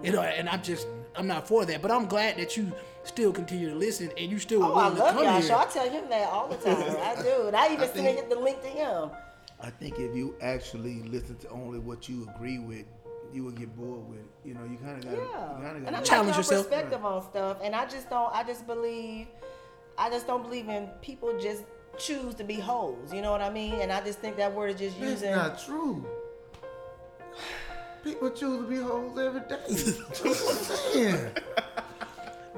You 0.03 0.11
know, 0.11 0.21
and 0.21 0.47
I'm 0.49 0.61
just, 0.61 0.85
I'm 1.15 1.25
not 1.27 1.47
for 1.47 1.65
that. 1.65 1.81
But 1.81 1.89
I'm 1.91 2.05
glad 2.07 2.37
that 2.37 2.55
you 2.57 2.71
still 3.05 3.31
continue 3.31 3.69
to 3.69 3.75
listen, 3.75 4.11
and 4.17 4.29
you 4.31 4.39
still 4.39 4.63
Oh, 4.63 4.73
I 4.73 4.83
willing 4.89 4.95
to 4.97 5.03
love 5.03 5.13
come 5.15 5.23
y'all. 5.23 5.33
here. 5.33 5.41
So 5.43 5.57
I 5.57 5.65
tell 5.65 5.89
him 5.89 6.09
that 6.09 6.29
all 6.29 6.47
the 6.47 6.57
time. 6.57 6.77
I 7.01 7.21
do. 7.21 7.47
And 7.47 7.55
I 7.55 7.67
even 7.73 7.87
send 7.87 7.93
think- 8.05 8.19
him 8.19 8.29
the 8.29 8.35
link 8.39 8.61
to 8.61 8.67
him. 8.67 9.09
I 9.61 9.69
think 9.69 9.97
if 9.99 10.13
you 10.15 10.35
actually 10.41 11.01
listen 11.03 11.37
to 11.37 11.49
only 11.49 11.79
what 11.79 12.09
you 12.09 12.29
agree 12.35 12.59
with, 12.59 12.85
you 13.33 13.43
will 13.43 13.51
get 13.51 13.75
bored 13.75 14.07
with 14.09 14.19
it. 14.19 14.25
You 14.43 14.53
know, 14.53 14.63
you 14.69 14.77
kind 14.77 14.97
of 14.97 15.03
got 15.05 15.11
to, 15.11 15.17
Yeah. 15.17 15.59
you 15.59 15.65
And 15.77 15.85
got 15.85 15.93
I 15.95 15.99
to 15.99 16.05
Challenge 16.05 16.27
like 16.29 16.37
yourself. 16.37 16.69
perspective 16.69 17.05
on 17.05 17.23
stuff. 17.23 17.57
And 17.63 17.73
I 17.75 17.85
just 17.85 18.09
don't. 18.09 18.33
I 18.33 18.43
just 18.43 18.67
believe. 18.67 19.27
I 19.97 20.09
just 20.09 20.27
don't 20.27 20.43
believe 20.43 20.67
in 20.67 20.87
people 21.01 21.37
just 21.39 21.63
choose 21.97 22.35
to 22.35 22.43
be 22.43 22.55
hoes. 22.55 23.13
You 23.13 23.21
know 23.21 23.31
what 23.31 23.41
I 23.41 23.49
mean? 23.49 23.75
And 23.75 23.91
I 23.91 24.01
just 24.01 24.19
think 24.19 24.35
that 24.37 24.53
word 24.53 24.71
is 24.71 24.79
just 24.79 24.99
That's 24.99 25.11
using. 25.21 25.31
not 25.31 25.57
true. 25.57 26.05
People 28.03 28.29
choose 28.31 28.61
to 28.61 28.67
be 28.69 28.75
hoes 28.77 29.17
every 29.17 29.39
day. 29.41 29.57
That's 29.67 29.99
what 30.21 30.27
I'm 30.29 30.93
saying. 30.93 31.31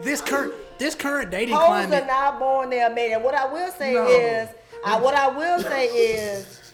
this 0.02 0.22
current, 0.22 0.54
this 0.78 0.96
current 0.96 1.32
dating 1.32 1.56
Hoes 1.56 1.66
climate. 1.66 2.04
are 2.04 2.08
not 2.08 2.40
born; 2.40 2.70
there, 2.70 2.90
man. 2.94 3.14
And 3.14 3.24
what 3.24 3.36
I 3.36 3.52
will 3.52 3.72
say 3.72 3.94
No. 3.94 4.08
is, 4.08 4.50
I, 4.86 5.00
what 5.00 5.16
I 5.16 5.28
will 5.28 5.62
say 5.62 5.88
is, 5.88 6.67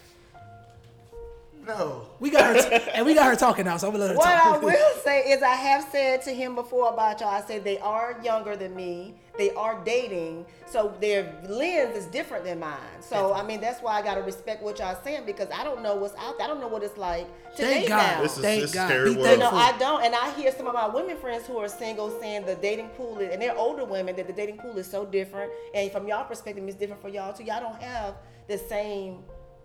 No. 1.65 2.07
we 2.19 2.29
got 2.29 2.55
her, 2.55 2.73
and 2.93 3.05
we 3.05 3.13
got 3.13 3.25
her 3.25 3.35
talking 3.35 3.65
now. 3.65 3.77
So 3.77 3.87
I'm 3.87 3.93
gonna 3.93 4.05
let 4.05 4.11
her 4.11 4.17
what 4.17 4.27
I 4.27 4.57
will 4.63 4.95
say 5.03 5.31
is, 5.31 5.41
I 5.41 5.55
have 5.55 5.87
said 5.91 6.21
to 6.23 6.31
him 6.31 6.55
before 6.55 6.89
about 6.89 7.19
y'all. 7.19 7.29
I 7.29 7.41
said 7.41 7.63
they 7.63 7.79
are 7.79 8.19
younger 8.23 8.55
than 8.55 8.75
me. 8.75 9.15
They 9.37 9.49
are 9.51 9.83
dating, 9.83 10.45
so 10.67 10.93
their 11.01 11.33
lens 11.49 11.97
is 11.97 12.05
different 12.05 12.45
than 12.45 12.59
mine. 12.59 12.77
So 13.01 13.33
I 13.33 13.43
mean, 13.43 13.61
that's 13.61 13.81
why 13.81 13.93
I 13.93 14.01
gotta 14.03 14.21
respect 14.21 14.61
what 14.61 14.77
y'all 14.79 14.97
saying 15.03 15.23
because 15.25 15.47
I 15.53 15.63
don't 15.63 15.81
know 15.81 15.95
what's 15.95 16.15
out 16.19 16.37
there. 16.37 16.45
I 16.45 16.49
don't 16.49 16.59
know 16.59 16.67
what 16.67 16.83
it's 16.83 16.97
like 16.97 17.25
to 17.55 17.63
Thank 17.63 17.81
date 17.81 17.87
God. 17.89 17.97
now. 17.97 18.21
This 18.21 18.37
is 18.37 18.43
Thank 18.43 18.61
this 18.61 18.69
is 18.69 18.75
God. 18.75 18.87
scary 18.87 19.13
Be 19.13 19.19
world. 19.19 19.31
You 19.31 19.37
know. 19.37 19.49
I 19.51 19.75
don't, 19.77 20.03
and 20.03 20.13
I 20.13 20.31
hear 20.35 20.51
some 20.51 20.67
of 20.67 20.73
my 20.75 20.87
women 20.87 21.17
friends 21.17 21.47
who 21.47 21.57
are 21.57 21.67
single 21.67 22.11
saying 22.19 22.45
the 22.45 22.55
dating 22.55 22.89
pool 22.89 23.17
is, 23.19 23.31
and 23.33 23.41
they're 23.41 23.57
older 23.57 23.85
women 23.85 24.15
that 24.17 24.27
the 24.27 24.33
dating 24.33 24.57
pool 24.57 24.77
is 24.77 24.85
so 24.85 25.05
different, 25.05 25.51
and 25.73 25.91
from 25.91 26.07
y'all 26.07 26.25
perspective, 26.25 26.63
it's 26.67 26.77
different 26.77 27.01
for 27.01 27.09
y'all 27.09 27.33
too. 27.33 27.43
Y'all 27.43 27.59
don't 27.59 27.81
have 27.81 28.15
the 28.47 28.57
same 28.57 29.23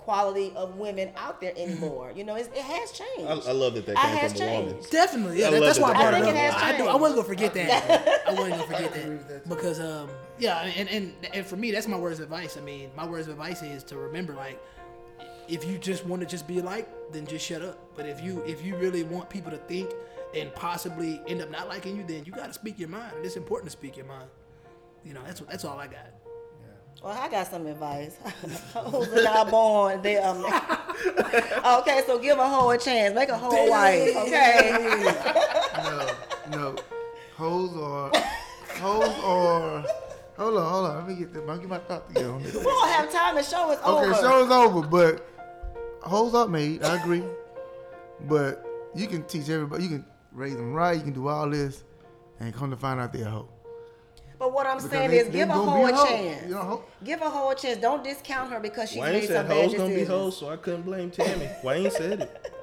quality 0.09 0.55
of 0.57 0.77
women 0.77 1.11
out 1.19 1.39
there 1.39 1.53
anymore. 1.55 2.11
You 2.17 2.25
know, 2.25 2.35
it's, 2.35 2.49
it 2.49 2.63
has 2.63 2.93
changed. 2.93 3.27
I, 3.31 3.51
I 3.51 3.53
love 3.53 3.75
that 3.75 3.85
that 3.85 3.99
I 3.99 4.09
came 4.09 4.17
has 4.17 4.33
from 4.33 4.43
a 4.49 4.61
woman. 4.61 4.77
Definitely, 4.91 5.41
yeah. 5.41 5.51
That, 5.51 5.61
that's 5.61 5.79
that 5.79 5.83
why 5.83 5.91
I 5.91 5.93
they 5.93 5.99
brought 5.99 6.15
I 6.15 6.19
it 6.19 6.23
think 6.23 6.37
up. 6.37 6.45
it 6.45 6.53
has 6.53 6.63
I, 6.63 6.77
do, 6.79 6.87
I 6.87 6.95
wasn't 6.95 7.17
gonna 7.17 7.29
forget 7.29 7.53
that. 7.53 8.23
I 8.27 8.33
wasn't 8.33 8.51
gonna 8.53 8.63
forget 8.63 8.95
that 8.95 9.29
that, 9.29 9.49
because, 9.51 9.81
um, 9.81 10.09
yeah, 10.39 10.63
and, 10.63 10.89
and 10.89 11.13
and 11.35 11.45
for 11.45 11.57
me, 11.57 11.73
that's 11.73 11.87
my 11.87 11.99
words 11.99 12.21
of 12.21 12.25
advice. 12.25 12.57
I 12.57 12.63
mean, 12.63 12.91
my 12.97 13.07
words 13.07 13.27
of 13.27 13.35
advice 13.35 13.61
is 13.63 13.85
to 13.85 13.99
remember, 13.99 14.33
like, 14.33 14.59
if 15.47 15.67
you 15.67 15.77
just 15.77 16.07
want 16.07 16.23
to 16.23 16.27
just 16.27 16.49
be 16.49 16.63
like, 16.63 16.89
then 17.13 17.27
just 17.27 17.45
shut 17.45 17.61
up. 17.61 17.79
But 17.95 18.07
if 18.07 18.23
you 18.23 18.43
if 18.47 18.65
you 18.65 18.77
really 18.77 19.03
want 19.03 19.29
people 19.29 19.51
to 19.51 19.59
think 19.59 19.91
and 20.35 20.55
possibly 20.55 21.21
end 21.27 21.43
up 21.43 21.51
not 21.51 21.69
liking 21.69 21.99
you, 21.99 22.05
then 22.07 22.25
you 22.25 22.33
got 22.33 22.47
to 22.47 22.55
speak 22.55 22.79
your 22.79 22.89
mind. 22.89 23.13
And 23.15 23.27
it's 23.27 23.37
important 23.37 23.71
to 23.71 23.77
speak 23.77 23.99
your 23.99 24.07
mind. 24.07 24.31
You 25.05 25.13
know, 25.13 25.21
that's 25.27 25.41
that's 25.41 25.67
all 25.67 25.79
I 25.79 25.87
got. 25.87 26.07
Well, 27.03 27.17
I 27.17 27.29
got 27.29 27.47
some 27.47 27.67
advice. 27.67 28.17
Hoes 28.75 29.09
are 29.09 29.23
not 29.23 29.51
born. 29.51 30.03
They 30.03 30.17
um. 30.19 30.39
okay, 30.45 32.03
so 32.07 32.19
give 32.19 32.39
a 32.39 32.49
hoe 32.49 32.71
a 32.71 32.79
chance. 32.79 33.15
Make 33.15 33.29
a 33.29 33.39
hoe 33.39 33.69
wife. 33.69 34.17
Okay. 34.17 35.15
No. 35.79 36.07
No. 36.51 36.77
Hoes 37.37 37.77
are. 37.77 38.11
Hoes 38.81 39.25
are. 39.25 39.85
Hold 40.39 40.57
on, 40.57 40.73
hold 40.73 40.87
on. 40.87 40.97
Let 40.97 41.09
me 41.09 41.15
get 41.17 41.35
me 41.35 41.59
get 41.59 41.69
my 41.69 41.79
thought 41.79 42.09
together 42.09 42.33
on 42.33 42.43
this. 42.43 42.55
we 42.55 42.63
don't 42.63 42.89
have 42.91 43.13
time. 43.13 43.35
The 43.35 43.43
show 43.43 43.71
is 43.73 43.79
over. 43.85 44.07
Okay, 44.07 44.11
over. 44.11 44.21
show's 44.21 44.51
over, 44.51 44.87
but 44.87 45.29
hoes 46.03 46.33
are 46.35 46.47
made. 46.47 46.85
I 46.85 47.01
agree, 47.01 47.25
but 48.29 48.65
you 48.95 49.09
can 49.09 49.25
teach 49.25 49.49
everybody. 49.49 49.83
You 49.83 49.89
can 49.89 50.05
raise 50.33 50.55
them 50.55 50.73
right. 50.73 50.97
You 50.97 51.03
can 51.03 51.13
do 51.13 51.27
all 51.27 51.51
this, 51.51 51.83
and 52.39 52.55
come 52.55 52.71
to 52.71 52.77
find 52.77 53.01
out 53.01 53.13
they're 53.13 53.27
a 53.27 53.31
hoe. 53.31 53.49
But 54.39 54.53
what 54.53 54.67
I'm 54.67 54.77
Because 54.77 54.91
saying 54.91 55.11
they- 55.11 55.19
is, 55.19 55.27
they 55.27 55.33
give 55.33 55.51
a 55.51 55.53
gonna 55.53 55.71
hoe 55.71 55.87
a 55.87 55.93
hoe. 55.93 56.07
chance. 56.07 56.43
You 56.49 56.55
know, 56.55 56.61
hoe- 56.63 56.85
Give 57.05 57.21
a 57.23 57.29
hoe 57.31 57.51
a 57.51 57.55
chance. 57.57 57.79
Don't 57.81 58.05
discount 58.05 58.53
her 58.53 58.61
because 58.61 58.91
she's 58.91 59.01
Wayne 59.01 59.13
made 59.15 59.27
said 59.27 59.37
some 59.37 59.49
bad 59.49 59.57
hoes 59.65 59.73
gonna 59.75 59.85
be 59.89 59.95
decisions. 59.95 60.09
hoes, 60.21 60.37
so 60.39 60.51
I 60.51 60.57
couldn't 60.57 60.83
blame 60.83 61.11
Tammy. 61.11 61.49
Wayne 61.65 61.91
said 61.91 62.21
it. 62.23 62.55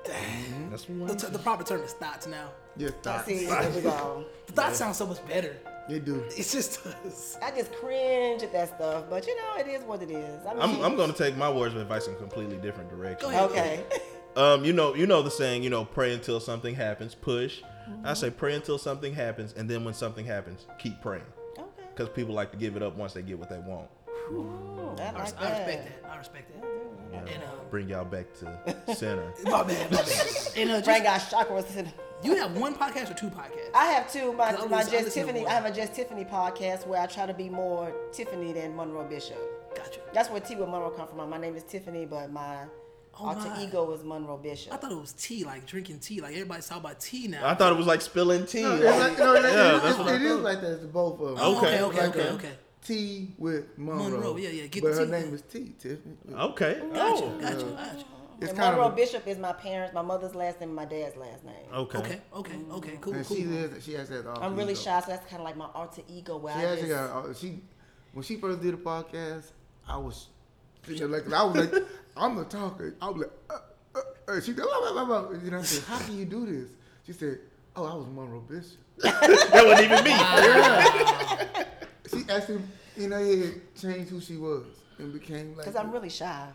That's 0.69 0.87
what 0.87 1.07
The, 1.09 1.15
t- 1.27 1.33
the 1.33 1.39
proper 1.39 1.63
term 1.63 1.81
is 1.81 1.93
thoughts 1.93 2.27
now. 2.27 2.49
Yeah, 2.77 2.89
thoughts. 3.03 3.25
See, 3.25 3.45
there 3.45 3.69
we 3.71 3.81
go. 3.81 4.25
The 4.47 4.51
thoughts 4.53 4.77
sound 4.77 4.95
so 4.95 5.05
much 5.05 5.25
better. 5.27 5.55
They 5.89 5.99
do. 5.99 6.23
It's 6.29 6.51
just 6.51 6.85
us. 6.87 7.37
I 7.43 7.51
just 7.51 7.71
cringe 7.73 8.41
at 8.41 8.51
that 8.53 8.75
stuff, 8.75 9.03
but 9.09 9.27
you 9.27 9.35
know, 9.35 9.55
it 9.59 9.67
is 9.67 9.83
what 9.83 10.01
it 10.01 10.09
is. 10.11 10.45
I 10.47 10.53
mean, 10.53 10.61
I'm, 10.61 10.81
I'm 10.81 10.95
gonna 10.97 11.13
take 11.13 11.35
my 11.37 11.51
words 11.51 11.75
of 11.75 11.81
advice 11.81 12.07
in 12.07 12.13
a 12.13 12.17
completely 12.17 12.57
different 12.57 12.89
direction. 12.89 13.29
Go 13.29 13.35
ahead. 13.35 13.51
okay. 13.51 13.83
Um, 14.37 14.65
you 14.65 14.73
know, 14.73 14.93
you 14.95 15.07
know 15.07 15.21
the 15.21 15.31
saying, 15.31 15.63
you 15.63 15.69
know, 15.69 15.85
pray 15.85 16.13
until 16.13 16.41
something 16.41 16.75
happens, 16.75 17.15
push. 17.15 17.61
Mm-hmm. 17.89 18.05
I 18.05 18.13
say 18.15 18.29
pray 18.29 18.53
until 18.53 18.77
something 18.77 19.13
happens, 19.13 19.53
and 19.55 19.69
then 19.69 19.85
when 19.85 19.93
something 19.93 20.25
happens, 20.25 20.65
keep 20.77 21.01
praying, 21.01 21.23
okay. 21.23 21.44
Because 21.95 22.09
people 22.09 22.33
like 22.35 22.51
to 22.51 22.57
give 22.57 22.75
it 22.75 22.83
up 22.83 22.95
once 22.97 23.13
they 23.13 23.21
get 23.21 23.39
what 23.39 23.49
they 23.49 23.59
want. 23.59 23.87
Mm, 24.31 24.99
I 24.99 25.03
I, 25.03 25.11
like 25.11 25.21
res- 25.21 25.31
that. 25.33 25.41
I 25.41 25.49
respect 25.49 26.01
that. 26.01 26.09
I 26.11 26.17
respect 26.17 26.51
that. 26.61 26.67
And 27.13 27.43
uh, 27.43 27.47
Bring 27.69 27.89
y'all 27.89 28.03
back 28.03 28.25
to 28.39 28.95
center. 28.95 29.31
my 29.45 29.63
bad, 29.63 29.91
my 29.91 29.97
bad. 29.97 30.27
And 30.57 30.71
uh, 30.71 30.81
Brain 30.81 31.03
just, 31.03 31.31
got 31.31 31.47
chakras. 31.47 31.75
in- 31.77 31.91
you 32.23 32.35
have 32.35 32.57
one 32.57 32.75
podcast 32.75 33.11
or 33.11 33.13
two 33.13 33.29
podcasts? 33.29 33.73
I 33.73 33.85
have 33.87 34.11
two. 34.11 34.33
My, 34.33 34.45
I 34.45 34.51
my 34.65 34.77
listen- 34.77 34.95
I 34.95 35.01
Just 35.01 35.13
Tiffany. 35.15 35.45
I 35.45 35.51
have 35.51 35.65
a 35.65 35.71
Just 35.71 35.93
Tiffany 35.93 36.25
podcast 36.25 36.87
where 36.87 36.99
I 37.01 37.05
try 37.05 37.25
to 37.25 37.33
be 37.33 37.49
more 37.49 37.93
Tiffany 38.11 38.51
than 38.51 38.75
Monroe 38.75 39.03
Bishop. 39.05 39.37
Gotcha. 39.75 39.99
That's 40.13 40.29
where 40.29 40.41
T 40.41 40.55
with 40.55 40.69
Monroe 40.69 40.89
come 40.89 41.07
from. 41.07 41.29
My 41.29 41.37
name 41.37 41.55
is 41.55 41.63
Tiffany, 41.63 42.05
but 42.05 42.31
my 42.31 42.63
Oh, 43.17 43.27
alter 43.27 43.49
my. 43.49 43.63
ego 43.63 43.91
is 43.93 44.03
Monroe 44.03 44.37
Bishop. 44.37 44.73
I 44.73 44.77
thought 44.77 44.91
it 44.91 44.99
was 44.99 45.13
tea, 45.13 45.43
like 45.45 45.65
drinking 45.65 45.99
tea. 45.99 46.19
Like 46.21 46.33
everybody's 46.33 46.67
talking 46.67 46.83
about 46.83 46.99
tea 46.99 47.27
now. 47.29 47.47
I 47.47 47.55
thought 47.55 47.71
it 47.71 47.77
was 47.77 47.87
like 47.87 48.01
spilling 48.01 48.45
tea. 48.45 48.61
No, 48.63 48.75
it's 48.75 48.83
like, 48.99 49.17
no, 49.17 49.35
it, 49.35 49.43
Yeah, 49.43 49.77
it- 49.77 49.83
that's 49.83 49.97
what 49.97 50.07
I 50.09 50.15
it 50.15 50.21
is 50.21 50.39
like 50.39 50.61
that. 50.61 50.71
It's 50.73 50.85
both 50.85 51.19
of 51.21 51.27
them. 51.29 51.37
Oh, 51.39 51.57
Okay. 51.57 51.81
okay, 51.81 51.83
okay, 51.83 51.97
Like 52.07 52.15
okay, 52.15 52.29
okay. 52.31 52.51
T 52.83 53.33
with 53.37 53.77
Monroe. 53.77 54.03
Monroe, 54.09 54.35
yeah, 54.37 54.49
yeah, 54.49 54.67
get 54.67 54.83
but 54.83 54.91
the 54.93 54.99
her 54.99 55.05
T. 55.05 55.11
name 55.11 55.33
is 55.33 55.41
T, 55.43 55.71
Tiffany. 55.79 56.15
Okay. 56.33 56.81
Gotcha, 56.93 57.23
Oh. 57.23 57.37
gotcha, 57.39 57.55
gotcha. 57.65 58.05
It's 58.41 58.49
and 58.49 58.59
kind 58.59 58.71
Monroe 58.75 58.87
of. 58.87 58.93
a- 58.93 58.95
Bishop 58.97 59.25
is 59.27 59.37
my 59.37 59.53
parents, 59.53 59.93
my 59.93 60.01
mother's 60.01 60.35
last 60.35 60.59
name, 60.59 60.75
my 60.75 60.83
dad's 60.85 61.15
last 61.15 61.45
name. 61.45 61.55
Okay. 61.73 61.97
Okay, 61.99 62.21
okay, 62.35 62.57
okay, 62.73 62.97
cool, 62.99 63.13
And 63.13 63.25
cool. 63.25 63.37
she 63.37 63.43
is. 63.43 63.83
She 63.83 63.93
has 63.93 64.09
that. 64.09 64.27
alter 64.27 64.41
I'm 64.43 64.55
really 64.57 64.73
ego. 64.73 64.81
shy, 64.81 64.99
so 64.99 65.07
that's 65.11 65.25
kind 65.25 65.39
of 65.41 65.45
like 65.45 65.55
my 65.55 65.69
alter 65.73 66.01
ego. 66.09 66.35
Where 66.37 66.53
She 66.53 66.59
I 66.59 66.65
actually 66.65 66.89
just, 66.89 67.13
got. 67.13 67.25
uh, 67.25 67.33
She 67.33 67.63
when 68.13 68.23
she 68.23 68.35
first 68.35 68.61
did 68.61 68.73
the 68.73 68.77
podcast, 68.77 69.45
I 69.87 69.95
was 69.97 70.27
thinking 70.85 71.11
like 71.11 71.31
I 71.31 71.43
was 71.43 71.55
like 71.55 71.83
I'm 72.17 72.35
the 72.35 72.45
talker. 72.45 72.95
I 73.01 73.09
was 73.09 73.17
like, 73.17 73.31
uh, 73.49 73.57
uh, 73.95 74.31
uh. 74.31 74.39
she 74.41 74.53
go, 74.53 74.63
blah, 74.63 74.93
blah, 74.93 75.05
blah, 75.05 75.21
blah. 75.23 75.39
you 75.39 75.57
I 75.57 75.61
said, 75.63 75.83
how 75.83 75.97
can 75.99 76.17
you 76.17 76.25
do 76.25 76.45
this? 76.45 76.69
She 77.05 77.11
said, 77.13 77.39
oh, 77.75 77.85
I 77.85 77.93
was 77.95 78.07
Monroe 78.07 78.39
Bishop. 78.41 78.79
That 79.01 79.65
wasn't 79.65 79.91
even 79.91 80.03
me. 80.05 80.11
She 82.09 82.23
actually 82.31 82.61
in 82.97 83.11
her 83.11 83.19
head 83.19 83.61
changed 83.75 84.11
who 84.11 84.21
she 84.21 84.37
was 84.37 84.63
and 84.97 85.11
became 85.11 85.57
like. 85.57 85.65
because 85.65 85.75
I'm 85.75 85.91
really 85.91 86.07
shy. 86.09 86.47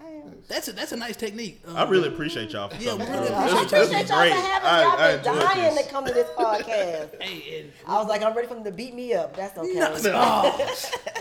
I 0.00 0.04
am. 0.08 0.34
That's 0.48 0.68
a 0.68 0.72
that's 0.72 0.92
a 0.92 0.96
nice 0.96 1.16
technique. 1.16 1.60
Um, 1.66 1.76
I 1.76 1.88
really 1.88 2.08
appreciate 2.08 2.50
y'all 2.52 2.68
for 2.68 2.76
Yeah, 2.82 2.94
we 2.94 3.04
really. 3.04 3.28
I 3.28 3.46
appreciate 3.46 3.70
This- 3.70 3.72
appreciate 3.90 4.02
this 4.02 4.10
y'all 4.10 4.20
was 4.20 4.30
for 4.30 4.36
having 4.36 4.68
I- 4.68 4.80
me. 4.80 4.86
I 4.86 5.12
I've 5.14 5.22
been 5.22 5.34
dying 5.34 5.74
this. 5.74 5.84
to 5.86 5.90
come 5.92 6.04
to 6.06 6.12
this 6.14 6.28
podcast. 6.36 7.08
Hey, 7.22 7.60
and 7.60 7.72
I 7.86 7.98
was 7.98 8.06
like, 8.08 8.22
I'm 8.22 8.34
ready 8.34 8.46
for 8.48 8.54
them 8.54 8.64
to 8.64 8.70
beat 8.72 8.94
me 8.94 9.14
up. 9.14 9.36
That's 9.36 9.56
okay. 9.58 9.74
no, 9.74 9.92
oh, 10.14 10.74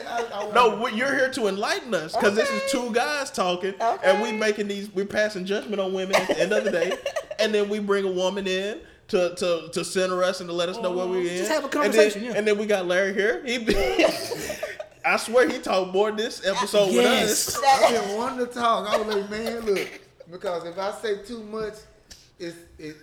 I, 0.08 0.26
I, 0.34 0.52
No, 0.54 0.80
we- 0.82 0.94
you're 0.94 1.14
here 1.16 1.30
to 1.32 1.48
enlighten 1.48 1.94
us 1.94 2.16
because 2.16 2.36
this 2.36 2.50
is 2.50 2.72
two 2.72 2.92
guys 2.92 3.32
talking, 3.32 3.74
and 3.80 4.22
we 4.22 4.30
Okay. 4.30 4.38
making 4.38 4.68
these. 4.68 4.94
We're 4.94 5.06
passing 5.06 5.46
judgment 5.46 5.80
on 5.82 5.94
women 5.94 6.16
at 6.16 6.28
the 6.28 6.40
end 6.40 6.52
of 6.54 6.64
the 6.64 6.72
day, 6.72 6.98
and 7.40 7.54
then 7.54 7.70
we 7.70 7.80
bring 7.80 8.06
a 8.06 8.12
woman 8.12 8.46
in 8.48 8.80
to 9.10 9.36
to, 9.36 9.70
to 9.72 9.86
center 9.86 10.24
us 10.24 10.40
and 10.42 10.50
to 10.50 10.54
let 10.54 10.68
us 10.70 10.78
know 10.78 10.92
where 10.92 11.08
we're 11.08 11.22
in. 11.22 11.38
Just 11.38 11.52
have 11.52 11.64
a 11.64 11.66
And 11.66 11.74
then- 11.74 11.82
conversation, 11.84 12.24
yeah. 12.24 12.34
And 12.36 12.48
then, 12.48 12.58
we 12.58 12.66
got 12.66 12.86
Larry 12.88 13.14
here. 13.14 13.44
He, 13.46 13.58
I 15.06 15.18
swear 15.18 15.48
he 15.50 15.60
talked 15.60 15.94
more 15.94 16.12
this 16.12 16.46
episode 16.46 16.88
with 16.88 16.96
Yes. 17.04 17.56
us. 17.56 17.62
I 17.64 17.92
didn't 17.92 18.18
want 18.18 18.40
to 18.40 18.46
talk. 18.48 18.90
I 18.92 18.98
was 18.98 19.16
like, 19.16 19.30
man, 19.30 19.62
look, 19.66 19.88
because 20.32 20.66
if 20.66 20.78
I 20.80 20.92
say 20.94 21.18
too 21.24 21.44
much, 21.44 21.74
it's 22.40 22.56
it 22.80 22.96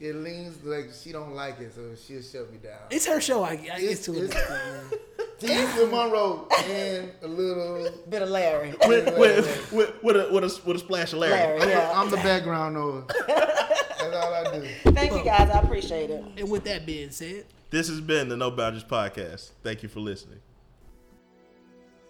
it 0.00 0.14
leans 0.16 0.62
like 0.64 0.90
she 1.00 1.12
don't 1.12 1.34
like 1.34 1.60
it, 1.60 1.72
so 1.74 1.80
she'll 1.94 2.22
shut 2.22 2.50
me 2.52 2.58
down. 2.58 2.78
it's 2.90 3.06
her 3.06 3.20
show. 3.20 3.42
I, 3.42 3.50
I 3.50 3.56
get 3.56 3.80
It's- 3.82 4.04
to 4.06 4.12
it. 4.16 4.24
it's- 4.30 4.94
T 5.38 5.48
with 5.48 5.90
Monroe 5.90 6.46
and 6.68 7.10
a 7.22 7.26
little. 7.26 7.90
Bit 8.08 8.22
of 8.22 8.28
Larry. 8.28 8.74
With, 8.86 9.18
with, 9.18 9.72
with, 9.72 10.02
with, 10.04 10.16
a, 10.16 10.32
with, 10.32 10.44
a, 10.44 10.60
with 10.64 10.76
a 10.76 10.78
splash 10.78 11.12
of 11.12 11.18
Larry. 11.18 11.58
Larry, 11.58 11.60
I'm, 11.62 11.68
yeah. 11.68 11.88
the, 11.88 11.94
I'm 11.98 12.10
the 12.10 12.16
background 12.18 12.74
noise. 12.74 13.04
That's 13.26 14.16
all 14.16 14.34
I 14.34 14.44
do. 14.60 14.68
Thank 14.92 15.12
you 15.14 15.24
guys. 15.24 15.50
I 15.50 15.58
appreciate 15.60 16.10
it. 16.10 16.22
And 16.36 16.48
with 16.48 16.62
that 16.64 16.86
being 16.86 17.10
said, 17.10 17.46
This 17.70 17.88
has 17.88 18.00
been 18.00 18.28
the 18.28 18.36
No 18.36 18.52
Boundaries 18.52 18.84
podcast. 18.84 19.50
Thank 19.64 19.82
you 19.82 19.88
for 19.88 19.98
listening. 19.98 20.38